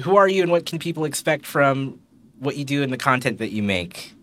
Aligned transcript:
who 0.00 0.16
are 0.16 0.28
you 0.28 0.42
and 0.42 0.50
what 0.50 0.66
can 0.66 0.78
people 0.78 1.04
expect 1.04 1.46
from 1.46 2.00
what 2.38 2.56
you 2.56 2.64
do 2.64 2.82
and 2.82 2.92
the 2.92 2.98
content 2.98 3.38
that 3.38 3.50
you 3.50 3.62
make? 3.62 4.14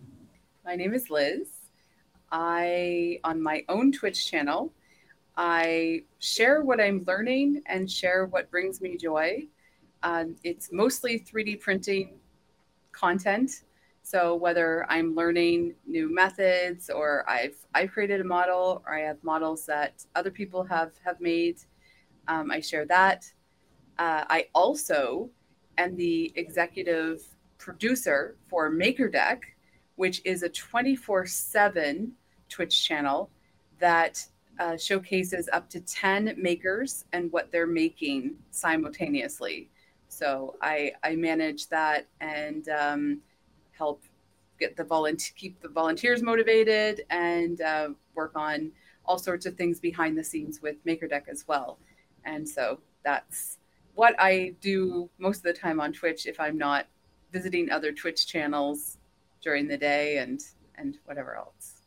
My 0.65 0.75
name 0.75 0.93
is 0.93 1.09
Liz. 1.09 1.47
I, 2.31 3.19
on 3.23 3.41
my 3.41 3.63
own 3.69 3.91
Twitch 3.91 4.29
channel, 4.29 4.73
I 5.37 6.03
share 6.19 6.63
what 6.63 6.81
I'm 6.81 7.03
learning 7.07 7.61
and 7.67 7.89
share 7.89 8.25
what 8.25 8.49
brings 8.49 8.81
me 8.81 8.97
joy. 8.97 9.47
Um, 10.03 10.35
it's 10.43 10.71
mostly 10.71 11.19
3D 11.19 11.61
printing 11.61 12.19
content. 12.91 13.63
So 14.01 14.35
whether 14.35 14.85
I'm 14.89 15.15
learning 15.15 15.75
new 15.85 16.13
methods 16.13 16.89
or 16.89 17.29
I've 17.29 17.57
I've 17.73 17.91
created 17.91 18.21
a 18.21 18.23
model 18.23 18.81
or 18.85 18.93
I 18.93 19.01
have 19.01 19.21
models 19.23 19.65
that 19.65 20.05
other 20.15 20.31
people 20.31 20.63
have 20.63 20.93
have 21.03 21.19
made, 21.19 21.59
um, 22.27 22.49
I 22.49 22.61
share 22.61 22.85
that. 22.85 23.25
Uh, 23.99 24.23
I 24.29 24.47
also 24.53 25.29
am 25.77 25.95
the 25.95 26.31
executive 26.35 27.21
producer 27.57 28.35
for 28.47 28.71
MakerDeck, 28.71 29.41
which 29.95 30.21
is 30.25 30.43
a 30.43 30.49
24/7 30.49 32.11
Twitch 32.49 32.85
channel 32.85 33.29
that 33.79 34.25
uh, 34.59 34.77
showcases 34.77 35.49
up 35.53 35.69
to 35.69 35.79
10 35.81 36.35
makers 36.37 37.05
and 37.13 37.31
what 37.31 37.51
they're 37.51 37.67
making 37.67 38.35
simultaneously. 38.51 39.69
So 40.07 40.55
I, 40.61 40.93
I 41.03 41.15
manage 41.15 41.67
that 41.67 42.07
and 42.21 42.67
um, 42.69 43.21
help 43.71 44.01
get 44.59 44.75
the 44.75 44.83
volunteer 44.83 45.33
keep 45.35 45.61
the 45.61 45.69
volunteers 45.69 46.23
motivated 46.23 47.03
and 47.11 47.61
uh, 47.61 47.89
work 48.15 48.31
on 48.35 48.71
all 49.05 49.19
sorts 49.19 49.45
of 49.45 49.55
things 49.55 49.79
behind 49.79 50.17
the 50.17 50.23
scenes 50.23 50.61
with 50.61 50.83
MakerDeck 50.85 51.27
as 51.27 51.47
well. 51.47 51.77
And 52.25 52.47
so 52.47 52.79
that's 53.03 53.57
what 53.97 54.13
I 54.19 54.53
do 54.61 55.09
most 55.17 55.37
of 55.37 55.43
the 55.43 55.53
time 55.53 55.81
on 55.81 55.91
Twitch 55.91 56.27
if 56.27 56.39
I'm 56.39 56.55
not 56.55 56.85
visiting 57.33 57.71
other 57.71 57.91
Twitch 57.91 58.27
channels 58.27 58.97
during 59.41 59.67
the 59.67 59.75
day 59.75 60.19
and 60.19 60.39
and 60.75 60.99
whatever 61.05 61.35
else. 61.35 61.81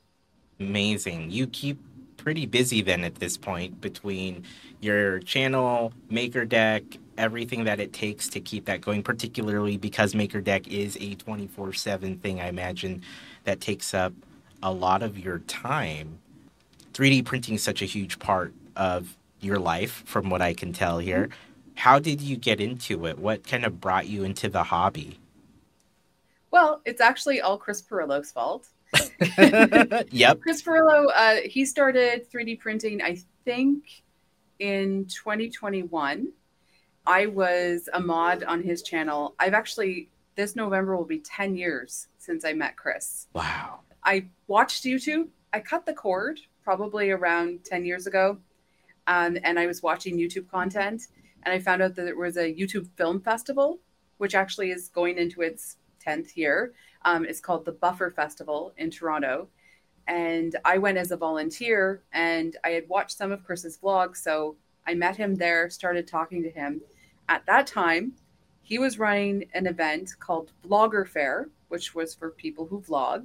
Amazing. 0.59 1.31
You 1.31 1.47
keep 1.47 1.79
pretty 2.17 2.47
busy 2.47 2.83
then 2.83 3.05
at 3.05 3.15
this 3.15 3.37
point 3.37 3.81
between 3.81 4.43
your 4.81 5.21
channel, 5.21 5.93
MakerDeck, 6.11 6.99
everything 7.17 7.63
that 7.65 7.79
it 7.79 7.93
takes 7.93 8.29
to 8.31 8.41
keep 8.41 8.65
that 8.65 8.81
going, 8.81 9.05
particularly 9.05 9.77
because 9.77 10.13
MakerDeck 10.13 10.67
is 10.67 10.99
a 11.01 11.15
24 11.15 11.73
7 11.73 12.19
thing, 12.19 12.41
I 12.41 12.49
imagine 12.49 13.03
that 13.45 13.61
takes 13.61 13.95
up 13.95 14.13
a 14.65 14.73
lot 14.73 15.05
of 15.05 15.17
your 15.17 15.39
time. 15.41 16.19
3D 16.93 17.25
printing 17.25 17.55
is 17.55 17.63
such 17.63 17.83
a 17.83 17.87
huge 17.87 18.19
part 18.19 18.53
of 18.75 19.17
your 19.41 19.61
life, 19.61 20.03
from 20.07 20.29
what 20.29 20.43
I 20.43 20.55
can 20.55 20.73
tell 20.73 20.99
here. 20.99 21.27
Mm-hmm. 21.27 21.50
How 21.81 21.99
did 21.99 22.21
you 22.21 22.37
get 22.37 22.61
into 22.61 23.07
it? 23.07 23.19
What 23.19 23.43
kind 23.43 23.65
of 23.65 23.81
brought 23.81 24.07
you 24.07 24.23
into 24.23 24.51
the 24.51 24.65
hobby? 24.65 25.19
Well, 26.51 26.83
it's 26.85 27.01
actually 27.01 27.41
all 27.41 27.57
Chris 27.57 27.81
Pirillo's 27.81 28.31
fault. 28.31 28.69
yep. 30.11 30.43
Chris 30.43 30.61
Pirillo, 30.63 31.07
uh, 31.15 31.37
he 31.47 31.65
started 31.65 32.31
3D 32.31 32.59
printing, 32.61 33.01
I 33.01 33.19
think, 33.47 34.03
in 34.59 35.07
2021. 35.07 36.29
I 37.07 37.27
was 37.27 37.89
a 37.95 38.01
mod 38.01 38.45
on 38.45 38.63
his 38.63 38.83
channel. 38.83 39.35
I've 39.39 39.55
actually, 39.55 40.11
this 40.35 40.55
November 40.55 40.95
will 40.95 41.07
be 41.07 41.21
10 41.21 41.57
years 41.57 42.09
since 42.19 42.45
I 42.45 42.53
met 42.53 42.77
Chris. 42.77 43.29
Wow. 43.33 43.81
I 44.05 44.27
watched 44.49 44.85
YouTube. 44.85 45.29
I 45.55 45.61
cut 45.61 45.87
the 45.87 45.95
cord 45.95 46.41
probably 46.63 47.11
around 47.11 47.65
10 47.65 47.87
years 47.87 48.07
ago. 48.07 48.37
Um, 49.07 49.39
and 49.45 49.59
I 49.59 49.67
was 49.67 49.83
watching 49.83 50.19
YouTube 50.19 50.47
content. 50.51 51.07
And 51.43 51.55
I 51.55 51.59
found 51.59 51.83
out 51.83 51.95
that 51.95 52.05
there 52.05 52.17
was 52.17 52.37
a 52.37 52.55
YouTube 52.55 52.89
film 52.97 53.21
festival, 53.21 53.81
which 54.19 54.35
actually 54.35 54.71
is 54.71 54.89
going 54.89 55.19
into 55.19 55.43
its 55.43 55.77
10th 56.07 56.37
year. 56.37 56.73
Um, 57.05 57.25
it's 57.25 57.41
called 57.41 57.65
the 57.65 57.73
Buffer 57.73 58.11
Festival 58.11 58.73
in 58.77 58.91
Toronto. 58.91 59.49
And 60.07 60.57
I 60.65 60.79
went 60.79 60.99
as 60.99 61.11
a 61.11 61.17
volunteer 61.17 62.03
and 62.13 62.57
I 62.65 62.71
had 62.71 62.89
watched 62.89 63.17
some 63.17 63.33
of 63.33 63.45
Chris's 63.45 63.79
vlogs. 63.79 64.17
So 64.19 64.57
I 64.87 64.95
met 64.95 65.17
him 65.17 65.37
there, 65.37 65.71
started 65.71 66.07
talking 66.07 66.43
to 66.43 66.51
him. 66.51 66.81
At 67.29 67.47
that 67.47 67.67
time, 67.67 68.15
he 68.63 68.79
was 68.79 68.99
running 68.99 69.45
an 69.55 69.67
event 69.67 70.13
called 70.19 70.53
Vlogger 70.65 71.07
Fair, 71.07 71.49
which 71.69 71.95
was 71.95 72.15
for 72.15 72.31
people 72.31 72.67
who 72.67 72.81
vlog. 72.81 73.25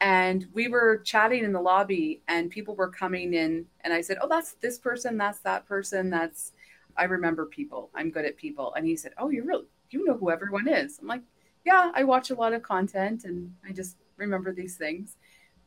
And 0.00 0.46
we 0.52 0.68
were 0.68 0.98
chatting 1.04 1.44
in 1.44 1.52
the 1.52 1.60
lobby, 1.60 2.22
and 2.26 2.50
people 2.50 2.74
were 2.74 2.88
coming 2.88 3.34
in. 3.34 3.66
And 3.82 3.92
I 3.92 4.00
said, 4.00 4.18
Oh, 4.20 4.28
that's 4.28 4.54
this 4.54 4.78
person, 4.78 5.16
that's 5.16 5.38
that 5.40 5.66
person, 5.66 6.10
that's, 6.10 6.52
I 6.96 7.04
remember 7.04 7.46
people. 7.46 7.90
I'm 7.94 8.10
good 8.10 8.24
at 8.24 8.36
people. 8.36 8.74
And 8.74 8.86
he 8.86 8.96
said, 8.96 9.12
Oh, 9.18 9.30
you're 9.30 9.44
really, 9.44 9.66
you 9.90 10.04
know 10.04 10.16
who 10.16 10.30
everyone 10.30 10.68
is. 10.68 10.98
I'm 10.98 11.06
like, 11.06 11.22
yeah, 11.64 11.92
I 11.94 12.04
watch 12.04 12.30
a 12.30 12.34
lot 12.34 12.52
of 12.52 12.62
content 12.62 13.24
and 13.24 13.54
I 13.66 13.72
just 13.72 13.96
remember 14.16 14.52
these 14.52 14.76
things. 14.76 15.16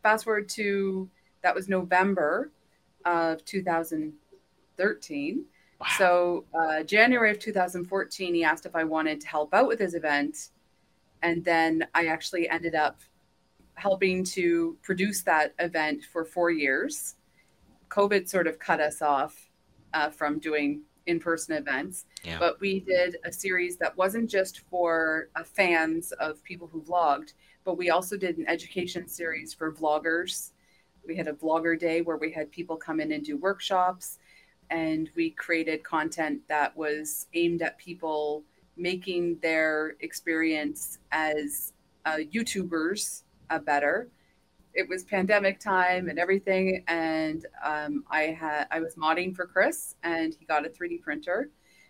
Fast 0.03 0.25
forward 0.25 0.50
to 0.50 1.09
that 1.41 1.56
was 1.56 1.69
November 1.69 2.52
of 3.06 3.44
2013. 3.46 5.46
Wow. 5.80 5.88
So, 5.97 6.46
uh, 6.58 6.84
January 6.84 7.31
of 7.31 7.40
2014, 7.40 8.34
he 8.34 8.44
asked 8.44 8.66
if 8.66 8.75
I 8.75 8.84
wanted 8.84 9.22
to 9.22 9.28
help 9.28 9.53
out 9.53 9.68
with 9.68 9.80
his 9.80 9.94
event. 9.94 10.50
And 11.22 11.44
then 11.44 11.85
I 11.94 12.08
actually 12.08 12.50
ended 12.50 12.75
up 12.75 13.00
helping 13.75 14.24
to 14.24 14.78
produce 14.81 15.22
that 15.24 15.53
event 15.59 16.03
for 16.12 16.25
four 16.25 16.50
years. 16.50 17.16
COVID 17.90 18.28
sort 18.28 18.47
of 18.47 18.58
cut 18.58 18.80
us 18.80 19.02
off 19.02 19.50
uh, 19.94 20.09
from 20.09 20.40
doing 20.40 20.81
in 21.07 21.19
person 21.19 21.55
events. 21.55 22.05
Yeah. 22.23 22.39
But 22.39 22.59
we 22.59 22.79
did 22.79 23.17
a 23.25 23.31
series 23.31 23.77
that 23.77 23.95
wasn't 23.97 24.29
just 24.29 24.61
for 24.69 25.29
uh, 25.35 25.43
fans 25.43 26.11
of 26.13 26.43
people 26.43 26.67
who 26.67 26.81
vlogged, 26.81 27.33
but 27.63 27.77
we 27.77 27.89
also 27.89 28.17
did 28.17 28.38
an 28.38 28.47
education 28.47 29.07
series 29.07 29.53
for 29.53 29.71
vloggers. 29.71 30.51
We 31.05 31.16
had 31.16 31.27
a 31.27 31.33
vlogger 31.33 31.79
day 31.79 32.01
where 32.01 32.17
we 32.17 32.31
had 32.31 32.51
people 32.51 32.77
come 32.77 32.99
in 32.99 33.11
and 33.11 33.23
do 33.23 33.38
workshops, 33.38 34.19
and 34.69 35.09
we 35.16 35.29
created 35.31 35.83
content 35.83 36.41
that 36.47 36.75
was 36.75 37.27
aimed 37.33 37.61
at 37.61 37.77
people 37.77 38.43
making 38.77 39.37
their 39.41 39.95
experience 39.99 40.97
as 41.11 41.73
uh, 42.05 42.17
YouTubers 42.31 43.23
uh, 43.49 43.59
better 43.59 44.09
it 44.75 44.88
was 44.90 45.03
pandemic 45.03 45.59
time 45.59 46.09
and 46.09 46.19
everything, 46.19 46.84
and 46.88 47.46
um, 47.63 48.03
I 48.12 48.24
had 48.24 48.68
I 48.69 48.81
was 48.81 48.96
modding 48.96 49.36
for 49.36 49.47
Chris, 49.47 49.96
and 50.03 50.36
he 50.38 50.46
got 50.46 50.66
a 50.66 50.69
3D 50.69 51.02
printer. 51.02 51.50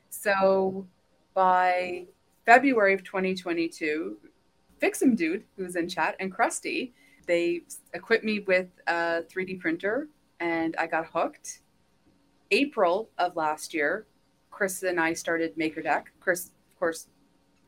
So 0.09 0.87
by 1.33 2.05
February 2.45 2.93
of 2.93 3.03
2022, 3.03 4.17
Fixum 4.81 5.17
Dude, 5.17 5.43
who's 5.57 5.75
in 5.75 5.89
chat, 5.89 6.15
and 6.19 6.33
Krusty, 6.33 6.91
they 7.25 7.61
equipped 7.93 8.23
me 8.23 8.39
with 8.41 8.67
a 8.87 9.23
3D 9.23 9.59
printer, 9.59 10.07
and 10.39 10.75
I 10.77 10.87
got 10.87 11.07
hooked. 11.07 11.61
April 12.51 13.09
of 13.17 13.35
last 13.35 13.73
year, 13.73 14.05
Chris 14.51 14.83
and 14.83 14.99
I 14.99 15.13
started 15.13 15.57
MakerDeck. 15.57 16.03
Chris, 16.19 16.45
of 16.45 16.79
course, 16.79 17.07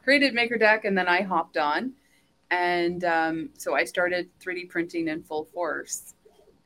created 0.03 0.35
MakerDeck, 0.35 0.85
and 0.85 0.95
then 0.95 1.07
I 1.07 1.23
hopped 1.23 1.57
on 1.57 1.93
and 2.49 3.03
um, 3.03 3.49
so 3.57 3.75
I 3.75 3.83
started 3.83 4.29
3D 4.39 4.69
printing 4.69 5.07
in 5.07 5.23
full 5.23 5.45
force. 5.45 6.13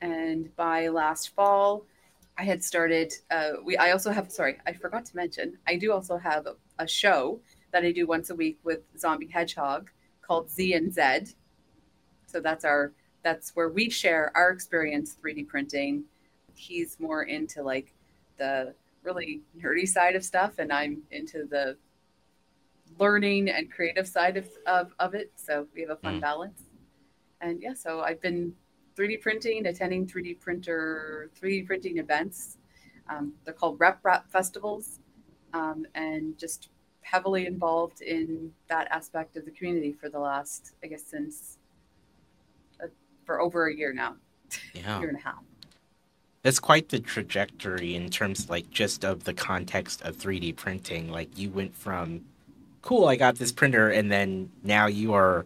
And 0.01 0.55
by 0.55 0.87
last 0.87 1.35
fall, 1.35 1.85
I 2.37 2.43
had 2.43 2.63
started. 2.63 3.13
Uh, 3.29 3.51
we 3.63 3.77
I 3.77 3.91
also 3.91 4.11
have 4.11 4.31
sorry 4.31 4.57
I 4.65 4.73
forgot 4.73 5.05
to 5.05 5.15
mention 5.15 5.57
I 5.67 5.75
do 5.75 5.91
also 5.91 6.17
have 6.17 6.47
a, 6.47 6.55
a 6.79 6.87
show 6.87 7.39
that 7.71 7.83
I 7.83 7.91
do 7.91 8.07
once 8.07 8.29
a 8.29 8.35
week 8.35 8.57
with 8.63 8.79
Zombie 8.97 9.27
Hedgehog 9.27 9.91
called 10.21 10.49
Z 10.49 10.73
and 10.73 10.93
Z. 10.93 11.35
So 12.25 12.39
that's 12.39 12.65
our 12.65 12.93
that's 13.23 13.51
where 13.55 13.69
we 13.69 13.89
share 13.89 14.31
our 14.35 14.49
experience 14.49 15.17
3D 15.23 15.47
printing. 15.47 16.03
He's 16.55 16.99
more 16.99 17.23
into 17.23 17.61
like 17.61 17.93
the 18.37 18.73
really 19.03 19.41
nerdy 19.59 19.87
side 19.87 20.15
of 20.15 20.23
stuff, 20.23 20.53
and 20.57 20.71
I'm 20.71 21.03
into 21.11 21.45
the 21.45 21.77
learning 23.01 23.49
and 23.49 23.71
creative 23.71 24.07
side 24.07 24.37
of, 24.37 24.47
of, 24.67 24.93
of 24.99 25.15
it. 25.15 25.31
So 25.35 25.67
we 25.73 25.81
have 25.81 25.89
a 25.89 25.95
fun 25.95 26.19
mm. 26.19 26.21
balance. 26.21 26.61
And 27.41 27.59
yeah, 27.59 27.73
so 27.73 28.01
I've 28.01 28.21
been 28.21 28.53
3D 28.95 29.19
printing, 29.21 29.65
attending 29.65 30.05
3D 30.05 30.39
printer, 30.39 31.31
3D 31.41 31.65
printing 31.65 31.97
events. 31.97 32.57
Um, 33.09 33.33
they're 33.43 33.55
called 33.55 33.79
RepRap 33.79 34.29
festivals, 34.29 34.99
um, 35.53 35.85
and 35.95 36.37
just 36.37 36.69
heavily 37.01 37.47
involved 37.47 38.01
in 38.01 38.51
that 38.69 38.87
aspect 38.91 39.35
of 39.35 39.45
the 39.45 39.51
community 39.51 39.91
for 39.91 40.07
the 40.07 40.19
last, 40.19 40.75
I 40.83 40.87
guess, 40.87 41.03
since 41.03 41.57
uh, 42.81 42.87
for 43.25 43.41
over 43.41 43.67
a 43.67 43.75
year 43.75 43.91
now, 43.91 44.17
yeah. 44.73 44.99
year 44.99 45.09
and 45.09 45.17
a 45.17 45.21
half. 45.21 45.43
That's 46.43 46.59
quite 46.59 46.89
the 46.89 46.99
trajectory 46.99 47.95
in 47.95 48.09
terms, 48.09 48.49
like, 48.49 48.69
just 48.69 49.03
of 49.03 49.23
the 49.23 49.33
context 49.33 50.01
of 50.03 50.17
3D 50.17 50.55
printing. 50.55 51.11
Like, 51.11 51.37
you 51.37 51.49
went 51.49 51.75
from 51.75 52.21
cool, 52.81 53.07
I 53.07 53.15
got 53.15 53.35
this 53.35 53.51
printer, 53.51 53.89
and 53.89 54.11
then 54.11 54.51
now 54.63 54.87
you 54.87 55.13
are 55.13 55.45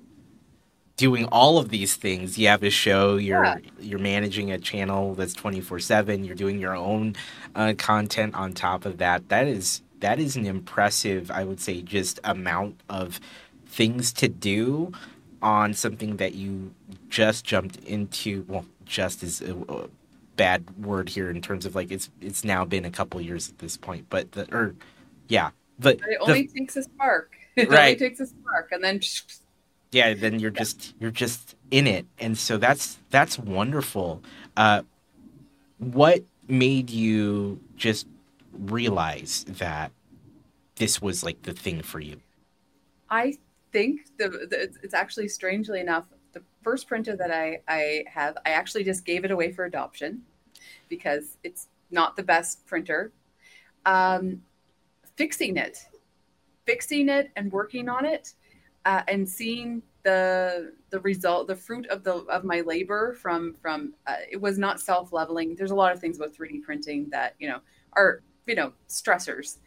doing 0.97 1.25
all 1.25 1.57
of 1.57 1.69
these 1.69 1.95
things. 1.95 2.37
You 2.37 2.47
have 2.47 2.63
a 2.63 2.69
show, 2.69 3.17
you're 3.17 3.43
yeah. 3.43 3.57
you're 3.79 3.99
managing 3.99 4.51
a 4.51 4.57
channel 4.57 5.13
that's 5.15 5.33
24/7, 5.33 6.25
you're 6.25 6.35
doing 6.35 6.59
your 6.59 6.75
own 6.75 7.15
uh, 7.55 7.73
content 7.77 8.35
on 8.35 8.53
top 8.53 8.85
of 8.85 8.97
that. 8.97 9.29
That 9.29 9.47
is 9.47 9.81
that 9.99 10.19
is 10.19 10.35
an 10.35 10.45
impressive, 10.45 11.31
I 11.31 11.43
would 11.43 11.59
say, 11.59 11.81
just 11.81 12.19
amount 12.23 12.81
of 12.89 13.19
things 13.65 14.13
to 14.13 14.27
do 14.27 14.91
on 15.41 15.73
something 15.73 16.17
that 16.17 16.33
you 16.33 16.73
just 17.09 17.45
jumped 17.45 17.77
into. 17.77 18.45
Well, 18.47 18.65
just 18.85 19.23
is 19.23 19.41
a, 19.41 19.55
a 19.67 19.87
bad 20.35 20.65
word 20.85 21.09
here 21.09 21.29
in 21.29 21.41
terms 21.41 21.65
of 21.65 21.75
like 21.75 21.91
it's 21.91 22.09
it's 22.21 22.43
now 22.43 22.65
been 22.65 22.85
a 22.85 22.91
couple 22.91 23.19
years 23.21 23.49
at 23.49 23.59
this 23.59 23.77
point, 23.77 24.05
but 24.09 24.31
the 24.33 24.53
or 24.55 24.75
yeah, 25.27 25.51
but, 25.79 25.99
but 25.99 26.09
it 26.09 26.17
only 26.21 26.41
the, 26.43 26.59
takes 26.59 26.75
a 26.75 26.83
spark. 26.83 27.31
It 27.55 27.69
right. 27.69 27.79
only 27.79 27.95
takes 27.95 28.19
a 28.19 28.25
spark, 28.25 28.73
and 28.73 28.83
then 28.83 28.99
yeah, 29.93 30.13
then 30.13 30.39
you're 30.39 30.51
yeah. 30.51 30.59
just 30.59 30.93
you're 30.99 31.09
just 31.09 31.55
in 31.71 31.87
it, 31.87 32.05
and 32.19 32.37
so 32.37 32.57
that's 32.57 32.97
that's 33.11 33.39
wonderful. 33.39 34.21
Uh, 34.57 34.81
what 35.77 36.21
made 36.49 36.89
you 36.89 37.61
just 37.77 38.07
realize 38.51 39.45
that 39.47 39.93
this 40.75 41.01
was 41.01 41.23
like 41.23 41.43
the 41.43 41.53
thing 41.53 41.81
for 41.81 42.01
you? 42.01 42.19
I 43.09 43.37
think 43.71 44.01
the, 44.17 44.29
the, 44.29 44.73
it's 44.83 44.93
actually 44.93 45.27
strangely 45.29 45.79
enough 45.79 46.05
the 46.33 46.43
first 46.61 46.87
printer 46.87 47.15
that 47.15 47.31
I, 47.31 47.61
I 47.67 48.03
have 48.07 48.37
I 48.45 48.49
actually 48.49 48.83
just 48.83 49.05
gave 49.05 49.25
it 49.25 49.31
away 49.31 49.51
for 49.51 49.65
adoption 49.65 50.23
because 50.89 51.37
it's 51.43 51.67
not 51.91 52.15
the 52.15 52.23
best 52.23 52.65
printer. 52.67 53.11
Um, 53.85 54.41
fixing 55.15 55.57
it, 55.57 55.79
fixing 56.65 57.09
it, 57.09 57.31
and 57.35 57.51
working 57.51 57.89
on 57.89 58.05
it, 58.05 58.33
uh, 58.85 59.01
and 59.07 59.27
seeing 59.27 59.81
the 60.03 60.73
the 60.89 60.99
result, 60.99 61.47
the 61.47 61.55
fruit 61.55 61.87
of 61.87 62.03
the 62.03 62.15
of 62.25 62.43
my 62.43 62.61
labor 62.61 63.13
from 63.13 63.53
from 63.61 63.93
uh, 64.07 64.17
it 64.29 64.39
was 64.39 64.57
not 64.57 64.79
self 64.79 65.11
leveling. 65.11 65.55
There's 65.55 65.71
a 65.71 65.75
lot 65.75 65.91
of 65.91 65.99
things 65.99 66.17
about 66.17 66.33
3D 66.33 66.63
printing 66.63 67.09
that 67.09 67.35
you 67.39 67.47
know 67.47 67.59
are 67.93 68.21
you 68.45 68.55
know 68.55 68.73
stressors 68.87 69.57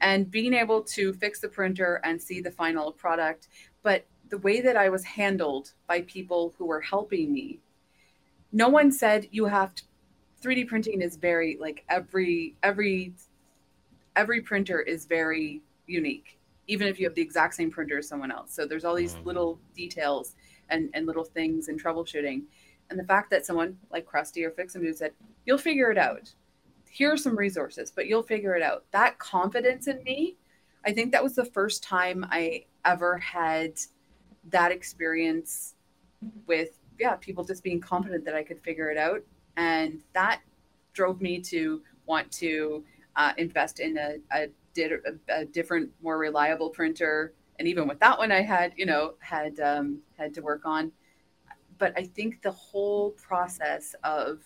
and 0.00 0.30
being 0.30 0.54
able 0.54 0.82
to 0.82 1.12
fix 1.14 1.40
the 1.40 1.48
printer 1.48 2.00
and 2.04 2.20
see 2.20 2.40
the 2.40 2.50
final 2.50 2.92
product 2.92 3.48
but 3.82 4.06
the 4.28 4.38
way 4.38 4.60
that 4.60 4.76
i 4.76 4.88
was 4.88 5.04
handled 5.04 5.72
by 5.86 6.00
people 6.02 6.54
who 6.58 6.66
were 6.66 6.80
helping 6.80 7.32
me 7.32 7.58
no 8.52 8.68
one 8.68 8.90
said 8.90 9.26
you 9.30 9.46
have 9.46 9.74
to 9.74 9.82
3d 10.42 10.68
printing 10.68 11.00
is 11.00 11.16
very 11.16 11.56
like 11.60 11.84
every 11.88 12.54
every 12.62 13.14
every 14.16 14.40
printer 14.40 14.80
is 14.80 15.04
very 15.06 15.62
unique 15.86 16.38
even 16.68 16.88
if 16.88 16.98
you 16.98 17.06
have 17.06 17.14
the 17.14 17.22
exact 17.22 17.54
same 17.54 17.70
printer 17.70 17.98
as 17.98 18.08
someone 18.08 18.32
else 18.32 18.52
so 18.52 18.66
there's 18.66 18.84
all 18.84 18.94
these 18.94 19.14
mm-hmm. 19.14 19.26
little 19.26 19.58
details 19.74 20.34
and 20.70 20.90
and 20.94 21.06
little 21.06 21.24
things 21.24 21.68
and 21.68 21.82
troubleshooting 21.82 22.42
and 22.90 22.98
the 22.98 23.04
fact 23.04 23.30
that 23.30 23.46
someone 23.46 23.76
like 23.90 24.06
krusty 24.06 24.44
or 24.44 24.50
fixham 24.50 24.92
said 24.92 25.12
you'll 25.44 25.58
figure 25.58 25.90
it 25.90 25.98
out 25.98 26.32
here 26.96 27.12
are 27.12 27.18
some 27.18 27.36
resources, 27.36 27.90
but 27.90 28.06
you'll 28.06 28.22
figure 28.22 28.54
it 28.54 28.62
out. 28.62 28.84
That 28.92 29.18
confidence 29.18 29.86
in 29.86 30.02
me, 30.02 30.36
I 30.86 30.92
think 30.92 31.12
that 31.12 31.22
was 31.22 31.34
the 31.34 31.44
first 31.44 31.82
time 31.82 32.26
I 32.30 32.64
ever 32.86 33.18
had 33.18 33.74
that 34.48 34.72
experience 34.72 35.74
with, 36.46 36.78
yeah, 36.98 37.16
people 37.16 37.44
just 37.44 37.62
being 37.62 37.82
confident 37.82 38.24
that 38.24 38.34
I 38.34 38.42
could 38.42 38.62
figure 38.62 38.90
it 38.90 38.96
out. 38.96 39.22
And 39.58 40.02
that 40.14 40.40
drove 40.94 41.20
me 41.20 41.38
to 41.40 41.82
want 42.06 42.32
to 42.32 42.82
uh, 43.16 43.32
invest 43.38 43.80
in 43.80 43.96
a, 43.96 44.16
a, 44.32 44.48
a, 45.28 45.44
different, 45.46 45.90
more 46.02 46.18
reliable 46.18 46.70
printer. 46.70 47.32
And 47.58 47.66
even 47.66 47.88
with 47.88 47.98
that 48.00 48.18
one, 48.18 48.30
I 48.30 48.42
had, 48.42 48.74
you 48.76 48.86
know, 48.86 49.14
had 49.20 49.58
um, 49.60 50.00
had 50.18 50.34
to 50.34 50.42
work 50.42 50.62
on. 50.64 50.92
But 51.78 51.92
I 51.96 52.04
think 52.04 52.42
the 52.42 52.52
whole 52.52 53.10
process 53.12 53.94
of 54.04 54.40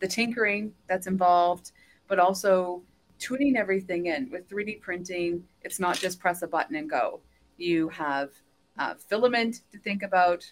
the 0.00 0.08
tinkering 0.08 0.72
that's 0.88 1.06
involved, 1.06 1.72
but 2.08 2.18
also 2.18 2.82
tuning 3.18 3.56
everything 3.56 4.06
in. 4.06 4.28
With 4.30 4.48
3D 4.48 4.80
printing, 4.80 5.44
it's 5.62 5.78
not 5.78 5.96
just 5.96 6.18
press 6.18 6.42
a 6.42 6.48
button 6.48 6.74
and 6.74 6.90
go. 6.90 7.20
You 7.56 7.88
have 7.90 8.30
uh, 8.78 8.94
filament 8.94 9.60
to 9.70 9.78
think 9.78 10.02
about, 10.02 10.50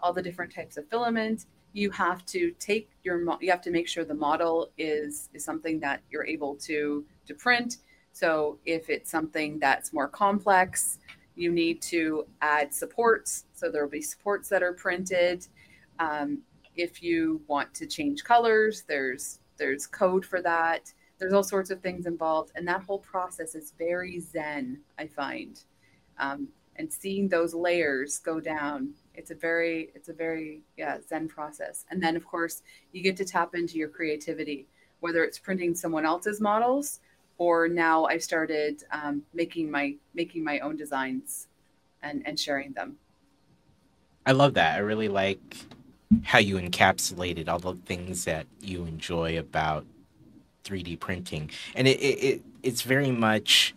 all 0.00 0.12
the 0.12 0.22
different 0.22 0.54
types 0.54 0.76
of 0.76 0.88
filament. 0.88 1.46
You 1.72 1.90
have 1.90 2.24
to 2.26 2.52
take 2.58 2.90
your 3.04 3.20
you 3.40 3.50
have 3.50 3.62
to 3.62 3.70
make 3.70 3.88
sure 3.88 4.04
the 4.04 4.14
model 4.14 4.70
is 4.78 5.28
is 5.34 5.44
something 5.44 5.80
that 5.80 6.00
you're 6.10 6.26
able 6.26 6.54
to 6.56 7.04
to 7.26 7.34
print. 7.34 7.78
So 8.12 8.58
if 8.64 8.90
it's 8.90 9.10
something 9.10 9.58
that's 9.58 9.92
more 9.92 10.08
complex, 10.08 10.98
you 11.36 11.52
need 11.52 11.80
to 11.82 12.26
add 12.42 12.74
supports. 12.74 13.44
So 13.54 13.70
there 13.70 13.82
will 13.82 13.90
be 13.90 14.02
supports 14.02 14.48
that 14.48 14.62
are 14.62 14.72
printed. 14.72 15.46
Um, 15.98 16.38
if 16.74 17.02
you 17.02 17.40
want 17.46 17.72
to 17.74 17.86
change 17.86 18.24
colors, 18.24 18.84
there's 18.88 19.40
there's 19.56 19.86
code 19.86 20.24
for 20.24 20.40
that. 20.42 20.92
There's 21.18 21.32
all 21.32 21.42
sorts 21.42 21.70
of 21.70 21.80
things 21.80 22.06
involved, 22.06 22.52
and 22.54 22.66
that 22.68 22.82
whole 22.82 23.00
process 23.00 23.54
is 23.54 23.72
very 23.76 24.20
zen. 24.20 24.80
I 24.98 25.08
find, 25.08 25.60
um, 26.18 26.48
and 26.76 26.92
seeing 26.92 27.28
those 27.28 27.54
layers 27.54 28.18
go 28.20 28.38
down, 28.38 28.94
it's 29.18 29.32
a 29.32 29.34
very 29.34 29.90
it's 29.94 30.08
a 30.08 30.12
very 30.12 30.62
yeah 30.76 30.98
zen 31.06 31.28
process. 31.28 31.84
And 31.90 32.02
then 32.02 32.16
of 32.16 32.24
course 32.24 32.62
you 32.92 33.02
get 33.02 33.16
to 33.18 33.24
tap 33.24 33.54
into 33.54 33.76
your 33.76 33.88
creativity, 33.88 34.66
whether 35.00 35.24
it's 35.24 35.38
printing 35.38 35.74
someone 35.74 36.06
else's 36.06 36.40
models 36.40 37.00
or 37.36 37.68
now 37.68 38.04
I've 38.06 38.22
started 38.22 38.84
um, 38.92 39.22
making 39.34 39.70
my 39.70 39.96
making 40.14 40.44
my 40.44 40.60
own 40.60 40.76
designs 40.76 41.48
and 42.02 42.22
and 42.26 42.38
sharing 42.38 42.72
them. 42.72 42.98
I 44.24 44.32
love 44.32 44.54
that. 44.54 44.76
I 44.76 44.78
really 44.78 45.08
like 45.08 45.40
how 46.22 46.38
you 46.38 46.56
encapsulated 46.56 47.48
all 47.48 47.58
the 47.58 47.74
things 47.74 48.24
that 48.24 48.46
you 48.60 48.84
enjoy 48.84 49.38
about 49.38 49.84
3D 50.64 50.98
printing, 51.00 51.50
and 51.74 51.88
it, 51.88 51.98
it, 52.00 52.24
it 52.24 52.42
it's 52.62 52.82
very 52.82 53.10
much 53.10 53.74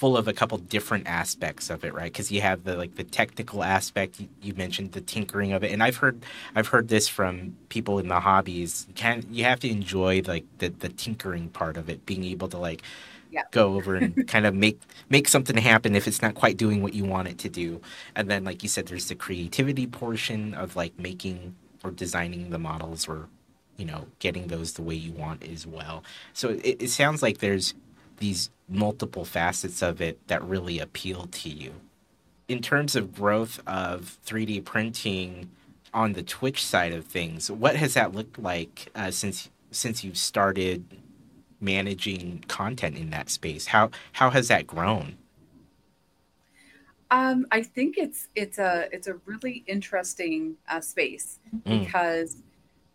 full 0.00 0.16
of 0.16 0.26
a 0.26 0.32
couple 0.32 0.56
different 0.56 1.06
aspects 1.06 1.68
of 1.68 1.84
it, 1.84 1.92
right? 1.92 2.10
Because 2.10 2.32
you 2.32 2.40
have 2.40 2.64
the 2.64 2.74
like 2.74 2.94
the 2.94 3.04
technical 3.04 3.62
aspect. 3.62 4.18
You, 4.18 4.28
you, 4.40 4.54
mentioned 4.54 4.92
the 4.92 5.02
tinkering 5.02 5.52
of 5.52 5.62
it, 5.62 5.72
and 5.72 5.82
I've 5.82 5.98
heard 5.98 6.24
I've 6.54 6.68
heard 6.68 6.88
this 6.88 7.06
from 7.06 7.54
people 7.68 7.98
in 7.98 8.08
the 8.08 8.18
hobbies. 8.20 8.86
You 8.88 8.94
can 8.94 9.26
you 9.30 9.44
have 9.44 9.60
to 9.60 9.68
enjoy 9.68 10.22
like 10.26 10.46
the 10.56 10.68
the 10.68 10.88
tinkering 10.88 11.50
part 11.50 11.76
of 11.76 11.90
it, 11.90 12.06
being 12.06 12.24
able 12.24 12.48
to 12.48 12.56
like 12.56 12.82
yeah. 13.30 13.42
go 13.50 13.74
over 13.74 13.94
and 13.94 14.26
kind 14.34 14.46
of 14.46 14.54
make 14.54 14.80
make 15.10 15.28
something 15.28 15.58
happen 15.58 15.94
if 15.94 16.08
it's 16.08 16.22
not 16.22 16.34
quite 16.34 16.56
doing 16.56 16.82
what 16.82 16.94
you 16.94 17.04
want 17.04 17.28
it 17.28 17.36
to 17.40 17.50
do. 17.50 17.82
And 18.16 18.30
then, 18.30 18.42
like 18.42 18.62
you 18.62 18.70
said, 18.70 18.86
there's 18.86 19.08
the 19.08 19.14
creativity 19.14 19.86
portion 19.86 20.54
of 20.54 20.76
like 20.76 20.98
making 20.98 21.54
or 21.84 21.90
designing 21.90 22.48
the 22.48 22.58
models 22.58 23.06
or 23.06 23.28
you 23.76 23.84
know 23.84 24.06
getting 24.18 24.46
those 24.46 24.72
the 24.72 24.82
way 24.82 24.94
you 24.94 25.12
want 25.12 25.44
as 25.44 25.66
well. 25.66 26.02
So 26.32 26.48
it, 26.64 26.84
it 26.84 26.88
sounds 26.88 27.22
like 27.22 27.38
there's 27.38 27.74
these 28.16 28.50
multiple 28.70 29.24
facets 29.24 29.82
of 29.82 30.00
it 30.00 30.26
that 30.28 30.42
really 30.44 30.78
appeal 30.78 31.26
to 31.26 31.48
you. 31.48 31.72
In 32.48 32.62
terms 32.62 32.96
of 32.96 33.14
growth 33.14 33.60
of 33.66 34.18
3D 34.26 34.64
printing 34.64 35.50
on 35.92 36.12
the 36.12 36.22
Twitch 36.22 36.64
side 36.64 36.92
of 36.92 37.04
things, 37.04 37.50
what 37.50 37.76
has 37.76 37.94
that 37.94 38.14
looked 38.14 38.38
like 38.38 38.90
uh, 38.94 39.10
since 39.10 39.50
since 39.72 40.02
you've 40.02 40.16
started 40.16 40.84
managing 41.60 42.44
content 42.48 42.96
in 42.96 43.10
that 43.10 43.28
space? 43.28 43.66
How 43.66 43.90
how 44.12 44.30
has 44.30 44.48
that 44.48 44.66
grown? 44.66 45.16
Um, 47.10 47.46
I 47.50 47.62
think 47.62 47.98
it's 47.98 48.28
it's 48.34 48.58
a 48.58 48.88
it's 48.92 49.08
a 49.08 49.14
really 49.26 49.64
interesting 49.66 50.56
uh, 50.68 50.80
space 50.80 51.38
mm. 51.54 51.84
because 51.84 52.36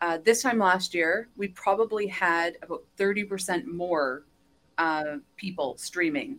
uh, 0.01 0.19
this 0.23 0.41
time 0.41 0.59
last 0.59 0.93
year 0.93 1.27
we 1.35 1.49
probably 1.49 2.07
had 2.07 2.57
about 2.61 2.83
thirty 2.97 3.23
percent 3.23 3.67
more 3.67 4.23
uh, 4.77 5.17
people 5.35 5.77
streaming, 5.77 6.37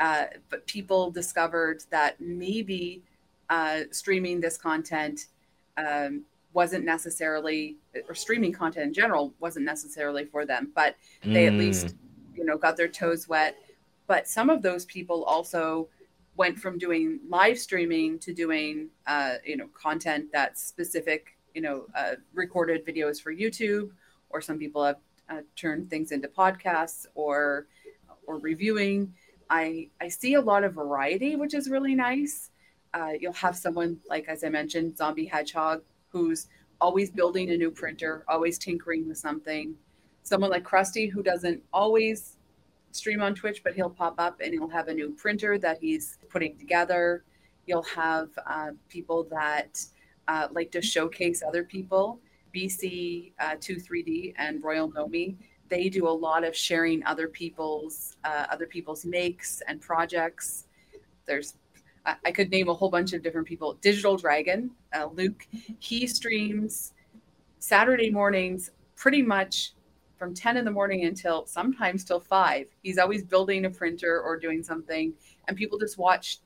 uh, 0.00 0.24
but 0.48 0.66
people 0.66 1.10
discovered 1.10 1.84
that 1.90 2.20
maybe 2.20 3.02
uh, 3.50 3.80
streaming 3.90 4.40
this 4.40 4.56
content 4.56 5.26
um, 5.76 6.24
wasn't 6.52 6.84
necessarily 6.84 7.76
or 8.08 8.14
streaming 8.14 8.52
content 8.52 8.86
in 8.86 8.92
general 8.92 9.32
wasn't 9.40 9.64
necessarily 9.64 10.24
for 10.24 10.44
them 10.44 10.70
but 10.74 10.96
they 11.24 11.44
mm. 11.44 11.48
at 11.48 11.52
least 11.54 11.94
you 12.34 12.44
know 12.44 12.58
got 12.58 12.76
their 12.76 12.88
toes 12.88 13.28
wet 13.28 13.56
but 14.06 14.28
some 14.28 14.50
of 14.50 14.62
those 14.62 14.84
people 14.84 15.24
also 15.24 15.88
went 16.36 16.58
from 16.58 16.78
doing 16.78 17.20
live 17.28 17.58
streaming 17.58 18.18
to 18.18 18.32
doing 18.32 18.88
uh, 19.06 19.34
you 19.44 19.56
know 19.56 19.68
content 19.74 20.26
that's 20.32 20.62
specific 20.62 21.36
you 21.54 21.62
know 21.62 21.86
uh, 21.94 22.14
recorded 22.34 22.84
videos 22.86 23.20
for 23.20 23.32
youtube 23.32 23.90
or 24.30 24.40
some 24.40 24.58
people 24.58 24.84
have 24.84 24.96
uh, 25.30 25.40
turned 25.56 25.88
things 25.90 26.12
into 26.12 26.28
podcasts 26.28 27.06
or 27.14 27.66
or 28.26 28.38
reviewing 28.38 29.12
i 29.50 29.88
i 30.00 30.08
see 30.08 30.34
a 30.34 30.40
lot 30.40 30.64
of 30.64 30.74
variety 30.74 31.36
which 31.36 31.54
is 31.54 31.68
really 31.68 31.94
nice 31.94 32.50
uh, 32.94 33.12
you'll 33.18 33.32
have 33.32 33.56
someone 33.56 33.98
like 34.08 34.26
as 34.28 34.44
i 34.44 34.48
mentioned 34.48 34.96
zombie 34.96 35.24
hedgehog 35.24 35.82
who's 36.08 36.48
always 36.82 37.10
building 37.10 37.50
a 37.50 37.56
new 37.56 37.70
printer, 37.70 38.24
always 38.26 38.58
tinkering 38.58 39.08
with 39.08 39.16
something. 39.16 39.74
Someone 40.24 40.50
like 40.50 40.64
Krusty 40.64 41.10
who 41.10 41.22
doesn't 41.22 41.62
always 41.72 42.36
stream 42.90 43.22
on 43.22 43.34
Twitch, 43.36 43.62
but 43.62 43.72
he'll 43.72 43.88
pop 43.88 44.16
up 44.18 44.40
and 44.40 44.52
he'll 44.52 44.68
have 44.68 44.88
a 44.88 44.94
new 44.94 45.10
printer 45.10 45.58
that 45.58 45.78
he's 45.80 46.18
putting 46.28 46.58
together. 46.58 47.22
You'll 47.66 47.84
have 47.84 48.30
uh, 48.44 48.72
people 48.88 49.22
that 49.30 49.80
uh, 50.26 50.48
like 50.50 50.72
to 50.72 50.82
showcase 50.82 51.42
other 51.46 51.62
people. 51.62 52.18
BC 52.54 53.32
uh, 53.40 53.56
2 53.60 53.76
3D 53.76 54.34
and 54.36 54.62
Royal 54.62 54.90
Nomi, 54.90 55.36
they 55.68 55.88
do 55.88 56.06
a 56.06 56.10
lot 56.10 56.44
of 56.44 56.54
sharing 56.54 57.04
other 57.04 57.28
people's 57.28 58.16
uh, 58.24 58.46
other 58.50 58.66
people's 58.66 59.04
makes 59.04 59.62
and 59.68 59.80
projects. 59.80 60.66
There's 61.24 61.54
I 62.04 62.32
could 62.32 62.50
name 62.50 62.68
a 62.68 62.74
whole 62.74 62.90
bunch 62.90 63.12
of 63.12 63.22
different 63.22 63.46
people. 63.46 63.74
Digital 63.80 64.16
Dragon, 64.16 64.72
uh, 64.92 65.08
Luke, 65.12 65.46
he 65.78 66.08
streams 66.08 66.94
Saturday 67.60 68.10
mornings 68.10 68.72
pretty 68.96 69.22
much 69.22 69.74
from 70.18 70.34
10 70.34 70.56
in 70.56 70.64
the 70.64 70.70
morning 70.70 71.04
until 71.04 71.46
sometimes 71.46 72.02
till 72.02 72.18
5. 72.18 72.66
He's 72.82 72.98
always 72.98 73.22
building 73.22 73.66
a 73.66 73.70
printer 73.70 74.20
or 74.20 74.36
doing 74.36 74.64
something, 74.64 75.12
and 75.46 75.56
people 75.56 75.78
just 75.78 75.96
watch 75.96 76.40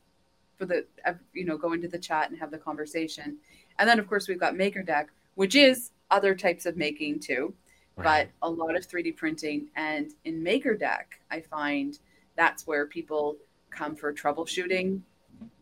for 0.59 0.67
the, 0.67 0.85
you 1.33 1.47
know, 1.47 1.57
go 1.57 1.73
into 1.73 1.89
the 1.89 1.99
chat 1.99 2.29
and 2.29 2.39
have 2.39 2.51
the 2.51 2.59
conversation. 2.59 3.39
And 3.79 3.89
then, 3.89 3.99
of 3.99 4.07
course, 4.07 4.29
we've 4.29 4.41
got 4.41 4.55
MakerDeck 4.55 5.07
which 5.37 5.55
is 5.55 5.93
other 6.11 6.35
types 6.35 6.67
of 6.67 6.77
making 6.77 7.21
too, 7.21 7.55
right. 7.97 8.29
but 8.43 8.47
a 8.47 8.51
lot 8.51 8.77
of 8.77 8.87
3D 8.87 9.17
printing. 9.17 9.69
And 9.77 10.13
in 10.25 10.43
MakerDeck, 10.43 11.05
I 11.31 11.41
find 11.41 11.99
that's 12.37 12.67
where 12.67 12.87
people 12.87 13.37
come 13.71 13.97
for 13.97 14.13
troubleshooting 14.13 15.03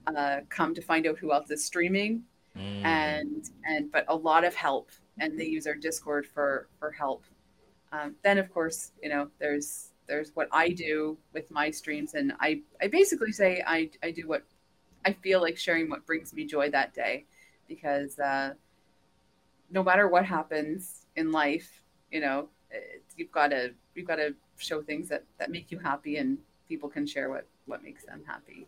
uh, 0.07 0.41
come 0.49 0.75
to 0.75 0.83
find 0.83 1.07
out 1.07 1.19
who 1.19 1.33
else 1.33 1.51
is 1.51 1.65
streaming, 1.65 2.23
mm. 2.57 2.85
and 2.85 3.51
and 3.65 3.91
but 3.91 4.05
a 4.09 4.15
lot 4.15 4.45
of 4.45 4.55
help, 4.55 4.91
and 5.19 5.39
they 5.39 5.47
use 5.47 5.67
our 5.67 5.75
Discord 5.75 6.27
for 6.27 6.69
for 6.79 6.91
help. 6.91 7.25
Um, 7.93 8.17
then 8.23 8.39
of 8.39 8.53
course 8.53 8.93
you 9.03 9.09
know 9.09 9.29
there's 9.39 9.91
there's 10.07 10.31
what 10.35 10.49
I 10.53 10.69
do 10.71 11.17
with 11.33 11.51
my 11.51 11.71
streams, 11.71 12.15
and 12.15 12.33
I 12.41 12.63
I 12.81 12.89
basically 12.89 13.33
say 13.33 13.63
I 13.67 13.91
I 14.03 14.11
do 14.11 14.29
what 14.29 14.45
I 15.05 15.13
feel 15.13 15.41
like 15.41 15.57
sharing 15.57 15.89
what 15.89 16.07
brings 16.07 16.33
me 16.35 16.45
joy 16.45 16.71
that 16.71 16.95
day, 16.95 17.25
because 17.69 18.19
uh, 18.19 18.55
no 19.71 19.83
matter 19.83 20.09
what 20.09 20.25
happens 20.25 21.07
in 21.17 21.33
life, 21.33 21.83
you 22.11 22.21
know 22.21 22.49
you've 23.17 23.31
got 23.31 23.49
to 23.49 23.73
you've 23.95 24.07
got 24.07 24.17
to 24.17 24.35
show 24.57 24.83
things 24.83 25.09
that 25.09 25.25
that 25.39 25.51
make 25.51 25.71
you 25.71 25.79
happy, 25.79 26.17
and 26.17 26.39
people 26.69 26.89
can 26.89 27.07
share 27.07 27.29
what 27.31 27.47
what 27.67 27.83
makes 27.83 28.05
them 28.05 28.23
happy 28.27 28.67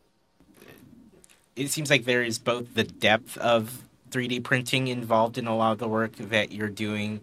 it 1.57 1.71
seems 1.71 1.91
like 1.91 2.05
there 2.05 2.23
is 2.23 2.39
both 2.39 2.75
the 2.75 2.85
depth 2.85 3.37
of 3.39 3.83
3D 4.11 4.45
printing 4.45 4.89
involved 4.89 5.39
in 5.39 5.47
a 5.47 5.57
lot 5.57 5.73
of 5.73 5.79
the 5.79 5.89
work 5.89 6.13
that 6.17 6.53
you're 6.53 6.69
doing, 6.69 7.21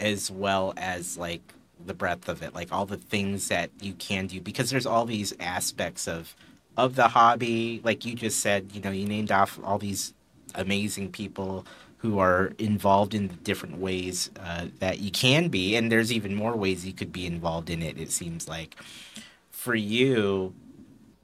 as 0.00 0.30
well 0.30 0.74
as 0.76 1.16
like 1.16 1.40
the 1.84 1.94
breadth 1.94 2.28
of 2.28 2.42
it, 2.42 2.52
like 2.52 2.72
all 2.72 2.84
the 2.84 2.96
things 2.96 3.48
that 3.48 3.70
you 3.80 3.94
can 3.94 4.26
do, 4.26 4.40
because 4.40 4.70
there's 4.70 4.86
all 4.86 5.06
these 5.06 5.32
aspects 5.40 6.08
of 6.08 6.34
of 6.76 6.96
the 6.96 7.08
hobby. 7.08 7.80
Like 7.84 8.04
you 8.04 8.14
just 8.14 8.40
said, 8.40 8.70
you 8.74 8.80
know, 8.80 8.90
you 8.90 9.06
named 9.06 9.30
off 9.30 9.58
all 9.62 9.78
these 9.78 10.12
amazing 10.54 11.12
people 11.12 11.64
who 11.98 12.18
are 12.18 12.52
involved 12.58 13.14
in 13.14 13.28
the 13.28 13.34
different 13.36 13.78
ways 13.78 14.30
uh, 14.40 14.66
that 14.78 15.00
you 15.00 15.10
can 15.10 15.48
be, 15.48 15.76
and 15.76 15.90
there's 15.90 16.12
even 16.12 16.34
more 16.34 16.56
ways 16.56 16.86
you 16.86 16.92
could 16.92 17.12
be 17.12 17.26
involved 17.26 17.70
in 17.70 17.82
it. 17.82 17.98
It 17.98 18.10
seems 18.10 18.48
like 18.48 18.76
for 19.50 19.74
you, 19.74 20.54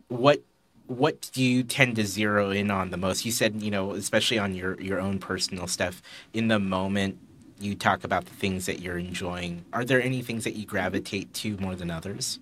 what 0.08 0.42
what 0.86 1.30
do 1.32 1.42
you 1.42 1.62
tend 1.62 1.96
to 1.96 2.04
zero 2.04 2.50
in 2.50 2.70
on 2.70 2.90
the 2.90 2.96
most? 2.96 3.24
You 3.24 3.32
said, 3.32 3.62
you 3.62 3.70
know, 3.70 3.92
especially 3.92 4.38
on 4.38 4.54
your 4.54 4.80
your 4.80 5.00
own 5.00 5.18
personal 5.18 5.66
stuff, 5.66 6.02
in 6.32 6.48
the 6.48 6.58
moment 6.58 7.18
you 7.60 7.74
talk 7.74 8.04
about 8.04 8.24
the 8.24 8.34
things 8.34 8.66
that 8.66 8.80
you're 8.80 8.98
enjoying. 8.98 9.64
Are 9.72 9.84
there 9.84 10.02
any 10.02 10.20
things 10.20 10.44
that 10.44 10.54
you 10.54 10.66
gravitate 10.66 11.32
to 11.34 11.56
more 11.58 11.76
than 11.76 11.90
others? 11.90 12.40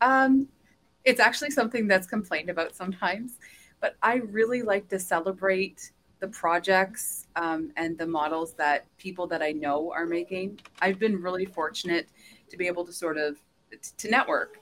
Um, 0.00 0.48
it's 1.04 1.20
actually 1.20 1.50
something 1.50 1.86
that's 1.86 2.06
complained 2.06 2.50
about 2.50 2.74
sometimes, 2.74 3.38
but 3.80 3.96
I 4.02 4.16
really 4.16 4.62
like 4.62 4.88
to 4.88 4.98
celebrate 4.98 5.92
the 6.22 6.28
projects 6.28 7.26
um, 7.34 7.72
and 7.76 7.98
the 7.98 8.06
models 8.06 8.54
that 8.54 8.86
people 8.96 9.26
that 9.26 9.42
I 9.42 9.50
know 9.50 9.92
are 9.92 10.06
making. 10.06 10.60
I've 10.80 11.00
been 11.00 11.20
really 11.20 11.44
fortunate 11.44 12.08
to 12.48 12.56
be 12.56 12.68
able 12.68 12.86
to 12.86 12.92
sort 12.92 13.18
of 13.18 13.36
to 13.98 14.08
network 14.08 14.58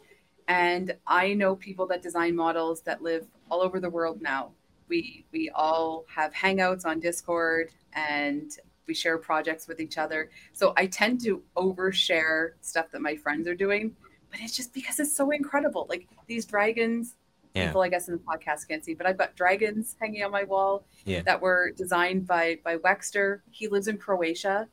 and 0.49 0.97
I 1.07 1.35
know 1.35 1.55
people 1.55 1.87
that 1.89 2.03
design 2.03 2.35
models 2.35 2.81
that 2.83 3.03
live 3.03 3.27
all 3.51 3.61
over 3.61 3.79
the 3.79 3.91
world 3.91 4.23
now. 4.23 4.53
We 4.89 5.25
we 5.33 5.51
all 5.51 6.07
have 6.09 6.33
hangouts 6.33 6.87
on 6.87 6.99
Discord 6.99 7.71
and 7.93 8.51
we 8.89 8.95
share 8.95 9.19
projects 9.19 9.69
with 9.69 9.81
each 9.81 9.99
other. 9.99 10.31
So 10.53 10.73
I 10.77 10.87
tend 10.87 11.21
to 11.25 11.43
overshare 11.57 12.53
stuff 12.63 12.91
that 12.91 13.03
my 13.03 13.15
friends 13.15 13.47
are 13.47 13.55
doing, 13.55 13.95
but 14.31 14.41
it's 14.41 14.57
just 14.57 14.73
because 14.73 14.99
it's 14.99 15.15
so 15.15 15.31
incredible. 15.31 15.87
Like 15.89 16.09
these 16.27 16.47
dragons, 16.47 17.17
yeah. 17.55 17.67
people 17.67 17.83
I 17.83 17.89
guess 17.89 18.09
in 18.09 18.15
the 18.15 18.21
podcast 18.21 18.69
can't 18.69 18.85
see, 18.85 18.95
but 18.95 19.07
I've 19.07 19.19
got 19.19 19.37
dragons 19.37 19.97
hanging 20.01 20.23
on 20.23 20.31
my 20.31 20.45
wall 20.45 20.85
yeah. 21.05 21.23
that 21.23 21.41
were 21.41 21.73
designed 21.77 22.27
by 22.27 22.59
by 22.65 22.77
Wexter. 22.77 23.41
He 23.51 23.69
lives 23.69 23.89
in 23.89 23.99
Croatia. 23.99 24.69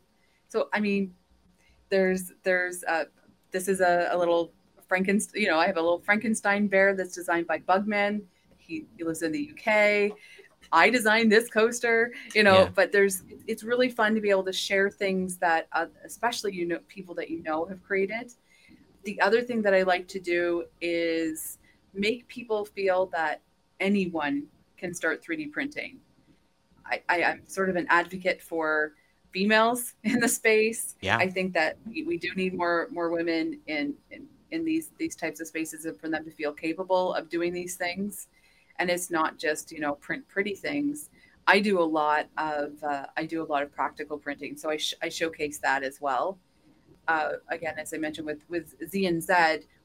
So 0.47 0.69
I 0.73 0.79
mean, 0.79 1.13
there's 1.89 2.31
there's 2.43 2.83
uh, 2.83 3.05
this 3.51 3.67
is 3.67 3.81
a, 3.81 4.09
a 4.11 4.17
little 4.17 4.51
Frankenstein. 4.87 5.41
You 5.41 5.47
know, 5.47 5.59
I 5.59 5.67
have 5.67 5.77
a 5.77 5.81
little 5.81 5.99
Frankenstein 5.99 6.67
bear 6.67 6.95
that's 6.95 7.15
designed 7.15 7.47
by 7.47 7.59
Bugman. 7.59 8.21
He, 8.57 8.85
he 8.97 9.03
lives 9.03 9.21
in 9.21 9.31
the 9.31 9.51
UK. 9.51 10.17
I 10.71 10.89
designed 10.89 11.31
this 11.31 11.49
coaster, 11.49 12.11
you 12.35 12.43
know, 12.43 12.63
yeah. 12.63 12.69
but 12.75 12.91
there's 12.91 13.23
it's 13.47 13.63
really 13.63 13.89
fun 13.89 14.13
to 14.15 14.21
be 14.21 14.29
able 14.29 14.43
to 14.43 14.53
share 14.53 14.89
things 14.89 15.37
that 15.37 15.67
uh, 15.71 15.85
especially 16.03 16.53
you 16.53 16.67
know 16.67 16.79
people 16.87 17.15
that 17.15 17.29
you 17.29 17.41
know 17.43 17.65
have 17.65 17.81
created. 17.83 18.33
The 19.03 19.19
other 19.21 19.41
thing 19.41 19.61
that 19.61 19.73
I 19.73 19.83
like 19.83 20.07
to 20.09 20.19
do 20.19 20.65
is 20.81 21.56
make 21.97 22.27
people 22.27 22.65
feel 22.65 23.07
that 23.07 23.41
anyone 23.79 24.43
can 24.77 24.93
start 24.93 25.23
3D 25.23 25.51
printing. 25.51 25.97
I, 26.85 27.01
I, 27.09 27.19
am 27.19 27.41
sort 27.47 27.69
of 27.69 27.75
an 27.75 27.85
advocate 27.89 28.41
for 28.41 28.93
females 29.31 29.95
in 30.03 30.19
the 30.19 30.27
space. 30.27 30.95
Yeah. 31.01 31.17
I 31.17 31.29
think 31.29 31.53
that 31.53 31.77
we 31.85 32.17
do 32.17 32.33
need 32.35 32.53
more 32.53 32.87
more 32.91 33.09
women 33.09 33.59
in, 33.67 33.93
in 34.11 34.27
in 34.51 34.63
these 34.63 34.91
these 34.97 35.15
types 35.15 35.39
of 35.39 35.47
spaces 35.47 35.85
and 35.85 35.99
for 35.99 36.09
them 36.09 36.23
to 36.23 36.31
feel 36.31 36.53
capable 36.53 37.13
of 37.13 37.29
doing 37.29 37.53
these 37.53 37.75
things 37.75 38.27
and 38.79 38.89
it's 38.89 39.09
not 39.09 39.37
just 39.37 39.71
you 39.71 39.79
know 39.79 39.93
print 39.95 40.27
pretty 40.27 40.55
things 40.55 41.09
i 41.47 41.59
do 41.59 41.79
a 41.79 41.83
lot 41.83 42.27
of 42.37 42.71
uh, 42.83 43.05
i 43.17 43.25
do 43.25 43.43
a 43.43 43.45
lot 43.45 43.63
of 43.63 43.71
practical 43.71 44.17
printing 44.17 44.55
so 44.55 44.69
i, 44.69 44.77
sh- 44.77 44.93
I 45.01 45.09
showcase 45.09 45.59
that 45.59 45.83
as 45.83 45.99
well 45.99 46.37
uh, 47.07 47.33
again 47.49 47.75
as 47.77 47.93
i 47.93 47.97
mentioned 47.97 48.25
with 48.25 48.43
with 48.49 48.75
z 48.89 49.05
and 49.05 49.21
z 49.21 49.33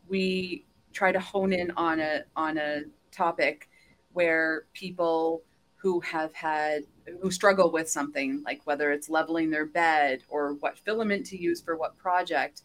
we 0.09 0.65
try 0.93 1.13
to 1.13 1.21
hone 1.21 1.53
in 1.53 1.71
on 1.73 2.01
a 2.01 2.23
on 2.37 2.59
a 2.59 2.83
topic 3.11 3.69
where 4.13 4.65
people 4.73 5.43
who 5.77 6.01
have 6.01 6.33
had 6.33 6.83
who 7.21 7.31
struggle 7.31 7.73
with 7.73 7.89
something 7.89 8.43
like 8.45 8.61
whether 8.65 8.93
it's 8.93 9.09
leveling 9.09 9.51
their 9.51 9.67
bed 9.67 10.23
or 10.29 10.55
what 10.61 10.79
filament 10.79 11.27
to 11.27 11.41
use 11.41 11.61
for 11.61 11.77
what 11.77 11.97
project 11.97 12.63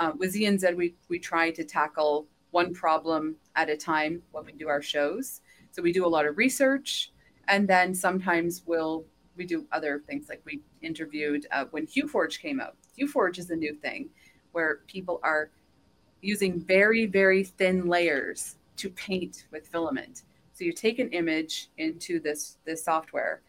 uh, 0.00 0.12
with 0.16 0.30
Z 0.30 0.46
and 0.46 0.58
Z, 0.58 0.72
we, 0.74 0.94
we 1.08 1.18
try 1.18 1.50
to 1.50 1.62
tackle 1.62 2.26
one 2.52 2.72
problem 2.72 3.36
at 3.54 3.68
a 3.68 3.76
time 3.76 4.22
when 4.32 4.46
we 4.46 4.52
do 4.52 4.66
our 4.66 4.82
shows. 4.82 5.42
So 5.72 5.82
we 5.82 5.92
do 5.92 6.06
a 6.06 6.08
lot 6.08 6.26
of 6.26 6.38
research, 6.38 7.12
and 7.46 7.68
then 7.68 7.94
sometimes 7.94 8.62
we'll 8.66 9.04
we 9.36 9.44
do 9.44 9.66
other 9.72 10.02
things 10.06 10.28
like 10.28 10.42
we 10.44 10.62
interviewed 10.82 11.46
uh, 11.52 11.66
when 11.70 11.86
HueForge 11.86 12.40
came 12.40 12.60
out. 12.60 12.76
HueForge 12.98 13.38
is 13.38 13.50
a 13.50 13.56
new 13.56 13.74
thing 13.74 14.08
where 14.52 14.80
people 14.86 15.20
are 15.22 15.50
using 16.20 16.60
very 16.60 17.06
very 17.06 17.44
thin 17.44 17.86
layers 17.86 18.56
to 18.76 18.90
paint 18.90 19.44
with 19.50 19.66
filament. 19.66 20.22
So 20.52 20.64
you 20.64 20.72
take 20.72 20.98
an 20.98 21.10
image 21.10 21.68
into 21.78 22.20
this 22.20 22.58
this 22.64 22.84
software, 22.84 23.42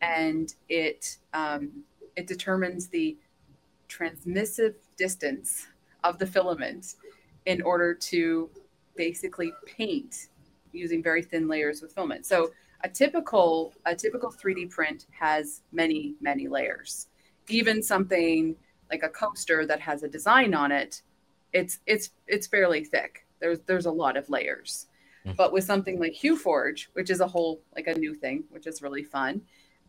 and 0.00 0.54
it 0.68 1.16
um, 1.32 1.84
it 2.16 2.26
determines 2.26 2.88
the 2.88 3.16
transmissive 3.88 4.74
distance 4.96 5.68
of 6.04 6.18
the 6.18 6.26
filament 6.26 6.96
in 7.46 7.62
order 7.62 7.94
to 7.94 8.50
basically 8.96 9.52
paint 9.64 10.28
using 10.72 11.02
very 11.02 11.22
thin 11.22 11.48
layers 11.48 11.80
with 11.80 11.94
filament. 11.94 12.26
So 12.26 12.52
a 12.84 12.88
typical 12.88 13.72
a 13.86 13.94
typical 13.94 14.30
3D 14.30 14.70
print 14.70 15.06
has 15.10 15.62
many 15.72 16.14
many 16.20 16.48
layers. 16.48 17.08
Even 17.48 17.82
something 17.82 18.54
like 18.90 19.02
a 19.02 19.08
coaster 19.08 19.66
that 19.66 19.80
has 19.80 20.02
a 20.02 20.08
design 20.08 20.54
on 20.54 20.72
it, 20.72 21.02
it's 21.52 21.78
it's 21.86 22.10
it's 22.26 22.46
fairly 22.46 22.84
thick. 22.84 23.26
There's 23.40 23.60
there's 23.66 23.86
a 23.86 23.90
lot 23.90 24.16
of 24.16 24.28
layers. 24.28 24.86
Mm-hmm. 25.26 25.36
But 25.36 25.52
with 25.52 25.64
something 25.64 25.98
like 25.98 26.14
HueForge, 26.14 26.88
which 26.92 27.10
is 27.10 27.20
a 27.20 27.26
whole 27.26 27.60
like 27.74 27.86
a 27.86 27.98
new 27.98 28.14
thing, 28.14 28.44
which 28.50 28.66
is 28.66 28.82
really 28.82 29.02
fun, 29.02 29.42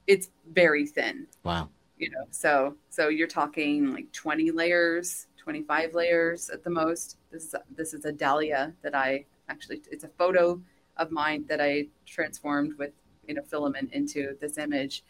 it's 0.08 0.30
very 0.52 0.86
thin. 0.86 1.28
Wow. 1.44 1.70
You 1.98 2.10
know, 2.12 2.26
so 2.32 2.76
so 2.90 3.10
you're 3.10 3.28
talking 3.28 3.94
like 3.94 4.12
20 4.14 4.52
layers 4.52 5.28
25 5.50 5.96
layers 5.96 6.50
at 6.52 6.64
the 6.64 6.70
most. 6.70 7.18
This 7.32 7.46
is 7.46 7.56
this 7.76 7.94
is 7.96 8.06
a 8.06 8.12
dahlia 8.12 8.74
that 8.84 8.94
I 8.94 9.26
actually 9.48 9.82
it's 9.92 10.04
a 10.04 10.10
photo 10.10 10.62
of 10.98 11.10
mine 11.12 11.46
that 11.48 11.60
I 11.60 11.88
transformed 12.06 12.78
with 12.78 12.92
you 13.28 13.34
know 13.34 13.42
filament 13.42 13.92
into 13.94 14.38
this 14.40 14.60
image. 14.60 15.04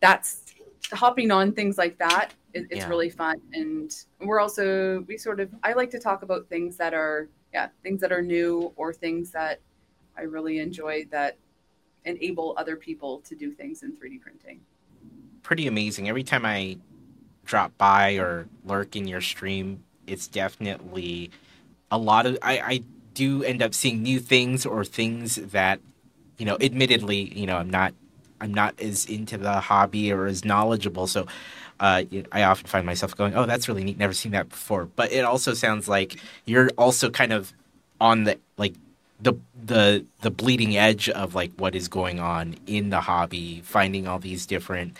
That's 0.00 0.54
hopping 0.90 1.30
on 1.30 1.52
things 1.52 1.78
like 1.78 1.98
that. 1.98 2.30
It, 2.54 2.66
it's 2.70 2.80
yeah. 2.80 2.88
really 2.88 3.10
fun, 3.10 3.40
and 3.52 3.94
we're 4.20 4.40
also 4.40 5.04
we 5.08 5.16
sort 5.16 5.40
of 5.40 5.50
I 5.62 5.72
like 5.72 5.90
to 5.90 5.98
talk 5.98 6.22
about 6.22 6.48
things 6.48 6.76
that 6.76 6.94
are 6.94 7.28
yeah 7.52 7.68
things 7.82 8.00
that 8.00 8.12
are 8.12 8.22
new 8.22 8.72
or 8.76 8.92
things 8.92 9.30
that 9.32 9.60
I 10.16 10.22
really 10.22 10.58
enjoy 10.58 11.06
that 11.10 11.38
enable 12.04 12.54
other 12.56 12.76
people 12.76 13.20
to 13.20 13.34
do 13.34 13.52
things 13.52 13.82
in 13.82 13.92
3D 13.92 14.20
printing. 14.20 14.60
Pretty 15.42 15.66
amazing. 15.66 16.08
Every 16.08 16.24
time 16.24 16.44
I 16.44 16.78
drop 17.44 17.76
by 17.78 18.14
or 18.14 18.48
lurk 18.64 18.96
in 18.96 19.06
your 19.06 19.20
stream, 19.20 19.84
it's 20.06 20.26
definitely 20.26 21.30
a 21.90 21.98
lot 21.98 22.26
of 22.26 22.38
I, 22.42 22.58
I 22.60 22.82
do 23.14 23.44
end 23.44 23.62
up 23.62 23.74
seeing 23.74 24.02
new 24.02 24.18
things 24.18 24.64
or 24.66 24.84
things 24.84 25.36
that 25.36 25.80
you 26.38 26.46
know 26.46 26.56
admittedly 26.60 27.38
you 27.38 27.46
know 27.46 27.56
i'm 27.56 27.70
not 27.70 27.94
i'm 28.42 28.52
not 28.52 28.78
as 28.80 29.06
into 29.06 29.38
the 29.38 29.60
hobby 29.60 30.12
or 30.12 30.26
as 30.26 30.44
knowledgeable 30.44 31.06
so 31.06 31.26
uh, 31.80 32.04
I 32.30 32.44
often 32.44 32.68
find 32.68 32.86
myself 32.86 33.16
going, 33.16 33.34
"Oh, 33.34 33.44
that's 33.44 33.66
really 33.68 33.82
neat. 33.82 33.98
Never 33.98 34.12
seen 34.12 34.30
that 34.32 34.48
before." 34.48 34.84
But 34.84 35.10
it 35.10 35.24
also 35.24 35.52
sounds 35.52 35.88
like 35.88 36.16
you're 36.44 36.70
also 36.78 37.10
kind 37.10 37.32
of 37.32 37.52
on 38.00 38.22
the 38.22 38.38
like 38.56 38.74
the 39.20 39.34
the 39.64 40.04
the 40.20 40.30
bleeding 40.30 40.76
edge 40.76 41.08
of 41.08 41.34
like 41.34 41.50
what 41.56 41.74
is 41.74 41.88
going 41.88 42.20
on 42.20 42.54
in 42.68 42.90
the 42.90 43.00
hobby, 43.00 43.62
finding 43.64 44.06
all 44.06 44.20
these 44.20 44.46
different 44.46 44.96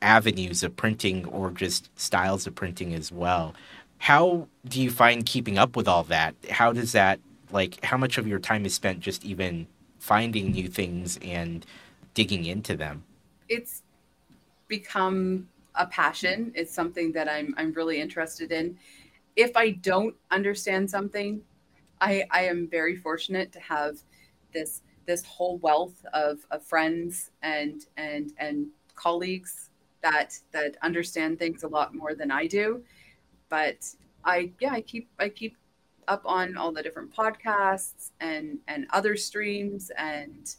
avenues 0.00 0.62
of 0.62 0.76
printing 0.76 1.26
or 1.26 1.50
just 1.50 1.90
styles 1.98 2.46
of 2.46 2.54
printing 2.54 2.94
as 2.94 3.10
well. 3.10 3.52
How 3.98 4.46
do 4.64 4.80
you 4.80 4.90
find 4.90 5.26
keeping 5.26 5.58
up 5.58 5.76
with 5.76 5.88
all 5.88 6.04
that? 6.04 6.36
How 6.50 6.72
does 6.72 6.92
that 6.92 7.18
like 7.50 7.84
how 7.84 7.96
much 7.96 8.16
of 8.16 8.28
your 8.28 8.38
time 8.38 8.64
is 8.64 8.74
spent 8.74 9.00
just 9.00 9.24
even 9.24 9.66
finding 9.98 10.52
new 10.52 10.68
things 10.68 11.18
and 11.20 11.66
digging 12.14 12.46
into 12.46 12.76
them? 12.76 13.04
It's 13.48 13.82
become 14.68 15.48
a 15.74 15.86
passion. 15.86 16.52
It's 16.54 16.72
something 16.72 17.12
that 17.12 17.28
I'm 17.28 17.54
I'm 17.56 17.72
really 17.72 18.00
interested 18.00 18.52
in. 18.52 18.78
If 19.36 19.56
I 19.56 19.70
don't 19.70 20.14
understand 20.30 20.90
something, 20.90 21.42
I 22.00 22.24
I 22.30 22.44
am 22.44 22.68
very 22.68 22.96
fortunate 22.96 23.52
to 23.52 23.60
have 23.60 23.98
this 24.52 24.82
this 25.06 25.24
whole 25.24 25.58
wealth 25.58 26.04
of, 26.12 26.38
of 26.50 26.62
friends 26.62 27.30
and 27.42 27.86
and 27.96 28.32
and 28.38 28.66
colleagues 28.94 29.70
that 30.02 30.38
that 30.52 30.76
understand 30.82 31.38
things 31.38 31.62
a 31.62 31.68
lot 31.68 31.94
more 31.94 32.14
than 32.14 32.30
I 32.30 32.46
do. 32.46 32.82
But 33.48 33.86
I 34.24 34.52
yeah, 34.60 34.72
I 34.72 34.80
keep 34.80 35.08
I 35.18 35.28
keep 35.28 35.56
up 36.08 36.22
on 36.24 36.56
all 36.56 36.72
the 36.72 36.82
different 36.82 37.14
podcasts 37.14 38.10
and 38.20 38.58
and 38.68 38.86
other 38.90 39.16
streams 39.16 39.90
and 39.96 40.54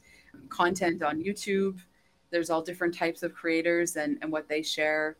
content 0.49 1.03
on 1.03 1.23
YouTube. 1.23 1.79
There's 2.31 2.49
all 2.49 2.61
different 2.61 2.95
types 2.95 3.23
of 3.23 3.33
creators 3.33 3.95
and 3.95 4.17
and 4.21 4.31
what 4.31 4.47
they 4.47 4.61
share. 4.61 5.17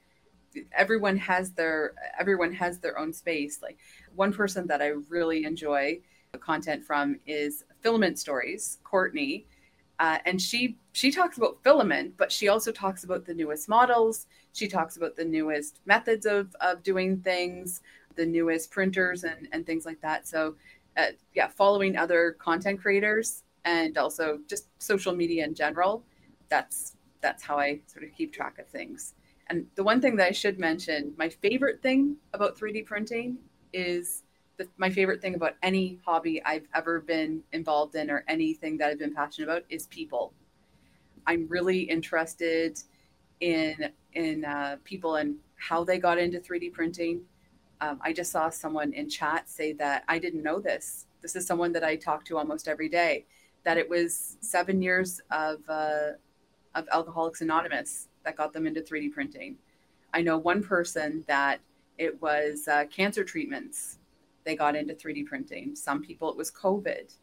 Everyone 0.75 1.17
has 1.17 1.51
their 1.51 1.93
everyone 2.19 2.53
has 2.53 2.79
their 2.79 2.97
own 2.97 3.13
space. 3.13 3.61
Like 3.61 3.77
one 4.15 4.33
person 4.33 4.67
that 4.67 4.81
I 4.81 4.93
really 5.09 5.45
enjoy 5.45 5.99
content 6.39 6.83
from 6.83 7.19
is 7.25 7.63
Filament 7.81 8.17
Stories, 8.19 8.79
Courtney. 8.83 9.45
Uh, 9.99 10.17
and 10.25 10.41
she 10.41 10.75
she 10.91 11.11
talks 11.11 11.37
about 11.37 11.57
filament, 11.63 12.15
but 12.17 12.31
she 12.31 12.47
also 12.47 12.71
talks 12.71 13.03
about 13.03 13.25
the 13.25 13.33
newest 13.33 13.69
models. 13.69 14.27
She 14.53 14.67
talks 14.67 14.97
about 14.97 15.15
the 15.15 15.25
newest 15.25 15.79
methods 15.85 16.25
of, 16.25 16.55
of 16.61 16.83
doing 16.83 17.19
things 17.19 17.81
the 18.15 18.25
newest 18.25 18.71
printers 18.71 19.23
and, 19.23 19.47
and 19.51 19.65
things 19.65 19.85
like 19.85 20.01
that. 20.01 20.27
So, 20.27 20.55
uh, 20.97 21.07
yeah, 21.33 21.47
following 21.47 21.95
other 21.95 22.35
content 22.39 22.81
creators 22.81 23.42
and 23.65 23.97
also 23.97 24.39
just 24.47 24.67
social 24.81 25.13
media 25.15 25.45
in 25.45 25.55
general. 25.55 26.03
That's 26.49 26.95
that's 27.21 27.43
how 27.43 27.57
I 27.57 27.79
sort 27.87 28.03
of 28.03 28.13
keep 28.15 28.33
track 28.33 28.59
of 28.59 28.67
things. 28.67 29.13
And 29.47 29.65
the 29.75 29.83
one 29.83 30.01
thing 30.01 30.15
that 30.17 30.27
I 30.27 30.31
should 30.31 30.59
mention, 30.59 31.13
my 31.17 31.29
favorite 31.29 31.81
thing 31.81 32.17
about 32.33 32.57
3D 32.57 32.81
printing 32.81 33.37
is 33.71 34.23
the, 34.57 34.67
my 34.77 34.89
favorite 34.89 35.21
thing 35.21 35.35
about 35.35 35.53
any 35.63 35.99
hobby 36.05 36.43
I've 36.43 36.67
ever 36.75 36.99
been 36.99 37.43
involved 37.53 37.95
in 37.95 38.09
or 38.09 38.23
anything 38.27 38.77
that 38.77 38.89
I've 38.89 38.99
been 38.99 39.13
passionate 39.13 39.49
about 39.49 39.63
is 39.69 39.87
people. 39.87 40.33
I'm 41.25 41.47
really 41.47 41.81
interested 41.81 42.79
in 43.39 43.91
in 44.13 44.45
uh, 44.45 44.77
people 44.83 45.15
and 45.15 45.35
how 45.55 45.83
they 45.83 45.97
got 45.97 46.17
into 46.17 46.39
3D 46.39 46.69
printing, 46.69 47.21
um, 47.81 47.99
I 48.01 48.13
just 48.13 48.31
saw 48.31 48.49
someone 48.49 48.93
in 48.93 49.09
chat 49.09 49.49
say 49.49 49.73
that 49.73 50.03
I 50.07 50.19
didn't 50.19 50.43
know 50.43 50.59
this. 50.59 51.05
This 51.21 51.35
is 51.35 51.45
someone 51.47 51.71
that 51.73 51.83
I 51.83 51.95
talk 51.95 52.25
to 52.25 52.37
almost 52.37 52.67
every 52.67 52.89
day. 52.89 53.25
That 53.63 53.77
it 53.77 53.89
was 53.89 54.37
seven 54.41 54.81
years 54.81 55.21
of 55.31 55.59
uh, 55.69 56.11
of 56.75 56.87
Alcoholics 56.91 57.41
Anonymous 57.41 58.07
that 58.23 58.35
got 58.35 58.53
them 58.53 58.67
into 58.67 58.81
3D 58.81 59.11
printing. 59.11 59.57
I 60.13 60.21
know 60.21 60.37
one 60.37 60.63
person 60.63 61.23
that 61.27 61.59
it 61.97 62.21
was 62.21 62.67
uh, 62.67 62.85
cancer 62.85 63.23
treatments 63.23 63.99
they 64.43 64.55
got 64.55 64.75
into 64.75 64.93
3D 64.93 65.25
printing. 65.25 65.75
Some 65.75 66.01
people 66.01 66.29
it 66.29 66.37
was 66.37 66.51
COVID, 66.51 67.13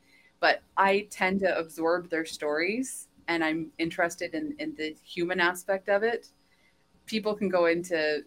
but 0.40 0.62
I 0.76 1.06
tend 1.10 1.40
to 1.40 1.58
absorb 1.58 2.08
their 2.08 2.24
stories 2.24 3.08
and 3.28 3.44
I'm 3.44 3.70
interested 3.78 4.34
in, 4.34 4.56
in 4.58 4.74
the 4.74 4.96
human 5.04 5.38
aspect 5.38 5.88
of 5.88 6.02
it. 6.02 6.28
People 7.06 7.34
can 7.34 7.48
go 7.48 7.66
into 7.66 8.24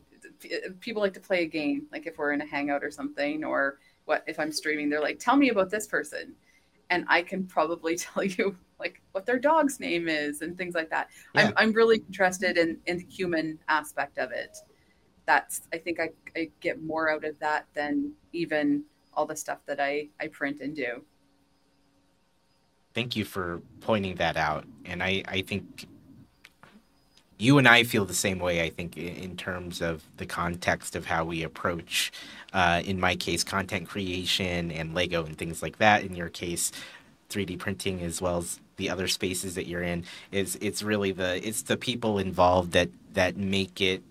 people 0.79 1.01
like 1.01 1.13
to 1.13 1.19
play 1.19 1.43
a 1.43 1.47
game, 1.47 1.87
like 1.91 2.07
if 2.07 2.17
we're 2.17 2.31
in 2.31 2.41
a 2.41 2.45
hangout 2.45 2.83
or 2.83 2.91
something, 2.91 3.43
or 3.43 3.79
what 4.05 4.23
if 4.27 4.39
I'm 4.39 4.51
streaming, 4.51 4.89
they're 4.89 5.01
like, 5.01 5.19
tell 5.19 5.35
me 5.35 5.49
about 5.49 5.69
this 5.69 5.87
person. 5.87 6.35
And 6.93 7.05
I 7.07 7.23
can 7.23 7.45
probably 7.45 7.95
tell 8.05 8.23
you 8.23 8.55
like 8.79 9.01
what 9.13 9.25
their 9.25 9.39
dog's 9.39 9.79
name 9.79 10.07
is 10.07 10.41
and 10.41 10.57
things 10.57 10.75
like 10.75 10.89
that. 10.89 11.09
Yeah. 11.33 11.47
I'm, 11.47 11.53
I'm 11.57 11.71
really 11.71 11.97
interested 11.97 12.57
in, 12.57 12.77
in 12.85 12.97
the 12.97 13.05
human 13.05 13.59
aspect 13.67 14.17
of 14.17 14.31
it. 14.31 14.57
That's, 15.25 15.61
I 15.73 15.77
think 15.77 15.99
I, 15.99 16.09
I 16.35 16.49
get 16.59 16.83
more 16.83 17.09
out 17.09 17.23
of 17.23 17.39
that 17.39 17.65
than 17.73 18.13
even 18.33 18.83
all 19.13 19.25
the 19.25 19.35
stuff 19.35 19.59
that 19.67 19.79
I, 19.79 20.09
I 20.19 20.27
print 20.27 20.59
and 20.59 20.75
do. 20.75 21.03
Thank 22.93 23.15
you 23.15 23.25
for 23.25 23.61
pointing 23.79 24.15
that 24.15 24.37
out. 24.37 24.65
And 24.85 25.01
I, 25.01 25.23
I 25.27 25.41
think 25.41 25.87
you 27.37 27.57
and 27.57 27.67
I 27.67 27.83
feel 27.83 28.05
the 28.05 28.13
same 28.13 28.39
way. 28.39 28.61
I 28.61 28.69
think 28.69 28.97
in 28.97 29.35
terms 29.35 29.81
of 29.81 30.03
the 30.17 30.25
context 30.25 30.95
of 30.95 31.05
how 31.05 31.25
we 31.25 31.43
approach, 31.43 32.11
uh, 32.53 32.81
in 32.85 32.99
my 32.99 33.15
case, 33.15 33.43
content 33.43 33.87
creation 33.87 34.71
and 34.71 34.93
Lego 34.93 35.25
and 35.25 35.37
things 35.37 35.61
like 35.61 35.77
that. 35.79 36.03
In 36.03 36.15
your 36.15 36.29
case, 36.29 36.71
3D 37.29 37.57
printing 37.57 38.01
as 38.01 38.21
well 38.21 38.37
as 38.37 38.59
the 38.77 38.89
other 38.89 39.07
spaces 39.07 39.55
that 39.55 39.67
you're 39.67 39.83
in. 39.83 40.05
Is 40.31 40.57
it's 40.61 40.83
really 40.83 41.11
the 41.11 41.45
it's 41.47 41.63
the 41.63 41.77
people 41.77 42.19
involved 42.19 42.71
that 42.73 42.89
that 43.13 43.37
make 43.37 43.81
it 43.81 44.01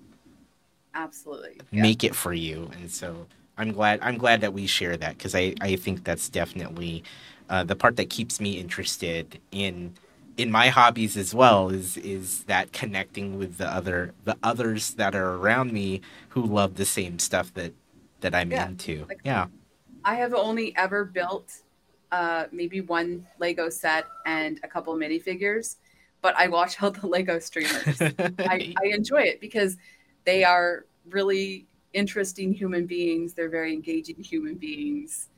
absolutely 0.94 1.58
yeah. 1.70 1.82
make 1.82 2.04
it 2.04 2.14
for 2.14 2.32
you. 2.32 2.70
And 2.78 2.90
so 2.90 3.26
I'm 3.56 3.72
glad 3.72 4.00
I'm 4.02 4.18
glad 4.18 4.40
that 4.40 4.52
we 4.52 4.66
share 4.66 4.96
that 4.96 5.16
because 5.16 5.34
I 5.34 5.54
I 5.60 5.76
think 5.76 6.04
that's 6.04 6.28
definitely 6.28 7.04
uh, 7.48 7.64
the 7.64 7.76
part 7.76 7.96
that 7.96 8.10
keeps 8.10 8.40
me 8.40 8.58
interested 8.58 9.38
in 9.50 9.94
in 10.36 10.50
my 10.50 10.68
hobbies 10.68 11.16
as 11.16 11.34
well 11.34 11.68
is 11.68 11.96
is 11.98 12.44
that 12.44 12.72
connecting 12.72 13.38
with 13.38 13.58
the 13.58 13.68
other 13.68 14.14
the 14.24 14.36
others 14.42 14.94
that 14.94 15.14
are 15.14 15.34
around 15.34 15.72
me 15.72 16.00
who 16.30 16.42
love 16.42 16.76
the 16.76 16.84
same 16.84 17.18
stuff 17.18 17.52
that 17.54 17.72
that 18.20 18.34
I'm 18.34 18.50
yeah. 18.50 18.66
into. 18.66 19.04
Like, 19.08 19.20
yeah. 19.24 19.46
I 20.04 20.14
have 20.16 20.34
only 20.34 20.74
ever 20.76 21.04
built 21.04 21.52
uh, 22.10 22.46
maybe 22.50 22.80
one 22.80 23.26
Lego 23.38 23.68
set 23.68 24.06
and 24.26 24.58
a 24.62 24.68
couple 24.68 24.94
minifigures, 24.94 25.76
but 26.20 26.34
I 26.36 26.48
watch 26.48 26.82
all 26.82 26.90
the 26.90 27.06
Lego 27.06 27.38
streamers. 27.38 28.00
I, 28.00 28.74
I 28.82 28.86
enjoy 28.86 29.22
it 29.22 29.40
because 29.40 29.76
they 30.24 30.44
are 30.44 30.86
really 31.10 31.66
interesting 31.92 32.52
human 32.52 32.86
beings. 32.86 33.34
They're 33.34 33.50
very 33.50 33.72
engaging 33.72 34.16
human 34.16 34.54
beings. 34.54 35.28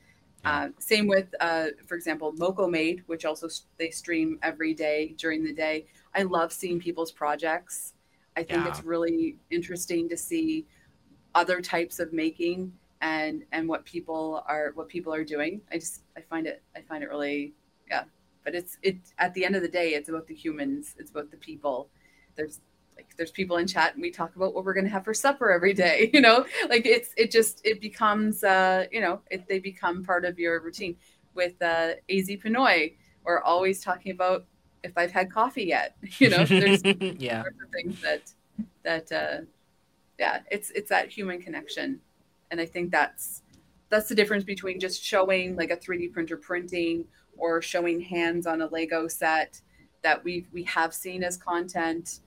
Uh, 0.45 0.69
same 0.79 1.07
with, 1.07 1.33
uh, 1.39 1.67
for 1.87 1.95
example, 1.95 2.33
Made, 2.69 3.03
which 3.07 3.25
also 3.25 3.47
they 3.77 3.89
stream 3.89 4.39
every 4.43 4.73
day 4.73 5.15
during 5.17 5.43
the 5.43 5.53
day. 5.53 5.87
I 6.13 6.23
love 6.23 6.53
seeing 6.53 6.79
people's 6.79 7.11
projects. 7.11 7.93
I 8.37 8.43
think 8.43 8.63
yeah. 8.63 8.69
it's 8.69 8.83
really 8.83 9.37
interesting 9.49 10.09
to 10.09 10.17
see 10.17 10.65
other 11.33 11.61
types 11.61 11.99
of 11.99 12.13
making 12.13 12.71
and 13.01 13.43
and 13.51 13.67
what 13.67 13.85
people 13.85 14.43
are 14.47 14.71
what 14.75 14.87
people 14.87 15.13
are 15.13 15.23
doing. 15.23 15.61
I 15.71 15.77
just 15.77 16.01
I 16.17 16.21
find 16.21 16.47
it 16.47 16.61
I 16.75 16.81
find 16.81 17.03
it 17.03 17.09
really 17.09 17.53
yeah. 17.89 18.03
But 18.43 18.55
it's 18.55 18.77
it 18.81 18.97
at 19.17 19.33
the 19.33 19.45
end 19.45 19.55
of 19.55 19.61
the 19.61 19.67
day, 19.67 19.93
it's 19.93 20.09
about 20.09 20.27
the 20.27 20.35
humans. 20.35 20.95
It's 20.99 21.11
about 21.11 21.31
the 21.31 21.37
people. 21.37 21.89
There's 22.35 22.59
like 22.95 23.15
there's 23.17 23.31
people 23.31 23.57
in 23.57 23.67
chat 23.67 23.93
and 23.93 24.01
we 24.01 24.11
talk 24.11 24.35
about 24.35 24.53
what 24.53 24.63
we're 24.63 24.73
going 24.73 24.85
to 24.85 24.91
have 24.91 25.03
for 25.03 25.13
supper 25.13 25.51
every 25.51 25.73
day 25.73 26.09
you 26.13 26.21
know? 26.21 26.45
Like 26.69 26.85
it's 26.85 27.09
it 27.17 27.31
just 27.31 27.61
it 27.65 27.81
becomes 27.81 28.43
uh 28.43 28.85
you 28.91 29.01
know 29.01 29.21
it, 29.29 29.47
they 29.47 29.59
become 29.59 30.03
part 30.03 30.25
of 30.25 30.39
your 30.39 30.59
routine. 30.61 30.95
With 31.33 31.61
uh 31.61 31.93
az 32.09 32.29
pinoy 32.29 32.93
we're 33.23 33.41
always 33.41 33.81
talking 33.83 34.11
about 34.11 34.45
if 34.83 34.93
i've 34.97 35.11
had 35.11 35.31
coffee 35.31 35.65
yet 35.65 35.95
you 36.19 36.29
know? 36.29 36.45
There's 36.45 36.81
yeah. 37.19 37.43
things 37.73 38.01
that 38.01 38.31
that 38.83 39.11
uh 39.11 39.41
yeah 40.19 40.41
it's 40.51 40.71
it's 40.71 40.89
that 40.89 41.09
human 41.09 41.41
connection. 41.41 41.99
And 42.51 42.61
i 42.61 42.65
think 42.65 42.91
that's 42.91 43.41
that's 43.89 44.09
the 44.09 44.15
difference 44.15 44.43
between 44.43 44.79
just 44.79 45.03
showing 45.03 45.55
like 45.55 45.71
a 45.71 45.77
3d 45.77 46.13
printer 46.13 46.37
printing 46.37 47.05
or 47.37 47.61
showing 47.61 47.99
hands 47.99 48.47
on 48.47 48.61
a 48.61 48.67
lego 48.67 49.07
set 49.07 49.61
that 50.03 50.23
we 50.23 50.45
we 50.53 50.63
have 50.63 50.93
seen 50.93 51.23
as 51.23 51.35
content 51.35 52.19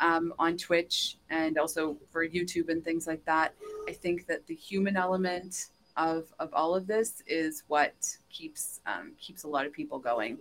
um, 0.00 0.32
on 0.38 0.56
Twitch 0.56 1.16
and 1.30 1.58
also 1.58 1.96
for 2.10 2.26
YouTube 2.26 2.68
and 2.68 2.84
things 2.84 3.06
like 3.06 3.24
that. 3.24 3.54
I 3.88 3.92
think 3.92 4.26
that 4.26 4.46
the 4.46 4.54
human 4.54 4.96
element 4.96 5.68
of 5.96 6.32
of 6.38 6.52
all 6.52 6.74
of 6.74 6.86
this 6.86 7.22
is 7.26 7.64
what 7.68 7.94
keeps 8.30 8.80
um, 8.86 9.12
keeps 9.18 9.44
a 9.44 9.48
lot 9.48 9.66
of 9.66 9.72
people 9.72 9.98
going. 9.98 10.38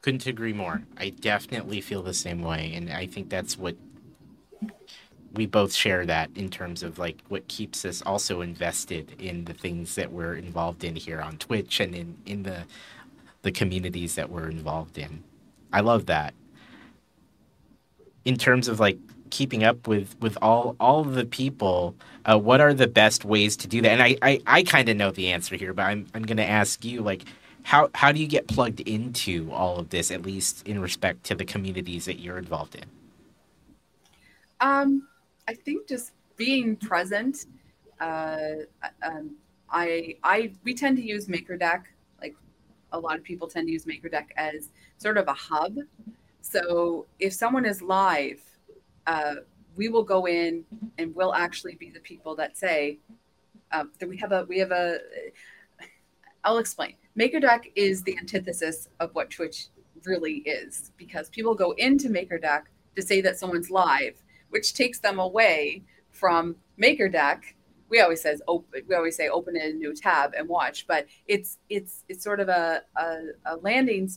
Couldn't 0.00 0.26
agree 0.26 0.52
more. 0.52 0.82
I 0.98 1.10
definitely 1.10 1.80
feel 1.80 2.02
the 2.02 2.14
same 2.14 2.42
way, 2.42 2.72
and 2.74 2.90
I 2.90 3.06
think 3.06 3.30
that's 3.30 3.56
what 3.56 3.76
we 5.34 5.46
both 5.46 5.72
share 5.72 6.06
that 6.06 6.30
in 6.36 6.48
terms 6.48 6.82
of 6.82 6.98
like 6.98 7.18
what 7.28 7.48
keeps 7.48 7.84
us 7.84 8.02
also 8.02 8.40
invested 8.40 9.14
in 9.18 9.44
the 9.46 9.52
things 9.52 9.96
that 9.96 10.12
we're 10.12 10.34
involved 10.34 10.84
in 10.84 10.94
here 10.94 11.20
on 11.20 11.36
Twitch 11.38 11.80
and 11.80 11.94
in 11.94 12.16
in 12.24 12.42
the 12.44 12.64
the 13.42 13.52
communities 13.52 14.14
that 14.14 14.30
we're 14.30 14.48
involved 14.48 14.96
in. 14.96 15.22
I 15.72 15.80
love 15.80 16.06
that. 16.06 16.32
In 18.24 18.36
terms 18.36 18.68
of 18.68 18.80
like 18.80 18.98
keeping 19.30 19.64
up 19.64 19.86
with 19.86 20.16
with 20.20 20.38
all 20.40 20.76
all 20.80 21.04
the 21.04 21.24
people, 21.24 21.94
uh, 22.24 22.38
what 22.38 22.60
are 22.60 22.72
the 22.72 22.86
best 22.86 23.24
ways 23.24 23.56
to 23.58 23.68
do 23.68 23.82
that? 23.82 23.90
And 23.90 24.02
I 24.02 24.16
I, 24.22 24.40
I 24.46 24.62
kind 24.62 24.88
of 24.88 24.96
know 24.96 25.10
the 25.10 25.30
answer 25.32 25.56
here, 25.56 25.72
but 25.72 25.82
I'm 25.82 26.06
I'm 26.14 26.22
going 26.22 26.38
to 26.38 26.48
ask 26.48 26.84
you 26.84 27.02
like 27.02 27.24
how 27.64 27.90
how 27.94 28.12
do 28.12 28.20
you 28.20 28.26
get 28.28 28.46
plugged 28.46 28.80
into 28.80 29.50
all 29.50 29.78
of 29.78 29.88
this 29.90 30.10
at 30.10 30.22
least 30.22 30.66
in 30.68 30.80
respect 30.80 31.24
to 31.24 31.34
the 31.34 31.44
communities 31.44 32.04
that 32.04 32.20
you're 32.20 32.38
involved 32.38 32.76
in? 32.76 32.84
Um, 34.60 35.08
I 35.48 35.54
think 35.54 35.88
just 35.88 36.12
being 36.36 36.76
present. 36.76 37.46
Uh, 38.00 38.66
um, 39.02 39.36
I 39.70 40.16
I 40.22 40.52
we 40.62 40.74
tend 40.74 40.96
to 40.98 41.02
use 41.02 41.26
MakerDeck. 41.26 41.84
Like 42.20 42.36
a 42.92 42.98
lot 42.98 43.16
of 43.16 43.24
people 43.24 43.48
tend 43.48 43.66
to 43.66 43.72
use 43.72 43.86
MakerDeck 43.86 44.26
as 44.36 44.68
sort 44.98 45.16
of 45.16 45.26
a 45.26 45.34
hub. 45.34 45.78
So 46.44 47.06
if 47.18 47.32
someone 47.32 47.64
is 47.64 47.80
live, 47.80 48.38
uh, 49.06 49.36
we 49.76 49.88
will 49.88 50.02
go 50.02 50.26
in 50.26 50.64
and 50.98 51.14
we'll 51.14 51.34
actually 51.34 51.74
be 51.74 51.88
the 51.88 52.00
people 52.00 52.36
that 52.36 52.58
say 52.58 52.98
uh, 53.72 53.84
that 53.98 54.08
we 54.08 54.18
have 54.18 54.30
a 54.30 54.44
we 54.46 54.58
have 54.58 54.70
a. 54.70 54.98
I'll 56.44 56.58
explain. 56.58 56.96
MakerDeck 57.18 57.72
is 57.74 58.02
the 58.02 58.18
antithesis 58.18 58.88
of 59.00 59.14
what 59.14 59.30
Twitch 59.30 59.68
really 60.04 60.42
is 60.44 60.92
because 60.98 61.30
people 61.30 61.54
go 61.54 61.70
into 61.72 62.10
MakerDeck 62.10 62.64
to 62.94 63.02
say 63.02 63.22
that 63.22 63.38
someone's 63.38 63.70
live 63.70 64.22
which 64.50 64.74
takes 64.74 64.98
them 64.98 65.18
away 65.18 65.82
from 66.10 66.56
MakerDeck. 66.80 67.40
We 67.88 68.00
always 68.00 68.20
says 68.20 68.42
open. 68.46 68.82
We 68.86 68.94
always 68.94 69.16
say 69.16 69.28
open 69.28 69.56
a 69.56 69.72
new 69.72 69.94
tab 69.94 70.34
and 70.36 70.46
watch, 70.46 70.86
but 70.86 71.06
it's 71.26 71.56
it's 71.70 72.04
it's 72.10 72.22
sort 72.22 72.40
of 72.40 72.50
a 72.50 72.82
a, 72.96 73.18
a 73.46 73.56
landing 73.56 74.10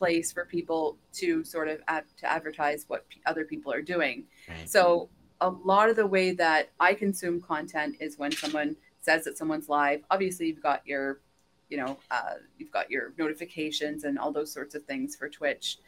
place 0.00 0.32
for 0.32 0.44
people 0.46 0.96
to 1.20 1.44
sort 1.44 1.68
of 1.68 1.78
ad, 1.94 2.04
to 2.16 2.26
advertise 2.36 2.80
what 2.88 3.04
other 3.26 3.44
people 3.44 3.70
are 3.70 3.82
doing. 3.94 4.24
Right. 4.48 4.68
So 4.68 5.10
a 5.42 5.50
lot 5.50 5.90
of 5.90 5.96
the 5.96 6.06
way 6.16 6.32
that 6.44 6.70
I 6.88 6.94
consume 6.94 7.36
content 7.54 7.96
is 8.00 8.18
when 8.18 8.32
someone 8.32 8.76
says 9.00 9.24
that 9.24 9.36
someone's 9.36 9.68
live. 9.68 10.00
Obviously, 10.10 10.46
you've 10.48 10.62
got 10.62 10.80
your, 10.86 11.20
you 11.68 11.76
know, 11.80 11.98
uh, 12.10 12.36
you've 12.56 12.74
got 12.78 12.90
your 12.90 13.12
notifications 13.18 14.04
and 14.04 14.18
all 14.18 14.32
those 14.32 14.52
sorts 14.58 14.74
of 14.74 14.82
things 14.84 15.16
for 15.16 15.28
Twitch, 15.28 15.78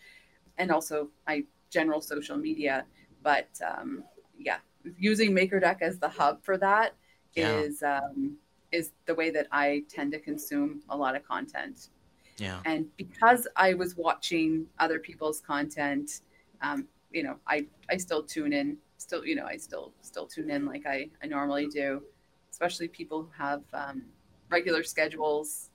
and 0.58 0.70
also 0.70 1.08
my 1.26 1.44
general 1.70 2.00
social 2.00 2.36
media. 2.36 2.84
But 3.22 3.48
um, 3.70 4.04
yeah, 4.38 4.58
using 4.98 5.30
MakerDeck 5.32 5.80
as 5.80 5.98
the 5.98 6.08
hub 6.08 6.44
for 6.44 6.56
that 6.58 6.94
yeah. 7.34 7.58
is 7.60 7.82
um, 7.82 8.36
is 8.70 8.92
the 9.06 9.14
way 9.14 9.30
that 9.30 9.46
I 9.52 9.84
tend 9.88 10.12
to 10.12 10.18
consume 10.18 10.82
a 10.88 10.96
lot 10.96 11.16
of 11.16 11.22
content. 11.34 11.88
Yeah. 12.42 12.60
And 12.64 12.86
because 12.96 13.46
I 13.54 13.74
was 13.74 13.96
watching 13.96 14.66
other 14.80 14.98
people's 14.98 15.40
content, 15.40 16.22
um, 16.60 16.88
you 17.12 17.22
know, 17.22 17.36
I 17.46 17.66
I 17.88 17.96
still 17.96 18.22
tune 18.22 18.52
in. 18.52 18.76
Still, 18.96 19.24
you 19.24 19.36
know, 19.36 19.46
I 19.46 19.56
still 19.56 19.92
still 20.02 20.26
tune 20.26 20.50
in 20.50 20.66
like 20.66 20.84
I, 20.84 21.08
I 21.22 21.26
normally 21.26 21.68
do, 21.68 22.02
especially 22.50 22.88
people 22.88 23.22
who 23.22 23.30
have 23.44 23.62
um, 23.72 24.02
regular 24.50 24.82
schedules 24.82 25.70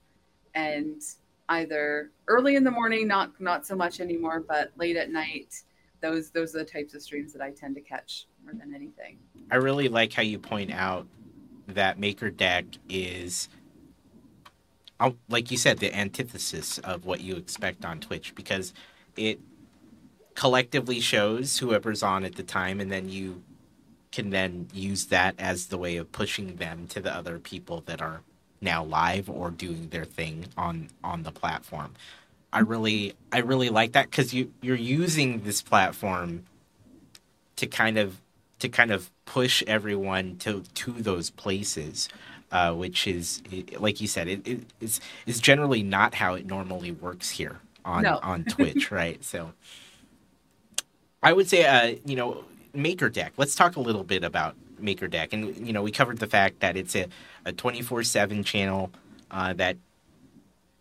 and 0.56 1.02
either 1.50 2.12
early 2.28 2.58
in 2.58 2.66
the 2.66 2.72
morning, 2.72 3.08
not 3.08 3.40
not 3.40 3.66
so 3.66 3.76
much 3.76 4.02
anymore, 4.02 4.44
but 4.46 4.72
late 4.76 4.98
at 4.98 5.10
night 5.10 5.64
those 6.02 6.30
those 6.32 6.54
are 6.56 6.60
the 6.60 6.66
types 6.66 6.94
of 6.94 7.02
streams 7.02 7.34
that 7.34 7.42
I 7.42 7.52
tend 7.52 7.76
to 7.76 7.82
catch 7.82 8.28
more 8.44 8.54
than 8.54 8.74
anything. 8.76 9.18
I 9.52 9.56
really 9.56 9.88
like 9.88 10.14
how 10.14 10.22
you 10.22 10.38
point 10.38 10.72
out 10.72 11.08
that 11.68 12.00
MakerDeck 12.00 12.78
is 12.90 13.50
like 15.30 15.52
you 15.52 15.58
said 15.58 15.80
the 15.80 15.96
antithesis 15.96 16.78
of 16.80 17.06
what 17.06 17.22
you 17.22 17.36
expect 17.36 17.86
on 17.86 18.00
Twitch 18.00 18.34
because 18.36 18.74
it 19.16 19.40
collectively 20.36 21.00
shows 21.00 21.58
whoever's 21.60 22.04
on 22.04 22.24
at 22.24 22.36
the 22.36 22.44
time 22.44 22.80
and 22.80 22.92
then 22.92 23.10
you 23.10 23.42
can 24.12 24.30
then 24.30 24.68
use 24.74 25.08
that 25.08 25.36
as 25.38 25.68
the 25.68 25.78
way 25.78 25.98
of 25.98 26.12
pushing 26.12 26.56
them 26.56 26.88
to 26.88 27.00
the 27.00 27.14
other 27.14 27.40
people 27.40 27.84
that 27.86 28.02
are 28.02 28.22
now 28.62 28.84
live 28.84 29.30
or 29.30 29.52
doing 29.52 29.90
their 29.90 30.06
thing 30.06 30.46
on 30.58 30.90
on 31.04 31.24
the 31.24 31.32
platform. 31.32 31.94
I 32.52 32.60
really 32.60 33.14
I 33.32 33.40
really 33.40 33.70
like 33.70 33.92
that 33.92 34.10
because 34.10 34.34
you 34.34 34.52
you're 34.62 34.76
using 34.76 35.44
this 35.44 35.62
platform 35.62 36.46
to 37.58 37.68
kind 37.68 37.98
of 37.98 38.22
to 38.60 38.70
kind 38.70 38.92
of 38.92 39.12
push 39.26 39.64
everyone 39.68 40.38
to 40.38 40.64
to 40.76 40.92
those 40.94 41.30
places, 41.30 42.10
uh, 42.52 42.74
which 42.74 43.08
is 43.08 43.42
like 43.78 44.02
you 44.02 44.08
said, 44.08 44.28
it, 44.28 44.48
it 44.48 44.62
is 44.80 45.00
is 45.26 45.40
generally 45.40 45.84
not 45.84 46.14
how 46.14 46.36
it 46.36 46.46
normally 46.46 46.92
works 46.92 47.30
here 47.30 47.60
on 47.86 48.04
no. 48.04 48.20
on 48.24 48.44
Twitch, 48.50 48.92
right? 48.92 49.24
So 49.24 49.54
I 51.22 51.34
would 51.34 51.50
say, 51.50 51.66
uh, 51.66 51.98
you 52.06 52.16
know, 52.16 52.44
MakerDeck. 52.76 53.32
Let's 53.38 53.56
talk 53.56 53.76
a 53.76 53.80
little 53.80 54.04
bit 54.04 54.24
about 54.24 54.56
MakerDeck, 54.82 55.34
and 55.34 55.56
you 55.66 55.74
know, 55.74 55.82
we 55.82 55.92
covered 55.92 56.20
the 56.20 56.28
fact 56.28 56.60
that 56.62 56.78
it's 56.78 56.96
a 56.96 57.08
a 57.46 57.52
twenty 57.52 57.82
four 57.82 58.04
seven 58.04 58.44
channel 58.44 58.92
uh, 59.32 59.54
that 59.54 59.78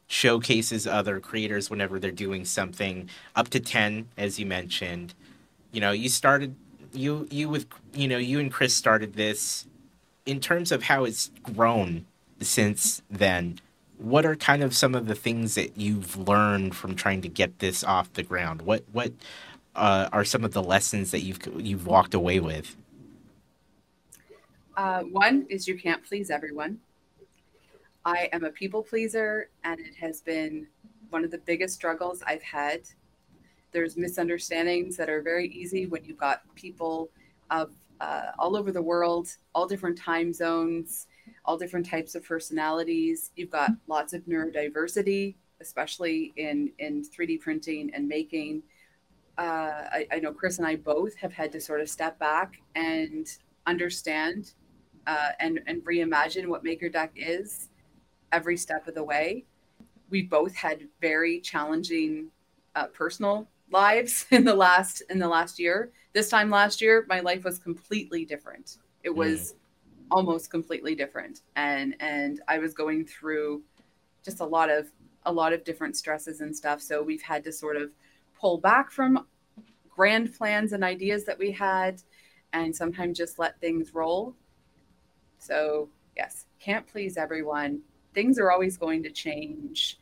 showcases 0.09 0.87
other 0.87 1.19
creators 1.19 1.69
whenever 1.69 1.99
they're 1.99 2.13
doing 2.13 2.45
something 2.45 3.09
up 3.35 3.49
to 3.49 3.59
10 3.59 4.07
as 4.17 4.39
you 4.39 4.47
mentioned 4.47 5.13
you 5.73 5.81
know 5.81 5.91
you 5.91 6.09
started 6.09 6.55
you 6.93 7.27
you 7.29 7.49
with 7.49 7.67
you 7.93 8.07
know 8.07 8.17
you 8.17 8.39
and 8.39 8.53
chris 8.53 8.73
started 8.73 9.15
this 9.15 9.67
in 10.27 10.41
terms 10.41 10.73
of 10.73 10.83
how 10.83 11.05
it's 11.05 11.31
grown 11.43 12.05
since 12.41 13.03
then 13.11 13.59
what 13.99 14.27
are 14.27 14.37
kind 14.37 14.63
of 14.63 14.75
some 14.75 14.95
of 14.95 15.07
the 15.07 15.15
things 15.15 15.55
that 15.55 15.77
you've 15.77 16.17
learned 16.29 16.75
from 16.75 16.95
trying 16.95 17.23
to 17.23 17.29
get 17.29 17.59
this 17.59 17.83
off 17.83 18.13
the 18.13 18.23
ground? 18.23 18.63
What 18.63 18.85
what 18.93 19.13
uh, 19.75 20.09
are 20.13 20.25
some 20.25 20.45
of 20.45 20.53
the 20.53 20.63
lessons 20.63 21.11
that 21.11 21.21
you've 21.21 21.39
you've 21.59 21.87
walked 21.87 22.15
away 22.15 22.41
with? 22.41 22.77
Uh, 24.77 25.03
one 25.03 25.47
is 25.49 25.67
you 25.67 25.79
can't 25.79 26.05
please 26.05 26.31
everyone. 26.31 26.79
I 28.05 28.29
am 28.33 28.45
a 28.45 28.51
people 28.51 28.83
pleaser, 28.83 29.49
and 29.65 29.81
it 29.81 29.95
has 29.97 30.21
been 30.21 30.67
one 31.11 31.25
of 31.25 31.31
the 31.31 31.39
biggest 31.39 31.75
struggles 31.75 32.23
I've 32.27 32.43
had. 32.43 32.83
There's 33.73 33.97
misunderstandings 33.97 34.97
that 34.97 35.09
are 35.09 35.23
very 35.23 35.49
easy 35.49 35.87
when 35.87 36.05
you've 36.05 36.19
got 36.19 36.43
people 36.55 37.09
of 37.51 37.71
uh, 38.01 38.27
all 38.39 38.57
over 38.57 38.73
the 38.73 38.83
world, 38.83 39.29
all 39.55 39.67
different 39.67 39.97
time 39.99 40.33
zones, 40.33 41.07
all 41.45 41.57
different 41.57 41.87
types 41.87 42.15
of 42.15 42.25
personalities. 42.25 43.31
You've 43.37 43.51
got 43.51 43.71
lots 43.87 44.13
of 44.13 44.23
neurodiversity, 44.23 45.37
especially 45.61 46.33
in 46.37 46.73
in 46.79 47.03
3D 47.03 47.41
printing 47.41 47.91
and 47.95 48.07
making. 48.07 48.63
Uh, 49.39 49.85
I, 49.93 50.07
I, 50.13 50.19
know 50.19 50.33
Chris 50.33 50.57
and 50.57 50.67
I 50.67 50.77
both 50.77 51.15
have 51.17 51.31
had 51.31 51.53
to 51.53 51.61
sort 51.61 51.83
of 51.83 51.91
step 51.91 52.19
back 52.19 52.63
and 52.75 53.27
understand 53.67 54.55
uh, 55.07 55.31
and 55.41 55.61
and 55.67 55.85
reimagine 55.85 56.47
what 56.47 56.65
MakerDeck 56.65 57.11
is 57.17 57.69
every 58.33 58.57
step 58.57 58.89
of 58.89 58.95
the 58.95 59.05
way. 59.05 59.45
We 60.09 60.23
both 60.23 60.55
had 60.55 60.89
very 61.01 61.41
challenging 61.41 62.29
uh, 62.75 62.87
personal 62.87 63.49
lives 63.71 64.27
in 64.31 64.45
the 64.45 64.55
last 64.55 65.03
in 65.11 65.19
the 65.19 65.29
last 65.29 65.59
year. 65.59 65.93
This 66.17 66.31
time 66.31 66.49
last 66.49 66.81
year, 66.81 67.05
my 67.11 67.21
life 67.21 67.45
was 67.45 67.59
completely 67.59 68.25
different. 68.25 68.79
It 69.05 69.11
hmm. 69.11 69.19
was 69.19 69.53
mm. 69.53 69.57
almost 70.11 70.51
completely 70.51 70.95
different, 70.95 71.43
and 71.57 71.95
and 72.01 72.41
I 72.49 72.59
was 72.59 72.73
going 72.73 73.05
through 73.05 73.63
just 74.25 74.41
a 74.41 74.45
lot 74.47 74.71
of 74.71 74.91
a 75.27 75.33
lot 75.33 75.53
of 75.53 75.63
different 75.63 75.95
stresses 75.95 76.41
and 76.41 76.57
stuff. 76.57 76.81
So 76.81 77.03
we've 77.03 77.21
had 77.21 77.45
to 77.45 77.53
sort 77.53 77.77
of 77.77 77.91
pull 78.41 78.57
back 78.57 78.91
from 78.91 79.27
grand 79.91 80.35
plans 80.35 80.73
and 80.73 80.83
ideas 80.83 81.27
that 81.27 81.39
we 81.39 81.51
had, 81.51 82.01
and 82.55 82.75
sometimes 82.75 83.19
just 83.19 83.39
let 83.39 83.61
things 83.61 83.93
roll. 83.93 84.35
So 85.39 85.91
yes, 86.17 86.47
can't 86.59 86.87
please 86.87 87.19
everyone 87.19 87.83
things 88.15 88.39
are 88.39 88.51
always 88.51 88.79
going 88.79 89.03
to 89.03 89.11
change. 89.11 89.99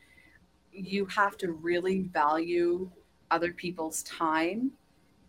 You 0.71 1.07
have 1.07 1.37
to 1.39 1.51
really 1.51 2.03
value 2.03 2.89
other 3.33 3.53
people's 3.53 4.05
time. 4.05 4.71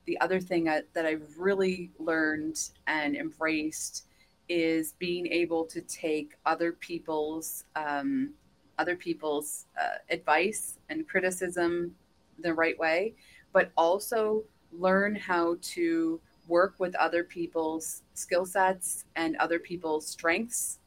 The 0.06 0.20
other 0.22 0.40
thing 0.40 0.66
that 0.66 1.06
I've 1.06 1.28
really 1.38 1.92
learned 2.00 2.58
and 2.88 3.16
embraced 3.16 4.06
is 4.48 4.94
being 5.00 5.28
able 5.28 5.66
to 5.66 5.82
take 5.82 6.36
other 6.46 6.72
people's 6.72 7.66
um, 7.76 8.34
other 8.78 8.96
people's 8.96 9.66
uh, 9.80 9.98
advice 10.10 10.78
and 10.90 11.08
criticism 11.08 11.96
the 12.40 12.54
right 12.54 12.78
way, 12.78 13.14
but 13.54 13.72
also 13.78 14.44
learn 14.72 15.16
how 15.16 15.56
to 15.62 16.20
work 16.48 16.76
with 16.78 16.94
other 16.96 17.24
people's 17.24 18.04
skill 18.14 18.46
sets 18.46 19.06
and 19.16 19.36
other 19.38 19.58
people's 19.60 20.06
strengths 20.06 20.80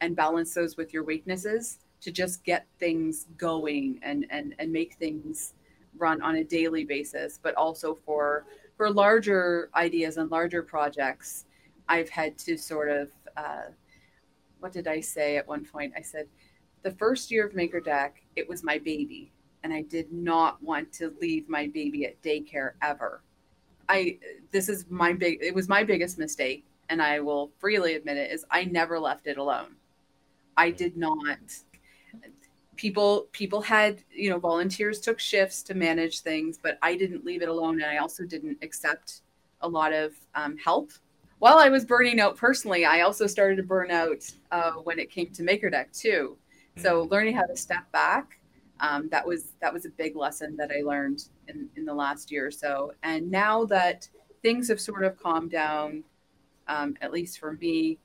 and 0.00 0.14
balance 0.16 0.54
those 0.54 0.76
with 0.76 0.92
your 0.92 1.02
weaknesses 1.02 1.78
to 2.00 2.10
just 2.12 2.44
get 2.44 2.66
things 2.78 3.26
going 3.36 3.98
and 4.02 4.26
and 4.30 4.54
and 4.58 4.72
make 4.72 4.94
things 4.94 5.54
run 5.98 6.20
on 6.22 6.36
a 6.36 6.44
daily 6.44 6.84
basis 6.84 7.38
but 7.42 7.54
also 7.54 7.94
for 7.94 8.44
for 8.76 8.90
larger 8.90 9.70
ideas 9.74 10.18
and 10.18 10.30
larger 10.30 10.62
projects, 10.62 11.46
I've 11.88 12.10
had 12.10 12.36
to 12.38 12.56
sort 12.56 12.90
of, 12.90 13.10
uh, 13.36 13.62
what 14.60 14.72
did 14.72 14.86
I 14.86 15.00
say 15.00 15.36
at 15.36 15.48
one 15.48 15.64
point? 15.64 15.94
I 15.96 16.02
said, 16.02 16.28
the 16.82 16.90
first 16.90 17.30
year 17.30 17.46
of 17.46 17.54
MakerDeck, 17.54 18.12
it 18.36 18.48
was 18.48 18.62
my 18.62 18.78
baby, 18.78 19.32
and 19.64 19.72
I 19.72 19.82
did 19.82 20.12
not 20.12 20.62
want 20.62 20.92
to 20.94 21.14
leave 21.20 21.48
my 21.48 21.68
baby 21.68 22.04
at 22.04 22.20
daycare 22.22 22.72
ever. 22.82 23.22
I 23.88 24.18
this 24.50 24.68
is 24.68 24.84
my 24.88 25.12
big 25.12 25.38
it 25.40 25.54
was 25.54 25.68
my 25.68 25.84
biggest 25.84 26.18
mistake, 26.18 26.64
and 26.88 27.00
I 27.00 27.20
will 27.20 27.52
freely 27.58 27.94
admit 27.94 28.16
it 28.16 28.30
is 28.30 28.44
I 28.50 28.64
never 28.64 28.98
left 28.98 29.26
it 29.26 29.38
alone. 29.38 29.76
I 30.56 30.70
did 30.70 30.96
not 30.96 31.38
people 32.76 33.28
people 33.32 33.60
had 33.60 34.02
you 34.10 34.30
know 34.30 34.38
volunteers 34.38 35.00
took 35.00 35.18
shifts 35.18 35.62
to 35.62 35.74
manage 35.74 36.20
things 36.20 36.58
but 36.62 36.78
i 36.82 36.94
didn't 36.94 37.24
leave 37.24 37.42
it 37.42 37.48
alone 37.48 37.80
and 37.80 37.90
i 37.90 37.96
also 37.98 38.24
didn't 38.24 38.58
accept 38.62 39.22
a 39.62 39.68
lot 39.68 39.92
of 39.92 40.14
um, 40.34 40.56
help. 40.58 40.92
While 41.38 41.58
i 41.58 41.68
was 41.68 41.84
burning 41.84 42.20
out 42.20 42.36
personally 42.36 42.84
i 42.84 43.00
also 43.00 43.26
started 43.26 43.56
to 43.56 43.62
burn 43.62 43.90
out 43.90 44.30
uh, 44.50 44.72
when 44.72 44.98
it 44.98 45.10
came 45.10 45.30
to 45.32 45.42
MakerDeck 45.42 45.98
too. 45.98 46.36
So 46.76 47.02
mm-hmm. 47.02 47.12
learning 47.12 47.36
how 47.36 47.44
to 47.44 47.56
step 47.56 47.90
back 47.92 48.38
um, 48.80 49.08
that 49.10 49.26
was 49.26 49.54
that 49.60 49.72
was 49.72 49.86
a 49.86 49.90
big 49.90 50.16
lesson 50.16 50.56
that 50.56 50.70
i 50.70 50.82
learned 50.82 51.28
in, 51.48 51.68
in 51.76 51.84
the 51.84 51.94
last 51.94 52.30
year 52.30 52.46
or 52.46 52.50
so. 52.50 52.92
And 53.02 53.30
now 53.30 53.64
that 53.66 54.08
things 54.42 54.68
have 54.68 54.80
sort 54.80 55.04
of 55.04 55.20
calmed 55.20 55.50
down 55.50 56.04
um, 56.68 56.96
at 57.00 57.12
least 57.12 57.38
for 57.38 57.52
me 57.54 57.98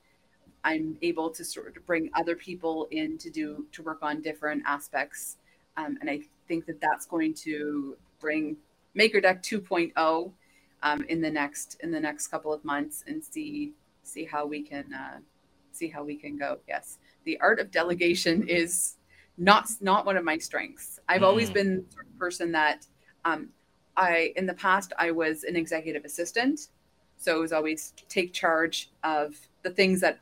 I'm 0.64 0.96
able 1.02 1.30
to 1.30 1.44
sort 1.44 1.76
of 1.76 1.86
bring 1.86 2.10
other 2.14 2.36
people 2.36 2.88
in 2.90 3.18
to 3.18 3.30
do 3.30 3.66
to 3.72 3.82
work 3.82 3.98
on 4.02 4.22
different 4.22 4.62
aspects, 4.66 5.38
um, 5.76 5.98
and 6.00 6.08
I 6.08 6.20
think 6.46 6.66
that 6.66 6.80
that's 6.80 7.06
going 7.06 7.34
to 7.34 7.96
bring 8.20 8.56
MakerDeck 8.96 9.42
2.0 9.42 10.32
um, 10.82 11.04
in 11.08 11.20
the 11.20 11.30
next 11.30 11.78
in 11.80 11.90
the 11.90 12.00
next 12.00 12.28
couple 12.28 12.52
of 12.52 12.64
months 12.64 13.04
and 13.06 13.22
see 13.22 13.72
see 14.02 14.24
how 14.24 14.46
we 14.46 14.62
can 14.62 14.92
uh, 14.92 15.18
see 15.72 15.88
how 15.88 16.04
we 16.04 16.16
can 16.16 16.36
go. 16.36 16.58
Yes, 16.68 16.98
the 17.24 17.38
art 17.40 17.60
of 17.60 17.70
delegation 17.70 18.48
is 18.48 18.96
not 19.38 19.68
not 19.80 20.06
one 20.06 20.16
of 20.16 20.24
my 20.24 20.38
strengths. 20.38 21.00
I've 21.08 21.22
mm. 21.22 21.26
always 21.26 21.50
been 21.50 21.76
the 21.76 21.92
sort 21.92 22.06
of 22.06 22.18
person 22.18 22.52
that 22.52 22.86
um, 23.24 23.48
I 23.96 24.32
in 24.36 24.46
the 24.46 24.54
past 24.54 24.92
I 24.98 25.10
was 25.10 25.44
an 25.44 25.56
executive 25.56 26.04
assistant, 26.04 26.68
so 27.16 27.36
it 27.36 27.40
was 27.40 27.52
always 27.52 27.94
take 28.08 28.32
charge 28.32 28.90
of 29.04 29.36
the 29.62 29.70
things 29.70 30.00
that 30.00 30.20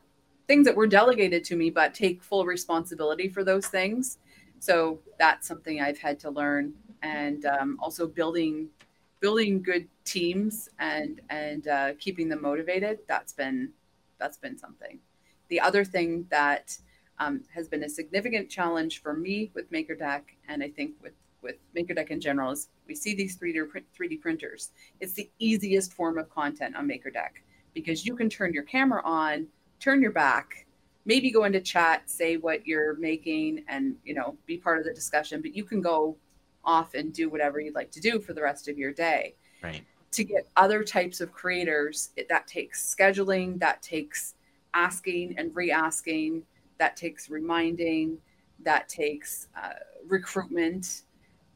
things 0.51 0.65
that 0.65 0.75
were 0.75 0.85
delegated 0.85 1.45
to 1.45 1.55
me, 1.55 1.69
but 1.69 1.93
take 1.93 2.21
full 2.21 2.45
responsibility 2.45 3.29
for 3.29 3.41
those 3.41 3.67
things. 3.67 4.17
So 4.59 4.99
that's 5.17 5.47
something 5.47 5.79
I've 5.79 5.97
had 5.97 6.19
to 6.19 6.29
learn, 6.29 6.73
and 7.01 7.45
um, 7.45 7.77
also 7.81 8.05
building 8.05 8.67
building 9.21 9.63
good 9.63 9.87
teams 10.03 10.67
and 10.77 11.21
and 11.29 11.69
uh, 11.69 11.93
keeping 11.99 12.27
them 12.27 12.41
motivated. 12.41 12.99
That's 13.07 13.31
been 13.31 13.71
that's 14.19 14.37
been 14.37 14.57
something. 14.57 14.99
The 15.47 15.61
other 15.61 15.85
thing 15.85 16.25
that 16.31 16.77
um, 17.17 17.43
has 17.55 17.69
been 17.69 17.83
a 17.83 17.89
significant 17.89 18.49
challenge 18.49 19.01
for 19.01 19.13
me 19.13 19.51
with 19.55 19.71
MakerDeck, 19.71 20.23
and 20.49 20.61
I 20.61 20.69
think 20.69 20.95
with 21.01 21.13
with 21.41 21.55
MakerDeck 21.77 22.09
in 22.09 22.19
general, 22.19 22.51
is 22.51 22.67
we 22.89 22.93
see 22.93 23.15
these 23.15 23.37
3D 23.37 23.83
3D 23.97 24.19
printers. 24.19 24.71
It's 24.99 25.13
the 25.13 25.29
easiest 25.39 25.93
form 25.93 26.17
of 26.17 26.29
content 26.29 26.75
on 26.75 26.89
MakerDeck 26.89 27.39
because 27.73 28.05
you 28.05 28.17
can 28.17 28.29
turn 28.29 28.53
your 28.53 28.63
camera 28.63 29.01
on 29.05 29.47
turn 29.81 30.01
your 30.01 30.11
back 30.11 30.65
maybe 31.05 31.31
go 31.31 31.43
into 31.43 31.59
chat 31.59 32.09
say 32.09 32.37
what 32.37 32.65
you're 32.65 32.95
making 32.97 33.63
and 33.67 33.95
you 34.05 34.13
know 34.13 34.37
be 34.45 34.57
part 34.57 34.77
of 34.77 34.85
the 34.85 34.93
discussion 34.93 35.41
but 35.41 35.55
you 35.55 35.63
can 35.63 35.81
go 35.81 36.15
off 36.63 36.93
and 36.93 37.13
do 37.13 37.29
whatever 37.29 37.59
you'd 37.59 37.75
like 37.75 37.91
to 37.91 37.99
do 37.99 38.19
for 38.19 38.33
the 38.33 38.41
rest 38.41 38.67
of 38.67 38.77
your 38.77 38.91
day. 38.91 39.35
Right. 39.63 39.83
To 40.11 40.23
get 40.23 40.47
other 40.57 40.83
types 40.83 41.21
of 41.21 41.31
creators 41.31 42.09
it, 42.17 42.27
that 42.29 42.47
takes 42.47 42.95
scheduling 42.95 43.59
that 43.59 43.81
takes 43.81 44.35
asking 44.73 45.35
and 45.37 45.55
re-asking 45.55 46.43
that 46.79 46.95
takes 46.95 47.29
reminding 47.29 48.17
that 48.63 48.87
takes 48.89 49.47
uh, 49.61 49.73
recruitment 50.07 51.03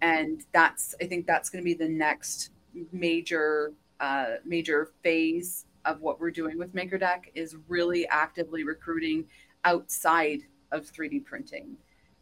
and 0.02 0.44
that's 0.54 0.96
i 1.02 1.06
think 1.06 1.26
that's 1.26 1.50
going 1.50 1.64
to 1.64 1.66
be 1.66 1.74
the 1.74 1.88
next 1.88 2.52
major 2.92 3.72
uh, 4.02 4.36
major 4.46 4.92
phase 5.02 5.66
of 5.86 6.02
what 6.02 6.20
we're 6.20 6.32
doing 6.32 6.58
with 6.58 6.74
MakerDeck 6.74 7.32
is 7.36 7.56
really 7.68 8.08
actively 8.08 8.64
recruiting 8.64 9.26
outside 9.64 10.42
of 10.72 10.86
3D 10.86 11.26
printing. 11.26 11.78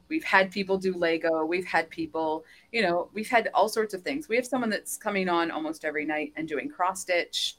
We've 0.10 0.24
had 0.24 0.52
people 0.52 0.78
do 0.78 0.94
Lego. 0.94 1.46
We've 1.46 1.66
had 1.66 1.90
people, 1.90 2.46
you 2.72 2.82
know, 2.82 3.10
we've 3.14 3.30
had 3.30 3.50
all 3.54 3.70
sorts 3.70 3.94
of 3.94 4.04
things. 4.04 4.30
We 4.30 4.36
have 4.36 4.46
someone 4.46 4.70
that's 4.70 4.98
coming 4.98 5.30
on 5.30 5.50
almost 5.50 5.86
every 5.86 6.06
night 6.06 6.34
and 6.36 6.48
doing 6.48 6.70
cross 6.70 7.02
stitch. 7.02 7.58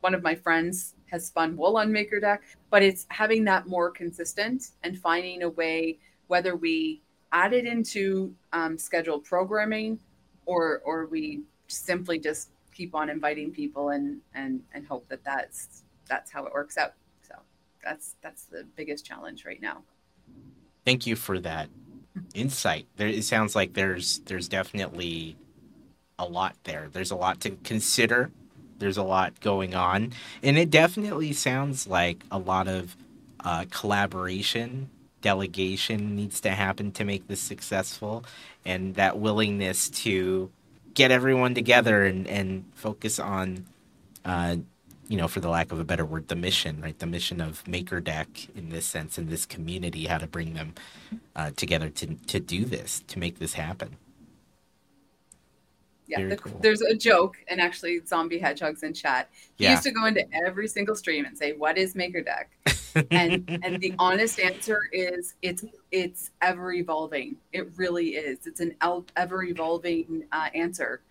One 0.00 0.14
of 0.14 0.22
my 0.22 0.34
friends 0.34 0.94
has 1.10 1.26
spun 1.26 1.56
wool 1.56 1.76
on 1.76 1.90
MakerDeck, 1.90 2.38
but 2.70 2.82
it's 2.82 3.06
having 3.10 3.44
that 3.44 3.66
more 3.66 3.90
consistent 3.90 4.70
and 4.82 4.98
finding 4.98 5.42
a 5.42 5.48
way, 5.50 5.98
whether 6.28 6.56
we 6.56 7.02
add 7.32 7.52
it 7.52 7.66
into 7.66 8.34
um, 8.52 8.78
scheduled 8.78 9.24
programming 9.24 9.98
or 10.46 10.80
or 10.84 11.06
we 11.06 11.42
simply 11.68 12.18
just 12.18 12.50
keep 12.80 12.94
on 12.94 13.10
inviting 13.10 13.50
people 13.52 13.90
and 13.90 14.20
and 14.34 14.62
and 14.72 14.86
hope 14.86 15.06
that 15.10 15.22
that's 15.22 15.82
that's 16.08 16.30
how 16.30 16.46
it 16.46 16.52
works 16.54 16.78
out. 16.78 16.94
So 17.28 17.34
that's 17.84 18.16
that's 18.22 18.44
the 18.44 18.64
biggest 18.74 19.04
challenge 19.04 19.44
right 19.44 19.60
now. 19.60 19.82
Thank 20.86 21.06
you 21.06 21.14
for 21.14 21.38
that 21.40 21.68
insight. 22.34 22.86
There, 22.96 23.06
it 23.06 23.24
sounds 23.24 23.54
like 23.54 23.74
there's 23.74 24.20
there's 24.20 24.48
definitely 24.48 25.36
a 26.18 26.24
lot 26.24 26.56
there. 26.64 26.88
There's 26.90 27.10
a 27.10 27.16
lot 27.16 27.40
to 27.40 27.50
consider. 27.64 28.30
There's 28.78 28.96
a 28.96 29.02
lot 29.02 29.40
going 29.40 29.74
on, 29.74 30.14
and 30.42 30.56
it 30.56 30.70
definitely 30.70 31.34
sounds 31.34 31.86
like 31.86 32.24
a 32.30 32.38
lot 32.38 32.66
of 32.66 32.96
uh, 33.44 33.66
collaboration, 33.70 34.88
delegation 35.20 36.16
needs 36.16 36.40
to 36.40 36.50
happen 36.52 36.92
to 36.92 37.04
make 37.04 37.28
this 37.28 37.42
successful, 37.42 38.24
and 38.64 38.94
that 38.94 39.18
willingness 39.18 39.90
to 39.90 40.50
get 40.94 41.10
everyone 41.10 41.54
together 41.54 42.04
and, 42.04 42.26
and 42.26 42.64
focus 42.74 43.18
on, 43.18 43.66
uh, 44.24 44.56
you 45.08 45.16
know, 45.16 45.28
for 45.28 45.40
the 45.40 45.48
lack 45.48 45.72
of 45.72 45.80
a 45.80 45.84
better 45.84 46.04
word, 46.04 46.28
the 46.28 46.36
mission, 46.36 46.80
right? 46.80 46.98
The 46.98 47.06
mission 47.06 47.40
of 47.40 47.64
MakerDeck 47.64 48.54
in 48.56 48.68
this 48.70 48.86
sense, 48.86 49.18
in 49.18 49.28
this 49.28 49.46
community, 49.46 50.06
how 50.06 50.18
to 50.18 50.26
bring 50.26 50.54
them 50.54 50.74
uh, 51.34 51.50
together 51.56 51.88
to, 51.90 52.14
to 52.14 52.40
do 52.40 52.64
this, 52.64 53.02
to 53.08 53.18
make 53.18 53.38
this 53.38 53.54
happen. 53.54 53.96
Yeah, 56.10 56.28
the, 56.28 56.36
cool. 56.36 56.58
there's 56.60 56.82
a 56.82 56.94
joke, 56.94 57.36
and 57.48 57.60
actually, 57.60 58.00
Zombie 58.04 58.38
Hedgehog's 58.38 58.82
in 58.82 58.92
chat. 58.92 59.30
He 59.56 59.64
yeah. 59.64 59.72
used 59.72 59.84
to 59.84 59.92
go 59.92 60.06
into 60.06 60.26
every 60.34 60.66
single 60.66 60.96
stream 60.96 61.24
and 61.24 61.38
say, 61.38 61.52
"What 61.52 61.78
is 61.78 61.94
MakerDeck?" 61.94 62.46
and 63.10 63.60
and 63.62 63.80
the 63.80 63.94
honest 63.98 64.40
answer 64.40 64.80
is, 64.92 65.34
it's 65.42 65.64
it's 65.92 66.30
ever 66.42 66.72
evolving. 66.72 67.36
It 67.52 67.70
really 67.76 68.10
is. 68.10 68.46
It's 68.46 68.60
an 68.60 68.74
ever 69.16 69.44
evolving 69.44 70.24
uh, 70.32 70.48
answer. 70.54 71.02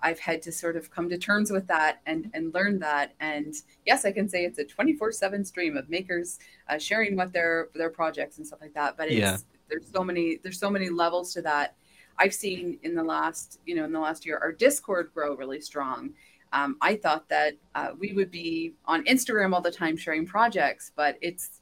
I've 0.00 0.18
had 0.18 0.42
to 0.42 0.52
sort 0.52 0.76
of 0.76 0.90
come 0.90 1.08
to 1.08 1.18
terms 1.18 1.50
with 1.50 1.66
that 1.66 2.00
and 2.06 2.30
and 2.32 2.54
learn 2.54 2.78
that. 2.80 3.12
And 3.20 3.54
yes, 3.84 4.04
I 4.04 4.12
can 4.12 4.28
say 4.28 4.44
it's 4.44 4.58
a 4.58 4.64
24/7 4.64 5.46
stream 5.46 5.76
of 5.76 5.90
makers 5.90 6.38
uh, 6.68 6.78
sharing 6.78 7.16
what 7.16 7.32
their 7.32 7.68
their 7.74 7.90
projects 7.90 8.38
and 8.38 8.46
stuff 8.46 8.60
like 8.60 8.74
that. 8.74 8.96
But 8.96 9.08
it's, 9.08 9.16
yeah. 9.16 9.36
there's 9.68 9.90
so 9.92 10.02
many 10.02 10.38
there's 10.42 10.58
so 10.58 10.70
many 10.70 10.88
levels 10.88 11.34
to 11.34 11.42
that 11.42 11.74
I've 12.18 12.34
seen 12.34 12.78
in 12.82 12.94
the 12.94 13.02
last, 13.02 13.60
you 13.66 13.74
know, 13.74 13.84
in 13.84 13.92
the 13.92 14.00
last 14.00 14.24
year, 14.24 14.38
our 14.38 14.52
Discord 14.52 15.10
grow 15.14 15.34
really 15.34 15.60
strong. 15.60 16.10
Um, 16.52 16.76
I 16.80 16.96
thought 16.96 17.28
that 17.28 17.54
uh, 17.74 17.90
we 17.98 18.12
would 18.12 18.30
be 18.30 18.74
on 18.86 19.04
Instagram 19.04 19.52
all 19.52 19.60
the 19.60 19.70
time 19.70 19.96
sharing 19.96 20.26
projects, 20.26 20.92
but 20.96 21.18
it's, 21.20 21.60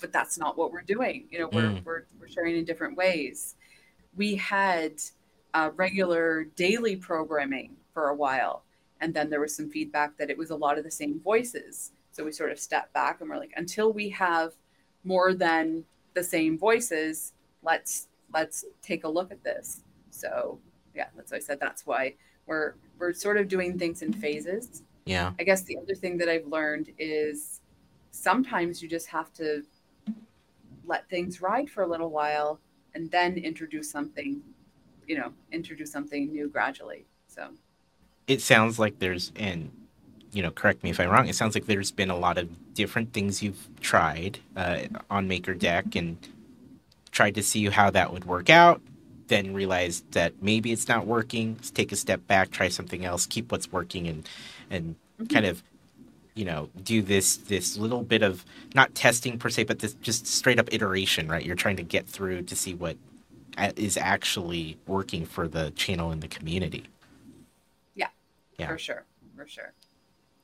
but 0.00 0.12
that's 0.12 0.38
not 0.38 0.56
what 0.56 0.72
we're 0.72 0.82
doing. 0.82 1.28
You 1.30 1.40
know, 1.40 1.48
we're 1.52 1.62
mm. 1.62 1.84
we're, 1.84 2.04
we're 2.18 2.28
sharing 2.28 2.56
in 2.56 2.64
different 2.64 2.96
ways. 2.96 3.56
We 4.16 4.34
had 4.36 4.94
uh, 5.54 5.70
regular 5.76 6.44
daily 6.56 6.96
programming 6.96 7.76
for 7.92 8.08
a 8.08 8.14
while, 8.14 8.64
and 9.00 9.12
then 9.12 9.30
there 9.30 9.40
was 9.40 9.54
some 9.54 9.70
feedback 9.70 10.16
that 10.18 10.30
it 10.30 10.38
was 10.38 10.50
a 10.50 10.56
lot 10.56 10.78
of 10.78 10.84
the 10.84 10.90
same 10.90 11.20
voices. 11.20 11.92
So 12.10 12.24
we 12.24 12.32
sort 12.32 12.50
of 12.50 12.58
stepped 12.58 12.92
back 12.92 13.20
and 13.20 13.30
we're 13.30 13.38
like, 13.38 13.52
until 13.56 13.92
we 13.92 14.08
have 14.08 14.54
more 15.04 15.34
than 15.34 15.84
the 16.14 16.24
same 16.24 16.58
voices, 16.58 17.32
let's 17.62 18.07
let's 18.32 18.64
take 18.82 19.04
a 19.04 19.08
look 19.08 19.30
at 19.30 19.42
this. 19.42 19.82
So 20.10 20.58
yeah, 20.94 21.06
that's 21.16 21.32
why 21.32 21.38
I 21.38 21.40
said 21.40 21.60
that's 21.60 21.86
why 21.86 22.14
we're 22.46 22.74
we're 22.98 23.12
sort 23.12 23.36
of 23.36 23.48
doing 23.48 23.78
things 23.78 24.02
in 24.02 24.12
phases. 24.12 24.82
Yeah. 25.04 25.32
I 25.38 25.44
guess 25.44 25.62
the 25.62 25.78
other 25.78 25.94
thing 25.94 26.18
that 26.18 26.28
I've 26.28 26.46
learned 26.46 26.92
is 26.98 27.60
sometimes 28.10 28.82
you 28.82 28.88
just 28.88 29.06
have 29.06 29.32
to 29.34 29.62
let 30.84 31.08
things 31.08 31.40
ride 31.40 31.70
for 31.70 31.82
a 31.82 31.86
little 31.86 32.10
while 32.10 32.60
and 32.94 33.10
then 33.10 33.36
introduce 33.36 33.90
something, 33.90 34.42
you 35.06 35.16
know, 35.16 35.32
introduce 35.52 35.92
something 35.92 36.32
new 36.32 36.48
gradually. 36.48 37.06
So 37.28 37.48
it 38.26 38.42
sounds 38.42 38.78
like 38.78 38.98
there's 38.98 39.32
and 39.36 39.70
you 40.32 40.42
know, 40.42 40.50
correct 40.50 40.82
me 40.82 40.90
if 40.90 41.00
I'm 41.00 41.08
wrong. 41.08 41.26
It 41.26 41.36
sounds 41.36 41.54
like 41.54 41.66
there's 41.66 41.90
been 41.90 42.10
a 42.10 42.16
lot 42.16 42.36
of 42.36 42.74
different 42.74 43.12
things 43.12 43.42
you've 43.42 43.66
tried 43.80 44.40
uh, 44.56 44.80
on 45.10 45.26
MakerDeck 45.26 45.96
and 45.96 46.18
tried 47.18 47.34
to 47.34 47.42
see 47.42 47.68
how 47.68 47.90
that 47.90 48.12
would 48.12 48.24
work 48.26 48.48
out, 48.48 48.80
then 49.26 49.52
realized 49.52 50.08
that 50.12 50.40
maybe 50.40 50.70
it's 50.70 50.86
not 50.86 51.04
working, 51.04 51.56
Let's 51.56 51.72
take 51.72 51.90
a 51.90 51.96
step 51.96 52.24
back, 52.28 52.52
try 52.52 52.68
something 52.68 53.04
else, 53.04 53.26
keep 53.26 53.50
what's 53.50 53.72
working, 53.72 54.06
and 54.06 54.28
and 54.70 54.94
mm-hmm. 54.94 55.26
kind 55.26 55.44
of 55.44 55.60
you 56.36 56.44
know 56.44 56.68
do 56.80 57.02
this 57.02 57.36
this 57.36 57.76
little 57.76 58.04
bit 58.04 58.22
of 58.22 58.44
not 58.76 58.94
testing 58.94 59.36
per 59.36 59.48
se, 59.50 59.64
but 59.64 59.80
this 59.80 59.94
just 59.94 60.28
straight 60.28 60.60
up 60.60 60.72
iteration, 60.72 61.26
right? 61.26 61.44
You're 61.44 61.56
trying 61.56 61.74
to 61.78 61.82
get 61.82 62.06
through 62.06 62.42
to 62.42 62.54
see 62.54 62.74
what 62.74 62.96
is 63.74 63.96
actually 63.96 64.78
working 64.86 65.26
for 65.26 65.48
the 65.48 65.72
channel 65.72 66.12
and 66.12 66.22
the 66.22 66.28
community. 66.28 66.84
Yeah, 67.96 68.10
yeah, 68.60 68.68
for 68.68 68.78
sure, 68.78 69.04
for 69.34 69.48
sure. 69.48 69.72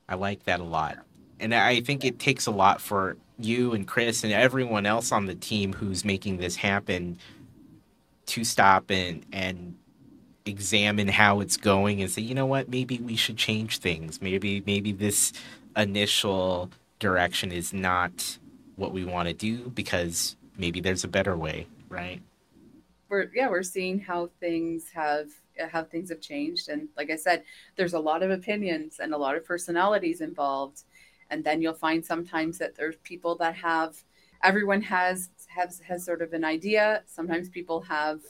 I 0.09 0.15
like 0.15 0.43
that 0.43 0.59
a 0.59 0.65
lot. 0.65 0.97
And 1.39 1.55
I 1.55 1.79
think 1.79 2.03
it 2.03 2.19
takes 2.19 2.47
a 2.47 2.51
lot 2.51 2.81
for 2.81 3.15
you 3.39 3.73
and 3.73 3.87
Chris 3.87 4.23
and 4.23 4.31
everyone 4.33 4.85
else 4.85 5.11
on 5.11 5.25
the 5.25 5.35
team 5.35 5.73
who's 5.73 6.05
making 6.05 6.37
this 6.37 6.55
happen 6.55 7.17
to 8.27 8.43
stop 8.43 8.89
and 8.89 9.25
and 9.31 9.75
examine 10.45 11.07
how 11.07 11.39
it's 11.39 11.57
going 11.57 12.01
and 12.01 12.09
say, 12.11 12.21
you 12.21 12.35
know 12.35 12.45
what, 12.45 12.69
maybe 12.69 12.99
we 12.99 13.15
should 13.15 13.37
change 13.37 13.79
things. 13.79 14.21
Maybe 14.21 14.63
maybe 14.65 14.91
this 14.91 15.33
initial 15.75 16.69
direction 16.99 17.51
is 17.51 17.73
not 17.73 18.37
what 18.75 18.91
we 18.91 19.05
want 19.05 19.27
to 19.27 19.33
do 19.33 19.69
because 19.69 20.35
maybe 20.57 20.79
there's 20.79 21.03
a 21.03 21.07
better 21.07 21.35
way, 21.35 21.67
right? 21.89 22.21
We're 23.09 23.31
yeah, 23.33 23.49
we're 23.49 23.63
seeing 23.63 23.99
how 23.99 24.29
things 24.39 24.89
have 24.93 25.29
how 25.71 25.83
things 25.83 26.09
have 26.09 26.19
changed 26.19 26.69
and 26.69 26.89
like 26.97 27.09
I 27.09 27.15
said, 27.15 27.43
there's 27.75 27.93
a 27.93 27.99
lot 27.99 28.23
of 28.23 28.31
opinions 28.31 28.99
and 28.99 29.13
a 29.13 29.17
lot 29.17 29.35
of 29.35 29.45
personalities 29.45 30.21
involved. 30.21 30.83
And 31.29 31.43
then 31.43 31.61
you'll 31.61 31.73
find 31.73 32.05
sometimes 32.05 32.57
that 32.59 32.75
there's 32.75 32.95
people 33.03 33.35
that 33.37 33.55
have 33.55 34.03
everyone 34.43 34.81
has 34.81 35.29
has 35.47 35.79
has 35.79 36.05
sort 36.05 36.21
of 36.21 36.33
an 36.33 36.43
idea. 36.43 37.03
Sometimes 37.07 37.49
people 37.49 37.81
have 37.81 38.21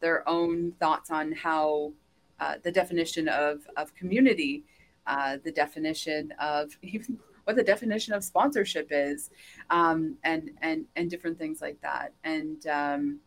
their 0.00 0.28
own 0.28 0.72
thoughts 0.72 1.10
on 1.10 1.32
how 1.32 1.92
uh, 2.40 2.56
the 2.62 2.70
definition 2.70 3.28
of 3.28 3.66
of 3.76 3.94
community, 3.94 4.64
uh, 5.06 5.38
the 5.42 5.52
definition 5.52 6.32
of 6.38 6.76
even 6.82 7.18
what 7.44 7.56
the 7.56 7.62
definition 7.62 8.14
of 8.14 8.24
sponsorship 8.24 8.88
is, 8.90 9.30
um, 9.70 10.16
and 10.24 10.50
and 10.62 10.86
and 10.96 11.10
different 11.10 11.38
things 11.38 11.60
like 11.60 11.80
that. 11.80 12.12
And 12.24 12.66
um, 12.66 13.20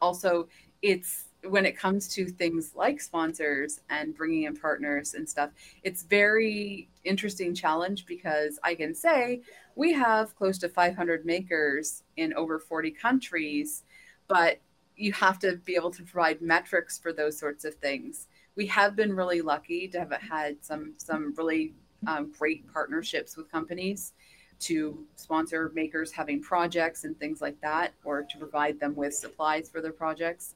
also, 0.00 0.48
it's 0.82 1.27
when 1.44 1.64
it 1.64 1.76
comes 1.76 2.08
to 2.08 2.26
things 2.26 2.72
like 2.74 3.00
sponsors 3.00 3.80
and 3.90 4.14
bringing 4.16 4.44
in 4.44 4.56
partners 4.56 5.14
and 5.14 5.28
stuff, 5.28 5.50
it's 5.82 6.02
very 6.02 6.88
interesting 7.04 7.54
challenge 7.54 8.06
because 8.06 8.58
I 8.64 8.74
can 8.74 8.94
say 8.94 9.42
we 9.76 9.92
have 9.92 10.34
close 10.36 10.58
to 10.58 10.68
500 10.68 11.24
makers 11.24 12.02
in 12.16 12.34
over 12.34 12.58
40 12.58 12.90
countries, 12.90 13.84
but 14.26 14.58
you 14.96 15.12
have 15.12 15.38
to 15.38 15.56
be 15.56 15.76
able 15.76 15.92
to 15.92 16.02
provide 16.02 16.42
metrics 16.42 16.98
for 16.98 17.12
those 17.12 17.38
sorts 17.38 17.64
of 17.64 17.74
things. 17.76 18.26
We 18.56 18.66
have 18.66 18.96
been 18.96 19.14
really 19.14 19.40
lucky 19.40 19.86
to 19.88 20.00
have 20.00 20.12
had 20.12 20.56
some 20.64 20.94
some 20.96 21.32
really 21.36 21.74
um, 22.06 22.32
great 22.36 22.70
partnerships 22.72 23.36
with 23.36 23.50
companies 23.50 24.12
to 24.60 25.06
sponsor 25.14 25.70
makers 25.74 26.10
having 26.10 26.42
projects 26.42 27.04
and 27.04 27.18
things 27.18 27.40
like 27.40 27.60
that, 27.60 27.92
or 28.04 28.22
to 28.22 28.38
provide 28.38 28.80
them 28.80 28.96
with 28.96 29.14
supplies 29.14 29.68
for 29.68 29.80
their 29.80 29.92
projects. 29.92 30.54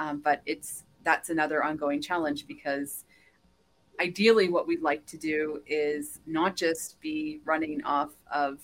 Um, 0.00 0.20
but 0.24 0.40
it's 0.46 0.84
that's 1.04 1.28
another 1.28 1.62
ongoing 1.62 2.00
challenge 2.00 2.46
because 2.46 3.04
ideally 4.00 4.48
what 4.48 4.66
we'd 4.66 4.80
like 4.80 5.04
to 5.06 5.18
do 5.18 5.60
is 5.66 6.20
not 6.26 6.56
just 6.56 6.98
be 7.00 7.40
running 7.44 7.84
off 7.84 8.10
of 8.32 8.60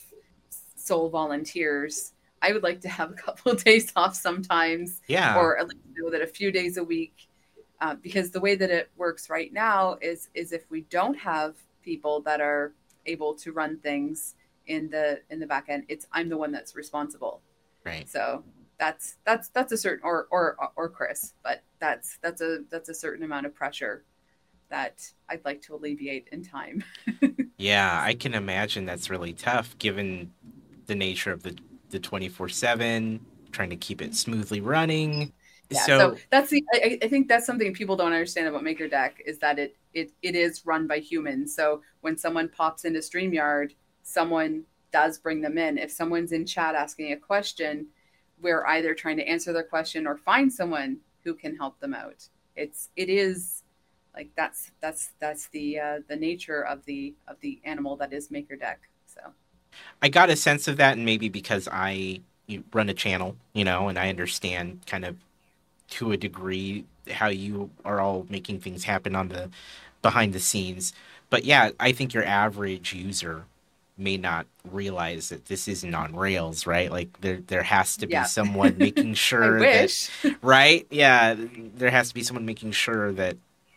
sole 0.77 1.11
volunteers. 1.11 2.15
I 2.41 2.53
would 2.53 2.63
like 2.63 2.81
to 2.81 2.89
have 2.89 3.11
a 3.11 3.15
couple 3.27 3.53
of 3.53 3.63
days 3.63 3.93
off 3.95 4.17
sometimes 4.17 5.03
yeah. 5.09 5.37
or 5.37 5.59
at 5.59 5.69
least 5.69 5.83
know 5.95 6.11
that 6.11 6.23
a 6.23 6.27
few 6.27 6.51
days 6.51 6.79
a 6.79 6.85
week. 6.85 7.29
Uh, 7.83 7.95
because 7.95 8.31
the 8.31 8.41
way 8.41 8.55
that 8.55 8.71
it 8.71 8.91
works 8.97 9.29
right 9.29 9.53
now 9.53 9.99
is 10.01 10.31
is 10.35 10.53
if 10.53 10.71
we 10.71 10.81
don't 10.89 11.19
have 11.19 11.57
people 11.83 12.23
that 12.23 12.41
are 12.41 12.73
able 13.05 13.35
to 13.35 13.53
run 13.53 13.77
things 13.81 14.35
in 14.67 14.89
the 14.89 15.21
in 15.29 15.39
the 15.39 15.47
back 15.47 15.67
end 15.69 15.85
it's 15.89 16.07
i'm 16.13 16.31
the 16.31 16.37
one 16.37 16.51
that's 16.51 16.75
responsible. 16.75 17.43
Right. 17.85 18.09
So 18.09 18.43
that's 18.79 19.17
that's 19.25 19.49
that's 19.51 19.73
a 19.73 19.77
certain 19.77 20.05
or 20.05 20.27
or 20.31 20.57
or 20.77 20.89
Chris, 20.89 21.33
but 21.43 21.63
that's 21.79 22.19
that's 22.23 22.41
a 22.41 22.61
that's 22.71 22.89
a 22.89 22.95
certain 22.95 23.25
amount 23.25 23.47
of 23.47 23.55
pressure 23.55 24.05
that 24.69 25.09
I'd 25.29 25.45
like 25.45 25.63
to 25.63 25.75
alleviate 25.75 26.29
in 26.33 26.45
time. 26.45 26.85
yeah, 27.59 28.01
I 28.03 28.15
can 28.15 28.35
imagine 28.35 28.85
that's 28.85 29.11
really 29.11 29.33
tough 29.33 29.77
given 29.79 30.33
the 30.87 30.95
nature 30.95 31.33
of 31.33 31.43
the 31.43 31.57
the 31.91 32.01
24/7 32.01 33.21
trying 33.53 33.71
to 33.71 33.77
keep 33.77 34.03
it 34.03 34.15
smoothly 34.15 34.61
running. 34.61 35.33
Yeah, 35.71 35.81
so, 35.81 35.99
so 35.99 36.17
that's 36.31 36.51
the 36.51 36.65
I, 36.75 36.99
I, 37.03 37.09
think 37.09 37.27
that's 37.27 37.45
something 37.45 37.73
people 37.75 37.97
don't 37.97 38.13
understand 38.13 38.47
about 38.47 38.63
MakerDeck 38.63 39.15
is 39.25 39.39
that 39.39 39.59
it 39.59 39.77
it 39.95 40.13
it 40.23 40.37
is 40.37 40.65
run 40.65 40.87
by 40.87 40.99
humans. 40.99 41.55
So 41.55 41.83
when 42.03 42.17
someone 42.17 42.49
pops 42.49 42.85
into 42.85 43.01
StreamYard, 43.01 43.73
someone 44.03 44.65
does 44.93 45.19
bring 45.19 45.41
them 45.41 45.59
in. 45.59 45.79
If 45.79 45.91
someone's 45.91 46.33
in 46.33 46.47
chat 46.47 46.75
asking 46.75 47.13
a 47.13 47.17
question, 47.17 47.89
we're 48.41 48.65
either 48.67 48.95
trying 48.95 49.17
to 49.17 49.29
answer 49.29 49.53
their 49.53 49.65
question 49.65 50.07
or 50.07 50.17
find 50.17 50.53
someone 50.53 50.99
who 51.25 51.35
can 51.35 51.57
help 51.57 51.79
them 51.81 51.95
out. 51.95 52.29
It's 52.55 52.91
it 52.97 53.09
is 53.09 53.63
like 54.15 54.31
that's 54.37 54.71
that's 54.81 55.11
that's 55.19 55.49
the 55.49 55.79
uh, 55.79 55.99
the 56.09 56.17
nature 56.17 56.65
of 56.65 56.85
the 56.85 57.15
of 57.29 57.37
the 57.41 57.61
animal 57.65 57.97
that 57.97 58.13
is 58.13 58.29
MakerDeck. 58.29 58.77
So 59.07 59.21
I 60.03 60.09
got 60.09 60.31
a 60.31 60.37
sense 60.37 60.69
of 60.69 60.77
that, 60.79 60.97
and 60.97 61.05
maybe 61.05 61.29
because 61.29 61.69
I 61.71 62.21
run 62.73 62.89
a 62.89 62.95
channel, 62.95 63.37
you 63.53 63.65
know, 63.65 63.89
and 63.89 63.99
I 63.99 64.09
understand 64.09 64.81
kind 64.87 65.05
of 65.05 65.17
to 65.89 66.13
a 66.13 66.17
degree 66.17 66.85
how 67.11 67.29
you 67.29 67.71
are 67.85 68.01
all 68.01 68.27
making 68.29 68.61
things 68.61 68.85
happen 68.85 69.15
on 69.15 69.29
the 69.29 69.51
behind 70.03 70.33
the 70.33 70.41
scenes. 70.41 70.93
But 71.31 71.45
yeah, 71.45 71.71
I 71.81 71.93
think 71.93 72.15
your 72.15 72.25
average 72.25 72.93
user 72.93 73.45
may 73.99 74.17
not 74.17 74.47
realize 74.71 75.31
that 75.31 75.47
this 75.47 75.69
isn't 75.69 75.95
on 75.95 76.15
rails, 76.15 76.67
right? 76.67 76.91
Like 76.91 77.21
there 77.21 77.39
there 77.47 77.63
has 77.63 77.97
to 77.99 78.07
be 78.07 78.13
yeah. 78.13 78.25
someone 78.25 78.77
making 78.79 79.15
sure 79.15 79.61
that 79.61 80.11
right? 80.43 80.87
Yeah, 80.91 81.35
there 81.77 81.91
has 81.91 82.09
to 82.09 82.15
be 82.15 82.23
someone 82.23 82.47
making 82.47 82.73
sure 82.73 83.13
that 83.13 83.37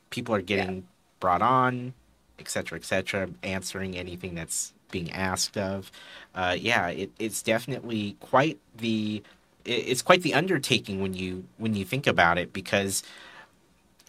people 0.10 0.36
are 0.36 0.42
getting 0.42 0.76
yeah. 0.76 0.82
brought 1.20 1.42
on, 1.42 1.94
et 2.38 2.50
cetera, 2.50 2.78
et 2.78 2.86
cetera, 2.86 3.30
answering 3.44 3.96
anything 3.96 4.36
that's 4.36 4.74
being 4.92 5.12
asked 5.12 5.58
of. 5.58 5.92
Uh, 6.36 6.56
yeah, 6.60 6.88
it, 6.88 7.12
it's 7.20 7.42
definitely 7.42 8.16
quite 8.20 8.58
the 8.76 9.24
it's 9.66 10.02
quite 10.02 10.24
the 10.24 10.34
undertaking 10.34 11.02
when 11.02 11.14
you 11.14 11.46
when 11.58 11.76
you 11.76 11.86
think 11.86 12.08
about 12.08 12.38
it 12.38 12.52
because 12.54 13.04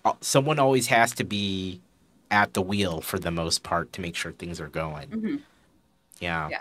uh, 0.05 0.13
someone 0.21 0.59
always 0.59 0.87
has 0.89 1.13
to 1.13 1.25
be 1.25 1.81
at 2.31 2.55
the 2.55 2.63
wheel 2.63 3.01
for 3.01 3.19
the 3.19 3.31
most 3.31 3.63
part 3.63 3.93
to 3.93 4.01
make 4.01 4.15
sure 4.15 4.33
things 4.33 4.61
are 4.61 4.69
going. 4.69 5.09
Mm-hmm. 5.09 5.37
Yeah. 6.21 6.49
Yeah. 6.51 6.61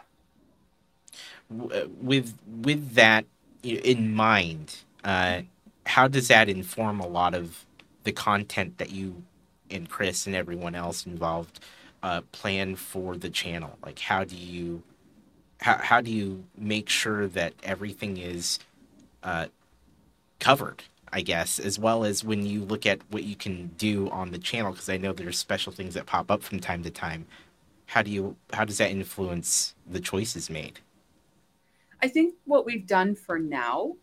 Uh, 1.52 1.88
with 2.02 2.36
with 2.48 2.94
that 2.94 3.26
in 3.64 4.14
mind, 4.14 4.78
uh, 5.04 5.42
how 5.86 6.08
does 6.08 6.28
that 6.28 6.48
inform 6.48 7.00
a 7.00 7.08
lot 7.08 7.34
of 7.34 7.66
the 8.04 8.12
content 8.12 8.78
that 8.78 8.92
you 8.92 9.24
and 9.72 9.90
Chris 9.90 10.28
and 10.28 10.36
everyone 10.36 10.76
else 10.76 11.06
involved 11.06 11.60
uh, 12.04 12.22
plan 12.32 12.76
for 12.76 13.18
the 13.18 13.30
channel? 13.30 13.78
Like, 13.84 14.00
how 14.00 14.24
do 14.24 14.36
you 14.36 14.84
how 15.62 15.78
how 15.78 16.02
do 16.02 16.12
you 16.12 16.46
make 16.58 16.90
sure 16.90 17.28
that 17.28 17.54
everything 17.64 18.18
is 18.18 18.60
uh, 19.24 19.48
covered? 20.40 20.84
I 21.12 21.22
guess, 21.22 21.58
as 21.58 21.80
well 21.80 22.04
as 22.04 22.24
when 22.24 22.46
you 22.46 22.64
look 22.64 22.86
at 22.86 23.00
what 23.10 23.24
you 23.24 23.36
can 23.36 23.70
do 23.80 24.12
on 24.12 24.30
the 24.30 24.38
channel, 24.38 24.72
because 24.74 24.90
I 24.90 24.98
know 24.98 25.12
there's 25.12 25.40
special 25.40 25.74
things 25.74 25.96
that 25.96 26.06
pop 26.06 26.30
up 26.30 26.44
from 26.44 26.60
time 26.60 26.84
to 26.84 26.92
time 26.92 27.26
how 27.90 28.04
do 28.04 28.12
you 28.12 28.36
how 28.54 28.64
does 28.64 28.78
that 28.78 28.92
influence 28.92 29.74
the 29.90 30.00
choices 30.00 30.48
made? 30.50 30.80
I 32.04 32.08
think 32.08 32.36
what 32.46 32.64
we've 32.66 32.86
done 32.86 33.16
for 33.16 33.40
now, 33.40 33.96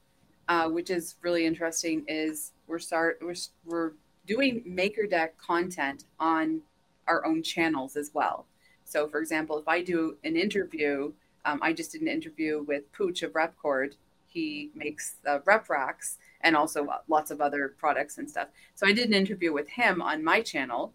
uh, 0.48 0.68
which 0.68 0.90
is 0.90 1.14
really 1.22 1.46
interesting, 1.46 2.04
is 2.08 2.52
we're 2.66 2.80
start 2.80 3.18
we're 3.22 3.36
we're 3.64 3.92
doing 4.26 4.64
MakerDeck 4.66 5.36
content 5.38 6.04
on 6.18 6.62
our 7.06 7.24
own 7.24 7.44
channels 7.44 7.96
as 7.96 8.10
well. 8.12 8.46
So, 8.84 9.06
for 9.06 9.20
example, 9.20 9.56
if 9.56 9.68
I 9.68 9.82
do 9.82 10.16
an 10.24 10.36
interview, 10.36 11.12
um, 11.44 11.60
I 11.62 11.72
just 11.72 11.92
did 11.92 12.02
an 12.02 12.08
interview 12.08 12.64
with 12.66 12.90
Pooch 12.92 13.22
of 13.22 13.36
Repcord. 13.36 13.94
He 14.26 14.70
makes 14.74 15.14
the 15.24 15.42
rep 15.46 15.70
racks 15.70 16.18
and 16.40 16.56
also 16.56 16.88
lots 17.06 17.30
of 17.30 17.40
other 17.40 17.74
products 17.78 18.18
and 18.18 18.28
stuff. 18.28 18.48
So 18.74 18.84
I 18.84 18.92
did 18.92 19.06
an 19.06 19.14
interview 19.14 19.52
with 19.52 19.68
him 19.68 20.02
on 20.02 20.24
my 20.24 20.42
channel 20.42 20.92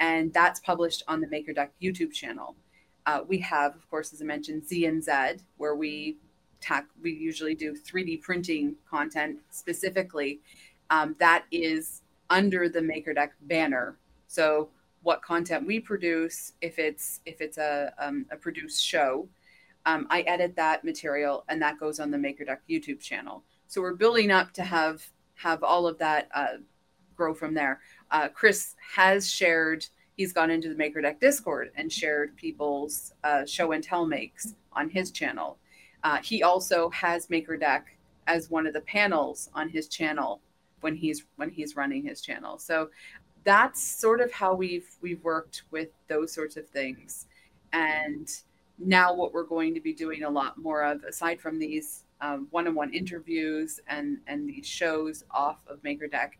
and 0.00 0.32
that's 0.32 0.58
published 0.60 1.04
on 1.06 1.20
the 1.20 1.26
MakerDeck 1.26 1.68
YouTube 1.80 2.12
channel. 2.12 2.56
Uh, 3.06 3.20
we 3.26 3.38
have, 3.38 3.76
of 3.76 3.88
course, 3.88 4.12
as 4.12 4.20
I 4.20 4.24
mentioned, 4.24 4.66
Z 4.66 4.86
and 4.86 5.02
Z, 5.02 5.42
where 5.58 5.76
we 5.76 6.16
tack, 6.60 6.86
we 7.02 7.12
usually 7.12 7.54
do 7.54 7.74
3D 7.74 8.20
printing 8.22 8.74
content 8.88 9.38
specifically. 9.50 10.40
Um, 10.90 11.14
that 11.18 11.44
is 11.52 12.02
under 12.30 12.68
the 12.68 12.82
Maker 12.82 13.14
MakerDeck 13.14 13.30
banner. 13.42 13.96
So 14.26 14.70
what 15.02 15.22
content 15.22 15.66
we 15.66 15.80
produce, 15.80 16.52
if 16.60 16.78
it's 16.78 17.20
if 17.24 17.40
it's 17.40 17.58
a 17.58 17.92
um, 17.98 18.26
a 18.30 18.36
produced 18.36 18.84
show, 18.84 19.28
um, 19.86 20.06
I 20.10 20.22
edit 20.22 20.56
that 20.56 20.84
material 20.84 21.44
and 21.48 21.60
that 21.62 21.78
goes 21.78 22.00
on 22.00 22.10
the 22.10 22.18
Maker 22.18 22.44
MakerDeck 22.44 22.58
YouTube 22.68 23.00
channel. 23.00 23.42
So 23.66 23.80
we're 23.80 23.94
building 23.94 24.30
up 24.30 24.52
to 24.54 24.62
have 24.62 25.06
have 25.34 25.62
all 25.62 25.86
of 25.86 25.98
that 25.98 26.28
uh, 26.34 26.58
grow 27.16 27.34
from 27.34 27.54
there. 27.54 27.80
Uh, 28.10 28.28
Chris 28.28 28.74
has 28.94 29.30
shared, 29.30 29.86
he's 30.16 30.32
gone 30.32 30.50
into 30.50 30.68
the 30.68 30.74
MakerDeck 30.74 31.20
Discord 31.20 31.70
and 31.76 31.92
shared 31.92 32.36
people's 32.36 33.12
uh, 33.24 33.44
show 33.46 33.72
and 33.72 33.82
tell 33.82 34.06
makes 34.06 34.54
on 34.72 34.88
his 34.88 35.10
channel. 35.10 35.58
Uh, 36.02 36.18
he 36.22 36.42
also 36.42 36.90
has 36.90 37.26
MakerDeck 37.28 37.82
as 38.26 38.50
one 38.50 38.66
of 38.66 38.72
the 38.72 38.80
panels 38.82 39.50
on 39.54 39.68
his 39.68 39.88
channel 39.88 40.40
when 40.80 40.94
he's 40.94 41.24
when 41.36 41.50
he's 41.50 41.76
running 41.76 42.02
his 42.04 42.20
channel. 42.20 42.58
So 42.58 42.90
that's 43.44 43.82
sort 43.82 44.20
of 44.20 44.32
how 44.32 44.54
we've 44.54 44.88
we've 45.00 45.22
worked 45.24 45.64
with 45.70 45.88
those 46.08 46.32
sorts 46.32 46.56
of 46.56 46.68
things. 46.68 47.26
And 47.72 48.28
now 48.78 49.14
what 49.14 49.32
we're 49.32 49.44
going 49.44 49.74
to 49.74 49.80
be 49.80 49.92
doing 49.92 50.22
a 50.24 50.30
lot 50.30 50.58
more 50.58 50.82
of, 50.82 51.04
aside 51.04 51.40
from 51.40 51.58
these 51.58 52.04
um, 52.22 52.48
one-on-one 52.50 52.92
interviews 52.94 53.80
and 53.88 54.18
and 54.26 54.48
these 54.48 54.66
shows 54.66 55.24
off 55.30 55.58
of 55.66 55.82
MakerDeck, 55.82 56.30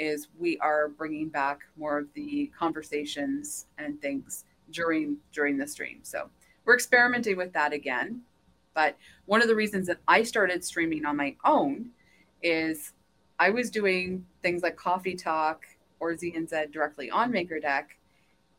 is 0.00 0.28
we 0.38 0.58
are 0.58 0.88
bringing 0.88 1.28
back 1.28 1.60
more 1.76 1.98
of 1.98 2.12
the 2.14 2.50
conversations 2.58 3.66
and 3.78 4.00
things 4.00 4.46
during 4.72 5.18
during 5.32 5.58
the 5.58 5.66
stream. 5.66 6.00
So 6.02 6.30
we're 6.64 6.74
experimenting 6.74 7.36
with 7.36 7.52
that 7.52 7.72
again. 7.72 8.22
But 8.74 8.96
one 9.26 9.42
of 9.42 9.48
the 9.48 9.54
reasons 9.54 9.86
that 9.88 9.98
I 10.08 10.22
started 10.22 10.64
streaming 10.64 11.04
on 11.04 11.16
my 11.16 11.36
own 11.44 11.90
is 12.42 12.92
I 13.38 13.50
was 13.50 13.70
doing 13.70 14.24
things 14.42 14.62
like 14.62 14.76
coffee 14.76 15.14
talk 15.14 15.64
or 15.98 16.16
Z 16.16 16.32
and 16.34 16.48
Z 16.48 16.66
directly 16.72 17.10
on 17.10 17.30
MakerDeck, 17.30 17.84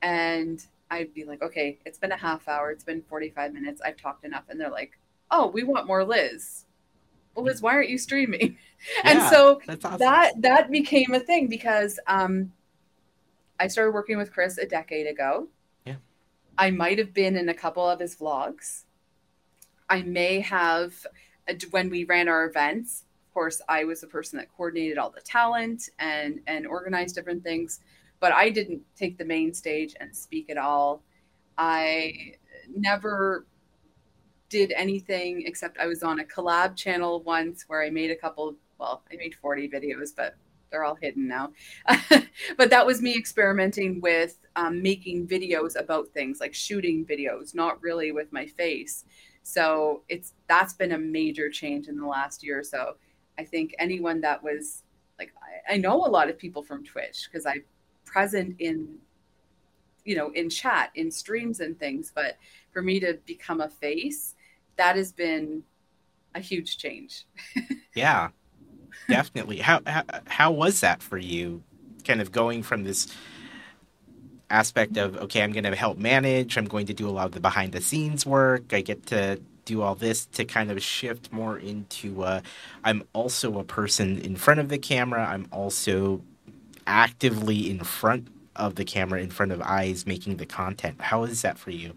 and 0.01 0.63
I'd 0.91 1.13
be 1.13 1.25
like, 1.25 1.41
okay, 1.41 1.79
it's 1.85 1.97
been 1.97 2.11
a 2.11 2.17
half 2.17 2.47
hour, 2.47 2.69
it's 2.69 2.83
been 2.83 3.01
45 3.03 3.53
minutes, 3.53 3.81
I've 3.83 3.97
talked 3.97 4.25
enough. 4.25 4.43
And 4.49 4.59
they're 4.59 4.69
like, 4.69 4.91
oh, 5.31 5.47
we 5.47 5.63
want 5.63 5.87
more 5.87 6.03
Liz. 6.03 6.65
Well, 7.35 7.45
Liz, 7.45 7.61
why 7.61 7.73
aren't 7.73 7.89
you 7.89 7.97
streaming? 7.97 8.57
Yeah, 9.03 9.11
and 9.11 9.29
so 9.29 9.61
awesome. 9.67 9.99
that 9.99 10.41
that 10.41 10.71
became 10.71 11.13
a 11.13 11.19
thing 11.19 11.45
because 11.45 11.99
um, 12.07 12.51
I 13.59 13.67
started 13.67 13.91
working 13.91 14.17
with 14.17 14.33
Chris 14.33 14.57
a 14.57 14.65
decade 14.65 15.05
ago. 15.05 15.49
Yeah. 15.85 15.97
I 16.57 16.71
might 16.71 16.97
have 16.97 17.13
been 17.13 17.35
in 17.35 17.49
a 17.49 17.53
couple 17.53 17.87
of 17.87 17.99
his 17.99 18.15
vlogs. 18.15 18.85
I 19.87 20.01
may 20.01 20.39
have, 20.39 20.95
uh, 21.47 21.53
when 21.69 21.91
we 21.91 22.05
ran 22.05 22.27
our 22.27 22.45
events, 22.47 23.03
of 23.27 23.33
course, 23.35 23.61
I 23.69 23.83
was 23.83 24.01
the 24.01 24.07
person 24.07 24.39
that 24.39 24.51
coordinated 24.57 24.97
all 24.97 25.11
the 25.11 25.21
talent 25.21 25.89
and 25.99 26.39
and 26.47 26.65
organized 26.65 27.13
different 27.13 27.43
things 27.43 27.81
but 28.21 28.31
I 28.31 28.51
didn't 28.51 28.83
take 28.95 29.17
the 29.17 29.25
main 29.25 29.53
stage 29.53 29.95
and 29.99 30.15
speak 30.15 30.49
at 30.49 30.57
all. 30.57 31.03
I 31.57 32.35
never 32.73 33.45
did 34.51 34.73
anything 34.75 35.43
except 35.47 35.79
I 35.79 35.87
was 35.87 36.03
on 36.03 36.19
a 36.19 36.25
collab 36.25 36.75
channel 36.75 37.23
once 37.23 37.63
where 37.67 37.81
I 37.81 37.89
made 37.89 38.11
a 38.11 38.15
couple, 38.15 38.53
well, 38.77 39.01
I 39.11 39.15
made 39.15 39.33
40 39.33 39.69
videos, 39.69 40.09
but 40.15 40.35
they're 40.69 40.83
all 40.83 40.95
hidden 40.95 41.27
now. 41.27 41.51
but 42.57 42.69
that 42.69 42.85
was 42.85 43.01
me 43.01 43.15
experimenting 43.15 44.01
with 44.01 44.37
um, 44.57 44.81
making 44.81 45.25
videos 45.27 45.79
about 45.79 46.09
things 46.09 46.41
like 46.41 46.53
shooting 46.53 47.05
videos, 47.05 47.55
not 47.55 47.81
really 47.81 48.11
with 48.11 48.31
my 48.33 48.45
face. 48.45 49.05
So 49.43 50.03
it's 50.09 50.33
that's 50.47 50.73
been 50.73 50.91
a 50.91 50.97
major 50.97 51.49
change 51.49 51.87
in 51.87 51.97
the 51.97 52.05
last 52.05 52.43
year 52.43 52.59
or 52.59 52.63
so. 52.63 52.95
I 53.39 53.45
think 53.45 53.73
anyone 53.79 54.19
that 54.21 54.43
was 54.43 54.83
like, 55.17 55.33
I, 55.41 55.75
I 55.75 55.77
know 55.77 56.05
a 56.05 56.07
lot 56.07 56.29
of 56.29 56.37
people 56.37 56.61
from 56.61 56.83
Twitch 56.83 57.29
because 57.29 57.45
I 57.45 57.61
present 58.05 58.57
in 58.59 58.97
you 60.03 60.15
know 60.15 60.31
in 60.31 60.49
chat 60.49 60.91
in 60.95 61.11
streams 61.11 61.59
and 61.59 61.79
things 61.79 62.11
but 62.13 62.37
for 62.71 62.81
me 62.81 62.99
to 62.99 63.13
become 63.25 63.61
a 63.61 63.69
face 63.69 64.35
that 64.77 64.95
has 64.95 65.11
been 65.11 65.63
a 66.35 66.39
huge 66.39 66.77
change 66.77 67.25
yeah 67.95 68.29
definitely 69.09 69.57
how, 69.57 69.81
how 69.85 70.03
how 70.27 70.51
was 70.51 70.79
that 70.81 71.01
for 71.01 71.17
you 71.17 71.61
kind 72.05 72.21
of 72.21 72.31
going 72.31 72.63
from 72.63 72.83
this 72.83 73.13
aspect 74.49 74.97
of 74.97 75.17
okay 75.17 75.41
i'm 75.41 75.51
going 75.51 75.63
to 75.63 75.75
help 75.75 75.97
manage 75.97 76.57
i'm 76.57 76.65
going 76.65 76.85
to 76.85 76.93
do 76.93 77.07
a 77.07 77.11
lot 77.11 77.25
of 77.25 77.31
the 77.31 77.39
behind 77.39 77.71
the 77.71 77.81
scenes 77.81 78.25
work 78.25 78.73
i 78.73 78.81
get 78.81 79.05
to 79.05 79.39
do 79.63 79.81
all 79.81 79.95
this 79.95 80.25
to 80.25 80.43
kind 80.43 80.71
of 80.71 80.81
shift 80.81 81.31
more 81.31 81.57
into 81.57 82.23
uh, 82.23 82.41
i'm 82.83 83.03
also 83.13 83.59
a 83.59 83.63
person 83.63 84.19
in 84.19 84.35
front 84.35 84.59
of 84.59 84.69
the 84.69 84.77
camera 84.77 85.25
i'm 85.25 85.47
also 85.51 86.21
actively 86.87 87.69
in 87.69 87.79
front 87.79 88.27
of 88.55 88.75
the 88.75 88.85
camera, 88.85 89.21
in 89.21 89.29
front 89.29 89.51
of 89.51 89.61
eyes, 89.61 90.05
making 90.05 90.37
the 90.37 90.45
content. 90.45 90.99
How 91.01 91.23
is 91.23 91.41
that 91.41 91.57
for 91.57 91.71
you? 91.71 91.93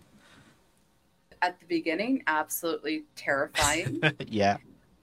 At 1.44 1.60
the 1.60 1.66
beginning, 1.66 2.22
absolutely 2.26 3.04
terrifying. 3.16 4.00
yeah. 4.26 4.56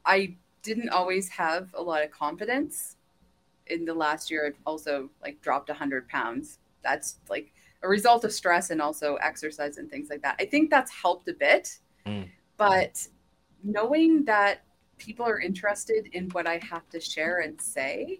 I 0.03 0.37
didn't 0.63 0.89
always 0.89 1.29
have 1.29 1.69
a 1.75 1.81
lot 1.81 2.03
of 2.03 2.09
confidence. 2.09 2.97
In 3.67 3.85
the 3.85 3.93
last 3.93 4.31
year, 4.31 4.47
I've 4.47 4.59
also 4.65 5.11
like 5.21 5.39
dropped 5.41 5.69
100 5.69 6.09
pounds. 6.09 6.57
That's 6.83 7.19
like 7.29 7.53
a 7.83 7.87
result 7.87 8.23
of 8.23 8.33
stress 8.33 8.71
and 8.71 8.81
also 8.81 9.17
exercise 9.17 9.77
and 9.77 9.87
things 9.87 10.09
like 10.09 10.23
that. 10.23 10.35
I 10.39 10.45
think 10.45 10.71
that's 10.71 10.91
helped 10.91 11.27
a 11.27 11.33
bit. 11.33 11.77
Mm. 12.07 12.27
But 12.57 13.07
knowing 13.63 14.25
that 14.25 14.63
people 14.97 15.27
are 15.27 15.39
interested 15.39 16.07
in 16.13 16.27
what 16.29 16.47
I 16.47 16.59
have 16.63 16.89
to 16.89 16.99
share 16.99 17.41
and 17.41 17.61
say, 17.61 18.19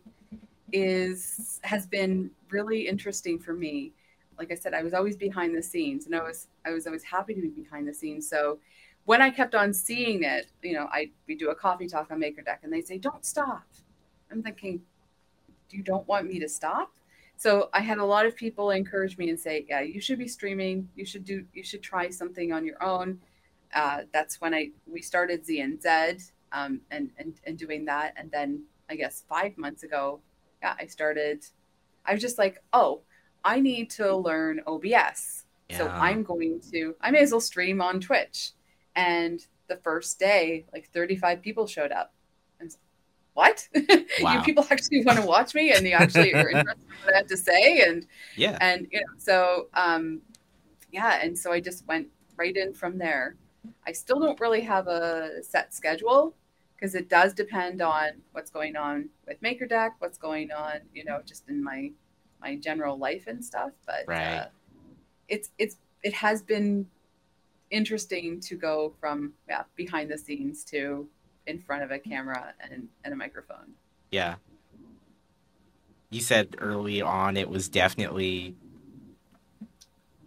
is 0.72 1.60
has 1.64 1.88
been 1.88 2.30
really 2.52 2.88
interesting 2.88 3.40
for 3.40 3.54
me. 3.54 3.94
Like 4.38 4.52
I 4.52 4.56
said, 4.56 4.74
I 4.74 4.84
was 4.84 4.94
always 4.94 5.16
behind 5.16 5.56
the 5.56 5.62
scenes, 5.62 6.06
and 6.06 6.16
I 6.16 6.24
was 6.24 6.48
I 6.66 6.72
was 6.72 6.88
always 6.88 7.04
happy 7.04 7.34
to 7.34 7.42
be 7.42 7.50
behind 7.50 7.88
the 7.88 7.94
scenes. 7.94 8.28
So 8.28 8.60
when 9.06 9.22
I 9.22 9.30
kept 9.30 9.56
on 9.56 9.74
seeing 9.74 10.24
it, 10.24 10.48
you 10.62 10.74
know, 10.74 10.88
I 10.92 11.12
we 11.28 11.36
do 11.36 11.50
a 11.50 11.56
coffee 11.56 11.88
talk 11.88 12.12
on 12.12 12.20
MakerDeck, 12.20 12.58
and 12.64 12.72
they 12.72 12.82
say, 12.82 12.98
"Don't 12.98 13.26
stop." 13.26 13.64
I'm 14.32 14.42
thinking, 14.42 14.82
"You 15.70 15.84
don't 15.84 16.08
want 16.08 16.28
me 16.28 16.40
to 16.40 16.50
stop?" 16.50 16.94
So 17.38 17.70
I 17.74 17.82
had 17.82 17.98
a 17.98 18.06
lot 18.06 18.26
of 18.26 18.36
people 18.36 18.72
encourage 18.72 19.18
me 19.18 19.30
and 19.30 19.40
say, 19.40 19.66
"Yeah, 19.68 19.82
you 19.82 20.02
should 20.02 20.20
be 20.20 20.28
streaming. 20.28 20.90
You 20.96 21.06
should 21.06 21.26
do. 21.26 21.46
You 21.54 21.64
should 21.64 21.84
try 21.84 22.10
something 22.10 22.52
on 22.54 22.66
your 22.66 22.82
own." 22.84 23.20
Uh, 23.74 24.04
that's 24.14 24.42
when 24.42 24.54
I 24.54 24.72
we 24.86 25.02
started 25.02 25.46
Z 25.46 25.60
and 25.62 25.82
Z 25.82 26.32
um, 26.52 26.82
and, 26.92 27.10
and 27.18 27.34
and 27.46 27.58
doing 27.58 27.86
that, 27.86 28.14
and 28.18 28.32
then 28.32 28.64
I 28.90 28.96
guess 28.96 29.24
five 29.30 29.58
months 29.58 29.84
ago 29.84 30.22
yeah, 30.62 30.76
I 30.80 30.86
started, 30.86 31.46
I 32.06 32.14
was 32.14 32.22
just 32.22 32.38
like, 32.38 32.62
oh, 32.74 33.02
I 33.44 33.60
need 33.60 33.90
to 33.92 34.16
learn 34.16 34.62
OBS. 34.68 35.46
Yeah. 35.70 35.78
So 35.78 35.88
I'm 35.88 36.24
going 36.24 36.62
to, 36.72 36.96
I 37.02 37.12
may 37.12 37.20
as 37.20 37.32
well 37.32 37.42
stream 37.42 37.82
on 37.82 38.00
Twitch. 38.00 38.52
And 38.96 39.46
the 39.68 39.78
first 39.78 40.20
day, 40.20 40.66
like 40.74 40.90
35 40.90 41.42
people 41.42 41.66
showed 41.66 41.92
up. 41.92 42.14
And 42.60 42.76
what? 43.34 43.68
Wow. 44.20 44.34
you 44.34 44.42
people 44.42 44.68
actually 44.70 45.04
want 45.06 45.20
to 45.20 45.26
watch 45.26 45.56
me 45.56 45.72
and 45.72 45.88
you 45.88 45.94
actually 45.94 46.34
are 46.34 46.50
interested 46.50 46.84
in 46.90 47.06
what 47.06 47.16
I 47.16 47.18
have 47.20 47.28
to 47.28 47.38
say. 47.38 47.82
And 47.82 48.06
yeah. 48.36 48.58
And 48.60 48.88
you 48.92 49.00
know, 49.00 49.06
so 49.18 49.68
um 49.74 50.22
yeah, 50.92 51.20
and 51.24 51.38
so 51.38 51.52
I 51.52 51.62
just 51.62 51.88
went 51.88 52.10
right 52.36 52.56
in 52.56 52.74
from 52.74 52.98
there. 52.98 53.38
I 53.88 53.94
still 53.94 54.20
don't 54.20 54.40
really 54.40 54.62
have 54.62 54.88
a 54.88 55.42
set 55.42 55.74
schedule 55.74 56.36
because 56.76 56.94
it 56.94 57.10
does 57.10 57.34
depend 57.34 57.82
on 57.82 58.10
what's 58.34 58.52
going 58.52 58.76
on 58.76 59.10
with 59.26 59.42
MakerDeck, 59.42 59.92
what's 60.00 60.18
going 60.18 60.52
on, 60.52 60.82
you 60.94 61.06
know, 61.06 61.22
just 61.26 61.48
in 61.48 61.64
my 61.64 61.92
my 62.42 62.56
general 62.56 62.98
life 62.98 63.28
and 63.28 63.44
stuff. 63.44 63.72
But 63.86 64.06
right. 64.08 64.38
uh, 64.38 64.46
it's 65.28 65.50
it's 65.58 65.78
it 66.04 66.14
has 66.14 66.42
been 66.42 66.88
interesting 67.70 68.40
to 68.42 68.56
go 68.56 68.94
from 69.00 69.34
yeah 69.48 69.64
behind 69.76 70.12
the 70.12 70.18
scenes 70.18 70.64
to 70.66 71.08
in 71.48 71.60
front 71.60 71.84
of 71.84 71.92
a 71.92 72.00
camera 72.00 72.54
and, 72.60 72.88
and 73.04 73.14
a 73.14 73.18
microphone. 73.18 73.74
Yeah. 74.12 74.36
You 76.10 76.22
said 76.22 76.56
early 76.60 77.02
on 77.02 77.38
it 77.38 77.50
was 77.50 77.70
definitely 77.70 78.56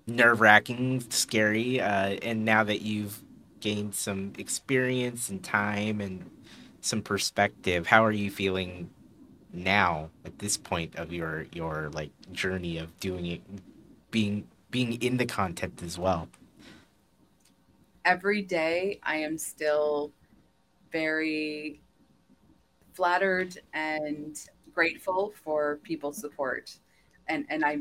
nerve 0.06 0.40
wracking, 0.40 1.00
scary, 1.10 1.80
uh, 1.80 2.16
and 2.22 2.44
now 2.44 2.64
that 2.64 2.82
you've 2.82 3.22
gained 3.60 3.94
some 3.94 4.32
experience 4.38 5.28
and 5.28 5.42
time 5.42 6.00
and 6.00 6.30
some 6.80 7.02
perspective, 7.02 7.86
how 7.86 8.04
are 8.04 8.12
you 8.12 8.30
feeling 8.30 8.90
now 9.54 10.10
at 10.24 10.38
this 10.38 10.56
point 10.56 10.96
of 10.96 11.12
your 11.12 11.46
your 11.52 11.90
like 11.92 12.10
journey 12.32 12.78
of 12.78 12.98
doing 13.00 13.26
it, 13.26 13.40
being 14.10 14.46
being 14.70 15.00
in 15.02 15.16
the 15.16 15.26
content 15.26 15.82
as 15.82 15.98
well? 15.98 16.28
Every 18.04 18.42
day, 18.42 18.98
I 19.02 19.16
am 19.16 19.38
still 19.38 20.12
very 20.92 21.80
flattered 22.92 23.58
and 23.72 24.38
grateful 24.72 25.32
for 25.42 25.80
people's 25.82 26.18
support, 26.18 26.76
and 27.28 27.46
and 27.48 27.64
I 27.64 27.78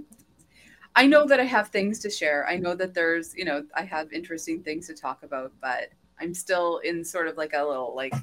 I 0.96 1.08
know 1.08 1.26
that 1.26 1.40
I 1.40 1.46
have 1.46 1.70
things 1.70 2.00
to 2.00 2.10
share. 2.10 2.48
I 2.48 2.58
know 2.58 2.76
that 2.76 2.94
there's, 2.94 3.34
you 3.36 3.46
know, 3.46 3.66
I 3.76 3.84
have 3.84 4.14
interesting 4.14 4.62
things 4.62 4.86
to 4.88 4.94
talk 4.94 5.24
about, 5.24 5.52
but 5.60 5.90
I'm 6.20 6.34
still 6.34 6.78
in 6.80 7.04
sort 7.04 7.28
of 7.28 7.36
like 7.36 7.54
a 7.54 7.64
little 7.64 7.96
like 7.96 8.14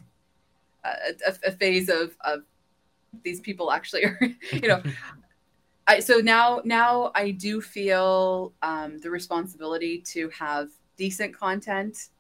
a, 0.84 1.14
a 1.44 1.52
phase 1.52 1.88
of 1.88 2.16
of 2.20 2.42
these 3.24 3.40
people 3.40 3.70
actually 3.70 4.04
are 4.04 4.18
you 4.52 4.68
know. 4.68 4.82
I, 5.86 5.98
so 5.98 6.18
now 6.18 6.60
now 6.64 7.10
I 7.14 7.32
do 7.32 7.60
feel 7.60 8.52
um, 8.62 8.98
the 8.98 9.10
responsibility 9.10 10.02
to 10.12 10.28
have 10.30 10.68
decent 10.96 11.36
content 11.36 12.10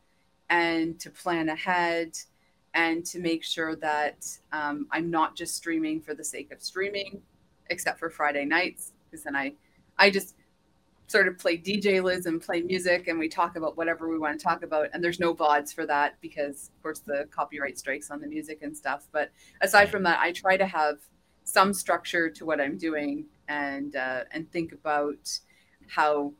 and 0.48 0.98
to 0.98 1.10
plan 1.10 1.48
ahead 1.48 2.18
and 2.74 3.04
to 3.06 3.18
make 3.18 3.44
sure 3.44 3.76
that 3.76 4.26
um, 4.52 4.86
I'm 4.90 5.10
not 5.10 5.36
just 5.36 5.54
streaming 5.54 6.00
for 6.00 6.14
the 6.14 6.24
sake 6.24 6.52
of 6.52 6.62
streaming, 6.62 7.20
except 7.68 7.98
for 7.98 8.10
Friday 8.10 8.44
nights, 8.44 8.92
because 9.04 9.24
then 9.24 9.36
I, 9.36 9.52
I 9.98 10.10
just 10.10 10.34
sort 11.10 11.26
of 11.26 11.38
play 11.38 11.58
DJ 11.58 12.02
Liz 12.02 12.26
and 12.26 12.40
play 12.40 12.62
music, 12.62 13.08
and 13.08 13.18
we 13.18 13.28
talk 13.28 13.56
about 13.56 13.76
whatever 13.76 14.08
we 14.08 14.18
want 14.18 14.38
to 14.38 14.42
talk 14.42 14.62
about. 14.62 14.88
And 14.92 15.02
there's 15.02 15.18
no 15.18 15.34
vods 15.34 15.74
for 15.74 15.84
that 15.86 16.14
because, 16.20 16.70
of 16.76 16.82
course, 16.82 17.00
the 17.00 17.26
copyright 17.32 17.78
strikes 17.78 18.10
on 18.10 18.20
the 18.20 18.28
music 18.28 18.60
and 18.62 18.76
stuff. 18.76 19.08
But 19.10 19.30
aside 19.60 19.90
from 19.90 20.04
that, 20.04 20.20
I 20.20 20.30
try 20.30 20.56
to 20.56 20.66
have 20.66 20.98
some 21.42 21.74
structure 21.74 22.30
to 22.30 22.44
what 22.44 22.60
I'm 22.60 22.78
doing 22.78 23.24
and 23.48 23.96
uh, 23.96 24.24
and 24.30 24.50
think 24.52 24.72
about 24.72 25.40
how 25.88 26.32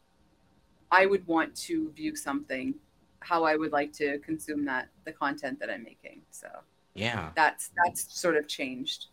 I 0.92 1.06
would 1.06 1.26
want 1.26 1.56
to 1.66 1.90
view 1.90 2.14
something 2.14 2.74
how 3.20 3.44
I 3.44 3.56
would 3.56 3.72
like 3.72 3.92
to 3.94 4.18
consume 4.20 4.64
that 4.64 4.88
the 5.04 5.12
content 5.12 5.60
that 5.60 5.70
I'm 5.70 5.82
making. 5.82 6.22
So 6.30 6.48
yeah, 6.94 7.30
that's 7.34 7.70
that's 7.84 8.18
sort 8.18 8.36
of 8.36 8.48
changed. 8.48 9.06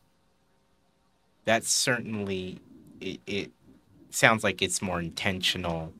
That's 1.45 1.69
certainly 1.69 2.59
it, 3.01 3.19
it 3.25 3.51
sounds 4.17 4.43
like 4.43 4.61
it's 4.61 4.81
more 4.81 4.99
intentional 4.99 5.93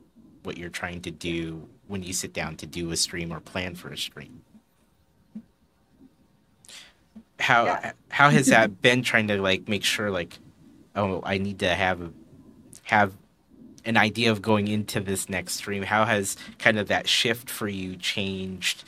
what 0.44 0.58
you're 0.58 0.70
trying 0.70 1.02
to 1.02 1.12
do 1.12 1.68
when 1.88 2.04
you 2.04 2.14
sit 2.14 2.34
down 2.34 2.56
to 2.58 2.66
do 2.66 2.92
a 2.92 2.98
stream 2.98 3.32
or 3.32 3.40
plan 3.40 3.76
for 3.76 3.90
a 3.90 3.98
stream. 3.98 4.42
How 7.40 7.66
yeah. 7.66 7.92
how 8.10 8.30
has 8.30 8.48
that 8.48 8.82
been 8.82 9.04
trying 9.04 9.28
to 9.28 9.42
like 9.42 9.70
make 9.70 9.84
sure 9.84 10.10
like 10.10 10.40
oh 10.96 11.22
I 11.24 11.38
need 11.38 11.60
to 11.60 11.74
have 11.76 12.12
have 12.84 13.14
an 13.86 13.98
idea 13.98 14.32
of 14.32 14.42
going 14.42 14.68
into 14.68 15.00
this 15.00 15.30
next 15.30 15.54
stream. 15.54 15.84
How 15.84 16.04
has 16.06 16.36
kind 16.60 16.78
of 16.78 16.88
that 16.88 17.08
shift 17.08 17.50
for 17.50 17.68
you 17.68 17.96
changed 17.96 18.84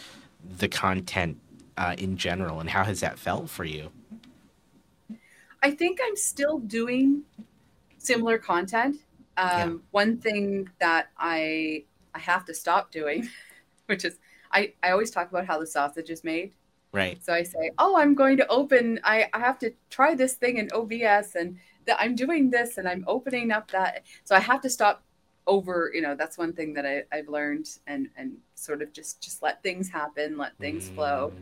the 0.57 0.67
content 0.67 1.37
uh, 1.77 1.95
in 1.97 2.17
general, 2.17 2.59
and 2.59 2.69
how 2.69 2.83
has 2.83 2.99
that 2.99 3.17
felt 3.17 3.49
for 3.49 3.63
you? 3.63 3.91
I 5.61 5.71
think 5.71 5.99
I'm 6.03 6.15
still 6.15 6.59
doing 6.59 7.23
similar 7.97 8.37
content. 8.37 8.97
Um, 9.39 9.49
yeah. 9.49 9.77
One 9.91 10.17
thing 10.17 10.69
that 10.79 11.09
I 11.17 11.85
I 12.13 12.19
have 12.19 12.45
to 12.45 12.53
stop 12.53 12.91
doing, 12.91 13.29
which 13.85 14.05
is 14.05 14.19
I, 14.51 14.73
I 14.83 14.91
always 14.91 15.11
talk 15.11 15.29
about 15.29 15.45
how 15.45 15.59
the 15.59 15.67
sausage 15.67 16.09
is 16.09 16.23
made. 16.23 16.53
Right. 16.91 17.23
So 17.23 17.33
I 17.33 17.43
say, 17.43 17.69
oh, 17.77 17.97
I'm 17.97 18.15
going 18.15 18.35
to 18.37 18.47
open. 18.47 18.99
I, 19.03 19.27
I 19.31 19.39
have 19.39 19.59
to 19.59 19.71
try 19.91 20.15
this 20.15 20.33
thing 20.33 20.57
in 20.57 20.69
OBS, 20.73 21.35
and 21.35 21.57
that 21.85 21.97
I'm 21.99 22.15
doing 22.15 22.49
this 22.51 22.77
and 22.77 22.87
I'm 22.87 23.03
opening 23.07 23.51
up 23.51 23.71
that. 23.71 24.05
So 24.23 24.35
I 24.35 24.39
have 24.39 24.61
to 24.61 24.69
stop 24.69 25.03
over, 25.47 25.91
you 25.93 26.01
know, 26.01 26.15
that's 26.15 26.37
one 26.37 26.53
thing 26.53 26.73
that 26.75 26.85
I, 26.85 27.01
I've 27.11 27.27
learned 27.27 27.67
and, 27.87 28.09
and 28.15 28.33
sort 28.53 28.83
of 28.83 28.93
just, 28.93 29.21
just 29.21 29.41
let 29.41 29.63
things 29.63 29.89
happen, 29.89 30.37
let 30.37 30.55
things 30.59 30.89
mm. 30.89 30.95
flow 30.95 31.33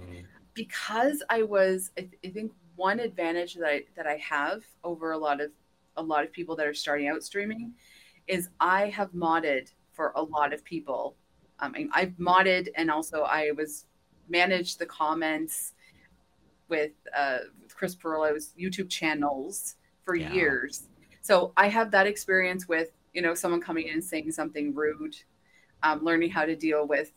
because 0.53 1.21
I 1.29 1.43
was, 1.43 1.91
I, 1.99 2.07
I 2.25 2.29
think 2.29 2.53
one 2.77 2.99
advantage 2.99 3.55
that 3.55 3.67
I, 3.67 3.83
that 3.95 4.07
I 4.07 4.15
have 4.17 4.63
over 4.83 5.11
a 5.11 5.17
lot 5.17 5.41
of, 5.41 5.51
a 5.97 6.03
lot 6.03 6.23
of 6.23 6.31
people 6.31 6.55
that 6.55 6.65
are 6.65 6.73
starting 6.73 7.07
out 7.07 7.23
streaming 7.23 7.73
is 8.27 8.49
I 8.59 8.87
have 8.89 9.11
modded 9.11 9.71
for 9.93 10.13
a 10.15 10.21
lot 10.21 10.53
of 10.53 10.63
people. 10.63 11.15
Um, 11.59 11.73
I've 11.91 12.11
modded 12.19 12.69
and 12.75 12.89
also 12.89 13.23
I 13.23 13.51
was 13.51 13.85
managed 14.29 14.79
the 14.79 14.85
comments 14.85 15.73
with 16.69 16.91
uh, 17.15 17.39
Chris 17.73 17.95
Pirillo's 17.95 18.53
YouTube 18.59 18.89
channels 18.89 19.75
for 20.03 20.15
yeah. 20.15 20.31
years. 20.31 20.87
So 21.21 21.51
I 21.57 21.67
have 21.67 21.91
that 21.91 22.07
experience 22.07 22.67
with, 22.67 22.91
you 23.13 23.21
know, 23.21 23.33
someone 23.33 23.61
coming 23.61 23.87
in 23.87 23.95
and 23.95 24.03
saying 24.03 24.31
something 24.31 24.73
rude, 24.73 25.15
um, 25.83 26.03
learning 26.03 26.29
how 26.29 26.45
to 26.45 26.55
deal 26.55 26.87
with 26.87 27.11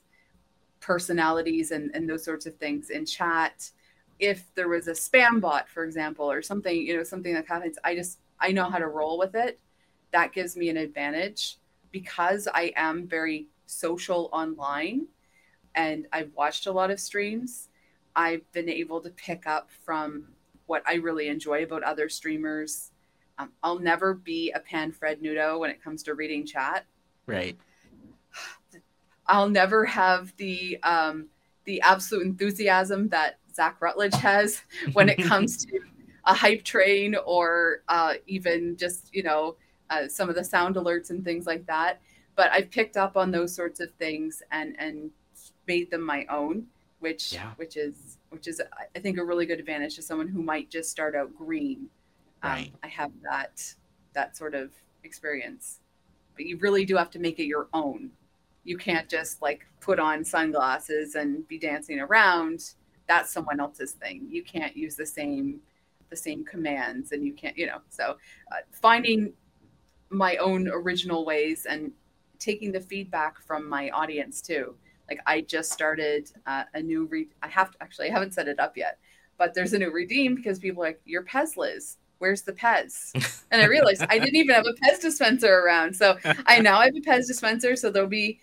personalities 0.81 1.71
and, 1.73 1.91
and 1.95 2.09
those 2.09 2.25
sorts 2.25 2.47
of 2.47 2.57
things 2.57 2.91
in 2.91 3.05
chat. 3.05 3.71
If 4.19 4.53
there 4.55 4.69
was 4.69 4.89
a 4.89 4.93
spam 4.93 5.41
bot, 5.41 5.69
for 5.69 5.85
example, 5.85 6.31
or 6.31 6.43
something, 6.43 6.75
you 6.75 6.97
know, 6.97 7.03
something 7.03 7.35
that 7.35 7.47
happens, 7.47 7.79
I 7.85 7.95
just, 7.95 8.19
I 8.41 8.53
know 8.53 8.71
how 8.71 8.79
to 8.79 8.89
roll 8.89 9.19
with 9.19 9.35
it. 9.35 9.59
That 10.13 10.33
gives 10.33 10.57
me 10.57 10.69
an 10.69 10.77
advantage 10.77 11.59
because 11.93 12.49
I 12.53 12.73
am 12.77 13.07
very 13.07 13.47
social 13.67 14.29
online 14.33 15.07
and 15.75 16.07
I've 16.13 16.33
watched 16.35 16.67
a 16.67 16.73
lot 16.73 16.91
of 16.91 16.99
streams. 16.99 17.69
I've 18.17 18.51
been 18.53 18.69
able 18.69 19.01
to 19.03 19.11
pick 19.11 19.47
up 19.47 19.71
from 19.85 20.27
what 20.67 20.83
I 20.87 20.95
really 20.95 21.29
enjoy 21.29 21.65
about 21.65 21.83
other 21.83 22.09
streamers. 22.09 22.91
Um, 23.39 23.53
I'll 23.63 23.79
never 23.79 24.15
be 24.15 24.51
a 24.53 24.61
pan 24.61 24.93
Fred 24.93 25.21
Nudo 25.21 25.61
when 25.61 25.71
it 25.71 25.83
comes 25.83 26.03
to 26.05 26.15
reading 26.15 26.45
chat. 26.45 26.85
Right. 27.27 27.57
I'll 29.27 29.49
never 29.49 29.85
have 29.85 30.37
the 30.37 30.79
um, 30.83 31.27
the 31.65 31.81
absolute 31.83 32.27
enthusiasm 32.27 33.09
that 33.11 33.39
Zach 33.55 33.81
Rutledge 33.81 34.15
has 34.15 34.63
when 34.93 35.09
it 35.09 35.23
comes 35.23 35.65
to 35.67 35.81
a 36.25 36.35
hype 36.35 36.65
train 36.65 37.17
or 37.25 37.83
uh, 37.89 38.15
even 38.27 38.77
just 38.77 39.15
you 39.15 39.23
know 39.23 39.57
uh, 39.91 40.09
some 40.09 40.29
of 40.29 40.35
the 40.35 40.45
sound 40.45 40.77
alerts 40.77 41.11
and 41.11 41.25
things 41.25 41.47
like 41.47 41.67
that. 41.67 42.01
But 42.37 42.51
I've 42.53 42.71
picked 42.71 42.97
up 42.97 43.17
on 43.17 43.31
those 43.31 43.55
sorts 43.55 43.81
of 43.81 43.91
things 43.93 44.43
and 44.51 44.77
and 44.79 45.11
made 45.67 45.91
them 45.91 46.03
my 46.03 46.27
own, 46.31 46.67
which 47.01 47.33
yeah. 47.33 47.51
which 47.57 47.77
is 47.77 48.19
which 48.31 48.47
is 48.49 48.63
I 48.95 48.99
think 48.99 49.19
a 49.19 49.25
really 49.25 49.47
good 49.47 49.59
advantage 49.59 49.97
to 49.97 50.03
someone 50.03 50.29
who 50.29 50.43
might 50.43 50.71
just 50.71 50.91
start 50.91 51.15
out 51.15 51.37
green. 51.37 51.89
Um, 52.43 52.51
right. 52.51 52.67
Um, 52.67 52.79
I 52.83 52.89
have 52.89 53.13
that 53.23 53.75
that 54.15 54.37
sort 54.37 54.55
of 54.55 54.71
experience, 55.05 55.81
but 56.37 56.47
you 56.47 56.57
really 56.59 56.85
do 56.85 56.97
have 56.97 57.11
to 57.11 57.19
make 57.19 57.39
it 57.39 57.45
your 57.45 57.69
own. 57.73 58.11
You 58.65 58.77
can't 58.77 59.09
just 59.09 59.43
like 59.43 59.67
put 59.81 59.99
on 59.99 60.25
sunglasses 60.25 61.15
and 61.15 61.47
be 61.49 61.59
dancing 61.59 62.01
around. 62.01 62.75
That's 63.07 63.33
someone 63.33 63.59
else's 63.61 63.93
thing. 63.93 64.29
You 64.31 64.45
can't 64.45 64.77
use 64.77 64.95
the 64.95 65.07
same 65.07 65.61
the 66.11 66.17
same 66.17 66.45
commands, 66.45 67.13
and 67.13 67.25
you 67.25 67.33
can't 67.33 67.57
you 67.57 67.67
know. 67.67 67.79
So 67.89 68.17
uh, 68.53 68.57
finding 68.71 69.33
my 70.11 70.37
own 70.37 70.69
original 70.69 71.25
ways 71.25 71.67
and 71.67 71.93
taking 72.39 72.73
the 72.73 72.81
feedback 72.81 73.41
from 73.41 73.69
my 73.69 73.91
audience 73.91 74.41
too 74.41 74.75
like 75.11 75.21
I 75.27 75.43
just 75.43 75.73
started 75.73 76.31
uh, 76.47 76.65
a 76.73 76.81
new 76.81 77.07
re- 77.07 77.29
I 77.43 77.49
have 77.49 77.73
to 77.73 77.83
actually 77.83 78.09
I 78.09 78.13
haven't 78.13 78.33
set 78.33 78.49
it 78.49 78.61
up 78.61 78.77
yet, 78.77 78.99
but 79.37 79.53
there's 79.55 79.73
a 79.73 79.79
new 79.79 79.91
redeem 79.91 80.37
because 80.37 80.61
people 80.61 80.83
are 80.85 80.87
like 80.87 81.01
your 81.05 81.25
Pez 81.25 81.57
Liz. 81.57 81.99
Where's 82.19 82.43
the 82.43 82.53
Pez? 82.53 83.11
And 83.53 83.61
I 83.61 83.65
realized 83.65 84.05
I 84.09 84.21
didn't 84.21 84.37
even 84.37 84.55
have 84.55 84.67
a 84.67 84.75
Pez 84.75 85.01
dispenser 85.01 85.53
around. 85.53 85.97
So 85.97 86.17
I 86.47 86.61
now 86.61 86.81
have 86.83 86.95
a 86.95 87.01
Pez 87.01 87.27
dispenser. 87.27 87.75
So 87.75 87.91
there'll 87.91 88.09
be 88.09 88.39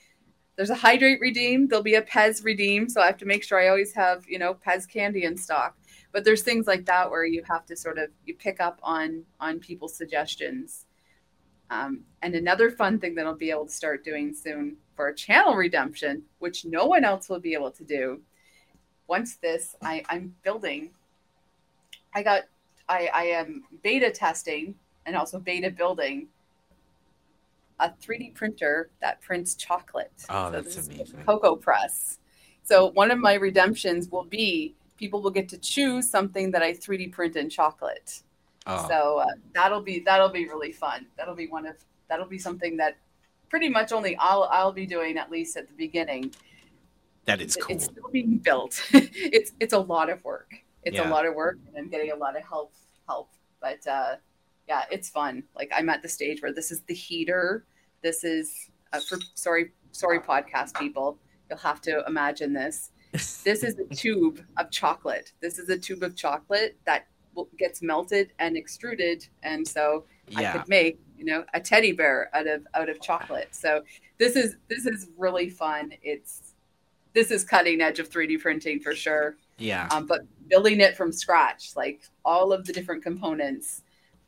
there's 0.57 0.70
a 0.70 0.76
hydrate 0.76 1.22
redeem, 1.22 1.70
there'll 1.70 1.82
be 1.82 1.95
a 1.95 2.01
Pez 2.01 2.43
redeem. 2.43 2.89
So 2.89 2.99
I 2.99 3.05
have 3.05 3.18
to 3.20 3.26
make 3.26 3.41
sure 3.41 3.57
I 3.57 3.70
always 3.70 3.93
have, 3.93 4.26
you 4.28 4.38
know, 4.38 4.55
Pez 4.55 4.86
candy 4.86 5.24
in 5.24 5.38
stock. 5.38 5.78
But 6.12 6.24
there's 6.24 6.41
things 6.41 6.68
like 6.68 6.86
that 6.86 7.10
where 7.12 7.26
you 7.26 7.43
have 7.43 7.66
to 7.68 7.76
sort 7.76 7.97
of 7.97 8.10
you 8.26 8.36
pick 8.36 8.60
up 8.60 8.80
on 8.84 9.24
on 9.39 9.60
people's 9.60 9.95
suggestions. 9.95 10.86
Um, 11.70 12.01
and 12.22 12.34
another 12.34 12.72
fun 12.72 12.99
thing 12.99 13.16
that 13.16 13.26
I'll 13.26 13.36
be 13.36 13.51
able 13.51 13.66
to 13.66 13.72
start 13.72 14.05
doing 14.05 14.34
soon 14.34 14.78
for 14.95 15.10
a 15.10 15.16
channel 15.16 15.55
redemption, 15.55 16.24
which 16.39 16.66
no 16.66 16.86
one 16.86 17.03
else 17.03 17.30
will 17.30 17.39
be 17.39 17.53
able 17.53 17.72
to 17.72 17.84
do. 17.84 18.22
Once 19.08 19.36
this, 19.36 19.76
I, 19.82 20.03
I'm 20.10 20.34
building. 20.43 20.91
I 22.14 22.24
got, 22.24 22.43
I, 22.88 23.10
I 23.14 23.24
am 23.26 23.64
beta 23.84 24.12
testing 24.12 24.76
and 25.05 25.16
also 25.16 25.39
beta 25.39 25.70
building 25.70 26.28
a 27.80 27.89
3D 27.89 28.34
printer 28.34 28.89
that 29.01 29.22
prints 29.22 29.55
chocolate. 29.55 30.12
Oh, 30.30 30.47
so 30.47 30.51
that's 30.51 30.88
amazing. 30.88 31.24
Cocoa 31.26 31.55
Press. 31.55 32.20
So 32.64 32.88
one 32.88 33.12
of 33.12 33.20
my 33.20 33.36
redemptions 33.36 34.10
will 34.10 34.26
be 34.26 34.76
people 34.98 35.22
will 35.22 35.32
get 35.32 35.48
to 35.50 35.58
choose 35.58 36.10
something 36.10 36.52
that 36.52 36.62
I 36.62 36.74
3D 36.74 37.12
print 37.12 37.36
in 37.36 37.50
chocolate. 37.50 38.22
Oh. 38.66 38.88
So 38.88 39.18
uh, 39.20 39.26
that'll 39.54 39.82
be 39.82 40.00
that'll 40.00 40.30
be 40.30 40.48
really 40.48 40.72
fun. 40.72 41.08
That'll 41.18 41.36
be 41.36 41.48
one 41.48 41.66
of 41.66 41.76
that'll 42.10 42.28
be 42.28 42.39
something 42.39 42.78
that 42.78 42.98
pretty 43.50 43.70
much 43.70 43.91
only 43.91 44.16
I'll 44.18 44.43
I'll 44.52 44.74
be 44.74 44.86
doing 44.86 45.18
at 45.18 45.32
least 45.32 45.56
at 45.56 45.68
the 45.68 45.74
beginning. 45.74 46.34
That 47.26 47.41
is 47.41 47.56
cool. 47.56 47.76
It's 47.76 47.86
still 47.86 48.10
being 48.12 48.38
built. 48.38 48.82
it's 48.93 49.54
it's 49.60 49.74
a 49.74 49.80
lot 49.80 50.10
of 50.10 50.24
work. 50.24 50.54
It's 50.84 50.98
yeah. 50.98 51.08
a 51.08 51.12
lot 51.12 51.26
of 51.26 51.34
work, 51.34 51.58
and 51.68 51.78
I'm 51.78 51.89
getting 51.89 52.12
a 52.12 52.16
lot 52.16 52.38
of 52.38 52.43
help 52.43 52.74
help. 53.08 53.32
But 53.62 53.86
uh, 53.88 54.16
yeah, 54.68 54.84
it's 54.91 55.10
fun. 55.10 55.43
Like 55.56 55.72
I'm 55.74 55.89
at 55.89 56.02
the 56.02 56.10
stage 56.10 56.41
where 56.41 56.54
this 56.54 56.72
is 56.72 56.82
the 56.82 56.93
heater. 56.93 57.66
This 58.02 58.24
is 58.24 58.70
uh, 58.93 59.00
for 59.08 59.18
sorry 59.34 59.72
sorry 59.91 60.20
podcast 60.20 60.78
people. 60.78 61.18
You'll 61.50 61.60
have 61.60 61.82
to 61.82 62.04
imagine 62.06 62.54
this. 62.54 62.91
This 63.12 63.64
is 63.64 63.80
a 63.80 63.95
tube 63.95 64.43
of 64.58 64.70
chocolate. 64.72 65.32
This 65.39 65.60
is 65.60 65.70
a 65.70 65.78
tube 65.78 66.03
of 66.03 66.16
chocolate 66.16 66.78
that 66.86 67.08
gets 67.58 67.82
melted 67.82 68.34
and 68.39 68.58
extruded, 68.58 69.28
and 69.43 69.68
so 69.68 70.05
yeah. 70.30 70.49
I 70.49 70.58
could 70.58 70.70
make 70.70 70.99
you 71.18 71.26
know 71.26 71.43
a 71.53 71.60
teddy 71.60 71.91
bear 71.91 72.30
out 72.34 72.47
of 72.47 72.68
out 72.74 72.89
of 72.89 73.01
chocolate. 73.01 73.49
So 73.51 73.84
this 74.18 74.36
is 74.36 74.58
this 74.68 74.86
is 74.86 75.10
really 75.18 75.49
fun. 75.49 75.93
It's 76.03 76.53
this 77.14 77.32
is 77.32 77.43
cutting 77.43 77.82
edge 77.82 77.97
of 77.97 78.10
3d 78.10 78.39
printing 78.39 78.80
for 78.80 78.93
sure. 78.93 79.38
Yeah. 79.58 79.88
Um, 79.89 80.05
but 80.05 80.22
building 80.47 80.80
it 80.82 80.95
from 80.95 81.12
scratch 81.12 81.76
like 81.76 82.01
all 82.24 82.53
of 82.53 82.66
the 82.66 82.72
different 82.72 83.03
components 83.03 83.82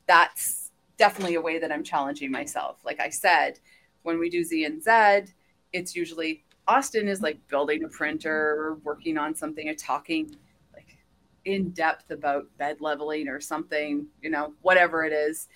that's 0.07 0.71
definitely 0.97 1.35
a 1.35 1.41
way 1.41 1.59
that 1.59 1.71
i'm 1.71 1.83
challenging 1.83 2.31
myself. 2.31 2.77
Like 2.83 2.99
i 2.99 3.09
said 3.09 3.59
when 4.03 4.19
we 4.19 4.29
do 4.29 4.43
z 4.43 4.65
and 4.65 4.83
z 4.83 5.31
it's 5.71 5.95
usually 5.95 6.43
austin 6.69 7.07
is 7.07 7.21
like 7.21 7.39
building 7.47 7.83
a 7.83 7.89
printer 7.89 8.37
or 8.61 8.75
working 8.83 9.17
on 9.17 9.33
something 9.33 9.67
or 9.67 9.73
talking 9.73 10.35
like 10.73 10.97
in 11.45 11.71
depth 11.71 12.11
about 12.11 12.45
bed 12.57 12.77
leveling 12.79 13.27
or 13.27 13.39
something, 13.41 14.05
you 14.21 14.29
know, 14.29 14.53
whatever 14.61 15.03
it 15.03 15.11
is, 15.11 15.47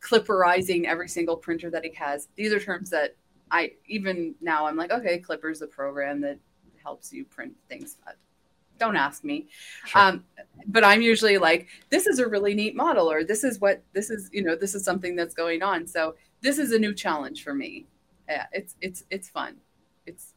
Klipperizing 0.00 0.84
every 0.84 1.08
single 1.08 1.36
printer 1.36 1.70
that 1.70 1.82
he 1.82 1.94
has. 1.94 2.28
These 2.36 2.52
are 2.52 2.60
terms 2.60 2.90
that 2.90 3.16
I 3.50 3.72
even 3.86 4.34
now 4.40 4.66
I'm 4.66 4.76
like, 4.76 4.90
okay, 4.90 5.18
Klipper's 5.18 5.62
a 5.62 5.66
program 5.66 6.20
that 6.20 6.38
helps 6.82 7.10
you 7.10 7.24
print 7.24 7.54
things. 7.70 7.96
But 8.04 8.16
don't 8.78 8.96
ask 8.96 9.24
me. 9.24 9.46
Sure. 9.86 10.02
Um, 10.02 10.24
but 10.66 10.84
I'm 10.84 11.00
usually 11.00 11.38
like, 11.38 11.68
this 11.88 12.06
is 12.06 12.18
a 12.18 12.26
really 12.26 12.54
neat 12.54 12.76
model, 12.76 13.10
or 13.10 13.24
this 13.24 13.44
is 13.44 13.60
what 13.60 13.82
this 13.94 14.10
is, 14.10 14.28
you 14.32 14.42
know, 14.42 14.56
this 14.56 14.74
is 14.74 14.84
something 14.84 15.16
that's 15.16 15.34
going 15.34 15.62
on. 15.62 15.86
So 15.86 16.16
this 16.42 16.58
is 16.58 16.72
a 16.72 16.78
new 16.78 16.92
challenge 16.92 17.42
for 17.42 17.54
me. 17.54 17.86
Yeah, 18.28 18.46
it's 18.52 18.74
it's 18.80 19.04
it's 19.10 19.28
fun. 19.28 19.56
It's 20.06 20.32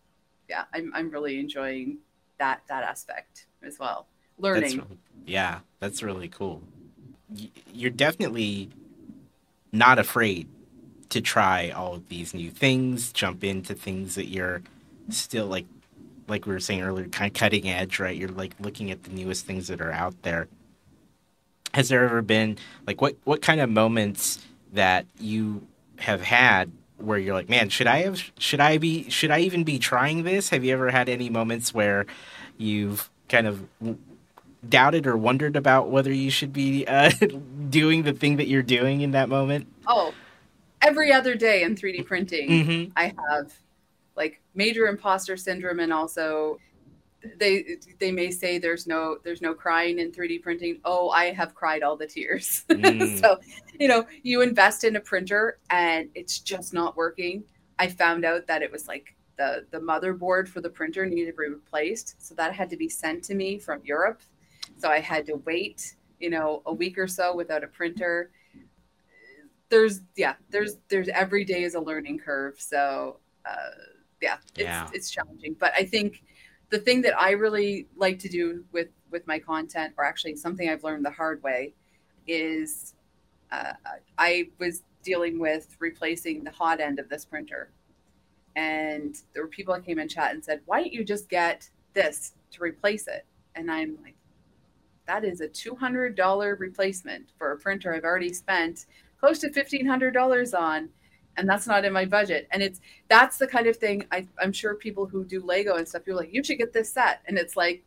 yeah, 0.49 0.65
I'm 0.74 0.91
I'm 0.93 1.09
really 1.09 1.39
enjoying 1.39 1.97
that 2.39 2.61
that 2.70 2.84
aspect 2.84 3.47
as 3.63 3.80
well. 3.80 4.07
Learning. 4.39 4.78
That's, 4.78 4.89
yeah, 5.26 5.59
that's 5.80 6.03
really 6.03 6.28
cool. 6.28 6.61
You're 7.74 7.91
definitely 7.91 8.70
not 9.72 9.99
afraid 9.99 10.47
to 11.09 11.22
try 11.22 11.70
all 11.70 11.95
of 11.95 12.07
these 12.09 12.34
new 12.34 12.51
things, 12.51 13.11
jump 13.11 13.43
into 13.43 13.74
things 13.74 14.15
that 14.15 14.28
you're 14.28 14.61
still 15.09 15.47
like 15.47 15.65
like 16.28 16.45
we 16.45 16.53
were 16.53 16.59
saying 16.59 16.82
earlier, 16.82 17.07
kind 17.07 17.30
of 17.30 17.39
cutting 17.39 17.70
edge, 17.70 17.99
right? 17.99 18.15
You're 18.15 18.30
like 18.30 18.53
looking 18.59 18.91
at 18.91 19.03
the 19.03 19.11
newest 19.11 19.45
things 19.45 19.68
that 19.68 19.80
are 19.80 19.91
out 19.91 20.22
there. 20.24 20.47
Has 21.74 21.89
there 21.89 22.03
ever 22.03 22.22
been 22.22 22.57
like 22.86 23.01
what 23.01 23.15
what 23.24 23.41
kind 23.41 23.61
of 23.61 23.70
moments 23.70 24.45
that 24.74 25.05
you 25.20 25.65
have 25.99 26.22
had 26.22 26.72
where 26.98 27.18
you're 27.18 27.34
like, 27.34 27.50
man, 27.50 27.70
should 27.70 27.88
I 27.88 28.00
have 28.04 28.32
should 28.38 28.60
I 28.60 28.78
be 28.78 29.10
should 29.10 29.32
I 29.32 29.39
even 29.39 29.64
be 29.64 29.80
trying 29.80 30.24
this? 30.24 30.50
Have 30.50 30.64
you 30.64 30.74
ever 30.74 30.89
had 30.89 31.10
any 31.10 31.30
moments 31.30 31.74
where 31.74 32.06
you've 32.58 33.10
kind 33.30 33.48
of 33.48 33.68
doubted 34.68 35.08
or 35.08 35.16
wondered 35.16 35.56
about 35.56 35.89
whether 35.89 36.12
you 36.12 36.30
should 36.30 36.54
be 36.54 36.86
uh, 36.88 37.12
doing 37.70 38.04
the 38.04 38.14
thing 38.14 38.38
that 38.38 38.48
you're 38.48 38.64
doing 38.64 39.02
in 39.02 39.12
that 39.12 39.30
moment? 39.30 39.68
Oh, 39.86 40.14
every 40.82 41.12
other 41.12 41.36
day 41.36 41.64
in 41.64 41.76
3D 41.76 42.06
printing, 42.06 42.50
mm-hmm. 42.50 42.91
I 42.95 43.14
have 43.30 43.54
like 44.16 44.41
major 44.56 44.88
imposter 44.88 45.38
syndrome 45.38 45.80
and 45.80 45.93
also 45.93 46.60
they 47.38 47.78
they 48.00 48.12
may 48.12 48.32
say 48.32 48.58
there's 48.58 48.88
no 48.88 49.18
there's 49.24 49.42
no 49.42 49.54
crying 49.54 50.00
in 50.00 50.12
3D 50.12 50.42
printing. 50.42 50.80
Oh, 50.86 51.10
I 51.10 51.32
have 51.32 51.54
cried 51.54 51.84
all 51.84 51.98
the 51.98 52.08
tears. 52.08 52.64
Mm. 52.78 53.20
so, 53.20 53.40
you 53.80 53.88
know, 53.88 54.06
you 54.24 54.42
invest 54.42 54.84
in 54.84 54.96
a 54.96 55.00
printer 55.00 55.58
and 55.70 56.10
it's 56.14 56.40
just 56.40 56.74
not 56.74 56.96
working. 56.96 57.44
I 57.80 57.88
found 57.88 58.24
out 58.24 58.46
that 58.48 58.62
it 58.62 58.72
was 58.72 58.88
like 58.88 59.16
the 59.38 59.66
the 59.72 59.80
motherboard 59.80 60.48
for 60.48 60.62
the 60.62 60.70
printer 60.70 61.06
needed 61.06 61.32
to 61.32 61.38
be 61.38 61.50
replaced, 61.50 62.16
so 62.20 62.36
that 62.36 62.54
had 62.54 62.70
to 62.70 62.78
be 62.78 62.90
sent 62.90 63.24
to 63.26 63.36
me 63.36 63.58
from 63.58 63.82
Europe. 63.84 64.22
So 64.78 64.90
I 64.90 65.00
had 65.00 65.26
to 65.28 65.36
wait, 65.46 65.96
you 66.20 66.30
know, 66.30 66.62
a 66.66 66.74
week 66.74 66.98
or 66.98 67.08
so 67.08 67.36
without 67.36 67.64
a 67.64 67.68
printer. 67.68 68.32
There's 69.70 70.02
yeah, 70.16 70.36
there's 70.50 70.78
there's 70.90 71.10
every 71.10 71.44
day 71.44 71.64
is 71.64 71.76
a 71.76 71.80
learning 71.80 72.20
curve. 72.20 72.60
So 72.60 73.20
uh, 73.46 73.72
yeah, 74.22 74.38
it's, 74.56 74.60
yeah. 74.60 74.90
it's 74.94 75.10
challenging. 75.10 75.56
But 75.60 75.74
I 75.78 75.86
think 75.86 76.24
the 76.70 76.80
thing 76.80 77.01
that 77.01 77.20
I 77.20 77.32
really 77.32 77.88
like 77.95 78.20
to 78.20 78.30
do 78.30 78.63
with 78.72 78.89
with 79.09 79.26
my 79.26 79.39
content, 79.39 79.93
or 79.97 80.03
actually 80.03 80.36
something 80.36 80.70
I've 80.70 80.84
learned 80.84 81.05
the 81.05 81.11
hard 81.11 81.41
way, 81.41 81.74
is 82.28 82.93
uh, 83.51 83.74
I 84.18 84.49
was 84.59 84.84
dealing 85.03 85.39
with 85.39 85.78
replacing 85.80 86.43
the 86.43 86.51
hot 86.51 86.82
end 86.82 86.99
of 86.99 87.07
this 87.07 87.24
printer, 87.24 87.72
and 88.55 89.15
there 89.34 89.43
were 89.43 89.49
people 89.49 89.74
that 89.74 89.86
came 89.86 89.99
in 89.99 90.09
chat 90.09 90.34
and 90.34 90.43
said, 90.43 90.61
"Why 90.65 90.82
don't 90.82 90.93
you 90.93 91.03
just 91.03 91.30
get 91.30 91.70
this 91.93 92.34
to 92.51 92.63
replace 92.63 93.07
it?" 93.07 93.26
And 93.55 93.72
I'm 93.72 93.97
like, 94.03 94.15
"That 95.07 95.24
is 95.24 95.41
a 95.41 95.47
two 95.47 95.76
hundred 95.76 96.15
dollar 96.15 96.55
replacement 96.55 97.32
for 97.38 97.51
a 97.53 97.57
printer 97.57 97.93
I've 97.93 98.03
already 98.03 98.34
spent 98.34 98.86
close 99.20 99.39
to 99.39 99.51
fifteen 99.53 99.86
hundred 99.86 100.13
dollars 100.13 100.53
on." 100.53 100.89
And 101.38 101.48
that's 101.48 101.68
not 101.68 101.86
in 101.86 101.94
my 101.94 102.06
budget. 102.06 102.48
And 102.52 102.62
it's 102.62 102.82
that's 103.08 103.38
the 103.38 103.48
kind 103.48 103.68
of 103.68 103.78
thing 103.78 104.06
I, 104.12 104.28
I'm 104.42 104.52
sure 104.52 104.76
people 104.76 105.06
who 105.06 105.24
do 105.24 105.40
Lego 105.42 105.76
and 105.76 105.88
stuff, 105.88 106.02
you're 106.06 106.16
like, 106.16 106.34
you 106.34 106.44
should 106.44 106.58
get 106.58 106.74
this 106.74 106.92
set. 106.92 107.22
And 107.28 107.38
it's 107.38 107.56
like, 107.56 107.84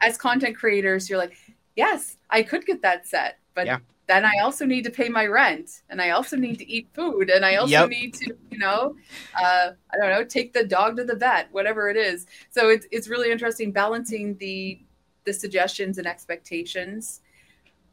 as 0.00 0.18
content 0.18 0.56
creators, 0.56 1.08
you're 1.08 1.18
like, 1.18 1.36
yes, 1.76 2.16
I 2.28 2.42
could 2.42 2.66
get 2.66 2.82
that 2.82 3.06
set, 3.06 3.38
but 3.54 3.66
yeah. 3.66 3.78
then 4.06 4.24
I 4.24 4.32
also 4.42 4.66
need 4.66 4.84
to 4.84 4.90
pay 4.90 5.08
my 5.08 5.26
rent, 5.26 5.82
and 5.88 6.00
I 6.00 6.10
also 6.10 6.36
need 6.36 6.58
to 6.58 6.70
eat 6.70 6.88
food, 6.92 7.30
and 7.30 7.44
I 7.44 7.56
also 7.56 7.70
yep. 7.70 7.88
need 7.88 8.14
to, 8.14 8.36
you 8.50 8.58
know, 8.58 8.96
uh, 9.40 9.70
I 9.92 9.96
don't 9.96 10.10
know, 10.10 10.24
take 10.24 10.52
the 10.52 10.64
dog 10.64 10.96
to 10.96 11.04
the 11.04 11.14
vet, 11.14 11.48
whatever 11.52 11.88
it 11.88 11.96
is. 11.96 12.26
So 12.50 12.68
it's 12.68 12.86
it's 12.90 13.08
really 13.08 13.30
interesting 13.30 13.72
balancing 13.72 14.36
the 14.38 14.80
the 15.24 15.32
suggestions 15.32 15.98
and 15.98 16.06
expectations. 16.06 17.20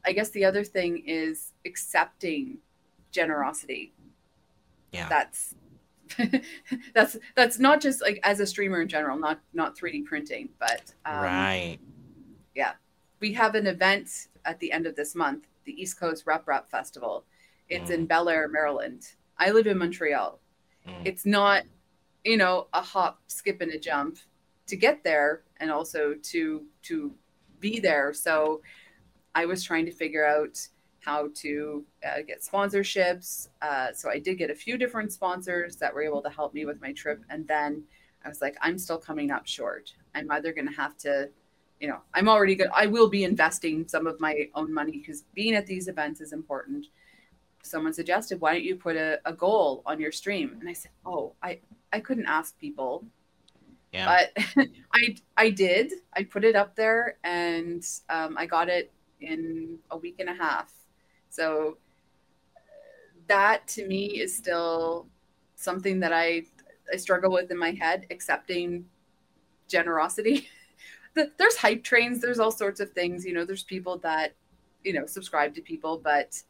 I 0.04 0.12
guess 0.12 0.30
the 0.30 0.44
other 0.44 0.64
thing 0.64 1.04
is 1.06 1.52
accepting 1.66 2.58
generosity 3.10 3.92
yeah. 4.92 5.08
That's 5.08 5.54
that's 6.94 7.16
that's 7.34 7.58
not 7.58 7.80
just 7.80 8.00
like 8.00 8.18
as 8.22 8.40
a 8.40 8.46
streamer 8.46 8.80
in 8.80 8.88
general 8.88 9.18
not 9.18 9.40
not 9.52 9.76
3d 9.76 10.04
printing 10.06 10.48
but 10.58 10.94
um, 11.04 11.22
right. 11.22 11.78
yeah. 12.54 12.72
We 13.20 13.32
have 13.34 13.54
an 13.54 13.66
event 13.66 14.28
at 14.44 14.58
the 14.60 14.72
end 14.72 14.86
of 14.86 14.96
this 14.96 15.14
month 15.14 15.46
the 15.64 15.80
east 15.80 16.00
coast 16.00 16.24
RepRap 16.24 16.68
festival. 16.68 17.24
It's 17.68 17.90
mm. 17.90 17.94
in 17.94 18.06
bel 18.06 18.28
air 18.28 18.48
maryland. 18.48 19.06
I 19.38 19.50
live 19.50 19.66
in 19.66 19.78
montreal. 19.78 20.40
Mm. 20.86 21.02
it's 21.04 21.26
not 21.26 21.64
you 22.24 22.36
know 22.36 22.68
a 22.72 22.80
hop 22.80 23.20
skip 23.26 23.60
and 23.60 23.72
a 23.72 23.78
jump 23.78 24.16
to 24.68 24.76
get 24.76 25.04
there 25.04 25.42
and 25.58 25.70
also 25.70 26.14
to 26.22 26.64
to 26.84 27.12
be 27.60 27.80
there. 27.80 28.12
So 28.12 28.62
i 29.34 29.44
was 29.44 29.62
trying 29.62 29.84
to 29.84 29.92
figure 29.92 30.26
out 30.26 30.66
how 31.00 31.28
to 31.34 31.84
uh, 32.04 32.22
get 32.26 32.42
sponsorships. 32.42 33.48
Uh, 33.62 33.92
so 33.92 34.10
I 34.10 34.18
did 34.18 34.38
get 34.38 34.50
a 34.50 34.54
few 34.54 34.76
different 34.76 35.12
sponsors 35.12 35.76
that 35.76 35.94
were 35.94 36.02
able 36.02 36.22
to 36.22 36.30
help 36.30 36.54
me 36.54 36.64
with 36.64 36.80
my 36.80 36.92
trip. 36.92 37.22
And 37.30 37.46
then 37.46 37.84
I 38.24 38.28
was 38.28 38.40
like, 38.42 38.56
I'm 38.60 38.78
still 38.78 38.98
coming 38.98 39.30
up 39.30 39.46
short. 39.46 39.92
I'm 40.14 40.30
either 40.30 40.52
going 40.52 40.68
to 40.68 40.74
have 40.74 40.96
to, 40.98 41.30
you 41.80 41.88
know, 41.88 42.00
I'm 42.14 42.28
already 42.28 42.56
good. 42.56 42.68
I 42.74 42.86
will 42.86 43.08
be 43.08 43.24
investing 43.24 43.86
some 43.86 44.06
of 44.06 44.18
my 44.20 44.48
own 44.54 44.72
money 44.72 44.92
because 44.92 45.22
being 45.34 45.54
at 45.54 45.66
these 45.66 45.88
events 45.88 46.20
is 46.20 46.32
important. 46.32 46.86
Someone 47.62 47.92
suggested, 47.92 48.40
why 48.40 48.52
don't 48.52 48.64
you 48.64 48.76
put 48.76 48.96
a, 48.96 49.20
a 49.24 49.32
goal 49.32 49.82
on 49.86 50.00
your 50.00 50.12
stream? 50.12 50.56
And 50.60 50.68
I 50.68 50.72
said, 50.72 50.90
oh, 51.06 51.34
I, 51.42 51.60
I 51.92 52.00
couldn't 52.00 52.26
ask 52.26 52.58
people. 52.58 53.04
Yeah. 53.92 54.26
But 54.36 54.66
I, 54.92 55.16
I 55.36 55.50
did. 55.50 55.92
I 56.14 56.24
put 56.24 56.44
it 56.44 56.56
up 56.56 56.74
there 56.74 57.18
and 57.22 57.84
um, 58.08 58.36
I 58.36 58.46
got 58.46 58.68
it 58.68 58.92
in 59.20 59.78
a 59.90 59.96
week 59.96 60.16
and 60.18 60.28
a 60.28 60.34
half 60.34 60.72
so 61.30 61.78
that 63.26 63.66
to 63.68 63.86
me 63.86 64.20
is 64.20 64.34
still 64.36 65.06
something 65.54 66.00
that 66.00 66.12
I 66.12 66.44
I 66.92 66.96
struggle 66.96 67.30
with 67.30 67.50
in 67.50 67.58
my 67.58 67.72
head, 67.72 68.06
accepting 68.10 68.86
generosity. 69.68 70.48
there's 71.14 71.56
hype 71.56 71.84
trains, 71.84 72.20
there's 72.20 72.38
all 72.38 72.50
sorts 72.50 72.80
of 72.80 72.92
things, 72.92 73.26
you 73.26 73.34
know, 73.34 73.44
there's 73.44 73.64
people 73.64 73.98
that, 73.98 74.34
you 74.84 74.92
know, 74.92 75.04
subscribe 75.04 75.54
to 75.54 75.60
people, 75.60 75.98
but 75.98 76.42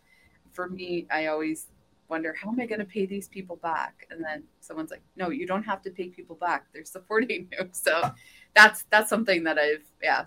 for 0.53 0.69
me, 0.69 1.07
I 1.11 1.27
always 1.27 1.67
wonder 2.09 2.35
how 2.35 2.51
am 2.51 2.61
I 2.61 2.67
going 2.67 2.79
to 2.79 2.85
pay 2.85 3.07
these 3.07 3.29
people 3.29 3.57
back? 3.57 4.07
And 4.11 4.25
then 4.25 4.45
someone's 4.61 4.91
like, 4.91 5.03
"No, 5.17 5.31
you 5.31 5.47
don't 5.47 5.63
have 5.63 5.83
to 5.83 5.91
pay 5.91 6.09
people 6.09 6.37
back. 6.37 6.67
They're 6.73 6.85
supporting 6.85 7.49
you." 7.53 7.69
So 7.73 8.11
that's 8.55 8.85
that's 8.91 9.11
something 9.11 9.45
that 9.45 9.59
I've 9.59 9.85
yeah. 10.03 10.25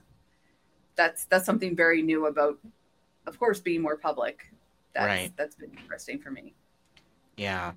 That's 0.95 1.25
that's 1.25 1.45
something 1.45 1.75
very 1.75 2.01
new 2.01 2.27
about 2.27 2.59
of 3.27 3.39
course, 3.39 3.59
being 3.59 3.81
more 3.81 3.97
public. 3.97 4.51
That's, 4.93 5.05
right. 5.05 5.31
That's 5.37 5.55
been 5.55 5.71
interesting 5.77 6.19
for 6.19 6.31
me. 6.31 6.53
Yeah. 7.37 7.73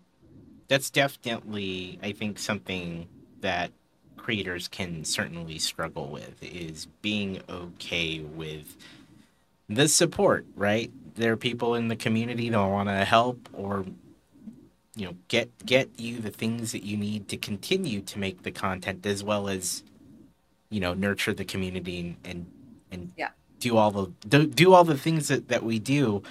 That's 0.69 0.91
definitely, 0.91 1.99
I 2.03 2.13
think, 2.13 2.39
something 2.39 3.07
that 3.41 3.71
creators 4.17 4.69
can 4.69 5.05
certainly 5.05 5.59
struggle 5.59 6.09
with 6.09 6.43
is 6.43 6.87
being 7.03 7.41
okay 7.49 8.21
with 8.21 8.77
the 9.69 9.89
support, 9.89 10.47
right? 10.57 10.91
There 11.15 11.33
are 11.33 11.37
people 11.37 11.75
in 11.75 11.89
the 11.89 11.97
community 11.97 12.49
that 12.49 12.59
want 12.59 12.89
to 12.89 13.05
help 13.05 13.49
or 13.53 13.85
you 14.97 15.07
know 15.07 15.17
get 15.29 15.51
get 15.67 15.89
you 15.99 16.21
the 16.21 16.31
things 16.31 16.73
that 16.73 16.85
you 16.85 16.97
need 16.97 17.29
to 17.29 17.37
continue 17.37 18.01
to 18.01 18.19
make 18.19 18.43
the 18.43 18.51
content 18.51 19.05
as 19.05 19.25
well 19.25 19.49
as 19.49 19.83
you 20.71 20.81
know 20.81 20.95
nurture 20.95 21.35
the 21.35 21.45
community 21.45 21.99
and 21.99 22.17
and, 22.25 22.47
and 22.93 23.13
yeah 23.17 23.31
do 23.65 23.79
all 23.79 23.91
the 23.91 24.13
do, 24.29 24.47
do 24.47 24.75
all 24.75 24.85
the 24.85 24.99
things 24.99 25.29
that, 25.29 25.49
that 25.49 25.63
we 25.65 25.79
do. 25.79 26.23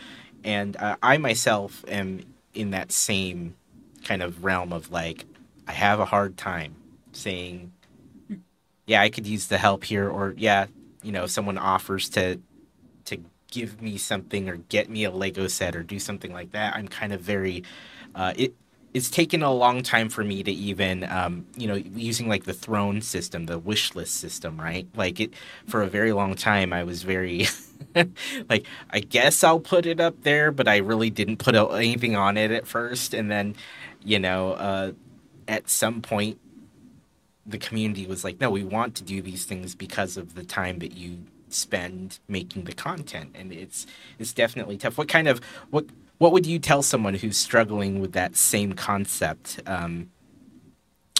And 0.43 0.77
uh, 0.77 0.97
i 1.01 1.17
myself 1.17 1.83
am 1.87 2.21
in 2.53 2.71
that 2.71 2.91
same 2.91 3.55
kind 4.03 4.21
of 4.21 4.43
realm 4.43 4.73
of 4.73 4.91
like 4.91 5.25
i 5.67 5.71
have 5.71 5.99
a 5.99 6.05
hard 6.05 6.37
time 6.37 6.75
saying 7.13 7.71
yeah 8.85 9.01
i 9.01 9.09
could 9.09 9.25
use 9.25 9.47
the 9.47 9.57
help 9.57 9.85
here 9.85 10.09
or 10.09 10.35
yeah 10.37 10.65
you 11.01 11.11
know 11.13 11.25
someone 11.25 11.57
offers 11.57 12.09
to 12.09 12.39
to 13.05 13.17
give 13.53 13.81
me 13.81 13.97
something 13.97 14.49
or 14.49 14.57
get 14.57 14.89
me 14.89 15.03
a 15.05 15.11
lego 15.11 15.47
set 15.47 15.75
or 15.75 15.83
do 15.83 15.99
something 15.99 16.33
like 16.33 16.51
that. 16.51 16.75
I'm 16.75 16.87
kind 16.87 17.13
of 17.13 17.21
very 17.21 17.63
uh, 18.15 18.33
it 18.35 18.53
it's 18.93 19.09
taken 19.09 19.41
a 19.41 19.51
long 19.51 19.81
time 19.81 20.09
for 20.09 20.23
me 20.23 20.43
to 20.43 20.51
even 20.51 21.03
um, 21.05 21.45
you 21.55 21.67
know 21.67 21.75
using 21.75 22.27
like 22.27 22.43
the 22.45 22.53
throne 22.53 23.01
system 23.01 23.45
the 23.45 23.59
wish 23.59 23.95
list 23.95 24.15
system 24.15 24.59
right? 24.59 24.87
Like 24.95 25.19
it 25.19 25.33
for 25.67 25.81
a 25.81 25.87
very 25.87 26.13
long 26.13 26.35
time 26.35 26.73
i 26.73 26.83
was 26.83 27.03
very 27.03 27.47
like 28.49 28.65
i 28.91 28.99
guess 28.99 29.43
i'll 29.43 29.59
put 29.59 29.85
it 29.85 29.99
up 29.99 30.21
there 30.23 30.51
but 30.51 30.67
i 30.67 30.77
really 30.77 31.09
didn't 31.09 31.37
put 31.37 31.55
anything 31.55 32.15
on 32.15 32.37
it 32.37 32.51
at 32.51 32.67
first. 32.67 33.13
And 33.13 33.29
then 33.29 33.55
you 34.03 34.19
know 34.19 34.53
uh, 34.53 34.91
at 35.47 35.69
some 35.69 36.01
point 36.01 36.39
the 37.45 37.57
community 37.57 38.05
was 38.07 38.23
like 38.23 38.39
no 38.39 38.49
we 38.49 38.63
want 38.63 38.95
to 38.95 39.03
do 39.03 39.21
these 39.21 39.45
things 39.45 39.75
because 39.75 40.17
of 40.17 40.35
the 40.35 40.43
time 40.43 40.79
that 40.79 40.95
you 40.95 41.19
spend 41.53 42.19
making 42.27 42.63
the 42.65 42.73
content. 42.73 43.31
And 43.35 43.51
it's 43.51 43.85
it's 44.19 44.33
definitely 44.33 44.77
tough. 44.77 44.97
What 44.97 45.07
kind 45.07 45.27
of 45.27 45.41
what 45.69 45.85
what 46.17 46.31
would 46.31 46.45
you 46.45 46.59
tell 46.59 46.81
someone 46.81 47.15
who's 47.15 47.37
struggling 47.37 47.99
with 47.99 48.13
that 48.13 48.35
same 48.35 48.73
concept 48.73 49.59
um, 49.65 50.11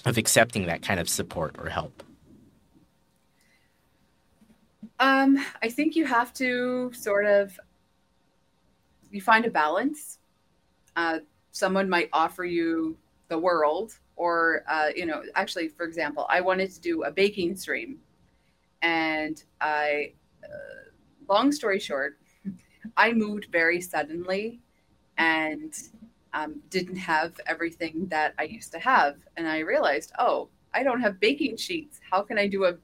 of 0.05 0.17
accepting 0.17 0.65
that 0.67 0.81
kind 0.81 0.99
of 0.99 1.09
support 1.09 1.55
or 1.57 1.69
help? 1.69 2.03
Um, 4.99 5.43
I 5.61 5.69
think 5.69 5.95
you 5.95 6.05
have 6.05 6.33
to 6.35 6.91
sort 6.93 7.25
of 7.25 7.59
you 9.11 9.21
find 9.21 9.45
a 9.45 9.49
balance. 9.49 10.19
Uh, 10.95 11.19
someone 11.51 11.87
might 11.87 12.09
offer 12.13 12.43
you 12.43 12.97
the 13.27 13.37
world, 13.37 13.99
or 14.15 14.63
uh, 14.67 14.89
you 14.95 15.05
know, 15.05 15.23
actually, 15.35 15.67
for 15.67 15.85
example, 15.85 16.25
I 16.29 16.41
wanted 16.41 16.71
to 16.71 16.81
do 16.81 17.03
a 17.03 17.11
baking 17.11 17.55
stream, 17.55 17.99
and 18.81 19.41
I, 19.61 20.13
uh, 20.43 20.89
long 21.29 21.51
story 21.51 21.79
short, 21.79 22.17
I 22.97 23.13
moved 23.13 23.47
very 23.51 23.79
suddenly 23.81 24.62
and 25.17 25.73
um, 26.33 26.61
didn't 26.69 26.95
have 26.95 27.39
everything 27.45 28.07
that 28.09 28.33
I 28.39 28.43
used 28.43 28.71
to 28.71 28.79
have. 28.79 29.17
And 29.37 29.47
I 29.47 29.59
realized, 29.59 30.11
oh, 30.19 30.49
I 30.73 30.83
don't 30.83 31.01
have 31.01 31.19
baking 31.19 31.57
sheets. 31.57 31.99
How 32.09 32.21
can 32.21 32.37
I 32.37 32.47
do 32.47 32.65
a 32.65 32.75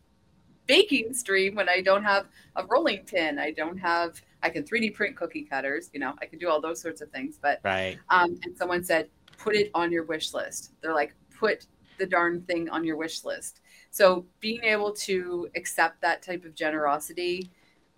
baking 0.67 1.13
stream 1.13 1.55
when 1.55 1.67
I 1.67 1.81
don't 1.81 2.03
have 2.03 2.27
a 2.55 2.65
rolling 2.65 3.03
pin? 3.05 3.39
I 3.39 3.51
don't 3.51 3.77
have, 3.77 4.21
I 4.43 4.49
can 4.49 4.63
3D 4.63 4.93
print 4.93 5.15
cookie 5.15 5.43
cutters, 5.43 5.89
you 5.93 5.99
know, 5.99 6.13
I 6.21 6.25
can 6.25 6.37
do 6.37 6.47
all 6.49 6.61
those 6.61 6.79
sorts 6.79 7.01
of 7.01 7.09
things. 7.09 7.39
But, 7.41 7.59
right. 7.63 7.97
Um, 8.09 8.39
and 8.43 8.55
someone 8.55 8.83
said, 8.83 9.09
put 9.37 9.55
it 9.55 9.71
on 9.73 9.91
your 9.91 10.03
wish 10.03 10.33
list. 10.33 10.73
They're 10.81 10.93
like, 10.93 11.15
put 11.37 11.65
the 11.97 12.05
darn 12.05 12.41
thing 12.43 12.69
on 12.69 12.83
your 12.83 12.97
wish 12.97 13.25
list. 13.25 13.61
So 13.89 14.25
being 14.39 14.63
able 14.63 14.93
to 14.93 15.49
accept 15.55 16.01
that 16.01 16.21
type 16.21 16.45
of 16.45 16.53
generosity 16.53 17.49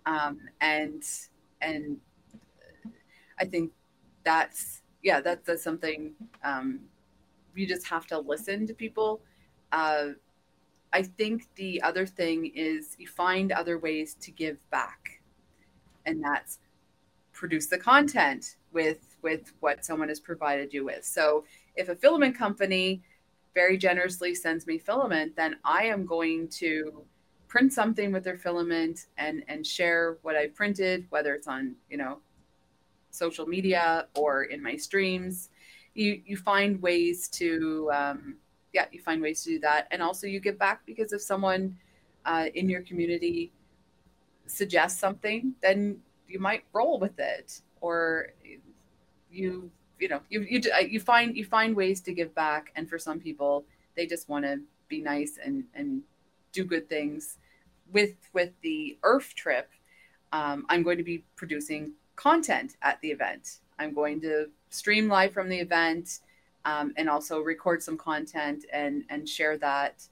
um, 0.06 0.40
and, 0.60 1.04
and 1.60 1.98
I 3.38 3.44
think 3.44 3.70
that's 4.24 4.82
yeah 5.02 5.20
that, 5.20 5.44
that's 5.44 5.62
something 5.62 6.12
um, 6.44 6.80
you 7.54 7.66
just 7.66 7.86
have 7.86 8.06
to 8.06 8.18
listen 8.18 8.66
to 8.66 8.74
people. 8.74 9.20
Uh, 9.72 10.10
i 10.92 11.02
think 11.02 11.46
the 11.54 11.80
other 11.82 12.06
thing 12.06 12.52
is 12.54 12.94
you 12.98 13.06
find 13.06 13.52
other 13.52 13.78
ways 13.78 14.14
to 14.20 14.30
give 14.30 14.58
back. 14.70 15.20
And 16.04 16.22
that's 16.22 16.58
produce 17.32 17.68
the 17.68 17.78
content 17.78 18.56
with 18.72 19.16
with 19.22 19.52
what 19.60 19.84
someone 19.84 20.08
has 20.08 20.20
provided 20.20 20.74
you 20.74 20.84
with. 20.84 21.04
So 21.04 21.44
if 21.76 21.88
a 21.88 21.94
filament 21.94 22.36
company 22.36 23.02
very 23.54 23.76
generously 23.76 24.34
sends 24.34 24.66
me 24.66 24.78
filament 24.78 25.34
then 25.36 25.56
i 25.64 25.84
am 25.84 26.06
going 26.06 26.48
to 26.48 27.04
print 27.48 27.72
something 27.72 28.12
with 28.12 28.24
their 28.24 28.38
filament 28.38 29.06
and 29.18 29.44
and 29.48 29.66
share 29.66 30.18
what 30.22 30.36
i've 30.36 30.54
printed 30.54 31.06
whether 31.10 31.34
it's 31.34 31.46
on 31.46 31.74
you 31.90 31.96
know 31.96 32.18
social 33.12 33.46
media 33.46 34.06
or 34.14 34.44
in 34.44 34.62
my 34.62 34.76
streams. 34.76 35.50
You 35.94 36.20
you 36.24 36.36
find 36.36 36.80
ways 36.82 37.28
to 37.28 37.90
um, 37.92 38.36
yeah 38.72 38.86
you 38.90 39.00
find 39.00 39.22
ways 39.22 39.44
to 39.44 39.50
do 39.50 39.58
that, 39.60 39.86
and 39.90 40.02
also 40.02 40.26
you 40.26 40.40
give 40.40 40.58
back 40.58 40.84
because 40.86 41.12
if 41.12 41.22
someone 41.22 41.76
uh, 42.24 42.46
in 42.54 42.68
your 42.68 42.82
community 42.82 43.52
suggests 44.46 44.98
something, 44.98 45.54
then 45.62 45.98
you 46.28 46.38
might 46.38 46.64
roll 46.72 46.98
with 46.98 47.18
it, 47.18 47.60
or 47.80 48.28
you 49.30 49.70
you 50.00 50.08
know 50.08 50.20
you 50.30 50.40
you 50.40 50.60
you 50.88 51.00
find 51.00 51.36
you 51.36 51.44
find 51.44 51.76
ways 51.76 52.00
to 52.00 52.12
give 52.12 52.34
back, 52.34 52.72
and 52.74 52.88
for 52.88 52.98
some 52.98 53.20
people 53.20 53.64
they 53.94 54.06
just 54.06 54.28
want 54.28 54.44
to 54.44 54.60
be 54.88 55.00
nice 55.02 55.38
and 55.44 55.64
and 55.74 56.02
do 56.52 56.64
good 56.64 56.88
things. 56.88 57.38
With 57.92 58.14
with 58.32 58.52
the 58.62 58.96
ERRF 59.04 59.34
trip, 59.34 59.70
um, 60.32 60.64
I'm 60.70 60.82
going 60.82 60.96
to 60.96 61.04
be 61.04 61.24
producing 61.36 61.92
content 62.16 62.76
at 62.82 63.00
the 63.00 63.10
event. 63.10 63.60
I'm 63.78 63.94
going 63.94 64.20
to 64.22 64.46
stream 64.70 65.08
live 65.08 65.32
from 65.32 65.48
the 65.48 65.58
event 65.58 66.20
um, 66.64 66.92
and 66.96 67.08
also 67.08 67.40
record 67.40 67.82
some 67.82 67.96
content 67.96 68.64
and 68.72 69.04
and 69.08 69.28
share 69.28 69.58
that 69.58 70.06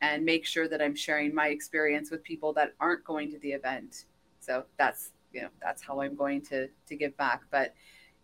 and 0.00 0.24
make 0.24 0.44
sure 0.44 0.68
that 0.68 0.82
I'm 0.82 0.94
sharing 0.94 1.34
my 1.34 1.48
experience 1.48 2.10
with 2.10 2.22
people 2.22 2.52
that 2.54 2.74
aren't 2.80 3.04
going 3.04 3.30
to 3.32 3.38
the 3.38 3.52
event. 3.52 4.04
So 4.40 4.64
that's 4.78 5.12
you 5.32 5.42
know 5.42 5.48
that's 5.60 5.82
how 5.82 6.00
I'm 6.00 6.14
going 6.14 6.42
to 6.42 6.68
to 6.86 6.96
give 6.96 7.16
back. 7.16 7.42
But 7.50 7.74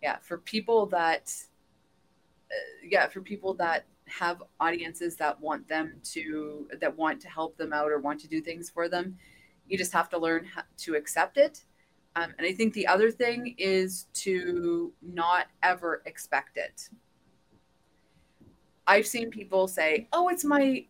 yeah, 0.01 0.17
for 0.21 0.37
people 0.37 0.85
that 0.87 1.33
uh, 2.51 2.87
yeah 2.87 3.07
for 3.07 3.21
people 3.21 3.53
that 3.55 3.85
have 4.05 4.43
audiences 4.59 5.15
that 5.15 5.39
want 5.39 5.67
them 5.67 5.95
to 6.03 6.67
that 6.79 6.95
want 6.97 7.19
to 7.21 7.29
help 7.29 7.57
them 7.57 7.73
out 7.73 7.91
or 7.91 7.99
want 7.99 8.19
to 8.21 8.27
do 8.27 8.41
things 8.41 8.69
for 8.69 8.87
them, 8.87 9.17
you 9.67 9.77
just 9.77 9.93
have 9.93 10.09
to 10.09 10.17
learn 10.17 10.47
to 10.77 10.95
accept 10.95 11.37
it 11.37 11.63
um, 12.15 12.33
and 12.37 12.45
I 12.45 12.53
think 12.53 12.73
the 12.73 12.87
other 12.87 13.11
thing 13.11 13.55
is 13.57 14.07
to 14.15 14.93
not 15.01 15.47
ever 15.63 16.03
expect 16.05 16.57
it. 16.57 16.89
I've 18.85 19.07
seen 19.07 19.31
people 19.31 19.67
say, 19.67 20.07
"Oh, 20.13 20.29
it's 20.29 20.43
my." 20.43 20.85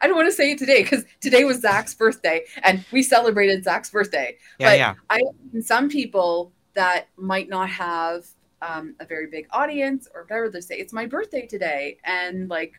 I 0.00 0.06
don't 0.06 0.16
want 0.16 0.28
to 0.28 0.32
say 0.32 0.52
it 0.52 0.58
today 0.58 0.82
because 0.82 1.04
today 1.20 1.44
was 1.44 1.60
Zach's 1.60 1.94
birthday, 1.94 2.44
and 2.62 2.84
we 2.92 3.02
celebrated 3.02 3.64
Zach's 3.64 3.90
birthday. 3.90 4.38
Yeah, 4.58 4.70
but 4.70 4.78
yeah. 4.78 4.94
I 5.10 5.60
some 5.60 5.88
people 5.90 6.52
that 6.74 7.08
might 7.16 7.48
not 7.48 7.68
have 7.68 8.26
um, 8.62 8.94
a 9.00 9.04
very 9.04 9.26
big 9.26 9.46
audience 9.50 10.08
or 10.14 10.22
whatever 10.22 10.48
they 10.48 10.60
say, 10.60 10.76
"It's 10.76 10.92
my 10.92 11.04
birthday 11.04 11.46
today," 11.46 11.98
and 12.04 12.48
like 12.48 12.72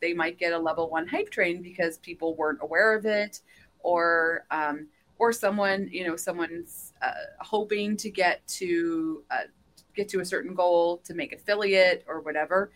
they 0.00 0.12
might 0.12 0.38
get 0.38 0.52
a 0.52 0.58
level 0.58 0.88
one 0.88 1.08
hype 1.08 1.30
train 1.30 1.62
because 1.62 1.98
people 1.98 2.36
weren't 2.36 2.58
aware 2.62 2.94
of 2.94 3.06
it, 3.06 3.40
or 3.80 4.46
um, 4.52 4.86
or 5.18 5.32
someone 5.32 5.88
you 5.90 6.06
know 6.06 6.14
someone's 6.14 6.83
uh, 7.04 7.12
hoping 7.40 7.96
to 7.96 8.10
get 8.10 8.46
to 8.46 9.22
uh, 9.30 9.44
get 9.94 10.08
to 10.08 10.20
a 10.20 10.24
certain 10.24 10.54
goal 10.54 10.98
to 10.98 11.14
make 11.14 11.32
affiliate 11.32 12.04
or 12.06 12.20
whatever 12.20 12.72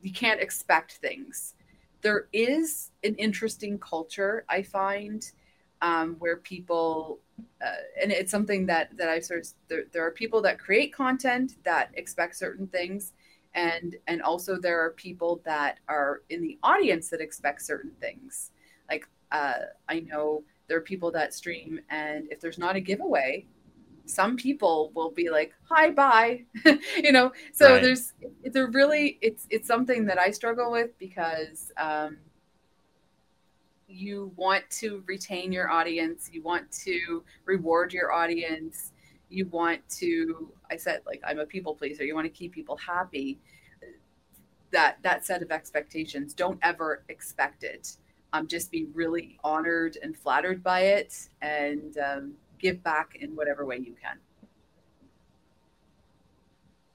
you 0.00 0.12
can't 0.12 0.40
expect 0.40 0.92
things. 0.92 1.54
There 2.02 2.28
is 2.32 2.92
an 3.02 3.14
interesting 3.16 3.78
culture 3.78 4.44
i 4.48 4.62
find 4.62 5.30
um, 5.82 6.16
where 6.18 6.36
people 6.36 7.20
uh, 7.64 7.82
and 8.02 8.10
it's 8.10 8.30
something 8.30 8.66
that 8.66 8.96
that 8.96 9.08
I've 9.08 9.24
sort 9.24 9.40
of 9.40 9.48
there, 9.68 9.84
there 9.92 10.06
are 10.06 10.10
people 10.10 10.40
that 10.42 10.58
create 10.58 10.92
content 10.92 11.56
that 11.64 11.90
expect 11.94 12.36
certain 12.36 12.66
things 12.66 13.12
and 13.54 13.96
and 14.06 14.22
also 14.22 14.58
there 14.58 14.80
are 14.84 14.90
people 14.92 15.40
that 15.44 15.78
are 15.88 16.22
in 16.30 16.42
the 16.42 16.58
audience 16.62 17.10
that 17.10 17.20
expect 17.20 17.62
certain 17.62 17.92
things. 18.00 18.52
Like 18.90 19.08
uh, 19.30 19.58
i 19.88 20.00
know 20.00 20.42
there 20.68 20.78
are 20.78 20.82
people 20.82 21.10
that 21.10 21.34
stream 21.34 21.80
and 21.90 22.26
if 22.30 22.40
there's 22.40 22.58
not 22.58 22.76
a 22.76 22.80
giveaway 22.80 23.46
some 24.08 24.36
people 24.36 24.90
will 24.94 25.10
be 25.10 25.30
like 25.30 25.52
hi 25.68 25.90
bye. 25.90 26.44
You 26.96 27.12
know? 27.12 27.32
So 27.52 27.72
right. 27.72 27.82
there's 27.82 28.14
it's 28.42 28.56
a 28.56 28.66
really 28.66 29.18
it's 29.20 29.46
it's 29.50 29.68
something 29.68 30.06
that 30.06 30.18
i 30.18 30.30
struggle 30.30 30.70
with 30.72 30.98
because 30.98 31.72
um 31.76 32.18
you 33.86 34.32
want 34.36 34.68
to 34.70 35.02
retain 35.06 35.52
your 35.52 35.70
audience 35.70 36.28
you 36.32 36.42
want 36.42 36.70
to 36.70 37.22
reward 37.46 37.92
your 37.92 38.12
audience 38.12 38.92
you 39.30 39.46
want 39.46 39.80
to 39.88 40.52
i 40.70 40.76
said 40.76 41.00
like 41.06 41.22
i'm 41.26 41.38
a 41.38 41.46
people 41.46 41.74
pleaser 41.74 42.04
you 42.04 42.14
want 42.14 42.24
to 42.26 42.30
keep 42.30 42.52
people 42.52 42.76
happy. 42.76 43.38
That 44.70 44.98
that 45.02 45.24
set 45.24 45.42
of 45.42 45.50
expectations 45.50 46.34
don't 46.34 46.58
ever 46.62 47.02
expect 47.08 47.64
it. 47.64 47.96
Um, 48.34 48.46
just 48.46 48.70
be 48.70 48.84
really 48.92 49.38
honored 49.42 49.96
and 50.02 50.14
flattered 50.14 50.62
by 50.62 50.80
it 50.80 51.28
and 51.40 51.96
um, 51.96 52.34
give 52.58 52.82
back 52.82 53.16
in 53.20 53.36
whatever 53.36 53.64
way 53.64 53.78
you 53.78 53.94
can. 54.02 54.18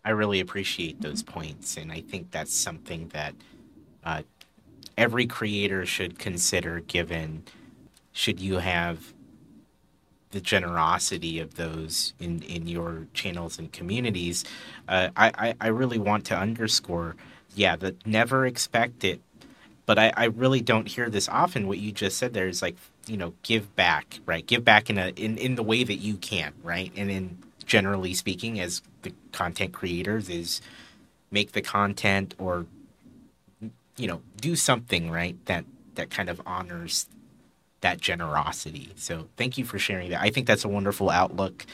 I 0.05 0.09
really 0.09 0.39
appreciate 0.41 1.01
those 1.01 1.23
points, 1.23 1.77
and 1.77 1.91
I 1.91 2.01
think 2.01 2.31
that's 2.31 2.53
something 2.53 3.07
that 3.13 3.35
uh, 4.03 4.23
every 4.97 5.25
creator 5.25 5.85
should 5.85 6.19
consider. 6.19 6.81
Given, 6.81 7.43
should 8.11 8.41
you 8.41 8.57
have 8.57 9.13
the 10.31 10.41
generosity 10.41 11.39
of 11.39 11.55
those 11.55 12.13
in 12.19 12.41
in 12.41 12.67
your 12.67 13.07
channels 13.13 13.57
and 13.59 13.71
communities, 13.71 14.43
uh, 14.89 15.09
I, 15.15 15.31
I 15.37 15.55
I 15.61 15.67
really 15.67 15.99
want 15.99 16.25
to 16.25 16.37
underscore, 16.37 17.15
yeah, 17.55 17.77
that 17.77 18.05
never 18.05 18.45
expect 18.45 19.05
it 19.05 19.21
but 19.85 19.99
I, 19.99 20.13
I 20.15 20.25
really 20.25 20.61
don't 20.61 20.87
hear 20.87 21.09
this 21.09 21.27
often. 21.27 21.67
What 21.67 21.79
you 21.79 21.91
just 21.91 22.17
said 22.17 22.33
there 22.33 22.47
is 22.47 22.61
like, 22.61 22.75
you 23.05 23.17
know, 23.17 23.33
give 23.43 23.75
back, 23.75 24.19
right? 24.25 24.45
Give 24.45 24.63
back 24.63 24.89
in 24.89 24.97
a 24.97 25.09
in, 25.09 25.37
in 25.37 25.55
the 25.55 25.63
way 25.63 25.83
that 25.83 25.95
you 25.95 26.15
can, 26.15 26.53
right? 26.63 26.91
And 26.95 27.11
in 27.11 27.37
generally 27.65 28.13
speaking, 28.13 28.59
as 28.59 28.81
the 29.01 29.13
content 29.31 29.73
creators, 29.73 30.29
is 30.29 30.61
make 31.31 31.51
the 31.53 31.61
content 31.61 32.35
or 32.37 32.65
you 33.97 34.07
know, 34.07 34.21
do 34.39 34.55
something 34.55 35.11
right 35.11 35.37
that 35.45 35.65
that 35.95 36.09
kind 36.09 36.29
of 36.29 36.41
honors 36.45 37.07
that 37.81 37.99
generosity. 37.99 38.91
So 38.95 39.27
thank 39.37 39.57
you 39.57 39.65
for 39.65 39.77
sharing 39.77 40.09
that. 40.11 40.21
I 40.21 40.29
think 40.29 40.47
that's 40.47 40.63
a 40.65 40.69
wonderful 40.69 41.09
outlook, 41.09 41.65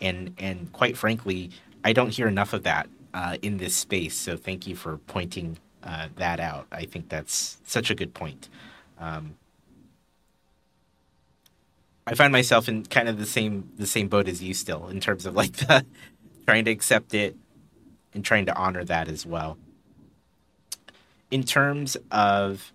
and 0.00 0.34
and 0.38 0.72
quite 0.72 0.96
frankly, 0.96 1.50
I 1.82 1.92
don't 1.92 2.10
hear 2.10 2.28
enough 2.28 2.52
of 2.52 2.62
that 2.64 2.88
uh, 3.12 3.38
in 3.42 3.56
this 3.58 3.74
space. 3.74 4.14
So 4.16 4.36
thank 4.36 4.66
you 4.66 4.76
for 4.76 4.98
pointing 4.98 5.58
uh, 5.84 6.08
that 6.16 6.40
out. 6.40 6.66
I 6.72 6.84
think 6.84 7.08
that's 7.08 7.58
such 7.64 7.90
a 7.90 7.94
good 7.94 8.14
point. 8.14 8.48
Um, 8.98 9.36
I 12.06 12.14
find 12.14 12.32
myself 12.32 12.68
in 12.68 12.84
kind 12.84 13.08
of 13.08 13.18
the 13.18 13.26
same 13.26 13.70
the 13.76 13.86
same 13.86 14.08
boat 14.08 14.28
as 14.28 14.42
you 14.42 14.54
still 14.54 14.88
in 14.88 15.00
terms 15.00 15.26
of 15.26 15.34
like 15.34 15.52
the 15.56 15.84
trying 16.46 16.64
to 16.66 16.70
accept 16.70 17.14
it 17.14 17.36
and 18.12 18.24
trying 18.24 18.46
to 18.46 18.54
honor 18.54 18.84
that 18.84 19.08
as 19.08 19.24
well. 19.24 19.58
In 21.30 21.42
terms 21.42 21.96
of 22.10 22.72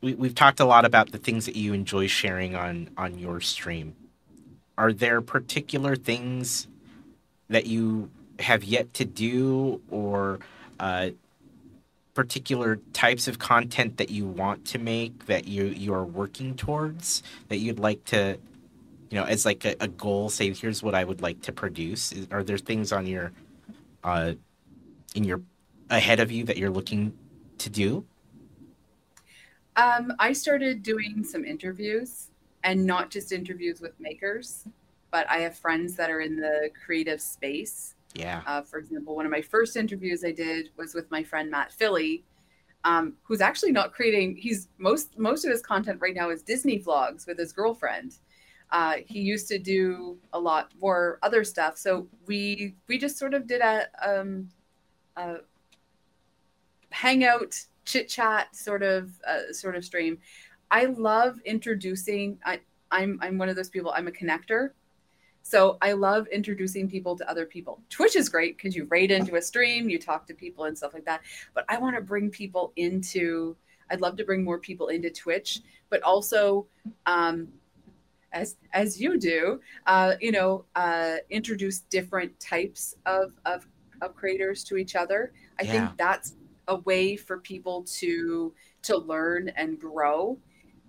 we, 0.00 0.14
we've 0.14 0.34
talked 0.34 0.60
a 0.60 0.64
lot 0.64 0.84
about 0.84 1.10
the 1.10 1.18
things 1.18 1.46
that 1.46 1.56
you 1.56 1.72
enjoy 1.72 2.06
sharing 2.06 2.54
on 2.54 2.90
on 2.96 3.18
your 3.18 3.40
stream. 3.40 3.94
Are 4.76 4.92
there 4.92 5.20
particular 5.20 5.96
things 5.96 6.68
that 7.48 7.66
you 7.66 8.10
have 8.38 8.62
yet 8.62 8.94
to 8.94 9.04
do 9.04 9.80
or 9.90 10.38
uh, 10.80 11.10
particular 12.18 12.80
types 12.92 13.28
of 13.28 13.38
content 13.38 13.96
that 13.96 14.10
you 14.10 14.26
want 14.26 14.64
to 14.64 14.76
make 14.76 15.26
that 15.26 15.46
you 15.46 15.66
you 15.66 15.94
are 15.94 16.04
working 16.04 16.52
towards 16.56 17.22
that 17.46 17.58
you'd 17.58 17.78
like 17.78 18.04
to 18.04 18.36
you 19.08 19.16
know 19.16 19.22
as 19.22 19.44
like 19.44 19.64
a, 19.64 19.76
a 19.78 19.86
goal 19.86 20.28
say 20.28 20.52
here's 20.52 20.82
what 20.82 20.96
i 20.96 21.04
would 21.04 21.22
like 21.22 21.40
to 21.42 21.52
produce. 21.52 22.10
Is, 22.10 22.26
are 22.32 22.42
there 22.42 22.58
things 22.58 22.90
on 22.90 23.06
your 23.06 23.30
uh 24.02 24.32
in 25.14 25.22
your 25.22 25.42
ahead 25.90 26.18
of 26.18 26.32
you 26.32 26.42
that 26.42 26.56
you're 26.56 26.70
looking 26.70 27.12
to 27.58 27.70
do? 27.70 28.04
Um, 29.76 30.12
i 30.18 30.32
started 30.32 30.82
doing 30.82 31.22
some 31.22 31.44
interviews 31.44 32.30
and 32.64 32.84
not 32.84 33.12
just 33.12 33.30
interviews 33.30 33.80
with 33.80 33.92
makers 34.00 34.66
but 35.12 35.24
i 35.30 35.36
have 35.38 35.56
friends 35.56 35.94
that 35.94 36.10
are 36.10 36.20
in 36.20 36.34
the 36.34 36.70
creative 36.84 37.20
space 37.20 37.94
yeah. 38.14 38.42
Uh, 38.46 38.62
for 38.62 38.78
example, 38.78 39.14
one 39.14 39.26
of 39.26 39.32
my 39.32 39.42
first 39.42 39.76
interviews 39.76 40.24
I 40.24 40.32
did 40.32 40.70
was 40.76 40.94
with 40.94 41.10
my 41.10 41.22
friend 41.22 41.50
Matt 41.50 41.72
Philly, 41.72 42.24
um, 42.84 43.14
who's 43.22 43.40
actually 43.40 43.72
not 43.72 43.92
creating. 43.92 44.36
He's 44.36 44.68
most 44.78 45.18
most 45.18 45.44
of 45.44 45.50
his 45.50 45.62
content 45.62 46.00
right 46.00 46.14
now 46.14 46.30
is 46.30 46.42
Disney 46.42 46.78
vlogs 46.78 47.26
with 47.26 47.38
his 47.38 47.52
girlfriend. 47.52 48.18
Uh, 48.70 48.96
he 49.06 49.20
used 49.20 49.48
to 49.48 49.58
do 49.58 50.18
a 50.32 50.38
lot 50.38 50.72
more 50.80 51.18
other 51.22 51.44
stuff. 51.44 51.78
So 51.78 52.06
we 52.26 52.74
we 52.86 52.98
just 52.98 53.18
sort 53.18 53.34
of 53.34 53.46
did 53.46 53.60
a, 53.60 53.86
um, 54.06 54.50
a 55.16 55.36
hangout 56.90 57.54
chit 57.84 58.08
chat 58.08 58.54
sort 58.54 58.82
of 58.82 59.10
uh, 59.26 59.52
sort 59.52 59.76
of 59.76 59.84
stream. 59.84 60.18
I 60.70 60.84
love 60.84 61.38
introducing. 61.44 62.38
I 62.44 62.60
I'm 62.90 63.18
I'm 63.22 63.38
one 63.38 63.48
of 63.48 63.56
those 63.56 63.70
people. 63.70 63.92
I'm 63.94 64.08
a 64.08 64.12
connector. 64.12 64.70
So 65.48 65.78
I 65.80 65.92
love 65.92 66.26
introducing 66.26 66.90
people 66.90 67.16
to 67.16 67.30
other 67.30 67.46
people. 67.46 67.80
Twitch 67.88 68.16
is 68.16 68.28
great 68.28 68.58
because 68.58 68.76
you 68.76 68.84
raid 68.90 69.10
into 69.10 69.36
a 69.36 69.40
stream, 69.40 69.88
you 69.88 69.98
talk 69.98 70.26
to 70.26 70.34
people 70.34 70.64
and 70.64 70.76
stuff 70.76 70.92
like 70.92 71.06
that. 71.06 71.22
But 71.54 71.64
I 71.70 71.78
want 71.78 71.96
to 71.96 72.02
bring 72.02 72.28
people 72.28 72.74
into, 72.76 73.56
I'd 73.90 74.02
love 74.02 74.18
to 74.18 74.24
bring 74.24 74.44
more 74.44 74.58
people 74.58 74.88
into 74.88 75.08
Twitch, 75.08 75.62
but 75.88 76.02
also, 76.02 76.66
um, 77.06 77.48
as 78.32 78.56
as 78.74 79.00
you 79.00 79.18
do, 79.18 79.58
uh, 79.86 80.16
you 80.20 80.32
know, 80.32 80.66
uh, 80.76 81.16
introduce 81.30 81.78
different 81.78 82.38
types 82.38 82.94
of, 83.06 83.32
of 83.46 83.66
of 84.02 84.14
creators 84.14 84.62
to 84.64 84.76
each 84.76 84.96
other. 84.96 85.32
I 85.58 85.62
yeah. 85.62 85.72
think 85.72 85.96
that's 85.96 86.36
a 86.68 86.76
way 86.80 87.16
for 87.16 87.38
people 87.38 87.84
to 88.00 88.52
to 88.82 88.98
learn 88.98 89.48
and 89.56 89.80
grow. 89.80 90.38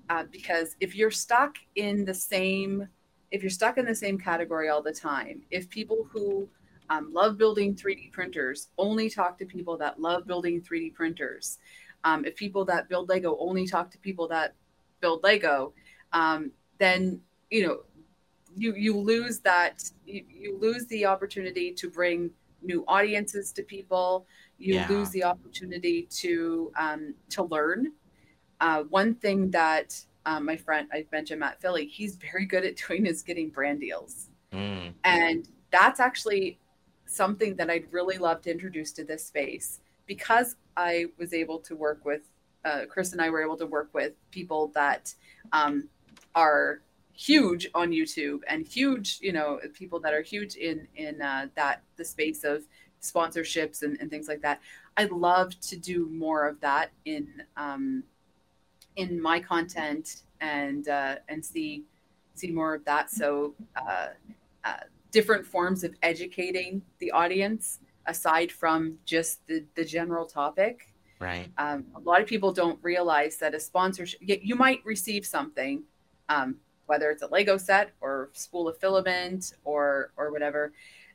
Uh, 0.10 0.26
because 0.30 0.76
if 0.82 0.95
you're 0.95 1.12
stuck 1.12 1.55
in 1.76 2.03
the 2.03 2.14
same 2.14 2.89
if 3.32 3.44
you're 3.44 3.50
stuck 3.50 3.78
in 3.78 3.86
the 3.86 3.96
same 3.96 4.18
category 4.18 4.70
all 4.70 4.82
the 4.82 4.94
time, 4.94 5.42
if 5.52 5.70
people 5.70 6.08
who 6.12 6.48
um, 6.90 7.14
love 7.14 7.38
building 7.38 7.76
3D 7.76 8.12
printers 8.12 8.70
only 8.78 9.10
talk 9.10 9.38
to 9.38 9.46
people 9.46 9.78
that 9.78 10.02
love 10.02 10.26
building 10.26 10.62
3D 10.62 10.94
printers, 10.94 11.60
um, 12.04 12.26
if 12.26 12.36
people 12.36 12.66
that 12.66 12.90
build 12.90 13.10
Lego 13.10 13.38
only 13.40 13.68
talk 13.68 13.92
to 13.92 13.98
people 14.00 14.28
that 14.30 14.56
build 15.02 15.24
Lego, 15.24 15.74
um, 16.14 16.52
then 16.78 17.22
you 17.50 17.68
know 17.68 17.82
you 18.56 18.74
you 18.76 18.98
lose 18.98 19.40
that 19.40 19.84
you, 20.06 20.24
you, 20.30 20.58
lose 20.60 20.86
the 20.88 21.06
opportunity 21.06 21.72
to 21.74 21.90
bring 21.90 22.32
new 22.62 22.84
audiences 22.88 23.52
to 23.54 23.64
people. 23.64 24.26
You 24.58 24.76
yeah. 24.76 24.88
lose 24.90 25.10
the 25.12 25.24
opportunity 25.24 26.08
to 26.12 26.72
um, 26.80 27.14
to 27.30 27.44
learn. 27.44 27.94
Uh, 28.62 28.84
one 28.84 29.16
thing 29.16 29.52
that 29.52 30.04
um, 30.30 30.46
my 30.46 30.56
friend 30.56 30.88
I 30.94 31.06
mentioned 31.12 31.40
Matt 31.40 31.60
Philly, 31.60 31.88
he's 31.88 32.16
very 32.16 32.46
good 32.46 32.64
at 32.64 32.78
doing 32.88 33.06
is 33.08 33.24
getting 33.24 33.50
brand 33.50 33.80
deals, 33.80 34.30
mm. 34.54 34.94
and 35.04 35.48
that's 35.72 36.00
actually 36.00 36.60
something 37.06 37.56
that 37.56 37.70
I'd 37.70 37.92
really 37.92 38.20
love 38.20 38.42
to 38.44 38.52
introduce 38.52 38.92
to 38.94 39.04
this 39.04 39.26
space 39.26 39.80
because 40.06 40.56
I 40.78 41.08
was 41.18 41.34
able 41.34 41.58
to 41.60 41.76
work 41.76 42.06
with 42.06 42.22
uh, 42.64 42.82
Chris 42.88 43.14
and 43.14 43.22
I 43.22 43.30
were 43.30 43.42
able 43.42 43.58
to 43.58 43.66
work 43.66 43.90
with 43.94 44.14
people 44.30 44.72
that 44.76 45.14
um, 45.52 45.90
are 46.36 46.82
huge 47.14 47.68
on 47.74 47.90
YouTube 47.90 48.42
and 48.48 48.68
huge, 48.68 49.20
you 49.22 49.34
know, 49.34 49.60
people 49.74 50.00
that 50.02 50.14
are 50.14 50.22
huge 50.22 50.56
in 50.56 50.88
in 50.96 51.22
uh, 51.22 51.48
that 51.56 51.82
the 51.96 52.06
space 52.06 52.44
of 52.44 52.64
sponsorships 53.02 53.82
and, 53.82 53.98
and 54.00 54.12
things 54.12 54.28
like 54.28 54.42
that. 54.42 54.62
I'd 54.98 55.12
love 55.12 55.60
to 55.62 55.78
do 55.78 56.08
more 56.12 56.48
of 56.48 56.60
that 56.60 56.92
in 57.06 57.42
um, 57.58 58.04
in 59.00 59.22
my 59.22 59.39
content 59.39 60.24
and 60.41 60.88
uh, 60.88 61.16
and 61.28 61.43
see 61.43 61.84
see 62.36 62.52
more 62.52 62.74
of 62.76 62.86
that. 62.86 63.10
So 63.10 63.56
uh, 63.76 64.08
uh, 64.64 64.74
different 65.12 65.45
forms 65.45 65.84
of 65.84 65.93
educating 66.04 66.82
the 67.00 67.12
audience 67.12 67.80
aside 68.06 68.52
from 68.52 68.97
just 69.06 69.45
the 69.47 69.64
the 69.76 69.86
general 69.86 70.26
topic. 70.26 70.88
Right. 71.20 71.50
Um, 71.58 71.86
a 71.95 72.00
lot 72.00 72.22
of 72.22 72.28
people 72.28 72.54
don't 72.54 72.80
realize 72.82 73.38
that 73.38 73.54
a 73.54 73.60
sponsorship 73.60 74.20
you 74.22 74.56
might 74.56 74.82
receive 74.86 75.26
something, 75.26 75.84
um, 76.30 76.56
whether 76.86 77.12
it's 77.12 77.24
a 77.24 77.28
Lego 77.28 77.58
set 77.58 77.91
or 78.00 78.30
spool 78.34 78.68
of 78.70 78.78
filament 78.78 79.54
or 79.64 80.12
or 80.18 80.32
whatever. 80.32 80.72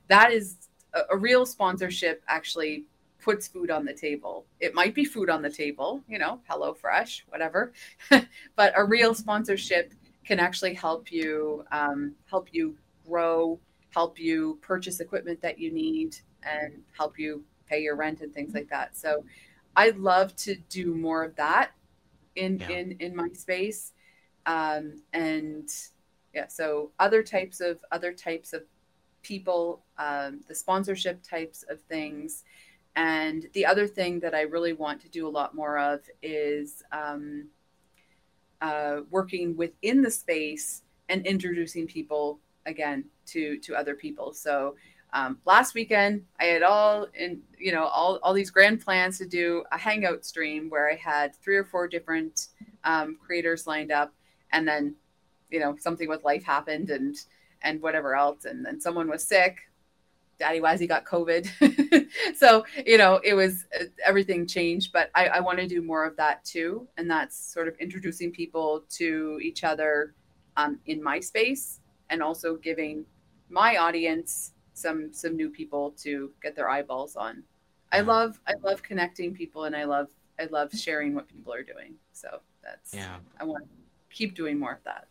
That 0.09 0.33
is 0.33 0.69
a, 0.93 1.01
a 1.15 1.17
real 1.17 1.47
sponsorship 1.47 2.23
actually 2.29 2.85
puts 3.25 3.49
food 3.49 3.71
on 3.71 3.87
the 3.87 3.95
table. 3.95 4.45
It 4.61 4.75
might 4.75 4.95
be 4.95 5.05
food 5.05 5.31
on 5.31 5.41
the 5.41 5.51
table, 5.51 6.05
you 6.07 6.19
know, 6.19 6.41
Hello 6.47 6.75
Fresh, 6.75 7.25
whatever, 7.29 7.73
but 8.57 8.75
a 8.77 8.85
real 8.85 9.15
sponsorship 9.15 9.95
can 10.27 10.39
actually 10.39 10.75
help 10.75 11.11
you 11.11 11.65
um, 11.73 12.15
help 12.27 12.49
you 12.53 12.77
grow, 13.09 13.59
help 13.91 14.19
you 14.19 14.59
purchase 14.61 15.01
equipment 15.01 15.41
that 15.41 15.59
you 15.59 15.73
need, 15.73 16.17
and 16.43 16.83
help 16.97 17.19
you 17.19 17.43
pay 17.67 17.81
your 17.81 17.97
rent 17.97 18.21
and 18.21 18.35
things 18.35 18.53
like 18.53 18.69
that. 18.69 18.95
So, 18.95 19.25
I'd 19.75 19.97
love 19.97 20.37
to 20.37 20.55
do 20.69 20.95
more 20.95 21.25
of 21.25 21.35
that 21.37 21.71
in 22.37 22.59
yeah. 22.59 22.69
in 22.69 22.93
in 23.01 23.17
my 23.17 23.31
space, 23.33 23.93
um, 24.45 25.03
and 25.15 25.69
yeah. 26.35 26.49
So 26.49 26.91
other 26.99 27.23
types 27.23 27.63
of 27.63 27.79
other 27.91 28.13
types 28.13 28.53
of 28.53 28.65
people, 29.23 29.83
um, 29.97 30.41
the 30.47 30.55
sponsorship 30.55 31.23
types 31.23 31.65
of 31.71 31.81
things 31.89 32.45
and 32.97 33.49
the 33.55 33.67
other 33.67 33.87
thing 33.87 34.21
that 34.21 34.35
I 34.35 34.43
really 34.43 34.73
want 34.73 35.01
to 35.03 35.09
do 35.09 35.27
a 35.27 35.31
lot 35.31 35.55
more 35.55 35.79
of 35.79 36.01
is 36.23 36.83
um, 36.93 37.49
uh, 38.61 39.01
working 39.11 39.57
within 39.57 40.03
the 40.03 40.11
space 40.11 40.83
and 41.09 41.27
introducing 41.27 41.87
people 41.87 42.39
again 42.67 43.05
to 43.27 43.59
to 43.59 43.75
other 43.75 43.95
people. 43.95 44.33
So 44.33 44.77
um, 45.13 45.39
last 45.45 45.75
weekend 45.75 46.25
I 46.41 46.45
had 46.45 46.63
all 46.63 47.09
in 47.15 47.43
you 47.59 47.73
know 47.73 47.85
all 47.85 48.21
all 48.23 48.33
these 48.33 48.51
grand 48.51 48.81
plans 48.81 49.19
to 49.19 49.27
do 49.27 49.65
a 49.73 49.79
hangout 49.79 50.25
stream 50.25 50.71
where 50.71 50.91
I 50.91 50.95
had 50.95 51.35
three 51.37 51.57
or 51.57 51.65
four 51.65 51.89
different 51.89 52.49
um, 52.85 53.17
creators 53.25 53.67
lined 53.67 53.91
up, 53.91 54.15
and 54.53 54.67
then 54.69 54.95
you 55.51 55.59
know 55.59 55.77
something 55.81 56.09
with 56.09 56.23
life 56.23 56.45
happened 56.45 56.91
and 56.91 57.17
and 57.63 57.83
whatever 57.83 58.15
else, 58.15 58.45
and 58.45 58.65
then 58.65 58.81
someone 58.81 59.09
was 59.09 59.25
sick 59.25 59.59
Daddy 60.45 60.61
Wazzy 60.61 60.87
got 60.87 61.07
COVID. 61.07 62.07
so, 62.37 62.67
you 62.85 62.99
know, 62.99 63.19
it 63.25 63.33
was 63.33 63.65
uh, 63.81 63.85
everything 64.05 64.47
changed, 64.47 64.93
but 64.93 65.09
I, 65.15 65.29
I 65.29 65.41
want 65.41 65.59
to 65.59 65.67
do 65.67 65.81
more 65.81 66.05
of 66.05 66.19
that 66.19 66.45
too. 66.45 66.87
And 66.99 67.11
that's 67.11 67.35
sort 67.35 67.67
of 67.67 67.75
introducing 67.79 68.31
people 68.31 68.85
to 68.91 69.41
each 69.43 69.65
other 69.65 70.13
um, 70.59 70.79
in 70.85 71.03
my 71.03 71.19
space 71.19 71.81
and 72.11 72.23
also 72.23 72.57
giving 72.57 73.07
my 73.49 73.79
audience 73.79 74.53
some 74.75 75.11
some 75.15 75.35
new 75.35 75.49
people 75.49 75.93
to 76.03 76.31
get 76.43 76.55
their 76.55 76.69
eyeballs 76.69 77.17
on. 77.17 77.43
I 77.91 78.01
love 78.01 78.39
I 78.47 78.53
love 78.63 78.83
connecting 78.83 79.33
people 79.33 79.65
and 79.65 79.75
I 79.75 79.85
love 79.85 80.09
I 80.39 80.45
love 80.45 80.73
sharing 80.75 81.15
what 81.15 81.27
people 81.27 81.55
are 81.55 81.63
doing. 81.63 81.95
So 82.13 82.41
that's 82.63 82.93
yeah. 82.93 83.17
I 83.41 83.45
want 83.45 83.65
to 83.65 83.71
keep 84.15 84.35
doing 84.35 84.59
more 84.59 84.73
of 84.73 84.85
that 84.85 85.07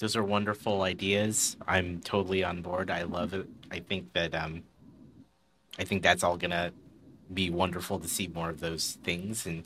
those 0.00 0.16
are 0.16 0.24
wonderful 0.24 0.82
ideas. 0.82 1.56
I'm 1.68 2.00
totally 2.00 2.42
on 2.42 2.62
board. 2.62 2.90
I 2.90 3.02
love 3.02 3.34
it. 3.34 3.46
I 3.70 3.80
think 3.80 4.12
that 4.14 4.34
um, 4.34 4.62
I 5.78 5.84
think 5.84 6.02
that's 6.02 6.24
all 6.24 6.36
gonna 6.36 6.72
be 7.32 7.50
wonderful 7.50 8.00
to 8.00 8.08
see 8.08 8.26
more 8.26 8.48
of 8.48 8.60
those 8.60 8.98
things. 9.04 9.46
And 9.46 9.62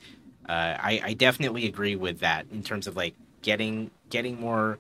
uh, 0.49 0.77
I, 0.79 1.01
I 1.03 1.15
definitely 1.15 1.67
agree 1.67 1.97
with 1.97 2.19
that 2.21 2.47
in 2.53 2.63
terms 2.65 2.87
of 2.89 2.97
like 2.97 3.15
getting 3.43 3.93
getting 4.11 4.41
more 4.41 4.79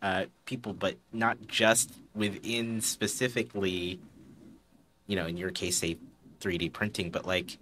uh, 0.00 0.24
people, 0.46 0.72
but 0.72 0.96
not 1.12 1.36
just 1.46 1.92
within 2.14 2.80
specifically, 2.80 4.00
you 5.06 5.16
know, 5.16 5.26
in 5.26 5.36
your 5.36 5.50
case, 5.50 5.76
say 5.76 5.98
3D 6.40 6.72
printing, 6.72 7.10
but 7.10 7.26
like 7.26 7.58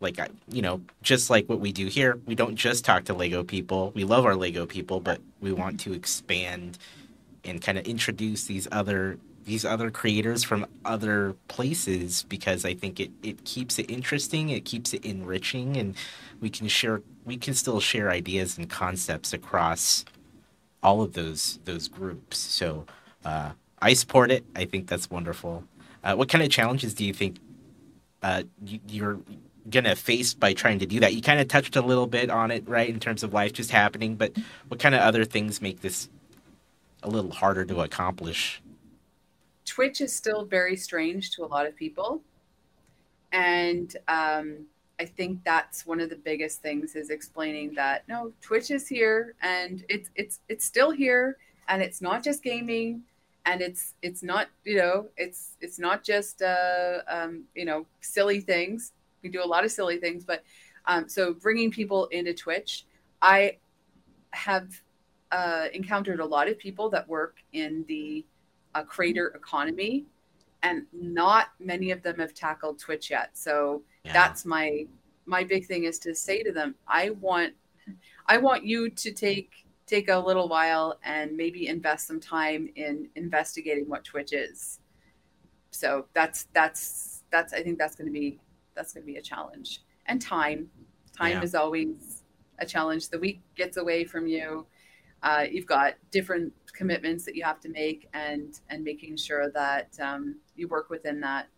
like 0.00 0.18
you 0.48 0.62
know 0.62 0.80
just 1.02 1.30
like 1.30 1.48
what 1.48 1.60
we 1.60 1.72
do 1.72 1.86
here 1.86 2.18
we 2.26 2.34
don't 2.34 2.56
just 2.56 2.84
talk 2.84 3.04
to 3.04 3.14
lego 3.14 3.42
people. 3.44 3.92
We 3.94 4.04
love 4.04 4.24
our 4.26 4.34
lego 4.34 4.66
people 4.66 5.00
but 5.00 5.20
we 5.40 5.52
want 5.52 5.80
to 5.80 5.92
expand 5.92 6.78
and 7.44 7.60
kind 7.62 7.78
of 7.78 7.86
introduce 7.86 8.44
these 8.44 8.66
other 8.72 9.18
these 9.44 9.64
other 9.64 9.90
creators 9.90 10.44
from 10.44 10.66
other 10.84 11.34
places 11.48 12.24
because 12.28 12.66
i 12.66 12.74
think 12.74 13.00
it, 13.00 13.10
it 13.22 13.42
keeps 13.44 13.78
it 13.78 13.90
interesting 13.90 14.50
it 14.50 14.66
keeps 14.66 14.92
it 14.92 15.02
enriching 15.02 15.78
and 15.78 15.96
we 16.42 16.50
can 16.50 16.68
share 16.68 17.00
we 17.24 17.36
can 17.36 17.54
still 17.54 17.80
share 17.80 18.10
ideas 18.10 18.58
and 18.58 18.68
concepts 18.68 19.32
across 19.32 20.04
all 20.82 21.02
of 21.02 21.12
those 21.12 21.58
those 21.64 21.88
groups. 21.88 22.38
So 22.38 22.86
uh, 23.24 23.50
i 23.80 23.92
support 23.92 24.30
it. 24.30 24.44
I 24.56 24.64
think 24.64 24.88
that's 24.88 25.10
wonderful. 25.10 25.64
Uh, 26.02 26.14
what 26.14 26.28
kind 26.28 26.42
of 26.42 26.50
challenges 26.50 26.94
do 26.94 27.04
you 27.04 27.12
think 27.12 27.36
uh, 28.22 28.42
you, 28.64 28.80
you're 28.88 29.18
gonna 29.68 29.96
face 29.96 30.34
by 30.34 30.52
trying 30.52 30.78
to 30.80 30.86
do 30.86 31.00
that? 31.00 31.14
You 31.14 31.22
kind 31.22 31.40
of 31.40 31.48
touched 31.48 31.76
a 31.76 31.82
little 31.82 32.06
bit 32.06 32.30
on 32.30 32.50
it, 32.50 32.68
right, 32.68 32.88
in 32.88 33.00
terms 33.00 33.22
of 33.22 33.32
life 33.32 33.52
just 33.52 33.70
happening. 33.70 34.16
But 34.16 34.36
what 34.68 34.80
kind 34.80 34.94
of 34.94 35.00
other 35.00 35.24
things 35.24 35.60
make 35.60 35.80
this 35.80 36.08
a 37.02 37.10
little 37.10 37.30
harder 37.30 37.64
to 37.64 37.80
accomplish? 37.80 38.62
Twitch 39.64 40.00
is 40.00 40.14
still 40.14 40.44
very 40.44 40.76
strange 40.76 41.30
to 41.32 41.44
a 41.44 41.46
lot 41.46 41.66
of 41.66 41.76
people, 41.76 42.22
and 43.32 43.96
um, 44.08 44.66
I 44.98 45.04
think 45.04 45.44
that's 45.44 45.86
one 45.86 46.00
of 46.00 46.10
the 46.10 46.16
biggest 46.16 46.62
things 46.62 46.96
is 46.96 47.10
explaining 47.10 47.74
that 47.74 48.08
no, 48.08 48.32
Twitch 48.40 48.70
is 48.70 48.88
here 48.88 49.34
and 49.42 49.84
it's 49.88 50.10
it's 50.14 50.40
it's 50.48 50.64
still 50.64 50.90
here, 50.90 51.36
and 51.68 51.82
it's 51.82 52.00
not 52.00 52.24
just 52.24 52.42
gaming 52.42 53.02
and 53.46 53.60
it's 53.62 53.94
it's 54.02 54.22
not 54.22 54.48
you 54.64 54.76
know 54.76 55.08
it's 55.16 55.56
it's 55.60 55.78
not 55.78 56.04
just 56.04 56.42
uh, 56.42 56.98
um, 57.08 57.44
you 57.54 57.64
know 57.64 57.86
silly 58.00 58.40
things 58.40 58.92
we 59.22 59.28
do 59.28 59.42
a 59.42 59.46
lot 59.46 59.64
of 59.64 59.70
silly 59.70 59.98
things, 59.98 60.24
but 60.24 60.42
um, 60.86 61.08
so 61.08 61.34
bringing 61.34 61.70
people 61.70 62.06
into 62.06 62.34
Twitch, 62.34 62.86
I 63.20 63.58
have 64.30 64.68
uh, 65.30 65.66
encountered 65.72 66.20
a 66.20 66.24
lot 66.24 66.48
of 66.48 66.58
people 66.58 66.90
that 66.90 67.08
work 67.08 67.36
in 67.52 67.84
the 67.88 68.24
uh, 68.74 68.82
creator 68.82 69.28
economy, 69.28 70.06
and 70.62 70.84
not 70.92 71.48
many 71.58 71.90
of 71.90 72.02
them 72.02 72.18
have 72.18 72.34
tackled 72.34 72.78
Twitch 72.78 73.10
yet. 73.10 73.30
So 73.34 73.82
yeah. 74.04 74.12
that's 74.12 74.44
my 74.44 74.86
my 75.26 75.44
big 75.44 75.66
thing 75.66 75.84
is 75.84 75.98
to 76.00 76.14
say 76.14 76.42
to 76.42 76.52
them, 76.52 76.74
I 76.88 77.10
want 77.10 77.54
I 78.26 78.38
want 78.38 78.64
you 78.64 78.90
to 78.90 79.12
take 79.12 79.50
take 79.86 80.08
a 80.08 80.18
little 80.18 80.48
while 80.48 80.98
and 81.04 81.36
maybe 81.36 81.66
invest 81.66 82.06
some 82.06 82.20
time 82.20 82.68
in 82.76 83.08
investigating 83.16 83.88
what 83.88 84.04
Twitch 84.04 84.32
is. 84.32 84.80
So 85.70 86.06
that's 86.14 86.46
that's 86.52 87.24
that's 87.30 87.52
I 87.52 87.62
think 87.62 87.78
that's 87.78 87.94
going 87.94 88.06
to 88.06 88.12
be 88.12 88.38
that's 88.74 88.92
going 88.92 89.02
to 89.02 89.12
be 89.12 89.18
a 89.18 89.22
challenge. 89.22 89.82
And 90.06 90.20
time, 90.20 90.70
time 91.16 91.32
yeah. 91.32 91.42
is 91.42 91.54
always 91.54 92.22
a 92.58 92.66
challenge. 92.66 93.08
The 93.08 93.18
week 93.18 93.40
gets 93.56 93.76
away 93.76 94.04
from 94.04 94.26
you. 94.26 94.66
Uh, 95.22 95.44
you've 95.50 95.66
got 95.66 95.94
different 96.10 96.52
commitments 96.72 97.24
that 97.26 97.36
you 97.36 97.44
have 97.44 97.60
to 97.60 97.68
make, 97.68 98.08
and 98.14 98.58
and 98.70 98.82
making 98.82 99.16
sure 99.16 99.50
that 99.50 99.88
um, 100.00 100.36
you 100.56 100.66
work 100.68 100.88
within 100.88 101.20
that. 101.20 101.48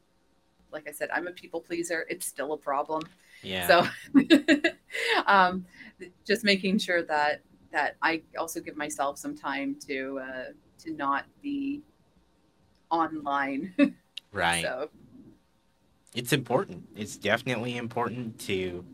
Like 0.72 0.88
I 0.88 0.92
said, 0.92 1.10
I'm 1.12 1.28
a 1.28 1.32
people 1.32 1.60
pleaser. 1.60 2.06
It's 2.08 2.26
still 2.26 2.54
a 2.54 2.56
problem. 2.56 3.02
Yeah. 3.42 3.66
So, 3.66 3.86
um, 5.26 5.64
just 6.24 6.44
making 6.44 6.78
sure 6.78 7.02
that 7.04 7.42
that 7.72 7.96
I 8.02 8.22
also 8.38 8.60
give 8.60 8.76
myself 8.76 9.18
some 9.18 9.36
time 9.36 9.76
to 9.86 10.20
uh, 10.20 10.44
to 10.80 10.92
not 10.92 11.24
be 11.40 11.82
online. 12.90 13.74
right. 14.32 14.62
So 14.62 14.90
it's 16.14 16.32
important. 16.32 16.88
It's 16.96 17.16
definitely 17.16 17.76
important 17.76 18.38
to 18.40 18.84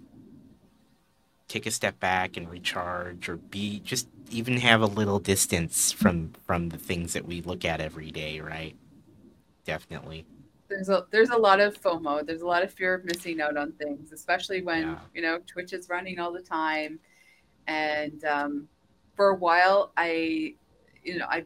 take 1.48 1.66
a 1.66 1.70
step 1.70 1.98
back 1.98 2.36
and 2.36 2.48
recharge 2.50 3.28
or 3.28 3.36
be 3.36 3.80
just 3.80 4.06
even 4.30 4.58
have 4.58 4.82
a 4.82 4.86
little 4.86 5.18
distance 5.18 5.90
from 5.92 6.32
from 6.46 6.68
the 6.68 6.78
things 6.78 7.14
that 7.14 7.24
we 7.24 7.40
look 7.40 7.64
at 7.64 7.80
every 7.80 8.10
day, 8.10 8.40
right? 8.40 8.76
Definitely. 9.64 10.26
There's 10.68 10.88
a 10.88 11.06
there's 11.10 11.30
a 11.30 11.36
lot 11.36 11.60
of 11.60 11.80
FOMO. 11.80 12.26
There's 12.26 12.42
a 12.42 12.46
lot 12.46 12.62
of 12.62 12.72
fear 12.72 12.94
of 12.94 13.04
missing 13.04 13.40
out 13.40 13.56
on 13.56 13.72
things, 13.72 14.12
especially 14.12 14.62
when 14.62 14.82
yeah. 14.82 14.98
you 15.14 15.22
know 15.22 15.38
Twitch 15.46 15.72
is 15.72 15.88
running 15.88 16.18
all 16.18 16.32
the 16.32 16.42
time. 16.42 16.98
And 17.68 18.24
um, 18.24 18.68
for 19.14 19.28
a 19.28 19.34
while, 19.34 19.92
I, 19.96 20.54
you 21.04 21.18
know, 21.18 21.26
I, 21.28 21.44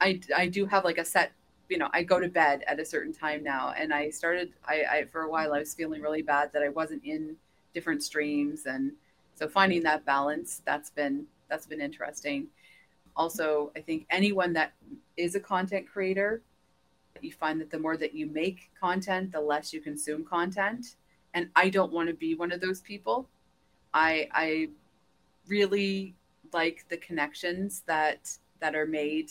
I, 0.00 0.20
I 0.36 0.46
do 0.48 0.66
have 0.66 0.84
like 0.84 0.98
a 0.98 1.04
set 1.04 1.32
you 1.72 1.78
know, 1.78 1.88
I 1.94 2.02
go 2.02 2.20
to 2.20 2.28
bed 2.28 2.64
at 2.66 2.78
a 2.78 2.84
certain 2.84 3.14
time 3.14 3.42
now. 3.42 3.72
And 3.74 3.94
I 3.94 4.10
started, 4.10 4.52
I, 4.68 4.84
I, 4.90 5.04
for 5.06 5.22
a 5.22 5.30
while, 5.30 5.54
I 5.54 5.58
was 5.58 5.72
feeling 5.72 6.02
really 6.02 6.20
bad 6.20 6.52
that 6.52 6.62
I 6.62 6.68
wasn't 6.68 7.02
in 7.02 7.34
different 7.72 8.02
streams. 8.02 8.66
And 8.66 8.92
so 9.36 9.48
finding 9.48 9.82
that 9.84 10.04
balance, 10.04 10.60
that's 10.66 10.90
been, 10.90 11.24
that's 11.48 11.64
been 11.64 11.80
interesting. 11.80 12.48
Also, 13.16 13.72
I 13.74 13.80
think 13.80 14.04
anyone 14.10 14.52
that 14.52 14.74
is 15.16 15.34
a 15.34 15.40
content 15.40 15.88
creator, 15.90 16.42
you 17.22 17.32
find 17.32 17.58
that 17.62 17.70
the 17.70 17.78
more 17.78 17.96
that 17.96 18.14
you 18.14 18.26
make 18.26 18.70
content, 18.78 19.32
the 19.32 19.40
less 19.40 19.72
you 19.72 19.80
consume 19.80 20.26
content. 20.26 20.96
And 21.32 21.48
I 21.56 21.70
don't 21.70 21.90
want 21.90 22.10
to 22.10 22.14
be 22.14 22.34
one 22.34 22.52
of 22.52 22.60
those 22.60 22.82
people. 22.82 23.26
I, 23.94 24.28
I 24.32 24.68
really 25.48 26.14
like 26.52 26.84
the 26.90 26.98
connections 26.98 27.82
that 27.86 28.30
that 28.60 28.74
are 28.74 28.86
made 28.86 29.30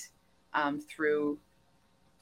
um, 0.56 0.82
through 0.82 1.38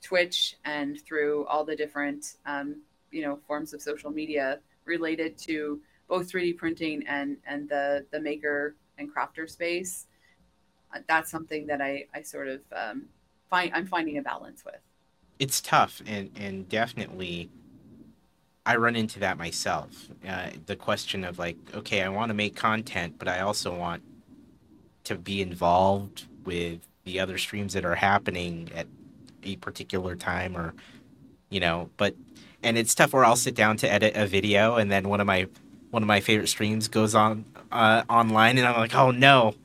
Twitch 0.01 0.57
and 0.65 0.99
through 1.01 1.45
all 1.47 1.63
the 1.63 1.75
different 1.75 2.35
um, 2.45 2.81
you 3.11 3.21
know 3.21 3.39
forms 3.47 3.73
of 3.73 3.81
social 3.81 4.11
media 4.11 4.59
related 4.85 5.37
to 5.37 5.81
both 6.07 6.31
3D 6.31 6.57
printing 6.57 7.05
and 7.07 7.37
and 7.45 7.69
the 7.69 8.05
the 8.11 8.19
maker 8.19 8.75
and 8.97 9.13
crafter 9.13 9.49
space. 9.49 10.07
Uh, 10.93 10.99
that's 11.07 11.29
something 11.29 11.67
that 11.67 11.81
I 11.81 12.05
I 12.13 12.21
sort 12.21 12.47
of 12.47 12.61
um, 12.75 13.05
find 13.49 13.71
I'm 13.73 13.85
finding 13.85 14.17
a 14.17 14.21
balance 14.21 14.63
with. 14.65 14.81
It's 15.37 15.61
tough 15.61 16.01
and 16.05 16.31
and 16.35 16.67
definitely. 16.67 17.49
I 18.65 18.75
run 18.75 18.95
into 18.95 19.19
that 19.21 19.37
myself. 19.39 20.09
Uh, 20.27 20.49
the 20.67 20.75
question 20.75 21.23
of 21.23 21.39
like, 21.39 21.57
okay, 21.73 22.03
I 22.03 22.09
want 22.09 22.29
to 22.29 22.35
make 22.35 22.55
content, 22.55 23.15
but 23.17 23.27
I 23.27 23.39
also 23.39 23.75
want 23.75 24.03
to 25.05 25.15
be 25.15 25.41
involved 25.41 26.25
with 26.43 26.81
the 27.03 27.19
other 27.19 27.39
streams 27.39 27.73
that 27.73 27.83
are 27.83 27.95
happening 27.95 28.69
at 28.75 28.85
a 29.43 29.55
particular 29.57 30.15
time 30.15 30.55
or 30.57 30.73
you 31.49 31.59
know 31.59 31.89
but 31.97 32.15
and 32.63 32.77
it's 32.77 32.93
tough 32.93 33.13
where 33.13 33.25
i'll 33.25 33.35
sit 33.35 33.55
down 33.55 33.77
to 33.77 33.91
edit 33.91 34.15
a 34.15 34.25
video 34.27 34.75
and 34.75 34.91
then 34.91 35.07
one 35.07 35.19
of 35.19 35.27
my 35.27 35.47
one 35.91 36.03
of 36.03 36.07
my 36.07 36.19
favorite 36.19 36.47
streams 36.47 36.87
goes 36.87 37.15
on 37.15 37.45
uh, 37.71 38.03
online 38.09 38.57
and 38.57 38.67
i'm 38.67 38.77
like 38.77 38.95
oh 38.95 39.11
no. 39.11 39.55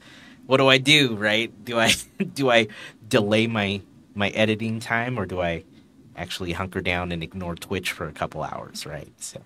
What 0.46 0.58
do 0.58 0.68
i 0.68 0.78
do? 0.78 1.16
Right? 1.16 1.52
Do 1.64 1.78
i 1.78 1.92
do 2.34 2.50
i 2.50 2.68
delay 3.08 3.46
my 3.46 3.80
my 4.14 4.28
editing 4.30 4.80
time 4.80 5.18
or 5.18 5.26
do 5.26 5.40
i 5.40 5.64
actually 6.16 6.52
hunker 6.52 6.80
down 6.80 7.10
and 7.12 7.22
ignore 7.22 7.54
twitch 7.56 7.92
for 7.92 8.06
a 8.08 8.12
couple 8.12 8.42
hours? 8.42 8.86
Right? 8.86 9.12
So 9.18 9.40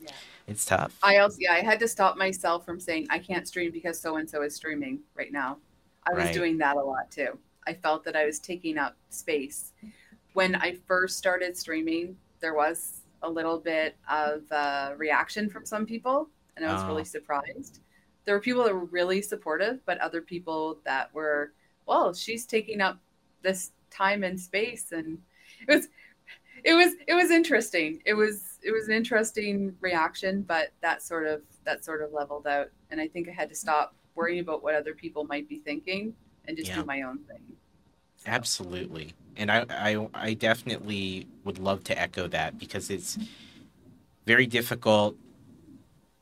yeah. 0.00 0.10
it's 0.46 0.64
tough. 0.64 0.96
I 1.02 1.18
also 1.18 1.36
yeah 1.40 1.52
i 1.52 1.60
had 1.60 1.78
to 1.80 1.88
stop 1.88 2.16
myself 2.16 2.64
from 2.64 2.80
saying 2.80 3.06
i 3.10 3.18
can't 3.18 3.46
stream 3.46 3.70
because 3.70 4.00
so 4.00 4.16
and 4.16 4.28
so 4.28 4.42
is 4.42 4.54
streaming 4.56 5.00
right 5.14 5.32
now. 5.32 5.58
I 6.06 6.14
was 6.14 6.24
right. 6.24 6.34
doing 6.34 6.58
that 6.58 6.76
a 6.76 6.82
lot 6.82 7.10
too 7.10 7.38
I 7.66 7.74
felt 7.74 8.04
that 8.04 8.16
I 8.16 8.24
was 8.24 8.38
taking 8.38 8.78
up 8.78 8.96
space. 9.10 9.72
When 10.32 10.54
I 10.54 10.76
first 10.86 11.18
started 11.18 11.56
streaming, 11.56 12.16
there 12.40 12.54
was 12.54 13.02
a 13.22 13.30
little 13.30 13.58
bit 13.58 13.96
of 14.08 14.42
uh, 14.50 14.92
reaction 14.96 15.50
from 15.50 15.66
some 15.66 15.86
people, 15.86 16.28
and 16.56 16.64
I 16.64 16.72
was 16.72 16.82
oh. 16.82 16.88
really 16.88 17.04
surprised. 17.04 17.80
There 18.24 18.34
were 18.34 18.40
people 18.40 18.64
that 18.64 18.74
were 18.74 18.86
really 18.86 19.22
supportive, 19.22 19.84
but 19.86 19.98
other 19.98 20.20
people 20.20 20.78
that 20.84 21.12
were, 21.14 21.52
well, 21.86 22.14
she's 22.14 22.46
taking 22.46 22.80
up 22.80 22.98
this 23.42 23.72
time 23.90 24.24
and 24.24 24.40
space, 24.40 24.92
and 24.92 25.18
it 25.68 25.74
was, 25.74 25.88
it 26.64 26.74
was, 26.74 26.94
it 27.06 27.14
was 27.14 27.30
interesting. 27.30 28.00
It 28.04 28.14
was, 28.14 28.58
it 28.62 28.72
was 28.72 28.88
an 28.88 28.94
interesting 28.94 29.74
reaction, 29.80 30.42
but 30.42 30.72
that 30.80 31.02
sort 31.02 31.26
of, 31.26 31.42
that 31.64 31.84
sort 31.84 32.02
of 32.02 32.12
leveled 32.12 32.46
out, 32.46 32.68
and 32.90 33.00
I 33.00 33.08
think 33.08 33.28
I 33.28 33.32
had 33.32 33.48
to 33.48 33.54
stop 33.54 33.94
worrying 34.14 34.40
about 34.40 34.62
what 34.62 34.74
other 34.74 34.94
people 34.94 35.24
might 35.24 35.48
be 35.48 35.58
thinking 35.58 36.14
and 36.50 36.58
just 36.58 36.70
yeah. 36.70 36.76
do 36.76 36.84
my 36.84 37.02
own 37.02 37.18
thing. 37.18 37.40
So. 38.18 38.24
Absolutely. 38.26 39.14
And 39.36 39.50
I, 39.50 39.64
I 39.70 40.08
I 40.12 40.34
definitely 40.34 41.26
would 41.44 41.58
love 41.58 41.82
to 41.84 41.98
echo 41.98 42.28
that 42.28 42.58
because 42.58 42.90
it's 42.90 43.16
very 44.26 44.46
difficult 44.46 45.16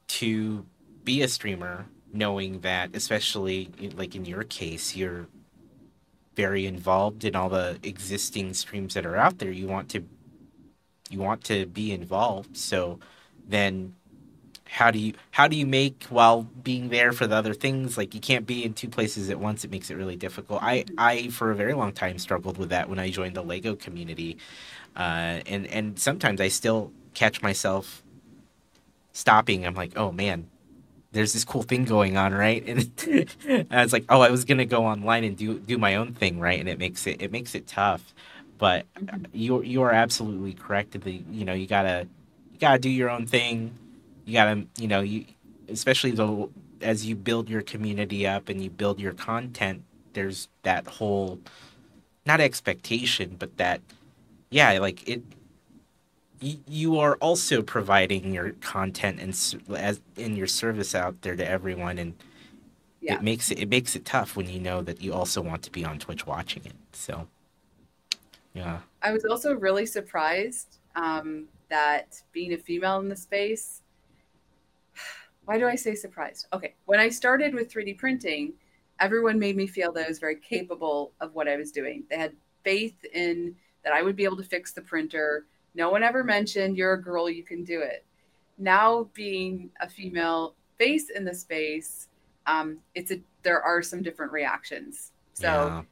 to 0.09 0.65
be 1.03 1.23
a 1.23 1.29
streamer 1.29 1.87
knowing 2.13 2.61
that 2.61 2.95
especially 2.95 3.71
like 3.97 4.15
in 4.15 4.25
your 4.25 4.45
case 4.45 4.95
you're 4.95 5.27
very 6.37 6.65
involved 6.67 7.25
in 7.25 7.35
all 7.35 7.49
the 7.49 7.79
existing 7.83 8.55
streams 8.55 8.95
that 8.95 9.05
are 9.05 9.17
out 9.17 9.39
there 9.39 9.51
you 9.51 9.67
want 9.67 9.89
to 9.89 10.05
you 11.11 11.19
want 11.19 11.45
to 11.45 11.67
be 11.67 11.93
involved. 11.93 12.57
So 12.57 12.99
then 13.47 13.95
how 14.71 14.91
do 14.91 14.99
you 14.99 15.15
how 15.31 15.49
do 15.49 15.57
you 15.57 15.67
make 15.67 16.05
while 16.11 16.43
being 16.63 16.91
there 16.91 17.13
for 17.13 17.27
the 17.27 17.35
other 17.35 17.55
things? 17.55 17.97
Like 17.97 18.15
you 18.15 18.21
can't 18.21 18.47
be 18.47 18.65
in 18.65 18.75
two 18.75 18.89
places 18.89 19.31
at 19.31 19.41
once. 19.41 19.65
It 19.65 19.71
makes 19.71 19.91
it 19.91 19.97
really 19.97 20.17
difficult. 20.17 20.63
I 20.63 20.85
i 20.99 21.29
for 21.29 21.51
a 21.51 21.55
very 21.55 21.73
long 21.73 21.93
time 21.93 22.19
struggled 22.19 22.59
with 22.59 22.69
that 22.71 22.89
when 22.89 22.99
i 22.99 23.11
joined 23.11 23.35
the 23.35 23.43
lego 23.43 23.75
community. 23.75 24.37
Uh, 24.95 25.41
and 25.47 25.67
and 25.69 25.99
sometimes 25.99 26.41
i 26.41 26.49
still 26.49 26.93
catch 27.15 27.43
myself 27.43 28.03
stopping. 29.13 29.67
I'm 29.67 29.75
like 29.75 29.97
oh 29.97 30.13
man 30.13 30.49
there's 31.13 31.33
this 31.33 31.45
cool 31.45 31.63
thing 31.63 31.85
going 31.85 32.19
on 32.19 32.35
right? 32.35 32.63
And 32.69 33.67
i 33.71 33.83
was 33.83 33.93
like 33.95 34.05
oh 34.11 34.21
i 34.21 34.31
was 34.31 34.45
gonna 34.45 34.67
go 34.67 34.85
online 34.85 35.25
and 35.25 35.37
do 35.37 35.59
do 35.59 35.79
my 35.79 35.95
own 35.97 36.13
thing 36.13 36.39
right? 36.39 36.61
And 36.61 36.69
it 36.69 36.79
makes 36.79 37.07
it 37.07 37.23
it 37.23 37.33
makes 37.33 37.55
it 37.55 37.67
tough. 37.67 38.15
But 38.59 38.87
you 39.33 39.63
you 39.63 39.83
are 39.83 39.93
absolutely 39.93 40.53
correct 40.53 41.01
the 41.01 41.23
you 41.31 41.47
know 41.47 41.55
you 41.55 41.67
gotta 41.67 42.07
you 42.53 42.59
gotta 42.59 42.79
do 42.79 42.91
your 42.91 43.09
own 43.09 43.27
thing 43.27 43.73
you 44.29 44.35
gotta 44.35 44.67
you 44.79 44.87
know 44.87 45.01
you 45.01 45.25
especially 45.69 46.11
the 46.11 46.49
as 46.83 47.07
you 47.07 47.17
build 47.17 47.49
your 47.49 47.63
community 47.63 48.27
up 48.27 48.51
and 48.51 48.63
you 48.63 48.69
build 48.69 49.01
your 49.01 49.15
content 49.15 49.83
there's 50.13 50.49
that 50.63 50.87
whole 50.87 51.41
not 52.27 52.39
expectation 52.39 53.37
but 53.39 53.57
that 53.57 53.81
yeah 54.51 54.79
like 54.79 55.09
it 55.09 55.23
you 56.41 56.99
are 56.99 57.17
also 57.17 57.63
providing 57.63 58.33
your 58.33 58.51
content 58.61 59.19
and 59.19 59.31
as 59.77 60.01
in 60.17 60.37
your 60.37 60.47
service 60.47 60.95
out 60.95 61.21
there 61.23 61.35
to 61.35 61.49
everyone 61.49 61.99
and 61.99 62.15
yeah. 63.01 63.15
it 63.15 63.23
makes 63.23 63.51
it 63.51 63.59
it 63.59 63.71
makes 63.71 63.97
it 63.97 64.05
tough 64.05 64.37
when 64.37 64.49
you 64.49 64.61
know 64.61 64.83
that 64.83 65.01
you 65.01 65.13
also 65.13 65.41
want 65.41 65.63
to 65.63 65.73
be 65.73 65.87
on 65.87 65.99
Twitch 65.99 66.27
watching 66.27 66.63
it 66.67 66.75
so 66.93 67.27
yeah 68.53 68.81
I 69.01 69.11
was 69.11 69.25
also 69.25 69.55
really 69.55 69.87
surprised 69.87 70.79
um, 70.95 71.47
that 71.71 72.23
being 72.33 72.53
a 72.53 72.59
female 72.59 73.01
in 73.01 73.09
the 73.09 73.17
space 73.17 73.83
why 75.49 75.57
do 75.57 75.67
I 75.67 75.77
say 75.77 75.95
surprised? 75.95 76.47
Okay, 76.53 76.75
when 76.85 77.01
I 77.01 77.09
started 77.09 77.55
with 77.55 77.73
3D 77.73 77.97
printing, 77.97 78.53
everyone 79.01 79.39
made 79.39 79.57
me 79.57 79.67
feel 79.67 79.91
that 79.93 80.05
I 80.05 80.09
was 80.09 80.19
very 80.19 80.37
capable 80.37 81.13
of 81.23 81.35
what 81.35 81.49
I 81.49 81.57
was 81.57 81.73
doing. 81.73 82.05
They 82.11 82.19
had 82.19 82.35
faith 82.65 83.03
in 83.15 83.57
that 83.83 83.95
I 83.95 84.03
would 84.03 84.15
be 84.15 84.25
able 84.25 84.37
to 84.37 84.43
fix 84.43 84.73
the 84.73 84.83
printer. 84.83 85.47
No 85.75 85.89
one 85.89 86.03
ever 86.03 86.23
mentioned 86.23 86.77
you're 86.77 86.93
a 86.93 87.03
girl, 87.03 87.31
you 87.31 87.43
can 87.43 87.65
do 87.65 87.81
it. 87.81 88.05
Now 88.59 89.09
being 89.15 89.71
a 89.81 89.89
female 89.89 90.55
face 90.77 91.09
in 91.09 91.25
the 91.25 91.35
space, 91.35 92.09
um, 92.47 92.77
it's 92.95 93.11
a 93.11 93.19
there 93.43 93.63
are 93.63 93.81
some 93.81 94.03
different 94.03 94.33
reactions. 94.33 95.13
So 95.33 95.47
yeah. 95.47 95.83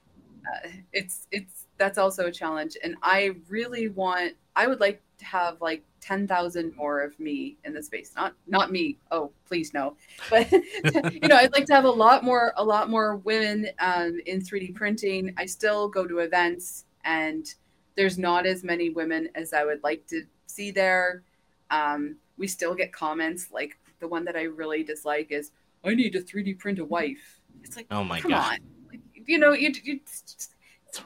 uh, 0.53 0.69
it's 0.93 1.29
it's 1.31 1.66
that's 1.79 1.99
also 1.99 2.27
a 2.27 2.33
challenge, 2.33 2.77
and 2.83 2.97
I 3.03 3.37
really 3.49 3.89
want. 3.89 4.35
I 4.55 4.67
would 4.67 4.81
like 4.81 5.03
to 5.19 5.25
have 5.25 5.61
like 5.61 5.83
10,000 6.01 6.77
more 6.77 7.01
of 7.01 7.19
me 7.19 7.57
in 7.65 7.73
the 7.73 7.83
space. 7.83 8.13
Not 8.15 8.35
not 8.47 8.71
me. 8.71 8.97
Oh, 9.11 9.33
please 9.45 9.75
no. 9.75 9.97
But 10.31 10.51
you 11.13 11.29
know, 11.29 11.37
I'd 11.37 11.53
like 11.53 11.67
to 11.67 11.75
have 11.75 11.85
a 11.85 11.91
lot 11.91 12.25
more 12.25 12.53
a 12.57 12.65
lot 12.65 12.89
more 12.89 13.17
women 13.17 13.69
um, 13.81 14.21
in 14.27 14.41
3D 14.41 14.75
printing. 14.75 15.35
I 15.37 15.47
still 15.47 15.89
go 15.89 16.07
to 16.07 16.19
events 16.19 16.85
and 17.05 17.53
there's 17.97 18.19
not 18.19 18.47
as 18.47 18.63
many 18.63 18.91
women 18.91 19.29
as 19.35 19.53
I 19.53 19.65
would 19.65 19.83
like 19.83 20.07
to 20.09 20.23
see 20.47 20.71
there. 20.71 21.23
Um, 21.71 22.17
we 22.39 22.47
still 22.47 22.75
get 22.75 22.93
comments 22.93 23.49
like 23.51 23.79
the 23.99 24.09
one 24.09 24.25
that 24.27 24.37
I 24.37 24.43
really 24.43 24.83
dislike 24.85 25.33
is 25.33 25.53
I 25.85 25.95
need 25.95 26.13
to 26.13 26.21
3D 26.21 26.59
print 26.59 26.79
a 26.79 26.85
wife. 26.85 27.41
It's 27.63 27.77
like, 27.77 27.87
oh 27.91 28.05
my 28.05 28.21
come 28.21 28.35
on. 28.35 28.59
Like, 28.91 29.01
you 29.27 29.39
know, 29.39 29.53
you, 29.53 29.73
you 29.83 30.01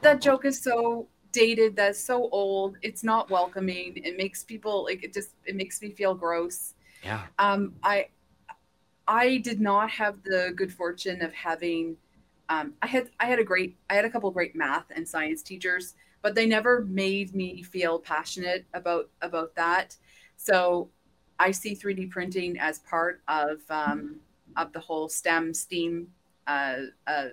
that 0.01 0.21
joke 0.21 0.45
is 0.45 0.61
so 0.61 1.07
dated 1.31 1.75
that's 1.75 2.03
so 2.03 2.29
old 2.31 2.77
it's 2.81 3.03
not 3.03 3.29
welcoming 3.29 3.93
it 3.95 4.17
makes 4.17 4.43
people 4.43 4.83
like 4.83 5.03
it 5.03 5.13
just 5.13 5.31
it 5.45 5.55
makes 5.55 5.81
me 5.81 5.91
feel 5.91 6.13
gross. 6.13 6.73
Yeah. 7.03 7.23
Um 7.39 7.73
i 7.83 8.07
i 9.07 9.37
did 9.37 9.59
not 9.59 9.89
have 9.89 10.23
the 10.23 10.53
good 10.55 10.71
fortune 10.71 11.21
of 11.21 11.33
having 11.33 11.97
um 12.49 12.73
i 12.81 12.87
had 12.87 13.09
i 13.19 13.25
had 13.25 13.39
a 13.39 13.43
great 13.43 13.77
i 13.89 13.95
had 13.95 14.05
a 14.05 14.09
couple 14.09 14.29
great 14.31 14.55
math 14.55 14.85
and 14.95 15.07
science 15.07 15.41
teachers 15.41 15.95
but 16.21 16.35
they 16.35 16.45
never 16.45 16.85
made 16.85 17.33
me 17.33 17.63
feel 17.63 17.97
passionate 17.97 18.65
about 18.73 19.09
about 19.21 19.55
that. 19.55 19.97
So 20.37 20.89
i 21.39 21.51
see 21.51 21.73
3d 21.75 22.11
printing 22.11 22.59
as 22.59 22.79
part 22.79 23.21
of 23.27 23.59
um 23.69 24.17
of 24.57 24.73
the 24.73 24.79
whole 24.79 25.07
stem 25.09 25.53
steam 25.53 26.07
uh 26.47 26.77
uh, 27.07 27.29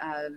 uh 0.00 0.28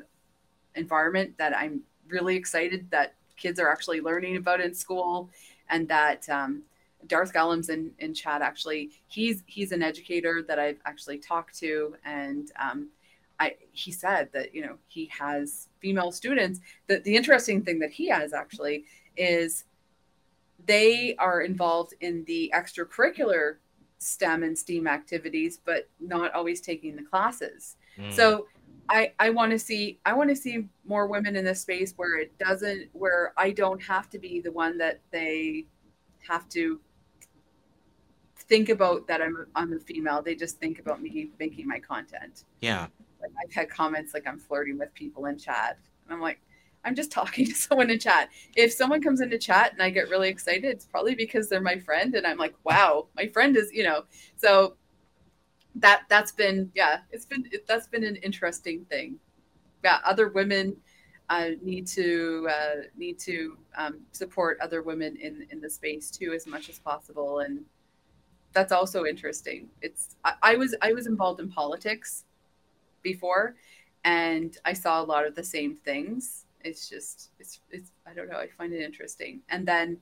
environment 0.76 1.34
that 1.38 1.55
i'm 1.55 1.82
really 2.07 2.36
excited 2.36 2.89
that 2.91 3.15
kids 3.38 3.59
are 3.59 3.69
actually 3.69 4.01
learning 4.01 4.38
about 4.38 4.61
in 4.61 4.73
school 4.73 5.30
and 5.69 5.88
that 5.88 6.28
um, 6.30 6.63
Darth 7.07 7.34
Gallum's 7.34 7.69
in, 7.69 7.91
in 7.99 8.13
chat 8.13 8.41
actually. 8.41 8.91
He's 9.07 9.43
he's 9.45 9.71
an 9.71 9.84
educator 9.84 10.43
that 10.47 10.59
I've 10.59 10.80
actually 10.86 11.17
talked 11.17 11.57
to 11.59 11.95
and 12.05 12.51
um, 12.59 12.89
I 13.39 13.55
he 13.71 13.91
said 13.91 14.30
that 14.34 14.53
you 14.55 14.65
know 14.65 14.78
he 14.88 15.09
has 15.17 15.69
female 15.80 16.11
students. 16.11 16.61
That 16.88 17.03
the 17.03 17.15
interesting 17.15 17.63
thing 17.63 17.80
that 17.80 17.91
he 17.91 18.07
has 18.09 18.34
actually 18.34 18.86
is 19.17 19.65
they 20.65 21.15
are 21.17 21.41
involved 21.41 21.93
in 22.01 22.23
the 22.26 22.51
extracurricular 22.55 23.57
STEM 23.97 24.43
and 24.43 24.57
STEAM 24.57 24.88
activities 24.88 25.59
but 25.63 25.89
not 25.99 26.34
always 26.34 26.61
taking 26.61 26.95
the 26.95 27.03
classes. 27.03 27.76
Mm. 27.97 28.11
so 28.11 28.45
I 28.89 29.13
I 29.19 29.29
want 29.29 29.51
to 29.51 29.59
see 29.59 29.99
I 30.05 30.13
want 30.13 30.29
to 30.29 30.36
see 30.36 30.67
more 30.86 31.07
women 31.07 31.36
in 31.36 31.45
this 31.45 31.61
space 31.61 31.93
where 31.95 32.17
it 32.17 32.38
doesn't 32.38 32.89
where 32.93 33.33
I 33.38 33.51
don't 33.51 33.81
have 33.81 34.09
to 34.11 34.19
be 34.19 34.41
the 34.41 34.51
one 34.51 34.77
that 34.77 35.01
they 35.11 35.65
have 36.27 36.47
to 36.49 36.79
think 38.47 38.69
about 38.69 39.07
that 39.07 39.21
I'm 39.21 39.47
I'm 39.55 39.73
a 39.73 39.79
female. 39.79 40.21
They 40.21 40.36
just 40.36 40.59
think 40.59 40.79
about 40.79 41.01
me 41.01 41.29
making 41.39 41.67
my 41.67 41.79
content. 41.79 42.45
Yeah. 42.61 42.88
Like 43.21 43.31
I've 43.43 43.53
had 43.53 43.69
comments 43.69 44.13
like 44.13 44.27
I'm 44.27 44.39
flirting 44.39 44.77
with 44.77 44.93
people 44.93 45.25
in 45.25 45.38
chat. 45.38 45.77
And 46.05 46.13
I'm 46.13 46.21
like, 46.21 46.39
I'm 46.83 46.95
just 46.95 47.11
talking 47.11 47.45
to 47.47 47.53
someone 47.53 47.89
in 47.89 47.99
chat. 47.99 48.29
If 48.55 48.71
someone 48.71 49.01
comes 49.01 49.21
into 49.21 49.38
chat 49.38 49.73
and 49.73 49.81
I 49.81 49.89
get 49.89 50.09
really 50.09 50.29
excited, 50.29 50.65
it's 50.65 50.86
probably 50.86 51.15
because 51.15 51.49
they're 51.49 51.61
my 51.61 51.79
friend 51.79 52.15
and 52.15 52.25
I'm 52.25 52.38
like, 52.38 52.55
wow, 52.63 53.07
my 53.15 53.27
friend 53.27 53.57
is, 53.57 53.71
you 53.73 53.83
know. 53.83 54.03
So 54.38 54.75
that 55.76 56.03
that's 56.09 56.32
been 56.32 56.71
yeah 56.73 56.99
it's 57.11 57.26
been 57.26 57.47
that's 57.67 57.88
been 57.88 58.03
an 58.03 58.15
interesting 58.17 58.86
thing. 58.86 59.17
Yeah 59.84 59.99
other 60.05 60.30
women 60.30 60.76
uh, 61.30 61.49
need 61.61 61.88
to 61.88 62.47
uh, 62.49 62.82
need 62.95 63.17
to 63.19 63.57
um, 63.78 64.01
support 64.11 64.57
other 64.61 64.82
women 64.82 65.15
in 65.17 65.47
in 65.51 65.59
the 65.59 65.69
space 65.69 66.11
too 66.11 66.34
as 66.34 66.45
much 66.47 66.69
as 66.69 66.80
possible. 66.80 67.39
And 67.39 67.61
that's 68.53 68.71
also 68.71 69.05
interesting. 69.05 69.69
It's 69.82 70.15
I, 70.23 70.34
I 70.41 70.55
was 70.55 70.76
i 70.82 70.93
was 70.93 71.07
involved 71.07 71.39
in 71.39 71.49
politics 71.49 72.23
before 73.01 73.55
and 74.03 74.57
i 74.65 74.73
saw 74.73 75.01
a 75.01 75.03
lot 75.03 75.26
of 75.26 75.36
the 75.36 75.43
same 75.43 75.76
things. 75.76 76.45
It's 76.63 76.89
just 76.89 77.32
it's 77.39 77.59
it's 77.69 77.91
i 78.07 78.13
don't 78.13 78.30
know 78.30 78.38
i 78.38 78.47
find 78.47 78.73
it 78.73 78.82
interesting. 78.82 79.41
And 79.49 79.67
then 79.67 79.97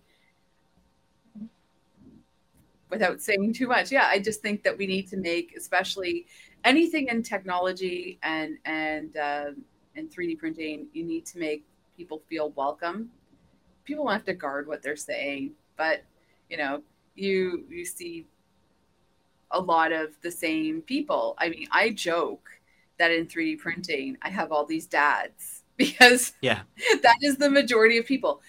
without 2.94 3.22
saying 3.22 3.54
too 3.54 3.68
much. 3.68 3.92
Yeah 3.92 4.08
i 4.08 4.20
just 4.20 4.42
think 4.42 4.64
that 4.64 4.78
we 4.78 4.86
need 4.88 5.08
to 5.10 5.18
make 5.18 5.54
especially 5.58 6.26
anything 6.64 7.08
in 7.08 7.24
technology 7.24 8.20
and 8.24 8.58
and 8.66 9.18
uh, 9.18 9.52
and 9.96 10.10
3d 10.10 10.38
printing 10.40 10.88
you 10.94 11.04
need 11.04 11.26
to 11.26 11.40
make 11.40 11.66
people 11.98 12.22
feel 12.30 12.50
welcome. 12.52 13.10
People 13.86 14.08
have 14.08 14.26
to 14.26 14.34
guard 14.34 14.68
what 14.68 14.82
they're 14.84 14.96
saying 14.96 15.52
but 15.78 16.04
you 16.50 16.58
know 16.58 16.82
you 17.16 17.66
you 17.70 17.86
see 17.86 18.26
a 19.52 19.60
lot 19.60 19.92
of 19.92 20.08
the 20.22 20.32
same 20.32 20.82
people. 20.82 21.36
I 21.38 21.50
mean 21.50 21.68
i 21.72 21.90
joke 21.90 22.50
that 23.00 23.12
in 23.12 23.26
3d 23.28 23.60
printing 23.60 24.18
i 24.22 24.30
have 24.30 24.52
all 24.52 24.66
these 24.66 24.88
dads 24.88 25.64
because 25.78 26.34
yeah. 26.42 26.62
that 27.02 27.18
is 27.22 27.38
the 27.38 27.50
majority 27.50 27.98
of 27.98 28.06
people. 28.06 28.42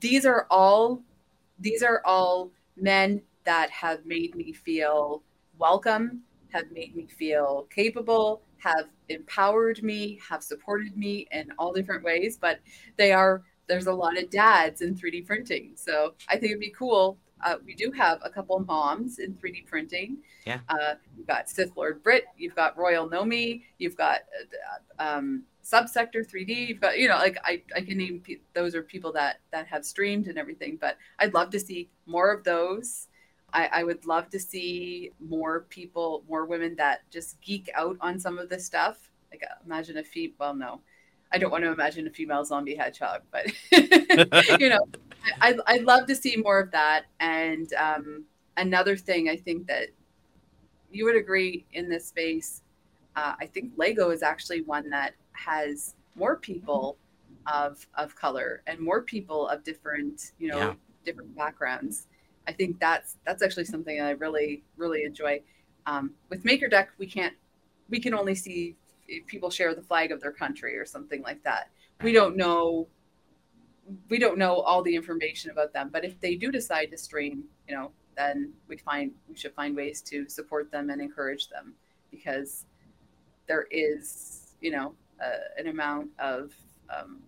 These 0.00 0.24
are 0.24 0.46
all 0.50 1.02
these 1.58 1.82
are 1.82 2.00
all 2.04 2.50
men 2.76 3.22
that 3.48 3.70
have 3.70 4.04
made 4.04 4.34
me 4.34 4.52
feel 4.52 5.22
welcome, 5.58 6.20
have 6.52 6.70
made 6.70 6.94
me 6.94 7.06
feel 7.06 7.66
capable, 7.74 8.42
have 8.58 8.88
empowered 9.08 9.82
me, 9.82 10.20
have 10.28 10.42
supported 10.42 10.94
me 10.98 11.26
in 11.32 11.50
all 11.58 11.72
different 11.72 12.04
ways. 12.04 12.36
But 12.38 12.60
they 12.98 13.10
are, 13.10 13.42
there's 13.66 13.86
a 13.86 13.92
lot 13.92 14.18
of 14.18 14.28
dads 14.28 14.82
in 14.82 14.94
3D 14.94 15.26
printing. 15.26 15.70
So 15.76 16.12
I 16.28 16.32
think 16.32 16.50
it'd 16.50 16.60
be 16.60 16.74
cool. 16.76 17.16
Uh, 17.42 17.54
we 17.64 17.74
do 17.74 17.90
have 17.92 18.18
a 18.22 18.28
couple 18.28 18.58
moms 18.60 19.18
in 19.18 19.32
3D 19.32 19.64
printing. 19.64 20.18
Yeah. 20.44 20.60
Uh, 20.68 20.96
you've 21.16 21.26
got 21.26 21.48
Sith 21.48 21.72
Lord 21.74 22.02
Brit, 22.02 22.24
you've 22.36 22.54
got 22.54 22.76
Royal 22.76 23.08
Nomi, 23.08 23.62
you've 23.78 23.96
got 23.96 24.20
uh, 25.00 25.02
um, 25.02 25.44
subsector 25.64 26.26
3d 26.26 26.68
you've 26.68 26.80
got 26.80 26.98
you 26.98 27.08
know 27.08 27.16
like 27.16 27.36
i, 27.44 27.60
I 27.76 27.82
can 27.82 27.98
name 27.98 28.22
pe- 28.24 28.36
those 28.54 28.74
are 28.74 28.82
people 28.82 29.12
that 29.12 29.40
that 29.52 29.66
have 29.66 29.84
streamed 29.84 30.26
and 30.26 30.38
everything 30.38 30.78
but 30.80 30.96
i'd 31.18 31.34
love 31.34 31.50
to 31.50 31.60
see 31.60 31.90
more 32.06 32.32
of 32.32 32.42
those 32.42 33.07
I, 33.52 33.66
I 33.72 33.84
would 33.84 34.04
love 34.06 34.28
to 34.30 34.38
see 34.38 35.12
more 35.20 35.60
people, 35.70 36.24
more 36.28 36.44
women 36.44 36.74
that 36.76 37.08
just 37.10 37.40
geek 37.40 37.70
out 37.74 37.96
on 38.00 38.18
some 38.18 38.38
of 38.38 38.48
this 38.48 38.64
stuff. 38.64 39.10
Like 39.30 39.42
uh, 39.42 39.54
imagine 39.64 39.98
a 39.98 40.04
feet. 40.04 40.34
Well, 40.38 40.54
no, 40.54 40.80
I 41.32 41.38
don't 41.38 41.50
want 41.50 41.64
to 41.64 41.72
imagine 41.72 42.06
a 42.06 42.10
female 42.10 42.44
zombie 42.44 42.74
hedgehog, 42.74 43.22
but 43.30 43.46
you 44.60 44.68
know, 44.68 44.86
I, 45.40 45.56
I'd 45.66 45.84
love 45.84 46.06
to 46.06 46.14
see 46.14 46.36
more 46.36 46.58
of 46.60 46.70
that. 46.72 47.06
And 47.20 47.72
um, 47.74 48.24
another 48.56 48.96
thing 48.96 49.28
I 49.28 49.36
think 49.36 49.66
that 49.66 49.88
you 50.90 51.04
would 51.04 51.16
agree 51.16 51.66
in 51.72 51.88
this 51.88 52.06
space, 52.06 52.62
uh, 53.16 53.34
I 53.40 53.46
think 53.46 53.72
Lego 53.76 54.10
is 54.10 54.22
actually 54.22 54.62
one 54.62 54.88
that 54.90 55.14
has 55.32 55.94
more 56.16 56.36
people 56.36 56.96
of 57.50 57.86
of 57.94 58.14
color 58.14 58.62
and 58.66 58.78
more 58.78 59.02
people 59.02 59.48
of 59.48 59.64
different, 59.64 60.32
you 60.38 60.48
know, 60.48 60.58
yeah. 60.58 60.74
different 61.04 61.34
backgrounds. 61.36 62.06
I 62.48 62.52
think 62.52 62.80
that's 62.80 63.16
that's 63.24 63.42
actually 63.42 63.66
something 63.66 64.00
I 64.00 64.10
really 64.10 64.64
really 64.76 65.04
enjoy. 65.04 65.42
Um, 65.86 66.12
with 66.30 66.42
MakerDeck, 66.44 66.88
we 66.98 67.06
can't 67.06 67.34
we 67.88 68.00
can 68.00 68.14
only 68.14 68.34
see 68.34 68.76
if 69.06 69.26
people 69.26 69.50
share 69.50 69.74
the 69.74 69.82
flag 69.82 70.12
of 70.12 70.20
their 70.20 70.32
country 70.32 70.76
or 70.76 70.84
something 70.84 71.22
like 71.22 71.42
that. 71.44 71.70
We 72.02 72.12
don't 72.12 72.36
know 72.36 72.88
we 74.08 74.18
don't 74.18 74.38
know 74.38 74.56
all 74.56 74.82
the 74.82 74.94
information 74.94 75.50
about 75.50 75.72
them, 75.72 75.90
but 75.92 76.04
if 76.04 76.20
they 76.20 76.34
do 76.34 76.50
decide 76.50 76.90
to 76.90 76.98
stream, 76.98 77.44
you 77.66 77.74
know, 77.74 77.90
then 78.16 78.52
we 78.66 78.76
find 78.76 79.12
we 79.28 79.36
should 79.36 79.54
find 79.54 79.76
ways 79.76 80.02
to 80.02 80.28
support 80.28 80.70
them 80.70 80.90
and 80.90 81.00
encourage 81.00 81.48
them 81.48 81.74
because 82.10 82.66
there 83.46 83.66
is, 83.70 84.54
you 84.60 84.70
know, 84.70 84.94
uh, 85.22 85.58
an 85.58 85.68
amount 85.68 86.10
of, 86.18 86.52
um, 86.94 87.20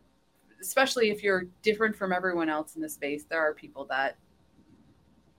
especially 0.60 1.10
if 1.10 1.22
you're 1.22 1.46
different 1.62 1.96
from 1.96 2.12
everyone 2.12 2.48
else 2.48 2.76
in 2.76 2.82
the 2.82 2.88
space, 2.88 3.24
there 3.24 3.40
are 3.40 3.54
people 3.54 3.84
that, 3.86 4.16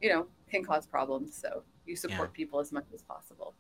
you 0.02 0.10
know, 0.10 0.28
can 0.50 0.64
cause 0.64 0.86
problems. 0.86 1.36
So 1.36 1.64
you 1.86 1.96
support 1.96 2.32
yeah. 2.34 2.38
people 2.38 2.60
as 2.60 2.72
much 2.72 2.86
as 2.94 3.02
possible. 3.02 3.54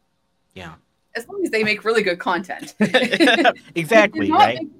Yeah 0.53 0.75
as 1.15 1.27
long 1.27 1.43
as 1.43 1.51
they 1.51 1.63
make 1.63 1.83
really 1.83 2.03
good 2.03 2.19
content. 2.19 2.75
exactly, 3.75 4.31
right? 4.31 4.55
Making, 4.55 4.71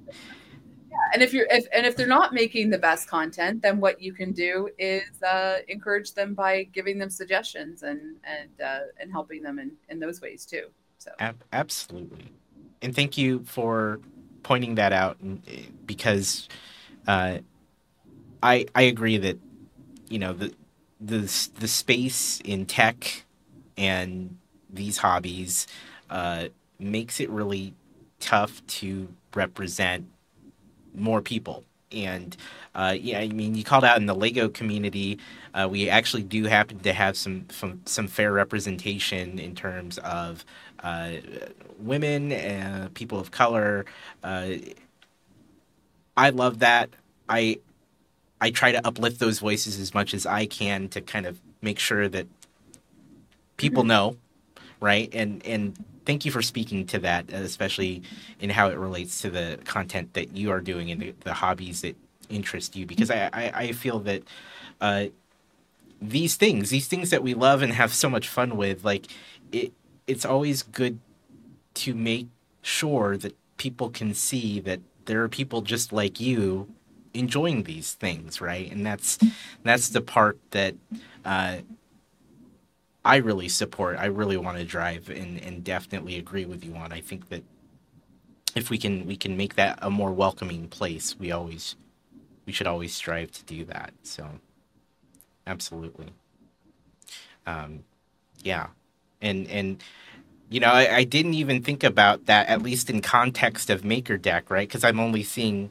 yeah, 0.90 0.96
and 1.14 1.22
if 1.22 1.32
you're 1.32 1.46
if 1.50 1.66
and 1.72 1.86
if 1.86 1.96
they're 1.96 2.06
not 2.06 2.32
making 2.32 2.70
the 2.70 2.78
best 2.78 3.08
content, 3.08 3.62
then 3.62 3.80
what 3.80 4.00
you 4.00 4.12
can 4.12 4.32
do 4.32 4.68
is 4.78 5.22
uh, 5.22 5.58
encourage 5.68 6.14
them 6.14 6.34
by 6.34 6.64
giving 6.64 6.98
them 6.98 7.10
suggestions 7.10 7.82
and 7.82 8.16
and 8.24 8.50
uh, 8.62 8.80
and 9.00 9.10
helping 9.10 9.42
them 9.42 9.58
in 9.58 9.72
in 9.88 9.98
those 9.98 10.20
ways 10.20 10.44
too. 10.44 10.66
So 10.98 11.10
Ab- 11.18 11.44
absolutely, 11.52 12.32
and 12.82 12.94
thank 12.94 13.16
you 13.16 13.42
for 13.44 14.00
pointing 14.42 14.74
that 14.76 14.92
out 14.92 15.16
eh, 15.48 15.62
because 15.86 16.48
uh, 17.06 17.38
I 18.42 18.66
I 18.74 18.82
agree 18.82 19.18
that 19.18 19.38
you 20.08 20.18
know 20.18 20.32
the 20.32 20.52
the 21.04 21.48
the 21.58 21.68
space 21.68 22.40
in 22.44 22.66
tech 22.66 23.24
and 23.76 24.36
these 24.70 24.98
hobbies 24.98 25.66
uh, 26.10 26.48
makes 26.78 27.20
it 27.20 27.28
really 27.30 27.74
tough 28.20 28.64
to 28.66 29.08
represent 29.34 30.06
more 30.94 31.20
people. 31.20 31.64
And 31.90 32.36
uh, 32.74 32.96
yeah, 32.98 33.18
I 33.18 33.28
mean, 33.28 33.54
you 33.54 33.64
called 33.64 33.84
out 33.84 33.98
in 33.98 34.06
the 34.06 34.14
Lego 34.14 34.48
community, 34.48 35.18
uh, 35.52 35.68
we 35.70 35.90
actually 35.90 36.22
do 36.22 36.44
happen 36.44 36.78
to 36.80 36.92
have 36.92 37.16
some 37.16 37.46
some, 37.50 37.82
some 37.84 38.08
fair 38.08 38.32
representation 38.32 39.38
in 39.38 39.54
terms 39.54 39.98
of 39.98 40.44
uh, 40.82 41.12
women, 41.78 42.32
and 42.32 42.92
people 42.94 43.18
of 43.18 43.30
color. 43.30 43.84
Uh, 44.22 44.52
I 46.16 46.30
love 46.30 46.60
that. 46.60 46.90
I 47.28 47.58
I 48.42 48.50
try 48.50 48.72
to 48.72 48.84
uplift 48.84 49.20
those 49.20 49.38
voices 49.38 49.78
as 49.78 49.94
much 49.94 50.14
as 50.14 50.26
I 50.26 50.46
can 50.46 50.88
to 50.88 51.00
kind 51.00 51.26
of 51.26 51.38
make 51.62 51.78
sure 51.78 52.08
that 52.08 52.26
people 53.56 53.84
know, 53.84 54.16
right? 54.80 55.08
And 55.12 55.46
and 55.46 55.76
thank 56.04 56.24
you 56.24 56.32
for 56.32 56.42
speaking 56.42 56.84
to 56.88 56.98
that, 56.98 57.30
especially 57.30 58.02
in 58.40 58.50
how 58.50 58.68
it 58.68 58.76
relates 58.76 59.22
to 59.22 59.30
the 59.30 59.60
content 59.64 60.14
that 60.14 60.36
you 60.36 60.50
are 60.50 60.60
doing 60.60 60.90
and 60.90 61.00
the, 61.00 61.14
the 61.20 61.34
hobbies 61.34 61.82
that 61.82 61.96
interest 62.28 62.74
you. 62.74 62.84
Because 62.84 63.12
I, 63.12 63.30
I, 63.32 63.52
I 63.54 63.72
feel 63.72 64.00
that 64.00 64.24
uh, 64.80 65.06
these 66.00 66.34
things, 66.34 66.70
these 66.70 66.88
things 66.88 67.10
that 67.10 67.22
we 67.22 67.34
love 67.34 67.62
and 67.62 67.72
have 67.72 67.94
so 67.94 68.10
much 68.10 68.26
fun 68.26 68.56
with, 68.56 68.84
like 68.84 69.06
it, 69.52 69.72
it's 70.08 70.24
always 70.24 70.64
good 70.64 70.98
to 71.74 71.94
make 71.94 72.26
sure 72.60 73.16
that 73.16 73.36
people 73.56 73.88
can 73.88 74.14
see 74.14 74.58
that 74.58 74.80
there 75.04 75.22
are 75.22 75.28
people 75.28 75.62
just 75.62 75.92
like 75.92 76.18
you 76.18 76.66
enjoying 77.14 77.64
these 77.64 77.94
things, 77.94 78.40
right? 78.40 78.70
And 78.70 78.84
that's 78.84 79.18
that's 79.62 79.88
the 79.90 80.00
part 80.00 80.38
that 80.50 80.74
uh, 81.24 81.58
I 83.04 83.16
really 83.16 83.48
support. 83.48 83.96
I 83.98 84.06
really 84.06 84.36
want 84.36 84.58
to 84.58 84.64
drive 84.64 85.08
and, 85.08 85.40
and 85.40 85.64
definitely 85.64 86.16
agree 86.16 86.44
with 86.44 86.64
you 86.64 86.74
on. 86.76 86.92
I 86.92 87.00
think 87.00 87.28
that 87.30 87.42
if 88.54 88.70
we 88.70 88.78
can 88.78 89.06
we 89.06 89.16
can 89.16 89.36
make 89.36 89.56
that 89.56 89.78
a 89.82 89.90
more 89.90 90.12
welcoming 90.12 90.68
place, 90.68 91.18
we 91.18 91.32
always 91.32 91.76
we 92.46 92.52
should 92.52 92.66
always 92.66 92.94
strive 92.94 93.30
to 93.32 93.44
do 93.44 93.64
that. 93.66 93.92
So 94.02 94.26
absolutely. 95.46 96.08
Um 97.46 97.84
yeah. 98.42 98.68
And 99.20 99.48
and 99.48 99.82
you 100.48 100.60
know, 100.60 100.68
I, 100.68 100.96
I 100.96 101.04
didn't 101.04 101.34
even 101.34 101.62
think 101.62 101.82
about 101.82 102.26
that 102.26 102.48
at 102.48 102.60
least 102.60 102.90
in 102.90 103.00
context 103.00 103.70
of 103.70 103.82
MakerDeck, 103.82 104.50
right? 104.50 104.68
Because 104.68 104.84
I'm 104.84 105.00
only 105.00 105.22
seeing 105.22 105.70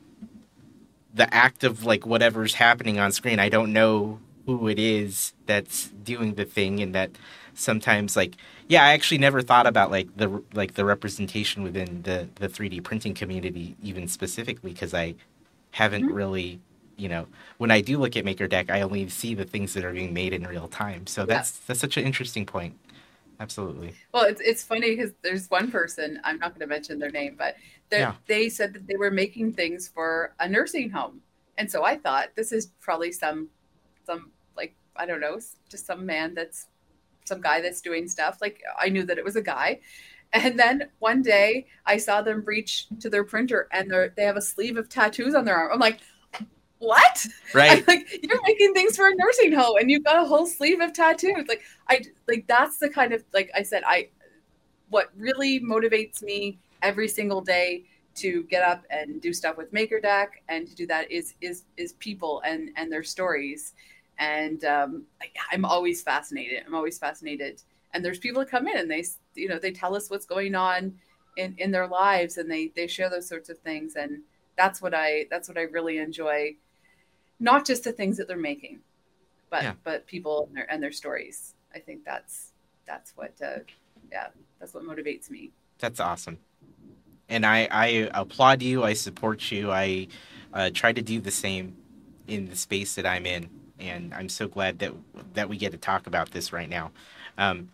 the 1.14 1.34
act 1.34 1.64
of 1.64 1.86
like 1.86 2.06
whatever's 2.06 2.56
happening 2.56 3.00
on 3.00 3.12
screen. 3.12 3.40
I 3.40 3.50
don't 3.50 3.74
know 3.74 4.20
who 4.46 4.68
it 4.68 4.80
is 4.80 5.34
that's 5.46 5.90
doing 5.90 6.36
the 6.36 6.46
thing 6.46 6.80
and 6.80 6.96
that 6.96 7.12
sometimes 7.54 8.16
like 8.16 8.36
yeah 8.68 8.84
i 8.84 8.94
actually 8.94 9.18
never 9.18 9.42
thought 9.42 9.68
about 9.68 9.92
like 9.92 10.16
the 10.18 10.42
like 10.54 10.74
the 10.74 10.86
representation 10.86 11.64
within 11.64 12.02
the 12.04 12.28
the 12.36 12.48
3d 12.48 12.84
printing 12.84 13.14
community 13.14 13.76
even 13.84 14.08
specifically 14.08 14.72
because 14.72 14.94
i 14.94 15.14
haven't 15.72 16.06
mm-hmm. 16.06 16.14
really 16.14 16.60
you 16.98 17.10
know 17.10 17.28
when 17.58 17.72
i 17.72 17.82
do 17.82 17.98
look 17.98 18.16
at 18.16 18.26
MakerDeck 18.26 18.70
i 18.70 18.82
only 18.82 19.08
see 19.10 19.36
the 19.36 19.46
things 19.46 19.74
that 19.74 19.84
are 19.84 19.94
being 19.94 20.14
made 20.14 20.34
in 20.34 20.44
real 20.48 20.68
time 20.68 21.06
so 21.08 21.26
that's 21.26 21.58
yeah. 21.58 21.64
that's 21.68 21.80
such 21.80 21.98
an 21.98 22.06
interesting 22.06 22.46
point 22.46 22.76
absolutely 23.42 23.94
well 24.14 24.24
it's, 24.24 24.42
it's 24.42 24.64
funny 24.64 24.96
because 24.96 25.12
there's 25.22 25.50
one 25.50 25.70
person 25.70 26.20
i'm 26.24 26.38
not 26.40 26.52
going 26.52 26.62
to 26.62 26.68
mention 26.68 27.00
their 27.00 27.12
name 27.12 27.36
but 27.38 27.56
yeah. 27.92 28.14
they 28.28 28.48
said 28.48 28.74
that 28.74 28.88
they 28.88 28.96
were 28.96 29.12
making 29.12 29.52
things 29.52 29.88
for 29.88 30.34
a 30.40 30.48
nursing 30.48 30.90
home 30.90 31.20
and 31.58 31.70
so 31.70 31.84
i 31.84 31.98
thought 31.98 32.30
this 32.36 32.52
is 32.52 32.68
probably 32.80 33.12
some 33.12 33.50
some 34.06 34.32
like 34.56 34.76
I 34.96 35.06
don't 35.06 35.22
know, 35.22 35.40
just 35.70 35.86
some 35.86 36.06
man 36.06 36.34
that's 36.34 36.68
some 37.26 37.42
guy 37.42 37.62
that's 37.62 37.82
doing 37.82 38.08
stuff. 38.08 38.40
Like 38.42 38.62
I 38.80 38.90
knew 38.90 39.04
that 39.04 39.18
it 39.18 39.24
was 39.24 39.36
a 39.36 39.42
guy. 39.42 39.80
And 40.34 40.58
then 40.58 40.90
one 41.00 41.22
day 41.22 41.68
I 41.86 41.98
saw 41.98 42.22
them 42.22 42.44
reach 42.46 42.88
to 43.00 43.10
their 43.10 43.24
printer 43.24 43.68
and 43.72 43.92
they 43.92 44.10
they 44.16 44.24
have 44.24 44.38
a 44.38 44.42
sleeve 44.42 44.78
of 44.78 44.90
tattoos 44.90 45.36
on 45.36 45.46
their 45.46 45.56
arm. 45.56 45.72
I'm 45.74 45.80
like, 45.80 46.00
what? 46.82 47.26
Right. 47.54 47.86
like 47.88 48.20
you're 48.24 48.42
making 48.46 48.74
things 48.74 48.96
for 48.96 49.08
a 49.08 49.16
nursing 49.16 49.54
home 49.54 49.78
and 49.80 49.90
you've 49.92 50.04
got 50.04 50.24
a 50.24 50.28
whole 50.28 50.46
sleeve 50.46 50.80
of 50.82 50.94
tattoos. 50.94 51.48
Like 51.48 51.62
I 51.90 52.02
like 52.28 52.46
that's 52.48 52.78
the 52.78 52.90
kind 52.90 53.14
of 53.14 53.24
like 53.34 53.52
I 53.56 53.64
said, 53.64 53.84
I 53.86 54.10
what 54.90 55.10
really 55.18 55.60
motivates 55.60 56.22
me 56.22 56.60
every 56.82 57.08
single 57.08 57.42
day 57.42 57.86
to 58.16 58.44
get 58.44 58.64
up 58.64 58.84
and 58.90 59.22
do 59.22 59.32
stuff 59.32 59.58
with 59.58 59.72
MakerDeck 59.74 60.28
and 60.50 60.68
to 60.68 60.76
do 60.76 60.86
that 60.88 61.12
is 61.12 61.36
is 61.42 61.64
is 61.78 61.94
people 61.94 62.42
and 62.46 62.72
and 62.76 62.92
their 62.92 63.04
stories 63.04 63.74
and 64.22 64.64
um, 64.66 65.04
I'm 65.52 65.66
always 65.66 66.04
fascinated. 66.04 66.64
I'm 66.66 66.76
always 66.76 67.00
fascinated. 67.00 67.64
And 67.94 68.06
there's 68.06 68.20
people 68.20 68.42
that 68.42 68.52
come 68.52 68.68
in 68.68 68.78
and 68.78 68.90
they, 68.90 69.04
you 69.34 69.50
know, 69.50 69.58
they 69.58 69.72
tell 69.72 69.96
us 69.96 70.10
what's 70.12 70.28
going 70.28 70.54
on 70.54 70.94
in, 71.38 71.56
in 71.58 71.72
their 71.72 71.88
lives 71.88 72.38
and 72.38 72.50
they, 72.50 72.72
they 72.76 72.86
share 72.86 73.10
those 73.10 73.28
sorts 73.28 73.50
of 73.50 73.58
things. 73.60 73.96
And 73.96 74.20
that's 74.56 74.80
what 74.80 74.94
I, 74.94 75.26
that's 75.32 75.50
what 75.50 75.58
I 75.58 75.64
really 75.64 75.98
enjoy. 75.98 76.56
Not 77.42 77.66
just 77.66 77.84
the 77.84 77.92
things 77.92 78.16
that 78.18 78.30
they're 78.30 78.38
making, 78.38 78.80
but, 79.50 79.64
yeah. 79.64 79.74
but 79.84 80.08
people 80.08 80.46
and 80.48 80.56
their, 80.56 80.72
and 80.72 80.82
their 80.82 80.94
stories. 80.94 81.54
I 81.76 81.80
think 81.80 82.06
that's, 82.06 82.54
that's 82.88 83.12
what, 83.18 83.34
uh, 83.44 83.60
yeah, 84.12 84.28
that's 84.60 84.74
what 84.74 84.84
motivates 84.84 85.30
me. 85.30 85.52
That's 85.80 86.00
awesome. 86.00 86.38
And 87.28 87.46
I, 87.46 87.68
I 87.70 88.10
applaud 88.14 88.62
you. 88.62 88.84
I 88.84 88.94
support 88.94 89.52
you. 89.52 89.72
I 89.72 90.08
uh, 90.54 90.70
try 90.74 90.94
to 90.94 91.02
do 91.02 91.20
the 91.20 91.32
same 91.32 91.76
in 92.28 92.48
the 92.48 92.56
space 92.56 92.96
that 92.96 93.06
I'm 93.06 93.26
in 93.26 93.50
and 93.82 94.14
I'm 94.14 94.30
so 94.30 94.48
glad 94.48 94.80
that 94.80 94.94
that 95.34 95.50
we 95.50 95.58
get 95.58 95.72
to 95.72 95.78
talk 95.78 96.08
about 96.08 96.32
this 96.32 96.54
right 96.54 96.70
now. 96.70 96.92
Um, 97.38 97.70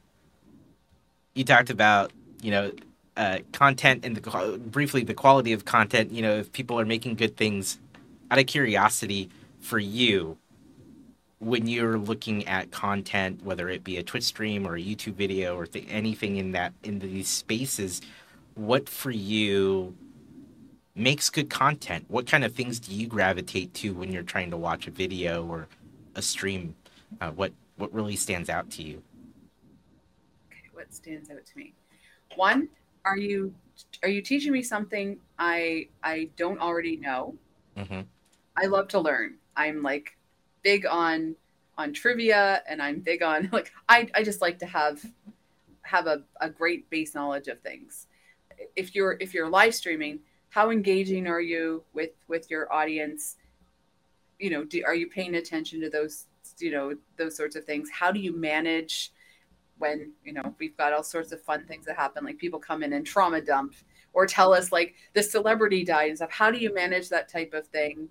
you 1.36 1.44
talked 1.44 1.70
about 1.70 2.12
you 2.42 2.52
know 2.52 2.72
uh, 3.16 3.40
content 3.52 4.06
and 4.06 4.16
the 4.16 4.58
briefly 4.58 5.04
the 5.04 5.14
quality 5.14 5.54
of 5.54 5.66
content. 5.66 6.12
You 6.12 6.22
know, 6.22 6.38
if 6.38 6.52
people 6.52 6.80
are 6.80 6.86
making 6.86 7.16
good 7.16 7.36
things, 7.36 7.78
out 8.32 8.40
of 8.40 8.48
curiosity 8.48 9.30
for 9.68 9.80
you, 9.80 10.38
when 11.40 11.68
you're 11.68 11.98
looking 11.98 12.48
at 12.48 12.72
content, 12.72 13.44
whether 13.44 13.68
it 13.68 13.84
be 13.84 13.98
a 13.98 14.04
Twitch 14.04 14.24
stream 14.24 14.66
or 14.66 14.76
a 14.78 14.82
YouTube 14.82 15.16
video 15.16 15.58
or 15.58 15.68
th- 15.68 15.86
anything 15.90 16.38
in 16.38 16.54
that 16.54 16.74
in 16.84 17.00
these 17.00 17.28
spaces, 17.28 18.02
what 18.56 18.88
for 18.88 19.12
you 19.12 19.94
makes 20.96 21.30
good 21.30 21.50
content? 21.50 22.06
What 22.08 22.26
kind 22.26 22.46
of 22.46 22.56
things 22.56 22.80
do 22.80 22.96
you 22.96 23.08
gravitate 23.08 23.74
to 23.76 23.94
when 23.94 24.12
you're 24.12 24.24
trying 24.24 24.52
to 24.52 24.58
watch 24.58 24.88
a 24.88 24.92
video 24.92 25.46
or 25.46 25.68
a 26.16 26.22
stream, 26.22 26.74
uh, 27.20 27.32
what 27.32 27.52
what 27.76 27.94
really 27.94 28.16
stands 28.16 28.50
out 28.50 28.70
to 28.72 28.84
you? 28.84 29.04
Okay, 30.50 30.70
what 30.74 30.92
stands 30.94 31.30
out 31.30 31.46
to 31.46 31.58
me? 31.58 31.74
One, 32.38 32.70
are 33.04 33.18
you 33.18 33.54
are 34.02 34.10
you 34.10 34.22
teaching 34.22 34.54
me 34.54 34.64
something 34.64 35.18
I 35.38 35.90
I 36.02 36.30
don't 36.38 36.60
already 36.60 36.96
know? 36.96 37.36
Mm-hmm. 37.76 38.02
I 38.56 38.66
love 38.66 38.88
to 38.90 39.00
learn. 39.00 39.36
I'm 39.58 39.84
like 39.84 40.18
big 40.64 40.86
on 40.86 41.36
on 41.78 41.94
trivia 41.94 42.64
and 42.68 42.82
I'm 42.82 43.00
big 43.00 43.22
on 43.22 43.50
like 43.54 43.72
I, 43.90 44.10
I 44.16 44.24
just 44.24 44.42
like 44.42 44.60
to 44.60 44.66
have 44.66 45.04
have 45.82 46.08
a, 46.08 46.24
a 46.42 46.50
great 46.50 46.90
base 46.90 47.16
knowledge 47.16 47.48
of 47.48 47.60
things. 47.62 48.08
If 48.76 48.96
you're 48.96 49.18
if 49.20 49.34
you're 49.34 49.50
live 49.50 49.76
streaming, 49.76 50.20
how 50.50 50.70
engaging 50.70 51.28
are 51.28 51.42
you 51.42 51.84
with 51.94 52.12
with 52.28 52.50
your 52.50 52.72
audience? 52.72 53.36
You 54.40 54.52
know, 54.52 54.64
do, 54.64 54.84
are 54.86 54.96
you 54.96 55.08
paying 55.08 55.36
attention 55.36 55.82
to 55.82 55.90
those 55.90 56.26
you 56.60 56.72
know 56.72 56.96
those 57.18 57.36
sorts 57.36 57.56
of 57.56 57.66
things? 57.66 57.90
How 57.90 58.12
do 58.12 58.20
you 58.20 58.36
manage 58.36 59.12
when 59.78 60.12
you 60.24 60.34
know 60.34 60.56
we've 60.60 60.76
got 60.78 60.94
all 60.94 61.04
sorts 61.04 61.32
of 61.32 61.42
fun 61.42 61.66
things 61.66 61.86
that 61.86 61.96
happen, 61.96 62.26
like 62.26 62.38
people 62.38 62.60
come 62.60 62.84
in 62.84 62.94
and 62.94 63.06
trauma 63.06 63.42
dump 63.42 63.74
or 64.14 64.26
tell 64.26 64.54
us 64.54 64.72
like 64.72 64.96
the 65.14 65.22
celebrity 65.22 65.84
died 65.84 66.10
and 66.10 66.18
stuff. 66.18 66.32
How 66.32 66.50
do 66.50 66.58
you 66.58 66.74
manage 66.74 67.10
that 67.10 67.30
type 67.30 67.54
of 67.54 67.68
thing? 67.68 68.10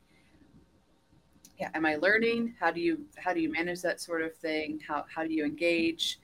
Yeah 1.59 1.71
am 1.75 1.87
i 1.87 1.97
learning? 1.97 2.55
How 2.59 2.71
do 2.71 2.81
you 2.81 3.05
how 3.17 3.33
do 3.33 3.41
you 3.41 3.51
manage 3.51 3.83
that 3.83 4.01
sort 4.01 4.23
of 4.23 4.35
thing? 4.37 4.81
How 4.87 5.05
how 5.13 5.25
do 5.25 5.33
you 5.33 5.45
engage? 5.45 6.19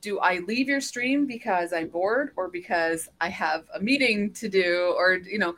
Do 0.00 0.18
i 0.20 0.38
leave 0.38 0.68
your 0.68 0.80
stream 0.80 1.26
because 1.26 1.72
i'm 1.72 1.88
bored 1.88 2.32
or 2.36 2.48
because 2.48 3.08
i 3.20 3.28
have 3.28 3.64
a 3.74 3.80
meeting 3.80 4.32
to 4.34 4.48
do? 4.48 4.94
Or 4.96 5.14
you 5.14 5.38
know 5.38 5.54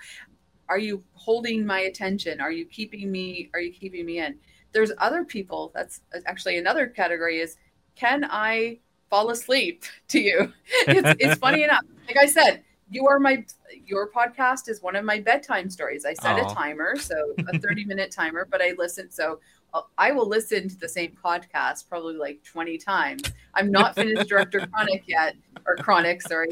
are 0.69 0.79
you 0.79 1.03
holding 1.15 1.67
my 1.67 1.81
attention? 1.81 2.41
Are 2.41 2.53
you 2.53 2.65
keeping 2.65 3.11
me 3.11 3.51
are 3.55 3.61
you 3.61 3.73
keeping 3.73 4.07
me 4.07 4.19
in? 4.19 4.39
There's 4.73 4.93
other 4.99 5.25
people 5.25 5.73
that's 5.75 6.01
actually 6.27 6.59
another 6.59 6.87
category 6.87 7.41
is 7.41 7.57
can 7.97 8.25
i 8.31 8.79
fall 9.11 9.31
asleep 9.31 9.85
to 10.09 10.21
you? 10.21 10.53
It's, 10.87 11.21
it's 11.21 11.39
funny 11.39 11.63
enough. 11.69 11.85
Like 12.07 12.17
i 12.17 12.27
said 12.27 12.63
you 12.91 13.07
are 13.07 13.19
my 13.19 13.45
your 13.87 14.11
podcast 14.11 14.69
is 14.69 14.83
one 14.83 14.97
of 14.97 15.05
my 15.05 15.21
bedtime 15.21 15.71
stories. 15.71 16.05
I 16.05 16.13
set 16.15 16.37
Aww. 16.37 16.51
a 16.51 16.55
timer, 16.55 16.97
so 16.97 17.35
a 17.53 17.59
30 17.59 17.85
minute 17.85 18.11
timer, 18.11 18.47
but 18.51 18.61
I 18.61 18.75
listen. 18.77 19.11
So 19.11 19.41
uh, 19.73 19.83
I 19.97 20.11
will 20.11 20.27
listen 20.27 20.69
to 20.69 20.77
the 20.77 20.89
same 20.89 21.17
podcast 21.23 21.89
probably 21.89 22.17
like 22.17 22.43
20 22.43 22.77
times. 22.79 23.23
I'm 23.55 23.71
not 23.71 23.95
finished 23.95 24.29
Director 24.29 24.67
Chronic 24.67 25.05
yet, 25.07 25.37
or 25.67 25.77
Chronic, 25.77 26.21
sorry, 26.21 26.49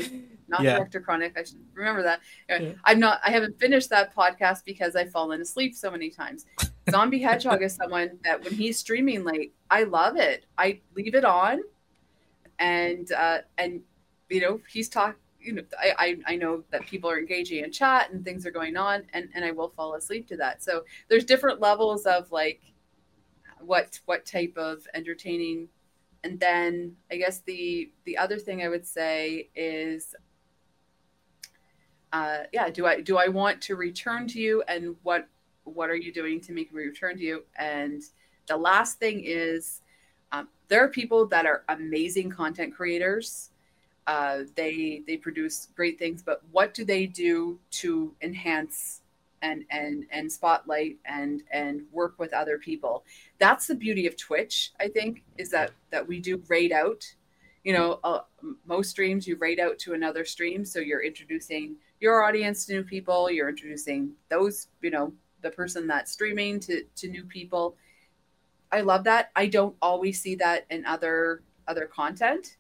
not 0.46 0.62
yeah. 0.62 0.76
Director 0.76 1.00
Chronic. 1.00 1.36
I 1.36 1.42
should 1.42 1.58
remember 1.74 2.02
that. 2.04 2.20
Yeah. 2.48 2.72
I'm 2.84 3.00
not. 3.00 3.20
I 3.24 3.30
haven't 3.30 3.58
finished 3.58 3.90
that 3.90 4.14
podcast 4.14 4.64
because 4.64 4.94
I've 4.94 5.10
fallen 5.10 5.40
asleep 5.40 5.74
so 5.74 5.90
many 5.90 6.08
times. 6.08 6.46
Zombie 6.88 7.20
Hedgehog 7.20 7.62
is 7.62 7.74
someone 7.74 8.18
that 8.24 8.42
when 8.42 8.54
he's 8.54 8.78
streaming 8.78 9.24
late, 9.24 9.52
I 9.70 9.82
love 9.82 10.16
it. 10.16 10.46
I 10.56 10.80
leave 10.94 11.16
it 11.16 11.24
on, 11.24 11.62
and 12.60 13.10
uh, 13.12 13.38
and 13.58 13.80
you 14.30 14.40
know 14.40 14.60
he's 14.70 14.88
talking 14.88 15.16
you 15.40 15.52
know, 15.52 15.62
I, 15.78 16.18
I, 16.26 16.36
know 16.36 16.64
that 16.70 16.86
people 16.86 17.08
are 17.08 17.18
engaging 17.18 17.62
in 17.62 17.70
chat 17.70 18.10
and 18.10 18.24
things 18.24 18.44
are 18.44 18.50
going 18.50 18.76
on 18.76 19.04
and, 19.12 19.28
and 19.34 19.44
I 19.44 19.52
will 19.52 19.68
fall 19.68 19.94
asleep 19.94 20.26
to 20.28 20.36
that. 20.38 20.62
So 20.62 20.84
there's 21.08 21.24
different 21.24 21.60
levels 21.60 22.06
of 22.06 22.30
like 22.32 22.60
what 23.60 24.00
what 24.06 24.24
type 24.24 24.54
of 24.56 24.86
entertaining 24.94 25.68
and 26.24 26.38
then 26.40 26.96
I 27.10 27.16
guess 27.16 27.40
the 27.40 27.90
the 28.04 28.16
other 28.16 28.38
thing 28.38 28.62
I 28.62 28.68
would 28.68 28.86
say 28.86 29.48
is 29.54 30.14
uh, 32.12 32.38
yeah, 32.52 32.70
do 32.70 32.86
I 32.86 33.00
do 33.00 33.18
I 33.18 33.28
want 33.28 33.60
to 33.62 33.76
return 33.76 34.26
to 34.28 34.40
you 34.40 34.62
and 34.66 34.96
what 35.02 35.28
what 35.64 35.90
are 35.90 35.96
you 35.96 36.12
doing 36.12 36.40
to 36.42 36.52
make 36.52 36.72
me 36.72 36.82
return 36.82 37.16
to 37.18 37.22
you? 37.22 37.44
And 37.56 38.02
the 38.46 38.56
last 38.56 38.98
thing 38.98 39.22
is 39.24 39.82
um, 40.32 40.48
there 40.68 40.82
are 40.82 40.88
people 40.88 41.26
that 41.26 41.46
are 41.46 41.64
amazing 41.68 42.30
content 42.30 42.74
creators 42.74 43.50
uh, 44.08 44.44
they 44.56 45.02
they 45.06 45.18
produce 45.18 45.68
great 45.76 45.98
things, 45.98 46.22
but 46.22 46.40
what 46.50 46.72
do 46.72 46.82
they 46.82 47.06
do 47.06 47.60
to 47.70 48.14
enhance 48.22 49.02
and 49.42 49.64
and 49.70 50.06
and 50.10 50.32
spotlight 50.32 50.96
and 51.04 51.42
and 51.52 51.82
work 51.92 52.18
with 52.18 52.32
other 52.32 52.56
people? 52.56 53.04
That's 53.38 53.66
the 53.66 53.74
beauty 53.74 54.06
of 54.06 54.16
Twitch. 54.16 54.72
I 54.80 54.88
think 54.88 55.22
is 55.36 55.50
that 55.50 55.72
that 55.90 56.08
we 56.08 56.20
do 56.20 56.42
raid 56.48 56.72
out. 56.72 57.04
You 57.64 57.74
know, 57.74 58.00
uh, 58.02 58.20
most 58.64 58.88
streams 58.88 59.28
you 59.28 59.36
raid 59.36 59.60
out 59.60 59.78
to 59.80 59.92
another 59.92 60.24
stream, 60.24 60.64
so 60.64 60.78
you're 60.78 61.04
introducing 61.04 61.76
your 62.00 62.24
audience 62.24 62.64
to 62.64 62.72
new 62.72 62.84
people. 62.84 63.30
You're 63.30 63.50
introducing 63.50 64.12
those, 64.30 64.68
you 64.80 64.90
know, 64.90 65.12
the 65.42 65.50
person 65.50 65.86
that's 65.86 66.12
streaming 66.12 66.60
to 66.60 66.82
to 66.96 67.08
new 67.08 67.24
people. 67.24 67.76
I 68.72 68.80
love 68.80 69.04
that. 69.04 69.32
I 69.36 69.48
don't 69.48 69.76
always 69.82 70.22
see 70.22 70.34
that 70.36 70.64
in 70.70 70.86
other 70.86 71.42
other 71.66 71.84
content 71.84 72.56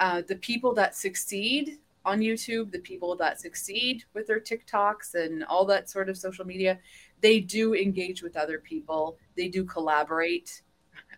uh, 0.00 0.22
the 0.26 0.36
people 0.36 0.74
that 0.74 0.96
succeed 0.96 1.78
on 2.06 2.20
YouTube, 2.20 2.72
the 2.72 2.78
people 2.78 3.14
that 3.16 3.40
succeed 3.40 4.04
with 4.14 4.26
their 4.26 4.40
TikToks 4.40 5.14
and 5.14 5.44
all 5.44 5.66
that 5.66 5.90
sort 5.90 6.08
of 6.08 6.16
social 6.16 6.46
media, 6.46 6.78
they 7.20 7.38
do 7.38 7.74
engage 7.74 8.22
with 8.22 8.36
other 8.36 8.58
people. 8.58 9.18
They 9.36 9.48
do 9.48 9.64
collaborate. 9.64 10.62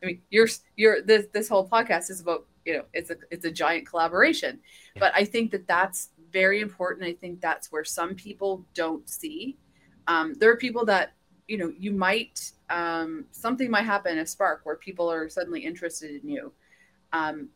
I 0.03 0.07
mean, 0.07 0.23
you're 0.31 0.49
you're 0.77 1.01
this 1.01 1.27
this 1.33 1.49
whole 1.49 1.69
podcast 1.69 2.11
is 2.11 2.21
about 2.21 2.47
you 2.65 2.75
know 2.75 2.85
it's 2.93 3.11
a 3.11 3.17
it's 3.31 3.45
a 3.45 3.51
giant 3.53 3.87
collaboration, 3.87 4.59
yeah. 4.97 5.01
but 5.01 5.13
I 5.15 5.25
think 5.25 5.53
that 5.53 5.69
that's 5.69 6.11
very 6.33 6.61
important. 6.61 7.07
I 7.07 7.13
think 7.13 7.41
that's 7.41 7.71
where 7.71 7.85
some 7.85 8.17
people 8.17 8.67
don't 8.75 9.09
see. 9.09 9.57
Um, 10.09 10.35
there 10.35 10.51
are 10.51 10.57
people 10.57 10.85
that 10.87 11.13
you 11.47 11.57
know 11.57 11.73
you 11.79 11.93
might 11.93 12.51
um, 12.69 13.27
something 13.31 13.71
might 13.71 13.83
happen 13.85 14.19
a 14.19 14.27
spark 14.27 14.63
where 14.65 14.77
people 14.77 15.11
are 15.11 15.29
suddenly 15.29 15.61
interested 15.61 16.21
in 16.21 16.29
you. 16.29 16.53
Um, 17.13 17.51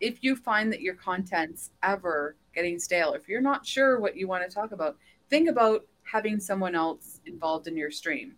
if 0.00 0.22
you 0.22 0.36
find 0.36 0.72
that 0.72 0.80
your 0.80 0.94
content's 0.94 1.70
ever 1.82 2.36
getting 2.54 2.78
stale, 2.78 3.14
if 3.14 3.28
you're 3.28 3.40
not 3.40 3.66
sure 3.66 4.00
what 4.00 4.16
you 4.16 4.28
want 4.28 4.48
to 4.48 4.54
talk 4.54 4.72
about, 4.72 4.96
think 5.28 5.48
about 5.48 5.84
having 6.02 6.38
someone 6.38 6.74
else 6.74 7.20
involved 7.26 7.66
in 7.66 7.76
your 7.76 7.90
stream. 7.90 8.34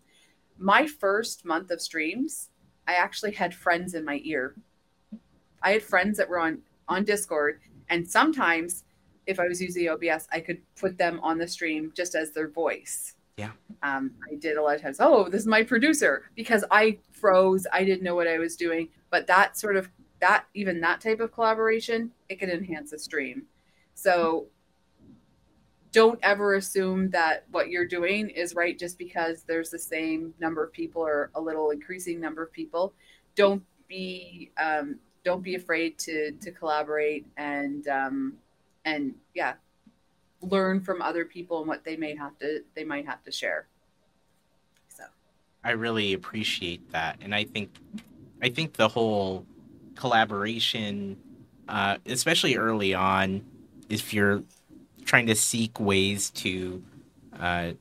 My 0.58 0.86
first 0.86 1.44
month 1.44 1.70
of 1.70 1.80
streams, 1.80 2.50
I 2.86 2.94
actually 2.94 3.32
had 3.32 3.54
friends 3.54 3.94
in 3.94 4.04
my 4.04 4.20
ear. 4.24 4.54
I 5.62 5.72
had 5.72 5.82
friends 5.82 6.16
that 6.18 6.28
were 6.28 6.40
on 6.40 6.58
on 6.88 7.04
Discord, 7.04 7.60
and 7.90 8.08
sometimes 8.08 8.84
if 9.26 9.38
I 9.38 9.46
was 9.46 9.60
using 9.60 9.88
OBS, 9.88 10.26
I 10.32 10.40
could 10.40 10.62
put 10.74 10.96
them 10.96 11.20
on 11.20 11.36
the 11.36 11.46
stream 11.46 11.92
just 11.94 12.14
as 12.14 12.32
their 12.32 12.48
voice. 12.48 13.14
Yeah. 13.36 13.50
Um, 13.82 14.12
I 14.30 14.34
did 14.36 14.56
a 14.56 14.62
lot 14.62 14.76
of 14.76 14.82
times. 14.82 14.96
Oh, 14.98 15.28
this 15.28 15.42
is 15.42 15.46
my 15.46 15.62
producer 15.62 16.24
because 16.34 16.64
I 16.70 16.98
froze. 17.12 17.66
I 17.72 17.84
didn't 17.84 18.02
know 18.02 18.14
what 18.14 18.26
I 18.26 18.38
was 18.38 18.56
doing. 18.56 18.88
But 19.10 19.26
that 19.28 19.56
sort 19.56 19.76
of 19.76 19.88
that 20.20 20.46
even 20.54 20.80
that 20.80 21.00
type 21.00 21.20
of 21.20 21.32
collaboration, 21.32 22.10
it 22.28 22.38
can 22.38 22.50
enhance 22.50 22.92
a 22.92 22.98
stream. 22.98 23.44
So 23.94 24.46
don't 25.92 26.18
ever 26.22 26.54
assume 26.54 27.10
that 27.10 27.44
what 27.50 27.70
you're 27.70 27.86
doing 27.86 28.28
is 28.30 28.54
right 28.54 28.78
just 28.78 28.98
because 28.98 29.44
there's 29.44 29.70
the 29.70 29.78
same 29.78 30.34
number 30.38 30.62
of 30.62 30.72
people 30.72 31.02
or 31.02 31.30
a 31.34 31.40
little 31.40 31.70
increasing 31.70 32.20
number 32.20 32.42
of 32.42 32.52
people. 32.52 32.92
Don't 33.34 33.62
be 33.88 34.50
um, 34.62 34.98
don't 35.24 35.42
be 35.42 35.54
afraid 35.54 35.98
to 35.98 36.32
to 36.32 36.50
collaborate 36.52 37.26
and 37.36 37.88
um, 37.88 38.34
and 38.84 39.14
yeah, 39.34 39.54
learn 40.42 40.80
from 40.80 41.00
other 41.02 41.24
people 41.24 41.60
and 41.60 41.68
what 41.68 41.84
they 41.84 41.96
may 41.96 42.14
have 42.14 42.38
to 42.38 42.62
they 42.74 42.84
might 42.84 43.06
have 43.06 43.22
to 43.24 43.32
share. 43.32 43.66
So 44.88 45.04
I 45.64 45.70
really 45.72 46.12
appreciate 46.12 46.90
that, 46.92 47.18
and 47.20 47.34
I 47.34 47.44
think 47.44 47.70
I 48.42 48.50
think 48.50 48.74
the 48.74 48.88
whole 48.88 49.46
collaboration, 49.98 51.18
uh, 51.68 51.98
especially 52.06 52.56
early 52.56 52.94
on, 52.94 53.44
if 53.88 54.14
you're 54.14 54.42
trying 55.04 55.26
to 55.26 55.34
seek 55.34 55.78
ways 55.80 56.30
to 56.30 56.82
uh, 57.38 57.72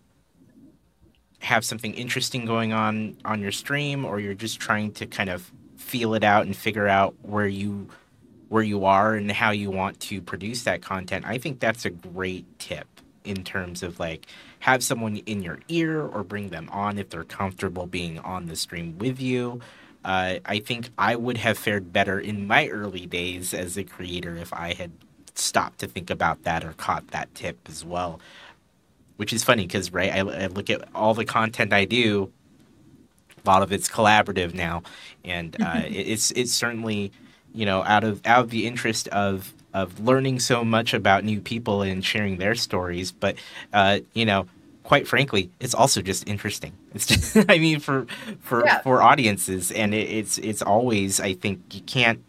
have 1.40 1.64
something 1.64 1.94
interesting 1.94 2.46
going 2.46 2.74
on 2.74 3.18
on 3.24 3.42
your 3.42 3.52
stream, 3.52 4.04
or 4.04 4.20
you're 4.20 4.34
just 4.34 4.60
trying 4.60 4.92
to 4.94 5.06
kind 5.06 5.30
of 5.30 5.52
feel 5.78 6.14
it 6.16 6.24
out 6.24 6.46
and 6.46 6.56
figure 6.56 6.88
out 6.88 7.16
where 7.22 7.48
you 7.48 7.88
where 8.50 8.64
you 8.64 8.86
are 8.86 9.14
and 9.14 9.32
how 9.32 9.52
you 9.52 9.70
want 9.70 10.00
to 10.00 10.22
produce 10.22 10.64
that 10.64 10.82
content. 10.82 11.26
I 11.28 11.38
think 11.38 11.60
that's 11.60 11.86
a 11.86 11.90
great 11.90 12.46
tip 12.60 12.88
in 13.26 13.44
terms 13.44 13.84
of 13.84 14.00
like 14.00 14.26
have 14.60 14.82
someone 14.84 15.18
in 15.18 15.44
your 15.44 15.60
ear 15.68 16.02
or 16.02 16.24
bring 16.24 16.50
them 16.50 16.70
on 16.72 16.98
if 16.98 17.10
they're 17.10 17.26
comfortable 17.26 17.86
being 17.86 18.20
on 18.20 18.46
the 18.48 18.56
stream 18.56 18.98
with 18.98 19.20
you 19.20 19.60
uh, 20.04 20.36
I 20.46 20.60
think 20.60 20.90
I 20.98 21.16
would 21.16 21.38
have 21.38 21.58
fared 21.58 21.92
better 21.92 22.20
in 22.20 22.48
my 22.48 22.68
early 22.68 23.06
days 23.06 23.54
as 23.54 23.78
a 23.78 23.84
creator 23.84 24.36
if 24.36 24.54
I 24.54 24.74
had 24.74 24.92
stopped 25.36 25.80
to 25.80 25.88
think 25.88 26.10
about 26.10 26.44
that 26.44 26.64
or 26.64 26.74
caught 26.74 27.08
that 27.10 27.34
tip 27.36 27.58
as 27.68 27.84
well. 27.86 28.20
Which 29.18 29.34
is 29.34 29.44
funny 29.44 29.64
because, 29.64 29.92
right, 29.92 30.12
I, 30.12 30.20
I 30.20 30.48
look 30.48 30.70
at 30.70 30.88
all 30.94 31.14
the 31.14 31.26
content 31.26 31.74
I 31.74 31.86
do, 31.86 32.32
a 33.44 33.50
lot 33.50 33.64
of 33.64 33.72
it's 33.72 33.90
collaborative 33.90 34.54
now, 34.54 34.84
and 35.26 35.56
uh, 35.62 35.82
it's 35.88 36.32
it's 36.32 36.54
certainly 36.54 37.12
you 37.54 37.66
know 37.66 37.84
out 37.84 38.04
of 38.04 38.22
out 38.26 38.42
of 38.46 38.50
the 38.52 38.68
interest 38.68 39.08
of 39.10 39.54
of 39.74 40.00
learning 40.00 40.40
so 40.40 40.64
much 40.64 40.94
about 40.94 41.24
new 41.24 41.40
people 41.42 41.82
and 41.82 42.06
sharing 42.06 42.38
their 42.38 42.56
stories, 42.56 43.12
but 43.12 43.36
uh, 43.74 44.00
you 44.14 44.26
know 44.26 44.48
quite 44.88 45.06
frankly, 45.06 45.52
it's 45.60 45.74
also 45.76 46.02
just 46.02 46.28
interesting. 46.30 46.72
It's 46.96 47.06
just, 47.06 47.38
I 47.50 47.60
mean, 47.60 47.80
for 47.80 48.08
for 48.40 48.66
yeah. 48.66 48.82
for 48.82 49.04
audiences, 49.04 49.72
and 49.72 49.94
it, 49.94 50.10
it's 50.10 50.38
it's 50.40 50.62
always. 50.62 51.20
I 51.20 51.34
think 51.34 51.60
you 51.76 51.82
can't 51.82 52.24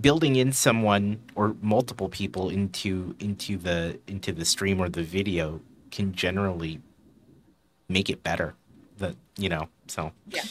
building 0.00 0.36
in 0.36 0.52
someone 0.52 1.18
or 1.34 1.56
multiple 1.62 2.08
people 2.08 2.50
into 2.50 3.16
into 3.18 3.56
the 3.56 3.98
into 4.06 4.32
the 4.32 4.44
stream 4.44 4.80
or 4.80 4.88
the 4.88 5.02
video 5.02 5.60
can 5.90 6.12
generally 6.12 6.80
make 7.88 8.10
it 8.10 8.22
better. 8.22 8.54
The 8.98 9.16
you 9.38 9.48
know. 9.48 9.68
So 9.88 10.12
Yeah. 10.28 10.42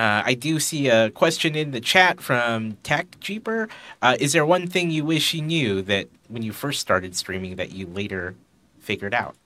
Uh, 0.00 0.22
I 0.24 0.32
do 0.32 0.58
see 0.58 0.88
a 0.88 1.10
question 1.10 1.54
in 1.54 1.72
the 1.72 1.80
chat 1.80 2.22
from 2.22 2.78
Tech 2.82 3.20
Jeeper. 3.20 3.68
Uh, 4.00 4.16
is 4.18 4.32
there 4.32 4.46
one 4.46 4.66
thing 4.66 4.90
you 4.90 5.04
wish 5.04 5.34
you 5.34 5.42
knew 5.42 5.82
that 5.82 6.08
when 6.28 6.42
you 6.42 6.54
first 6.54 6.80
started 6.80 7.14
streaming 7.14 7.56
that 7.56 7.72
you 7.72 7.86
later 7.86 8.34
figured 8.78 9.12
out? 9.12 9.36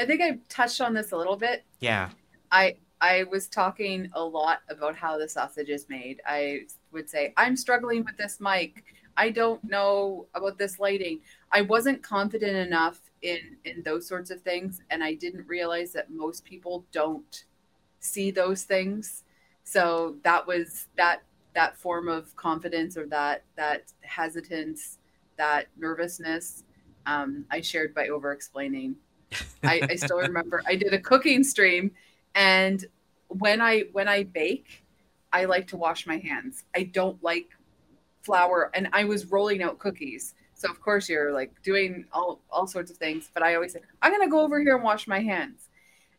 I 0.00 0.06
think 0.06 0.20
I 0.20 0.40
touched 0.48 0.80
on 0.80 0.92
this 0.92 1.12
a 1.12 1.16
little 1.16 1.36
bit. 1.36 1.62
Yeah. 1.78 2.08
I 2.50 2.78
I 3.00 3.26
was 3.30 3.46
talking 3.46 4.10
a 4.14 4.24
lot 4.24 4.62
about 4.68 4.96
how 4.96 5.16
the 5.18 5.28
sausage 5.28 5.68
is 5.68 5.88
made. 5.88 6.20
I 6.26 6.62
would 6.90 7.08
say 7.08 7.32
I'm 7.36 7.56
struggling 7.56 8.04
with 8.04 8.16
this 8.16 8.40
mic. 8.40 8.82
I 9.16 9.30
don't 9.30 9.62
know 9.62 10.26
about 10.34 10.58
this 10.58 10.80
lighting. 10.80 11.20
I 11.52 11.62
wasn't 11.62 12.02
confident 12.02 12.56
enough 12.56 12.98
in 13.22 13.56
in 13.64 13.84
those 13.84 14.08
sorts 14.08 14.32
of 14.32 14.40
things 14.40 14.82
and 14.90 15.04
I 15.04 15.14
didn't 15.14 15.46
realize 15.46 15.92
that 15.92 16.10
most 16.10 16.44
people 16.44 16.84
don't 16.90 17.44
see 18.00 18.30
those 18.30 18.64
things. 18.64 19.24
So 19.64 20.16
that 20.24 20.46
was 20.46 20.88
that 20.96 21.22
that 21.54 21.76
form 21.76 22.08
of 22.08 22.34
confidence 22.36 22.96
or 22.96 23.06
that 23.06 23.44
that 23.56 23.92
hesitance, 24.02 24.98
that 25.36 25.68
nervousness 25.76 26.64
um, 27.06 27.44
I 27.50 27.60
shared 27.60 27.94
by 27.94 28.08
over 28.08 28.32
explaining. 28.32 28.96
I, 29.62 29.80
I 29.90 29.96
still 29.96 30.18
remember 30.28 30.62
I 30.66 30.76
did 30.76 30.92
a 30.92 30.98
cooking 30.98 31.44
stream 31.44 31.92
and 32.34 32.84
when 33.28 33.60
I 33.60 33.84
when 33.92 34.08
I 34.08 34.24
bake, 34.24 34.84
I 35.32 35.44
like 35.44 35.68
to 35.68 35.76
wash 35.76 36.06
my 36.06 36.18
hands. 36.18 36.64
I 36.74 36.84
don't 36.84 37.22
like 37.22 37.50
flour 38.22 38.70
and 38.74 38.88
I 38.92 39.04
was 39.04 39.26
rolling 39.26 39.62
out 39.62 39.78
cookies. 39.78 40.34
So 40.54 40.70
of 40.70 40.80
course 40.80 41.08
you're 41.08 41.32
like 41.32 41.62
doing 41.62 42.04
all 42.12 42.40
all 42.50 42.66
sorts 42.66 42.90
of 42.90 42.96
things, 42.96 43.30
but 43.32 43.42
I 43.42 43.54
always 43.54 43.72
say, 43.72 43.80
I'm 44.02 44.12
gonna 44.12 44.30
go 44.30 44.40
over 44.40 44.60
here 44.60 44.74
and 44.74 44.84
wash 44.84 45.06
my 45.06 45.20
hands. 45.20 45.68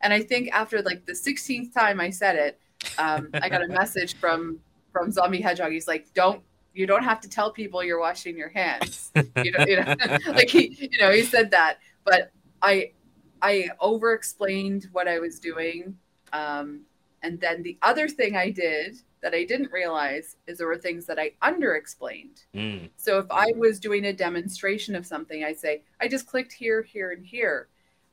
And 0.04 0.14
I 0.14 0.22
think 0.22 0.50
after 0.52 0.82
like 0.82 1.06
the 1.06 1.14
16th 1.14 1.74
time 1.74 2.00
I 2.00 2.10
said 2.10 2.36
it, 2.36 2.60
um, 2.98 3.30
I 3.34 3.50
got 3.50 3.64
a 3.64 3.68
message 3.82 4.16
from 4.16 4.60
from 4.92 5.12
Zombie 5.12 5.42
Hedgehog. 5.42 5.72
He's 5.72 5.88
like, 5.88 6.14
"Don't 6.14 6.42
you 6.74 6.86
don't 6.86 7.04
have 7.04 7.22
to 7.22 7.30
tell 7.30 7.52
people 7.52 7.84
you're 7.84 8.00
washing 8.00 8.38
your 8.38 8.50
hands." 8.50 9.12
You 9.16 9.52
know, 9.52 9.66
you 9.68 9.78
know 9.78 9.96
like 10.28 10.50
he, 10.50 10.90
you 10.92 11.00
know, 11.00 11.12
he 11.12 11.24
said 11.24 11.52
that, 11.52 11.80
but 12.04 12.32
I 12.62 12.92
I 13.42 13.70
over 13.80 14.14
explained 14.14 14.88
what 14.92 15.08
I 15.08 15.20
was 15.20 15.40
doing. 15.40 15.98
Um, 16.34 16.82
and 17.24 17.40
then 17.40 17.62
the 17.64 17.78
other 17.82 18.08
thing 18.08 18.36
I 18.36 18.50
did 18.50 18.98
that 19.22 19.34
I 19.34 19.44
didn't 19.44 19.72
realize 19.72 20.38
is 20.48 20.58
there 20.58 20.68
were 20.68 20.78
things 20.78 21.06
that 21.06 21.20
I 21.20 21.32
under 21.42 21.76
explained. 21.76 22.42
Mm. 22.56 22.90
So 22.98 23.20
if 23.20 23.28
I 23.30 23.54
was 23.56 23.80
doing 23.80 24.06
a 24.06 24.14
demonstration 24.14 24.96
of 24.96 25.06
something, 25.06 25.44
I 25.44 25.54
say, 25.54 25.84
I 26.00 26.08
just 26.08 26.26
clicked 26.26 26.52
here, 26.52 26.82
here, 26.82 27.12
and 27.12 27.26
here, 27.26 27.68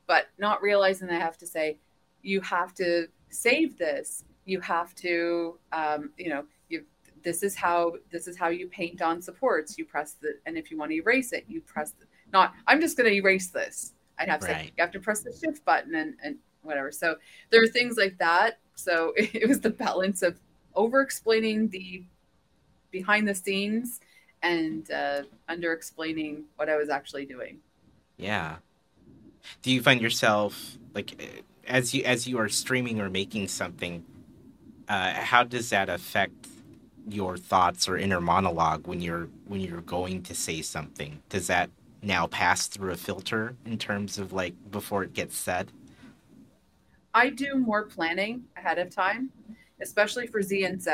but 0.09 0.25
not 0.39 0.63
realizing 0.63 1.07
I 1.11 1.19
have 1.19 1.37
to 1.37 1.45
say, 1.45 1.77
you 2.23 2.41
have 2.41 2.73
to 2.73 3.07
save 3.29 3.77
this. 3.77 4.25
You 4.43 4.59
have 4.59 4.95
to, 4.95 5.59
um, 5.71 6.09
you 6.17 6.29
know, 6.29 6.43
you. 6.67 6.83
This 7.23 7.43
is 7.43 7.55
how 7.55 7.93
this 8.11 8.27
is 8.27 8.35
how 8.35 8.47
you 8.49 8.67
paint 8.67 9.03
on 9.03 9.21
supports. 9.21 9.77
You 9.77 9.85
press 9.85 10.13
the, 10.13 10.39
and 10.47 10.57
if 10.57 10.71
you 10.71 10.77
want 10.79 10.89
to 10.91 10.97
erase 10.97 11.31
it, 11.31 11.45
you 11.47 11.61
press. 11.61 11.91
The, 11.91 12.05
not, 12.33 12.55
I'm 12.65 12.81
just 12.81 12.97
going 12.97 13.07
to 13.09 13.15
erase 13.15 13.49
this. 13.49 13.93
I'd 14.17 14.29
have 14.29 14.39
to 14.39 14.47
say, 14.47 14.53
Right. 14.53 14.73
you 14.75 14.81
have 14.81 14.91
to 14.91 14.99
press 14.99 15.21
the 15.21 15.31
shift 15.31 15.63
button 15.63 15.93
and 15.93 16.15
and 16.23 16.37
whatever. 16.63 16.91
So 16.91 17.17
there 17.51 17.63
are 17.63 17.67
things 17.67 17.95
like 17.95 18.17
that. 18.17 18.57
So 18.75 19.13
it 19.17 19.47
was 19.47 19.59
the 19.59 19.69
balance 19.69 20.23
of 20.23 20.39
over 20.73 21.01
explaining 21.01 21.69
the 21.69 22.03
behind 22.89 23.27
the 23.27 23.35
scenes 23.35 23.99
and 24.41 24.89
uh, 24.89 25.21
under 25.47 25.71
explaining 25.71 26.45
what 26.55 26.67
I 26.67 26.77
was 26.77 26.89
actually 26.89 27.27
doing. 27.27 27.59
Yeah. 28.17 28.55
Do 29.61 29.71
you 29.71 29.81
find 29.81 30.01
yourself 30.01 30.77
like 30.93 31.21
eh, 31.21 31.41
as 31.67 31.93
you 31.93 32.03
as 32.03 32.27
you 32.27 32.39
are 32.39 32.49
streaming 32.49 32.99
or 32.99 33.09
making 33.09 33.47
something? 33.47 34.03
Uh, 34.87 35.11
how 35.11 35.43
does 35.43 35.69
that 35.69 35.89
affect 35.89 36.47
your 37.07 37.37
thoughts 37.37 37.87
or 37.87 37.97
inner 37.97 38.21
monologue 38.21 38.87
when 38.87 39.01
you're 39.01 39.27
when 39.47 39.61
you're 39.61 39.81
going 39.81 40.23
to 40.23 40.35
say 40.35 40.61
something? 40.61 41.21
Does 41.29 41.47
that 41.47 41.69
now 42.01 42.27
pass 42.27 42.67
through 42.67 42.91
a 42.91 42.95
filter 42.95 43.55
in 43.65 43.77
terms 43.77 44.17
of 44.17 44.33
like 44.33 44.53
before 44.71 45.03
it 45.03 45.13
gets 45.13 45.37
said? 45.37 45.71
I 47.13 47.29
do 47.29 47.55
more 47.55 47.83
planning 47.83 48.43
ahead 48.55 48.77
of 48.77 48.93
time, 48.93 49.31
especially 49.81 50.27
for 50.27 50.41
Z 50.41 50.63
and 50.63 50.81
Z. 50.81 50.91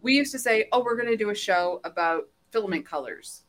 We 0.00 0.14
used 0.14 0.32
to 0.32 0.38
say, 0.38 0.68
"Oh, 0.72 0.82
we're 0.82 0.96
going 0.96 1.08
to 1.08 1.16
do 1.16 1.30
a 1.30 1.34
show 1.34 1.80
about 1.84 2.28
filament 2.50 2.86
colors, 2.86 3.42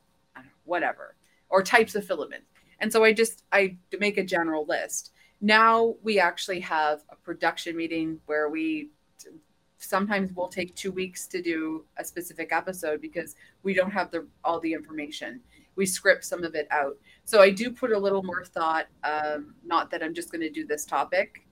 whatever, 0.66 1.16
or 1.50 1.64
types 1.64 1.96
of 1.96 2.06
filament." 2.06 2.44
And 2.80 2.92
so 2.92 3.04
I 3.04 3.14
just 3.14 3.44
I 3.52 3.78
make 4.00 4.18
a 4.18 4.24
general 4.24 4.66
list. 4.66 5.12
Now 5.42 5.96
we 6.02 6.20
actually 6.20 6.60
have 6.62 7.02
a 7.10 7.16
production 7.16 7.76
meeting 7.76 8.20
where 8.26 8.50
we 8.50 8.90
sometimes 9.80 10.32
we'll 10.34 10.48
take 10.48 10.76
two 10.76 10.92
weeks 10.92 11.28
to 11.28 11.42
do 11.42 11.86
a 11.98 12.04
specific 12.04 12.52
episode 12.52 13.02
because 13.02 13.36
we 13.64 13.74
don't 13.74 13.92
have 13.92 14.12
the 14.12 14.28
all 14.44 14.60
the 14.60 14.74
information. 14.74 15.40
We 15.76 15.86
script 15.86 16.26
some 16.26 16.44
of 16.44 16.56
it 16.56 16.68
out. 16.72 16.98
So 17.26 17.40
I 17.42 17.52
do 17.52 17.72
put 17.72 17.92
a 17.92 18.00
little 18.00 18.24
more 18.24 18.44
thought. 18.44 18.88
Um, 19.04 19.54
not 19.64 19.92
that 19.92 20.02
I'm 20.02 20.14
just 20.14 20.32
going 20.32 20.42
to 20.42 20.50
do 20.50 20.66
this 20.66 20.86
topic, 20.86 21.46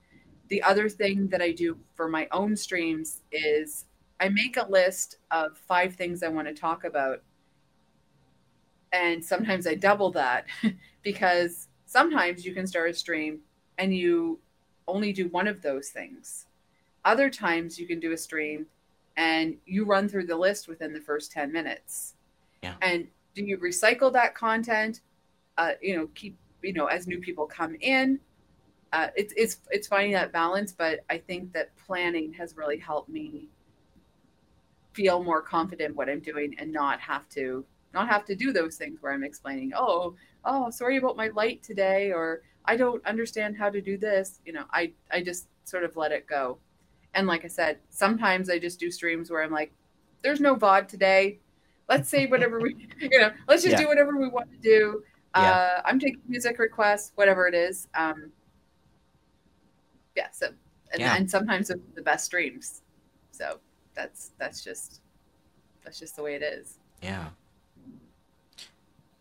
the 0.49 0.61
other 0.63 0.89
thing 0.89 1.27
that 1.27 1.41
I 1.41 1.51
do 1.51 1.77
for 1.93 2.07
my 2.07 2.27
own 2.31 2.55
streams 2.55 3.21
is 3.31 3.85
I 4.19 4.29
make 4.29 4.57
a 4.57 4.65
list 4.69 5.17
of 5.31 5.57
five 5.57 5.95
things 5.95 6.23
I 6.23 6.27
want 6.27 6.47
to 6.47 6.53
talk 6.53 6.85
about. 6.85 7.21
And 8.95 9.23
sometimes 9.23 9.67
I 9.67 9.75
double 9.75 10.09
that 10.11 10.45
because 11.03 11.67
sometimes 11.85 12.45
you 12.45 12.53
can 12.53 12.65
start 12.65 12.89
a 12.89 12.93
stream 12.93 13.39
and 13.77 13.93
you 13.93 14.39
only 14.87 15.11
do 15.11 15.27
one 15.27 15.47
of 15.47 15.61
those 15.61 15.89
things. 15.89 16.45
Other 17.03 17.29
times 17.29 17.77
you 17.77 17.87
can 17.87 17.99
do 17.99 18.13
a 18.13 18.17
stream 18.17 18.67
and 19.17 19.57
you 19.65 19.83
run 19.83 20.07
through 20.07 20.27
the 20.27 20.37
list 20.37 20.69
within 20.69 20.93
the 20.93 21.01
first 21.01 21.33
10 21.33 21.51
minutes. 21.51 22.13
Yeah. 22.63 22.75
And 22.81 23.07
do 23.33 23.43
you 23.43 23.57
recycle 23.57 24.13
that 24.13 24.33
content? 24.33 25.01
Uh, 25.57 25.71
you 25.81 25.97
know, 25.97 26.07
keep, 26.15 26.37
you 26.63 26.71
know, 26.71 26.85
as 26.85 27.05
new 27.05 27.19
people 27.19 27.45
come 27.45 27.75
in, 27.81 28.19
uh, 28.93 29.07
it's 29.17 29.33
it's 29.35 29.57
it's 29.71 29.87
finding 29.87 30.13
that 30.13 30.31
balance, 30.31 30.71
but 30.71 31.01
I 31.09 31.17
think 31.17 31.51
that 31.51 31.75
planning 31.85 32.31
has 32.33 32.55
really 32.55 32.77
helped 32.77 33.09
me 33.09 33.49
feel 34.93 35.21
more 35.21 35.41
confident 35.41 35.95
what 35.95 36.09
I'm 36.09 36.21
doing 36.21 36.55
and 36.59 36.71
not 36.71 37.01
have 37.01 37.27
to 37.29 37.65
not 37.95 38.07
have 38.09 38.25
to 38.25 38.35
do 38.35 38.53
those 38.53 38.75
things 38.75 39.01
where 39.01 39.11
I'm 39.13 39.23
explaining, 39.23 39.71
oh, 39.75 40.15
oh, 40.43 40.69
sorry 40.69 40.97
about 40.97 41.17
my 41.17 41.29
light 41.29 41.63
today, 41.63 42.11
or 42.11 42.41
I 42.65 42.75
don't 42.75 43.03
understand 43.07 43.57
how 43.57 43.69
to 43.71 43.81
do 43.81 43.97
this. 43.97 44.39
You 44.45 44.53
know, 44.53 44.65
I 44.71 44.91
I 45.11 45.23
just 45.23 45.47
sort 45.63 45.83
of 45.83 45.95
let 45.97 46.11
it 46.11 46.27
go. 46.27 46.59
And 47.15 47.25
like 47.25 47.45
I 47.45 47.47
said, 47.47 47.79
sometimes 47.89 48.49
I 48.49 48.59
just 48.59 48.79
do 48.79 48.91
streams 48.91 49.31
where 49.31 49.41
I'm 49.41 49.51
like, 49.51 49.71
there's 50.21 50.41
no 50.41 50.55
VOD 50.55 50.87
today. 50.87 51.39
Let's 51.87 52.09
say 52.09 52.25
whatever 52.27 52.59
we, 52.59 52.75
you 52.99 53.19
know, 53.19 53.31
let's 53.47 53.63
just 53.63 53.73
Yeah. 53.73 53.81
do 53.83 53.87
whatever 53.87 54.17
we 54.17 54.27
want 54.27 54.51
to 54.51 54.57
do. 54.57 55.01
Yeah. 55.35 55.51
Uh, 55.51 55.81
I'm 55.85 55.99
taking 55.99 56.21
music 56.27 56.59
requests, 56.59 57.13
whatever 57.15 57.47
it 57.47 57.55
is. 57.55 57.87
Um, 57.95 58.31
yeah. 60.15 60.27
So, 60.31 60.47
and, 60.91 60.99
Yeah. 60.99 61.15
and 61.15 61.29
sometimes 61.29 61.69
the 61.69 62.01
best 62.01 62.25
streams. 62.25 62.81
So 63.31 63.59
that's 63.93 64.31
that's 64.37 64.63
just 64.63 65.01
that's 65.83 65.99
just 65.99 66.15
the 66.17 66.23
way 66.23 66.35
it 66.35 66.43
is. 66.43 66.79
Yeah. 67.01 67.29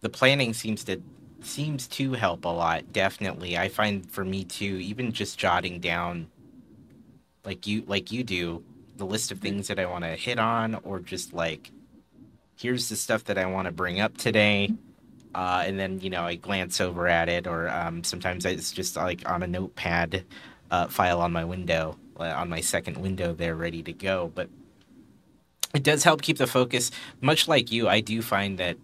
The 0.05 0.11
planning 0.11 0.53
seems 0.53 0.85
to 0.85 1.01
seems 1.41 1.89
to 1.89 2.13
help 2.13 2.45
a 2.45 2.49
lot, 2.49 2.93
definitely. 2.93 3.57
I 3.57 3.71
find 3.71 4.05
for 4.11 4.23
me 4.23 4.45
too, 4.45 4.77
even 4.77 5.13
just 5.13 5.39
jotting 5.39 5.81
down 5.81 6.27
like 7.43 7.67
you 7.67 7.85
like 7.87 8.13
you 8.13 8.23
do, 8.23 8.63
the 8.99 9.07
list 9.07 9.33
of 9.33 9.39
things 9.39 9.69
that 9.69 9.79
I 9.79 9.87
want 9.87 10.05
to 10.05 10.11
hit 10.11 10.39
on 10.39 10.75
or 10.85 11.01
just 11.01 11.33
like 11.33 11.71
here's 12.55 12.91
the 12.91 12.97
stuff 12.97 13.25
that 13.25 13.39
I 13.39 13.47
want 13.47 13.65
to 13.65 13.73
bring 13.73 13.99
up 13.99 14.19
today. 14.19 14.75
Uh, 15.35 15.63
and 15.65 15.81
then 15.81 15.99
you 16.03 16.11
know 16.11 16.25
I 16.25 16.35
glance 16.35 16.83
over 16.83 17.09
at 17.09 17.31
it, 17.31 17.47
or 17.47 17.71
um, 17.71 18.05
sometimes 18.05 18.45
it's 18.45 18.73
just 18.73 18.97
like 18.97 19.27
on 19.27 19.43
a 19.43 19.47
notepad 19.47 20.23
uh, 20.71 20.87
file 20.89 21.23
on 21.23 21.33
my 21.33 21.47
window, 21.47 21.97
uh, 22.21 22.25
on 22.25 22.51
my 22.51 22.61
second 22.61 22.99
window 22.99 23.33
there, 23.33 23.55
ready 23.55 23.83
to 23.83 23.93
go. 23.95 24.31
But 24.35 24.51
it 25.75 25.83
does 25.83 26.05
help 26.05 26.21
keep 26.21 26.37
the 26.37 26.47
focus. 26.47 26.91
Much 27.23 27.49
like 27.49 27.73
you, 27.73 27.89
I 27.89 28.01
do 28.01 28.21
find 28.21 28.59
that 28.59 28.77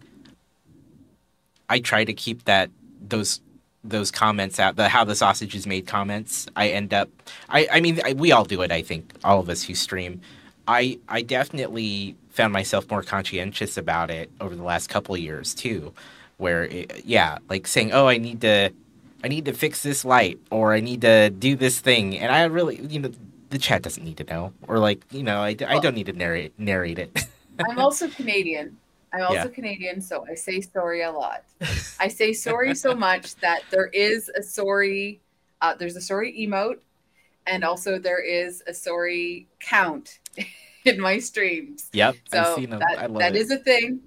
I 1.70 1.78
try 1.78 2.05
to 2.05 2.12
keep 2.12 2.44
that 2.44 2.68
those 3.01 3.40
those 3.82 4.10
comments 4.10 4.60
out 4.60 4.76
the 4.76 4.88
how 4.88 5.05
the 5.05 5.14
sausage 5.14 5.55
is 5.55 5.66
made 5.66 5.86
comments. 5.86 6.47
I 6.56 6.68
end 6.68 6.92
up 6.92 7.09
I 7.48 7.66
I 7.72 7.80
mean 7.80 8.01
I, 8.05 8.12
we 8.12 8.32
all 8.32 8.44
do 8.44 8.60
it. 8.60 8.70
I 8.70 8.82
think 8.82 9.14
all 9.24 9.40
of 9.40 9.48
us 9.48 9.62
who 9.62 9.74
stream. 9.74 10.20
I 10.68 10.98
I 11.09 11.22
definitely 11.22 12.16
found 12.28 12.52
myself 12.52 12.90
more 12.90 13.02
conscientious 13.02 13.76
about 13.76 14.10
it 14.10 14.30
over 14.40 14.55
the 14.55 14.62
last 14.62 14.88
couple 14.88 15.14
of 15.14 15.20
years 15.20 15.55
too, 15.55 15.94
where 16.36 16.64
it, 16.64 17.05
yeah, 17.06 17.38
like 17.48 17.66
saying 17.66 17.92
oh 17.92 18.06
I 18.06 18.18
need 18.18 18.40
to 18.42 18.70
I 19.24 19.28
need 19.28 19.44
to 19.47 19.52
fix 19.52 19.82
this 19.82 20.05
light 20.05 20.38
or 20.51 20.74
I 20.74 20.80
need 20.80 21.01
to 21.02 21.30
do 21.30 21.56
this 21.56 21.78
thing, 21.80 22.18
and 22.18 22.32
I 22.32 22.44
really 22.44 22.80
you 22.82 22.98
know 23.01 23.10
the 23.51 23.59
chat 23.59 23.82
doesn't 23.82 24.05
need 24.05 24.16
to 24.18 24.24
know 24.24 24.52
or 24.68 24.78
like 24.78 25.05
you 25.10 25.22
know 25.22 25.40
I, 25.40 25.56
I 25.66 25.78
don't 25.78 25.94
need 25.94 26.06
to 26.06 26.12
narrate 26.12 26.52
narrate 26.59 26.98
it. 26.98 27.26
I'm 27.68 27.78
also 27.78 28.09
Canadian. 28.09 28.76
I'm 29.12 29.22
also 29.22 29.34
Yeah. 29.34 29.46
Canadian, 29.48 30.00
so 30.00 30.24
I 30.28 30.34
say 30.34 30.60
sorry 30.60 31.02
a 31.02 31.10
lot. 31.10 31.44
I 32.00 32.08
say 32.08 32.32
sorry 32.32 32.74
so 32.74 32.94
much 33.08 33.34
that 33.36 33.62
there 33.70 33.88
is 33.88 34.30
a 34.36 34.42
sorry, 34.42 35.20
uh, 35.60 35.74
there's 35.74 35.96
a 35.96 36.00
sorry 36.00 36.32
emote, 36.38 36.78
and 37.46 37.64
also 37.64 37.98
there 37.98 38.22
is 38.22 38.62
a 38.66 38.74
sorry 38.74 39.48
count 39.58 40.20
in 40.84 41.00
my 41.00 41.18
streams. 41.18 41.88
Yep. 41.92 42.16
So 42.32 42.56
that, 42.56 43.10
that 43.18 43.36
is 43.36 43.50
a 43.50 43.58
thing. 43.58 44.00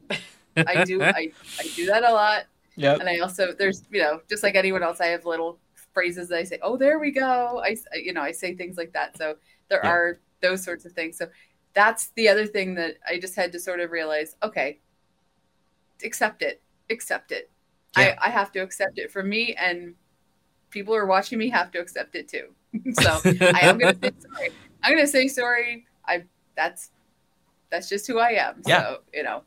I 0.55 0.84
do 0.84 1.01
I, 1.01 1.31
I 1.59 1.63
do 1.75 1.85
that 1.88 2.03
a 2.03 2.11
lot. 2.11 2.45
Yep. 2.75 2.99
And 3.01 3.09
I 3.09 3.19
also 3.19 3.51
there's 3.51 3.84
you 3.91 4.01
know 4.01 4.21
just 4.30 4.43
like 4.43 4.55
anyone 4.55 4.84
else 4.84 5.01
I 5.01 5.07
have 5.07 5.25
little 5.25 5.59
phrases 5.93 6.30
that 6.30 6.39
I 6.39 6.43
say. 6.43 6.59
Oh, 6.61 6.77
there 6.77 6.99
we 6.99 7.11
go. 7.11 7.61
I 7.63 7.75
you 7.93 8.13
know 8.13 8.21
I 8.21 8.31
say 8.31 8.55
things 8.55 8.77
like 8.77 8.93
that. 8.93 9.17
So 9.17 9.35
there 9.69 9.81
yeah. 9.84 9.89
are 9.89 10.19
those 10.41 10.63
sorts 10.63 10.85
of 10.85 10.93
things. 10.93 11.17
So 11.17 11.27
that's 11.73 12.09
the 12.15 12.30
other 12.30 12.45
thing 12.45 12.75
that 12.75 12.95
I 13.07 13.19
just 13.19 13.35
had 13.35 13.51
to 13.53 13.59
sort 13.59 13.80
of 13.80 13.91
realize. 13.91 14.35
Okay, 14.43 14.80
accept 16.03 16.41
it. 16.41 16.61
Accept 16.89 17.31
it. 17.31 17.49
Yeah. 17.97 18.15
I, 18.21 18.27
I 18.27 18.30
have 18.30 18.51
to 18.53 18.59
accept 18.59 18.97
it 18.97 19.11
for 19.11 19.23
me, 19.23 19.53
and 19.55 19.95
people 20.69 20.93
who 20.93 20.99
are 20.99 21.05
watching 21.05 21.38
me 21.38 21.49
have 21.49 21.71
to 21.71 21.80
accept 21.80 22.15
it 22.15 22.27
too. 22.27 22.47
so 22.99 23.21
I 23.41 23.59
am 23.61 23.77
going 23.77 23.95
to 23.95 23.99
say 24.01 24.13
sorry. 24.19 24.49
I'm 24.84 24.93
going 24.93 25.05
to 25.05 25.11
say 25.11 25.27
sorry. 25.27 25.85
I 26.05 26.23
that's 26.55 26.91
that's 27.69 27.89
just 27.89 28.07
who 28.07 28.19
I 28.19 28.31
am. 28.31 28.61
Yeah. 28.65 28.81
So 28.81 28.97
you 29.13 29.23
know. 29.23 29.43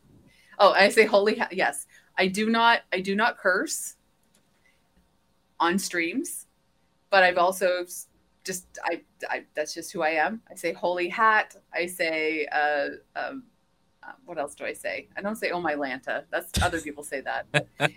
Oh, 0.59 0.73
I 0.73 0.89
say 0.89 1.05
holy 1.05 1.37
ha- 1.37 1.49
yes. 1.53 1.87
I 2.17 2.29
do 2.29 2.49
not 2.49 2.83
I 2.93 3.01
do 3.01 3.15
not 3.15 3.37
curse 3.37 3.97
on 5.61 5.79
streams, 5.79 6.47
but 7.11 7.23
I've 7.23 7.39
also 7.39 7.85
just 8.45 8.67
I, 8.85 9.03
I 9.29 9.45
that's 9.55 9.75
just 9.75 9.93
who 9.93 10.03
I 10.03 10.11
am. 10.11 10.41
I 10.51 10.55
say 10.55 10.73
holy 10.73 11.09
hat. 11.09 11.57
I 11.75 11.87
say 11.87 12.47
uh, 12.47 12.89
um, 13.17 13.45
uh, 14.07 14.13
what 14.25 14.39
else 14.39 14.55
do 14.55 14.65
I 14.65 14.73
say? 14.73 15.09
I 15.17 15.21
don't 15.21 15.37
say 15.37 15.51
oh 15.51 15.61
my 15.61 15.75
Lanta. 15.75 16.25
That's 16.31 16.51
other 16.63 16.81
people 16.81 17.03
say 17.03 17.23
that. 17.23 17.47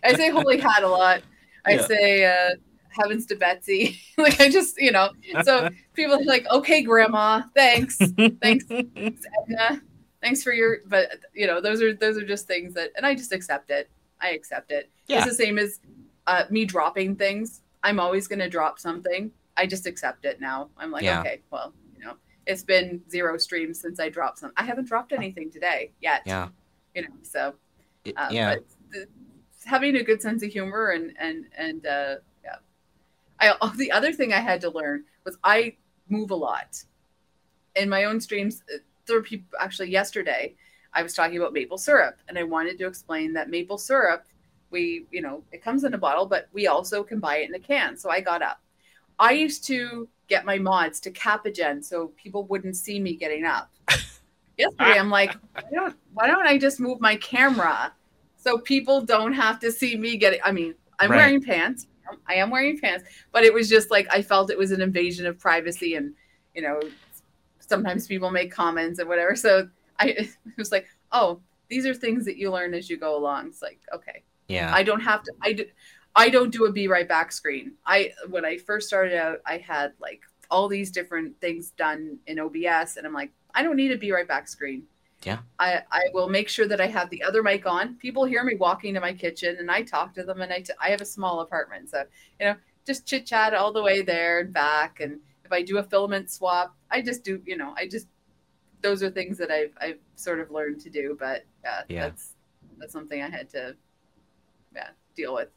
I 0.04 0.14
say 0.14 0.30
holy 0.30 0.58
hat 0.58 0.84
a 0.84 0.88
lot. 0.88 1.22
I 1.66 1.74
yeah. 1.74 1.86
say 1.86 2.26
uh, 2.26 2.56
heavens 2.90 3.26
to 3.28 3.36
Betsy. 3.36 4.00
like 4.18 4.40
I 4.40 4.50
just 4.50 4.80
you 4.80 4.92
know. 4.92 5.12
So 5.44 5.70
people 5.94 6.16
are 6.16 6.24
like 6.24 6.48
okay, 6.50 6.82
Grandma, 6.82 7.44
thanks, 7.56 7.98
thanks, 7.98 8.66
thanks 8.66 9.22
Edna, 9.44 9.82
thanks 10.22 10.44
for 10.44 10.52
your. 10.52 10.80
But 10.86 11.20
you 11.34 11.48
know 11.48 11.62
those 11.62 11.82
are 11.82 11.94
those 11.94 12.18
are 12.18 12.26
just 12.26 12.48
things 12.48 12.74
that, 12.74 12.92
and 12.96 13.06
I 13.06 13.16
just 13.16 13.32
accept 13.32 13.70
it. 13.72 13.90
I 14.22 14.32
accept 14.32 14.72
it. 14.72 14.90
Yeah. 15.08 15.20
It's 15.20 15.28
the 15.28 15.44
same 15.44 15.58
as 15.58 15.80
uh, 16.28 16.44
me 16.50 16.66
dropping 16.66 17.16
things. 17.16 17.62
I'm 17.84 18.00
always 18.00 18.28
going 18.28 18.40
to 18.40 18.50
drop 18.50 18.80
something. 18.80 19.32
I 19.56 19.66
just 19.66 19.86
accept 19.86 20.26
it 20.26 20.42
now. 20.42 20.70
I'm 20.78 20.92
like, 20.92 21.04
yeah. 21.04 21.22
okay, 21.22 21.42
well, 21.52 21.74
it's 22.50 22.64
been 22.64 23.02
zero 23.10 23.38
streams 23.38 23.80
since 23.80 24.00
I 24.00 24.10
dropped 24.10 24.40
some. 24.40 24.52
I 24.58 24.64
haven't 24.64 24.88
dropped 24.88 25.14
anything 25.14 25.52
today 25.52 25.92
yet. 26.02 26.24
Yeah. 26.26 26.50
You 26.96 27.04
know, 27.04 27.14
so 27.22 27.54
uh, 28.18 28.30
yeah. 28.32 28.56
The, 28.90 29.08
having 29.66 29.96
a 29.98 30.04
good 30.04 30.20
sense 30.20 30.42
of 30.42 30.52
humor 30.52 30.90
and 30.90 31.14
and 31.20 31.46
and 31.56 31.86
uh, 31.86 32.16
yeah. 32.44 32.56
I 33.40 33.56
oh, 33.62 33.74
the 33.78 33.92
other 33.92 34.12
thing 34.12 34.34
I 34.34 34.40
had 34.40 34.62
to 34.62 34.72
learn 34.72 35.06
was 35.26 35.38
I 35.44 35.76
move 36.10 36.32
a 36.32 36.36
lot 36.36 36.84
in 37.76 37.88
my 37.88 38.06
own 38.06 38.20
streams. 38.20 38.64
Uh, 38.74 38.80
there 39.06 39.18
were 39.18 39.24
people 39.24 39.48
actually 39.62 39.92
yesterday. 39.92 40.56
I 40.92 41.04
was 41.04 41.14
talking 41.14 41.38
about 41.38 41.54
maple 41.54 41.78
syrup, 41.78 42.18
and 42.28 42.38
I 42.38 42.44
wanted 42.44 42.80
to 42.80 42.88
explain 42.88 43.34
that 43.34 43.48
maple 43.52 43.78
syrup 43.78 44.26
we 44.72 45.06
you 45.12 45.22
know 45.22 45.44
it 45.52 45.64
comes 45.64 45.84
in 45.84 45.96
a 45.96 45.98
bottle 45.98 46.28
but 46.28 46.48
we 46.54 46.68
also 46.68 47.04
can 47.04 47.20
buy 47.20 47.38
it 47.38 47.50
in 47.50 47.56
a 47.56 47.60
can 47.60 47.98
so 47.98 48.08
i 48.12 48.22
got 48.22 48.44
up 48.44 48.62
i 49.18 49.32
used 49.32 49.66
to 49.66 50.08
get 50.30 50.46
my 50.46 50.58
mods 50.58 51.00
to 51.02 51.12
capagen 51.12 51.84
so 51.84 52.08
people 52.16 52.46
wouldn't 52.46 52.78
see 52.78 53.00
me 53.00 53.16
getting 53.16 53.46
up. 53.46 53.72
Yesterday 54.58 55.00
i'm 55.00 55.10
like 55.10 55.34
why 55.54 55.64
don't, 55.72 55.96
why 56.14 56.28
don't 56.28 56.46
i 56.46 56.58
just 56.58 56.82
move 56.82 57.00
my 57.00 57.16
camera 57.16 57.94
so 58.36 58.58
people 58.58 59.00
don't 59.00 59.32
have 59.32 59.58
to 59.62 59.72
see 59.72 59.96
me 59.96 60.18
getting 60.18 60.42
i 60.44 60.52
mean 60.52 60.76
i'm 61.00 61.10
right. 61.10 61.18
wearing 61.18 61.42
pants. 61.42 61.88
I 62.28 62.36
am 62.36 62.50
wearing 62.50 62.80
pants. 62.80 63.06
But 63.32 63.44
it 63.44 63.54
was 63.54 63.70
just 63.70 63.92
like 63.92 64.08
i 64.12 64.22
felt 64.22 64.52
it 64.52 64.58
was 64.58 64.72
an 64.72 64.82
invasion 64.82 65.26
of 65.26 65.40
privacy 65.40 65.96
and 65.96 66.14
you 66.56 66.62
know 66.62 66.80
sometimes 67.60 68.08
people 68.08 68.32
make 68.32 68.52
comments 68.52 69.00
and 69.00 69.08
whatever. 69.08 69.36
So 69.36 69.70
i 70.00 70.06
it 70.08 70.30
was 70.58 70.72
like 70.72 70.88
oh 71.12 71.42
these 71.70 71.86
are 71.86 71.94
things 71.94 72.26
that 72.26 72.38
you 72.38 72.52
learn 72.52 72.74
as 72.74 72.90
you 72.90 72.98
go 72.98 73.18
along. 73.18 73.48
It's 73.48 73.62
like 73.62 73.80
okay. 73.94 74.24
Yeah. 74.48 74.74
I 74.74 74.84
don't 74.84 75.02
have 75.02 75.24
to 75.24 75.34
I 75.42 75.54
do 75.54 75.66
I 76.20 76.30
don't 76.30 76.52
do 76.52 76.66
a 76.66 76.72
be 76.72 76.88
right 76.88 77.08
back 77.08 77.32
screen. 77.32 77.74
I 77.86 78.12
when 78.30 78.44
I 78.44 78.58
first 78.58 78.88
started 78.88 79.18
out, 79.18 79.40
I 79.46 79.58
had 79.58 79.94
like 80.00 80.22
all 80.52 80.68
these 80.68 80.92
different 80.92 81.40
things 81.40 81.72
done 81.72 82.18
in 82.28 82.40
OBS 82.40 82.98
and 82.98 83.06
I'm 83.06 83.14
like, 83.14 83.32
I 83.54 83.64
don't 83.64 83.78
need 83.78 83.92
a 83.92 83.98
be 83.98 84.12
right 84.12 84.28
back 84.28 84.48
screen. 84.48 84.84
Yeah. 85.24 85.40
I, 85.60 85.82
I 85.92 86.04
will 86.14 86.30
make 86.30 86.50
sure 86.50 86.68
that 86.68 86.82
I 86.82 86.88
have 86.88 87.10
the 87.10 87.24
other 87.24 87.44
mic 87.44 87.66
on. 87.66 87.96
People 87.96 88.26
hear 88.26 88.44
me 88.44 88.56
walking 88.56 88.94
to 88.94 89.00
my 89.00 89.14
kitchen 89.14 89.58
and 89.60 89.70
I 89.70 89.82
talk 89.82 90.14
to 90.16 90.24
them 90.24 90.42
and 90.42 90.52
I, 90.52 90.62
t- 90.62 90.74
I 90.82 90.90
have 90.90 91.02
a 91.02 91.06
small 91.06 91.42
apartment. 91.42 91.90
So, 91.90 92.04
you 92.40 92.48
know, 92.48 92.56
just 92.86 93.06
chit 93.06 93.26
chat 93.26 93.54
all 93.54 93.72
the 93.72 93.84
way 93.84 94.02
there 94.02 94.40
and 94.40 94.54
back. 94.54 95.02
And 95.02 95.20
if 95.46 95.52
I 95.52 95.62
do 95.62 95.78
a 95.78 95.84
filament 95.84 96.30
swap, 96.30 96.76
I 96.90 97.02
just 97.02 97.24
do, 97.24 97.42
you 97.46 97.58
know, 97.58 97.74
I 97.78 97.88
just, 97.88 98.08
those 98.82 99.04
are 99.04 99.10
things 99.10 99.38
that 99.38 99.52
I've, 99.52 99.74
I've 99.80 100.00
sort 100.16 100.40
of 100.40 100.52
learned 100.52 100.80
to 100.82 100.90
do, 100.90 101.18
but 101.20 101.46
uh, 101.66 101.82
yeah. 101.90 102.04
that's, 102.04 102.36
that's 102.78 102.94
something 102.94 103.22
I 103.22 103.30
had 103.30 103.50
to 103.50 103.76
yeah, 104.74 104.90
deal 105.16 105.34
with. 105.34 105.50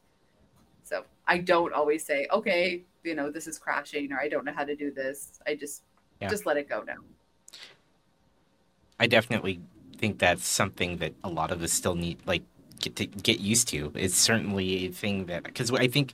I 1.27 1.39
don't 1.39 1.73
always 1.73 2.05
say, 2.05 2.27
okay, 2.32 2.82
you 3.05 3.15
know, 3.15 3.31
this 3.31 3.47
is 3.47 3.59
crashing 3.59 4.12
or 4.12 4.20
I 4.20 4.28
don't 4.28 4.44
know 4.44 4.53
how 4.53 4.65
to 4.65 4.77
do 4.77 4.90
this. 4.90 5.40
I 5.47 5.55
just 5.55 5.82
yeah. 6.20 6.28
just 6.28 6.47
let 6.47 6.57
it 6.57 6.69
go 6.69 6.82
now. 6.82 6.97
I 8.99 9.07
definitely 9.07 9.61
think 9.97 10.19
that's 10.19 10.47
something 10.47 10.99
that 10.99 11.15
a 11.24 11.28
lot 11.28 11.51
of 11.51 11.62
us 11.62 11.73
still 11.73 11.94
need 11.94 12.19
like 12.27 12.43
get 12.81 12.97
to 12.97 13.07
get 13.07 13.40
used 13.40 13.69
to. 13.69 13.93
It's 13.94 14.16
certainly 14.16 14.86
a 14.86 14.89
thing 14.90 15.27
that 15.27 15.44
because 15.44 15.70
I 15.73 15.89
think 15.89 16.12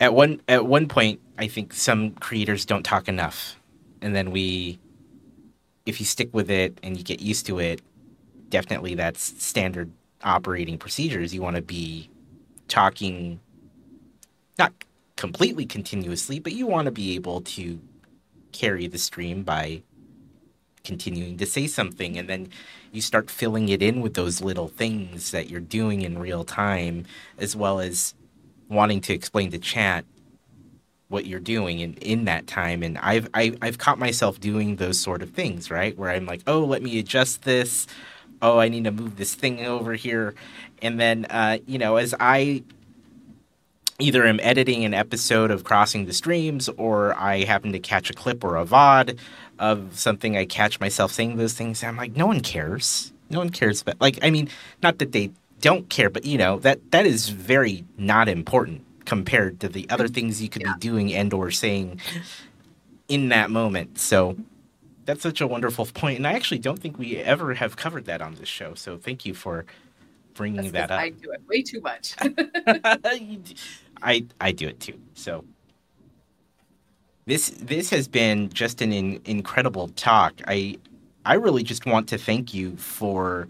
at 0.00 0.14
one 0.14 0.40
at 0.48 0.66
one 0.66 0.88
point 0.88 1.20
I 1.38 1.48
think 1.48 1.72
some 1.72 2.12
creators 2.12 2.64
don't 2.64 2.84
talk 2.84 3.08
enough, 3.08 3.58
and 4.00 4.14
then 4.14 4.30
we, 4.30 4.78
if 5.86 6.00
you 6.00 6.06
stick 6.06 6.32
with 6.32 6.50
it 6.50 6.78
and 6.82 6.96
you 6.96 7.02
get 7.02 7.20
used 7.20 7.46
to 7.46 7.58
it, 7.58 7.82
definitely 8.50 8.94
that's 8.94 9.20
standard 9.42 9.90
operating 10.22 10.78
procedures, 10.78 11.34
you 11.34 11.42
want 11.42 11.56
to 11.56 11.62
be 11.62 12.08
talking 12.68 13.40
not 14.58 14.72
completely 15.16 15.66
continuously, 15.66 16.38
but 16.38 16.52
you 16.52 16.66
want 16.66 16.86
to 16.86 16.90
be 16.90 17.14
able 17.14 17.40
to 17.42 17.80
carry 18.52 18.86
the 18.86 18.98
stream 18.98 19.42
by 19.42 19.82
continuing 20.84 21.36
to 21.38 21.46
say 21.46 21.66
something 21.66 22.18
and 22.18 22.28
then 22.28 22.48
you 22.92 23.00
start 23.00 23.30
filling 23.30 23.68
it 23.70 23.82
in 23.82 24.00
with 24.00 24.14
those 24.14 24.42
little 24.42 24.68
things 24.68 25.30
that 25.30 25.48
you're 25.48 25.60
doing 25.60 26.02
in 26.02 26.18
real 26.18 26.44
time 26.44 27.04
as 27.38 27.56
well 27.56 27.80
as 27.80 28.14
wanting 28.68 29.00
to 29.00 29.12
explain 29.12 29.50
to 29.50 29.58
chat 29.58 30.04
what 31.08 31.26
you're 31.26 31.40
doing 31.40 31.80
in, 31.80 31.94
in 31.94 32.24
that 32.26 32.46
time. 32.46 32.82
And 32.82 32.98
I've 32.98 33.28
I, 33.34 33.44
have 33.46 33.58
i 33.62 33.66
have 33.66 33.78
caught 33.78 33.98
myself 33.98 34.40
doing 34.40 34.76
those 34.76 35.00
sort 35.00 35.22
of 35.22 35.30
things 35.30 35.70
right? 35.70 35.96
Where 35.96 36.10
i'm 36.10 36.26
like 36.26 36.42
oh 36.46 36.64
let 36.64 36.82
me 36.82 36.98
adjust 36.98 37.42
this. 37.42 37.86
Oh, 38.42 38.58
I 38.58 38.68
need 38.68 38.84
to 38.84 38.90
move 38.90 39.16
this 39.16 39.34
thing 39.34 39.64
over 39.64 39.94
here. 39.94 40.34
And 40.82 41.00
then, 41.00 41.24
uh, 41.30 41.58
you 41.66 41.78
know, 41.78 41.96
as 41.96 42.14
I 42.20 42.62
either 43.98 44.26
am 44.26 44.40
editing 44.42 44.84
an 44.84 44.94
episode 44.94 45.50
of 45.50 45.64
Crossing 45.64 46.06
the 46.06 46.12
Streams 46.12 46.68
or 46.70 47.14
I 47.14 47.44
happen 47.44 47.72
to 47.72 47.78
catch 47.78 48.10
a 48.10 48.12
clip 48.12 48.42
or 48.42 48.56
a 48.56 48.64
VOD 48.64 49.18
of 49.58 49.98
something, 49.98 50.36
I 50.36 50.44
catch 50.46 50.80
myself 50.80 51.12
saying 51.12 51.36
those 51.36 51.54
things. 51.54 51.84
I'm 51.84 51.96
like, 51.96 52.16
no 52.16 52.26
one 52.26 52.40
cares. 52.40 53.12
No 53.30 53.38
one 53.38 53.50
cares. 53.50 53.82
But, 53.82 54.00
like, 54.00 54.18
I 54.22 54.30
mean, 54.30 54.48
not 54.82 54.98
that 54.98 55.12
they 55.12 55.30
don't 55.60 55.88
care, 55.88 56.10
but, 56.10 56.24
you 56.24 56.36
know, 56.36 56.58
that 56.60 56.90
that 56.90 57.06
is 57.06 57.28
very 57.28 57.84
not 57.96 58.28
important 58.28 58.84
compared 59.04 59.60
to 59.60 59.68
the 59.68 59.88
other 59.90 60.08
things 60.08 60.42
you 60.42 60.48
could 60.48 60.62
yeah. 60.62 60.74
be 60.74 60.80
doing 60.80 61.14
and 61.14 61.32
or 61.32 61.50
saying 61.50 62.00
in 63.08 63.28
that 63.28 63.50
moment. 63.50 63.98
So 63.98 64.36
that's 65.04 65.22
such 65.22 65.40
a 65.40 65.46
wonderful 65.46 65.84
point. 65.84 65.94
point, 65.94 66.16
and 66.18 66.26
I 66.26 66.32
actually 66.32 66.58
don't 66.58 66.78
think 66.78 66.98
we 66.98 67.16
ever 67.18 67.54
have 67.54 67.76
covered 67.76 68.06
that 68.06 68.22
on 68.22 68.34
this 68.34 68.48
show. 68.48 68.74
So 68.74 68.96
thank 68.96 69.24
you 69.24 69.34
for 69.34 69.64
bringing 70.34 70.72
that's 70.72 70.72
that 70.72 70.90
up. 70.90 71.00
I 71.00 71.10
do 71.10 71.30
it 71.30 71.42
way 71.48 71.62
too 71.62 71.80
much. 71.80 72.14
I 74.04 74.26
I 74.40 74.52
do 74.52 74.68
it 74.68 74.78
too. 74.80 75.00
So 75.14 75.44
this 77.26 77.50
this 77.50 77.90
has 77.90 78.06
been 78.06 78.50
just 78.50 78.82
an 78.82 78.92
in, 78.92 79.20
incredible 79.24 79.88
talk. 79.88 80.34
I 80.46 80.78
I 81.24 81.34
really 81.34 81.62
just 81.62 81.86
want 81.86 82.08
to 82.10 82.18
thank 82.18 82.52
you 82.52 82.76
for 82.76 83.48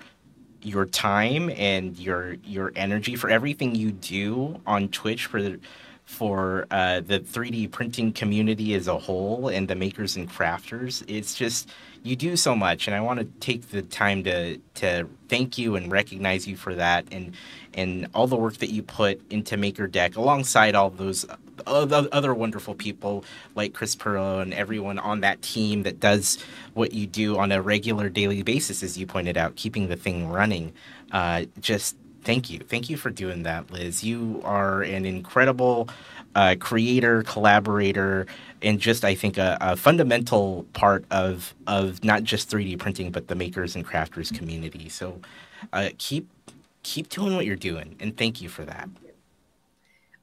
your 0.62 0.86
time 0.86 1.50
and 1.50 1.98
your 1.98 2.34
your 2.44 2.72
energy 2.76 3.16
for 3.16 3.28
everything 3.28 3.74
you 3.74 3.92
do 3.92 4.60
on 4.66 4.88
Twitch 4.88 5.26
for 5.26 5.42
the 5.42 5.58
for 6.04 6.66
uh, 6.70 7.00
the 7.00 7.18
3D 7.18 7.70
printing 7.70 8.12
community 8.12 8.74
as 8.74 8.88
a 8.88 8.98
whole 8.98 9.48
and 9.48 9.66
the 9.68 9.74
makers 9.74 10.16
and 10.16 10.30
crafters. 10.30 11.02
It's 11.08 11.34
just 11.34 11.70
you 12.04 12.16
do 12.16 12.36
so 12.36 12.54
much, 12.54 12.86
and 12.86 12.94
I 12.94 13.00
want 13.00 13.18
to 13.18 13.24
take 13.40 13.70
the 13.70 13.82
time 13.82 14.22
to 14.24 14.58
to 14.74 15.08
thank 15.28 15.56
you 15.56 15.74
and 15.74 15.90
recognize 15.90 16.46
you 16.46 16.54
for 16.54 16.74
that, 16.74 17.06
and 17.10 17.32
and 17.72 18.06
all 18.14 18.26
the 18.26 18.36
work 18.36 18.58
that 18.58 18.70
you 18.70 18.82
put 18.82 19.20
into 19.32 19.56
MakerDeck, 19.56 20.14
alongside 20.14 20.74
all 20.74 20.90
those 20.90 21.26
other 21.66 22.34
wonderful 22.34 22.74
people 22.74 23.24
like 23.54 23.72
Chris 23.72 23.96
Pirillo 23.96 24.42
and 24.42 24.52
everyone 24.52 24.98
on 24.98 25.20
that 25.20 25.40
team 25.40 25.82
that 25.84 25.98
does 25.98 26.38
what 26.74 26.92
you 26.92 27.06
do 27.06 27.38
on 27.38 27.50
a 27.52 27.62
regular 27.62 28.08
daily 28.10 28.42
basis, 28.42 28.82
as 28.82 28.98
you 28.98 29.06
pointed 29.06 29.38
out, 29.38 29.56
keeping 29.56 29.88
the 29.88 29.96
thing 29.96 30.28
running. 30.28 30.72
Uh, 31.10 31.46
just 31.60 31.96
thank 32.22 32.50
you. 32.50 32.58
Thank 32.58 32.90
you 32.90 32.96
for 32.96 33.10
doing 33.10 33.44
that, 33.44 33.70
Liz. 33.70 34.04
You 34.04 34.42
are 34.44 34.82
an 34.82 35.06
incredible 35.06 35.88
uh, 36.34 36.56
creator, 36.58 37.22
collaborator, 37.22 38.26
and 38.62 38.80
just 38.80 39.04
I 39.04 39.14
think 39.14 39.38
a, 39.38 39.56
a, 39.60 39.76
fundamental 39.76 40.66
part 40.72 41.04
of 41.10 41.54
of 41.66 42.02
not 42.02 42.24
just 42.24 42.50
3D 42.50 42.78
printing, 42.78 43.10
but 43.10 43.28
the 43.28 43.34
makers 43.34 43.76
and 43.76 43.86
crafters 43.86 44.36
community. 44.36 44.88
So 44.88 45.20
uh, 45.72 45.90
keep 45.98 46.28
keep 46.82 47.08
doing 47.08 47.34
what 47.36 47.46
you're 47.46 47.56
doing, 47.56 47.96
and 48.00 48.16
thank 48.16 48.40
you 48.40 48.48
for 48.48 48.64
that. 48.64 48.88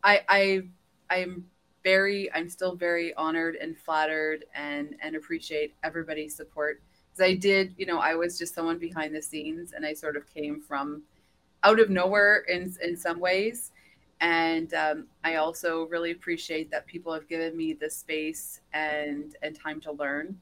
I 0.04 0.22
I 0.28 0.62
I'm 1.10 1.46
very 1.84 2.32
I'm 2.34 2.50
still 2.50 2.76
very 2.76 3.14
honored 3.16 3.56
and 3.56 3.78
flattered 3.78 4.46
and 4.56 4.96
and 5.02 5.16
appreciate 5.16 5.74
everybody's 5.84 6.36
support 6.36 6.82
because 7.12 7.30
I 7.30 7.36
did 7.36 7.74
you 7.78 7.86
know 7.86 8.00
I 8.00 8.16
was 8.16 8.38
just 8.38 8.54
someone 8.54 8.78
behind 8.78 9.16
the 9.16 9.22
scenes 9.22 9.74
and 9.74 9.86
I 9.86 9.94
sort 9.94 10.16
of 10.16 10.32
came 10.32 10.62
from 10.62 11.04
out 11.64 11.80
of 11.80 11.90
nowhere 11.90 12.44
in 12.48 12.74
in 12.84 12.96
some 12.96 13.20
ways 13.20 13.72
and 14.22 14.72
um, 14.76 15.08
I 15.24 15.36
also 15.36 15.88
really 15.88 16.12
appreciate 16.12 16.70
that 16.72 16.86
people 16.86 17.12
have 17.12 17.28
given 17.28 17.58
me 17.58 17.74
the 17.74 17.90
space 17.90 18.62
and 18.72 19.36
and 19.42 19.60
time 19.60 19.82
to 19.82 19.92
learn 19.92 20.40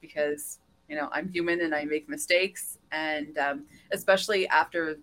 because 0.00 0.58
you 0.88 0.96
know 0.96 1.10
I'm 1.12 1.28
human 1.28 1.60
and 1.60 1.74
I 1.74 1.84
make 1.84 2.08
mistakes. 2.08 2.78
And 2.90 3.36
um, 3.36 3.66
especially 3.92 4.48
after 4.48 4.98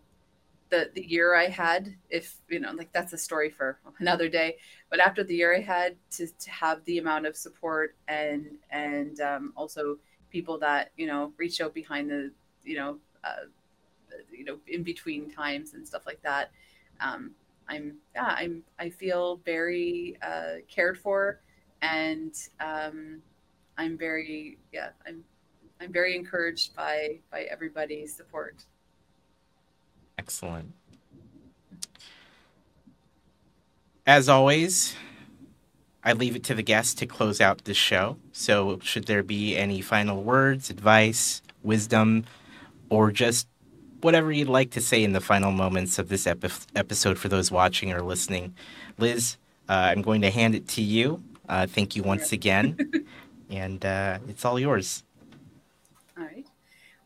the 0.69 0.89
the 0.95 1.05
year 1.05 1.35
I 1.35 1.47
had 1.47 1.95
if 2.09 2.37
you 2.49 2.59
know 2.59 2.71
like 2.71 2.91
that's 2.91 3.13
a 3.13 3.17
story 3.19 3.51
for 3.51 3.77
another 3.99 4.27
day 4.27 4.57
but 4.89 4.99
after 4.99 5.23
the 5.23 5.35
year 5.35 5.55
I 5.55 5.61
had 5.61 5.95
to, 6.13 6.25
to 6.25 6.49
have 6.49 6.83
the 6.85 6.97
amount 6.97 7.27
of 7.27 7.35
support 7.35 7.95
and 8.07 8.47
and 8.71 9.21
um, 9.21 9.53
also 9.55 9.99
people 10.31 10.57
that 10.57 10.89
you 10.97 11.05
know 11.05 11.33
reached 11.37 11.61
out 11.61 11.75
behind 11.75 12.09
the 12.09 12.31
you 12.63 12.77
know 12.77 12.97
uh, 13.23 13.45
you 14.31 14.43
know 14.43 14.57
in 14.65 14.81
between 14.81 15.29
times 15.29 15.75
and 15.75 15.87
stuff 15.87 16.07
like 16.07 16.21
that 16.23 16.49
um, 16.99 17.35
I'm 17.67 17.97
yeah 18.13 18.35
I'm 18.37 18.63
I 18.79 18.89
feel 18.89 19.37
very 19.45 20.17
uh, 20.21 20.55
cared 20.67 20.97
for, 20.97 21.41
and 21.81 22.33
um, 22.59 23.21
I'm 23.77 23.97
very 23.97 24.57
yeah 24.71 24.89
I'm 25.05 25.23
I'm 25.81 25.91
very 25.91 26.15
encouraged 26.15 26.75
by 26.75 27.19
by 27.31 27.43
everybody's 27.43 28.15
support. 28.15 28.65
Excellent. 30.17 30.73
As 34.07 34.29
always, 34.29 34.95
I 36.03 36.13
leave 36.13 36.35
it 36.35 36.43
to 36.43 36.53
the 36.53 36.61
guests 36.61 36.93
to 36.95 37.07
close 37.07 37.41
out 37.41 37.65
this 37.65 37.75
show. 37.75 38.17
So, 38.31 38.79
should 38.83 39.05
there 39.05 39.23
be 39.23 39.57
any 39.57 39.81
final 39.81 40.21
words, 40.21 40.69
advice, 40.69 41.41
wisdom, 41.63 42.25
or 42.89 43.11
just 43.11 43.47
whatever 44.05 44.31
you'd 44.31 44.47
like 44.47 44.69
to 44.69 44.79
say 44.79 45.03
in 45.03 45.13
the 45.13 45.19
final 45.19 45.51
moments 45.51 45.97
of 45.97 46.09
this 46.09 46.27
epi- 46.27 46.47
episode 46.75 47.17
for 47.17 47.27
those 47.27 47.51
watching 47.51 47.91
or 47.91 48.03
listening. 48.03 48.53
Liz, 48.99 49.37
uh, 49.67 49.73
I'm 49.73 50.03
going 50.03 50.21
to 50.21 50.29
hand 50.29 50.53
it 50.53 50.67
to 50.69 50.81
you. 50.83 51.23
Uh, 51.49 51.65
thank 51.65 51.95
you 51.95 52.03
once 52.03 52.31
again. 52.31 52.77
and 53.49 53.83
uh, 53.83 54.19
it's 54.29 54.45
all 54.45 54.59
yours. 54.59 55.03
All 56.15 56.23
right. 56.23 56.45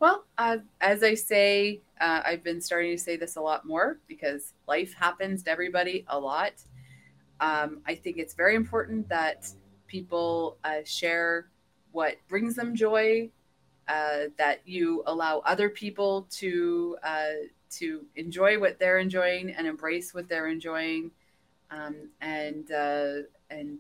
Well, 0.02 0.26
uh, 0.38 0.58
as 0.82 1.02
I 1.02 1.14
say, 1.14 1.80
uh, 2.02 2.22
I've 2.26 2.44
been 2.44 2.60
starting 2.60 2.92
to 2.92 3.02
say 3.02 3.16
this 3.16 3.38
a 3.38 3.42
lot 3.42 3.66
more 3.66 4.00
because 4.06 4.54
life 4.68 4.94
happens 4.94 5.44
to 5.44 5.52
everybody 5.52 6.04
a 6.10 6.20
lot. 6.20 6.52
Um, 7.40 7.80
I 7.88 7.96
think 7.96 8.18
it's 8.18 8.34
very 8.34 8.56
important 8.56 9.08
that 9.08 9.50
people 9.88 10.58
uh, 10.66 10.82
share 10.84 11.48
what 11.94 12.18
brings 12.28 12.56
them 12.56 12.76
joy, 12.76 13.30
uh, 13.90 14.26
that 14.38 14.62
you 14.66 15.02
allow 15.08 15.40
other 15.40 15.68
people 15.68 16.28
to 16.30 16.96
uh, 17.04 17.32
to 17.72 18.06
enjoy 18.16 18.60
what 18.60 18.78
they're 18.78 19.00
enjoying 19.00 19.50
and 19.52 19.66
embrace 19.66 20.14
what 20.14 20.30
they're 20.30 20.48
enjoying, 20.48 21.10
um, 21.72 21.96
and 22.22 22.72
uh, 22.72 23.14
and 23.50 23.80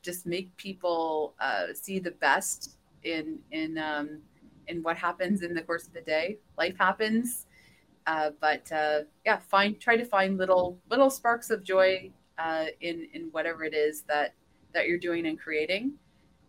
just 0.00 0.26
make 0.26 0.56
people 0.56 1.34
uh, 1.40 1.66
see 1.74 1.98
the 1.98 2.12
best 2.12 2.76
in 3.02 3.40
in 3.50 3.76
um, 3.78 4.20
in 4.68 4.80
what 4.84 4.96
happens 4.96 5.42
in 5.42 5.54
the 5.54 5.62
course 5.62 5.88
of 5.88 5.92
the 5.92 6.02
day. 6.02 6.38
Life 6.56 6.76
happens, 6.78 7.46
uh, 8.06 8.30
but 8.40 8.70
yeah, 9.24 9.38
find 9.38 9.80
try 9.80 9.96
to 9.96 10.04
find 10.04 10.38
little 10.38 10.78
little 10.88 11.10
sparks 11.10 11.50
of 11.50 11.64
joy 11.64 12.12
in 12.80 13.08
in 13.12 13.22
whatever 13.32 13.64
it 13.64 13.74
is 13.74 14.02
that 14.02 14.34
that 14.72 14.86
you're 14.86 14.98
doing 14.98 15.26
and 15.26 15.36
creating 15.36 15.94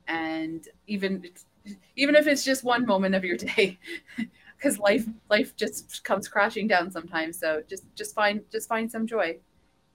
and 0.07 0.69
even 0.87 1.23
even 1.95 2.15
if 2.15 2.27
it's 2.27 2.44
just 2.44 2.64
one 2.64 2.85
moment 2.85 3.15
of 3.15 3.23
your 3.23 3.38
day 3.56 3.77
because 4.57 4.80
life 4.80 5.06
life 5.30 5.56
just 5.56 6.03
comes 6.03 6.27
crashing 6.27 6.68
down 6.68 6.91
sometimes. 6.91 7.39
So 7.39 7.64
just 7.68 7.84
just 7.95 8.15
find 8.15 8.41
just 8.52 8.68
find 8.68 8.91
some 8.91 9.07
joy. 9.07 9.38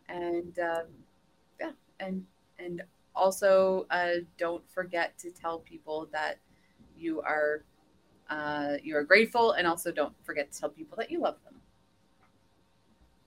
And 0.08 0.58
um, 0.58 0.86
yeah 1.60 1.72
and 2.00 2.24
and 2.58 2.82
also 3.14 3.86
uh, 3.90 4.22
don't 4.38 4.68
forget 4.70 5.18
to 5.18 5.30
tell 5.30 5.58
people 5.60 6.08
that 6.12 6.38
you 6.96 7.20
are 7.22 7.64
uh, 8.30 8.76
you 8.82 8.96
are 8.96 9.04
grateful. 9.04 9.52
And 9.52 9.66
also 9.66 9.92
don't 9.92 10.14
forget 10.24 10.52
to 10.52 10.60
tell 10.60 10.70
people 10.70 10.96
that 10.98 11.10
you 11.10 11.20
love 11.20 11.36
them 11.44 11.54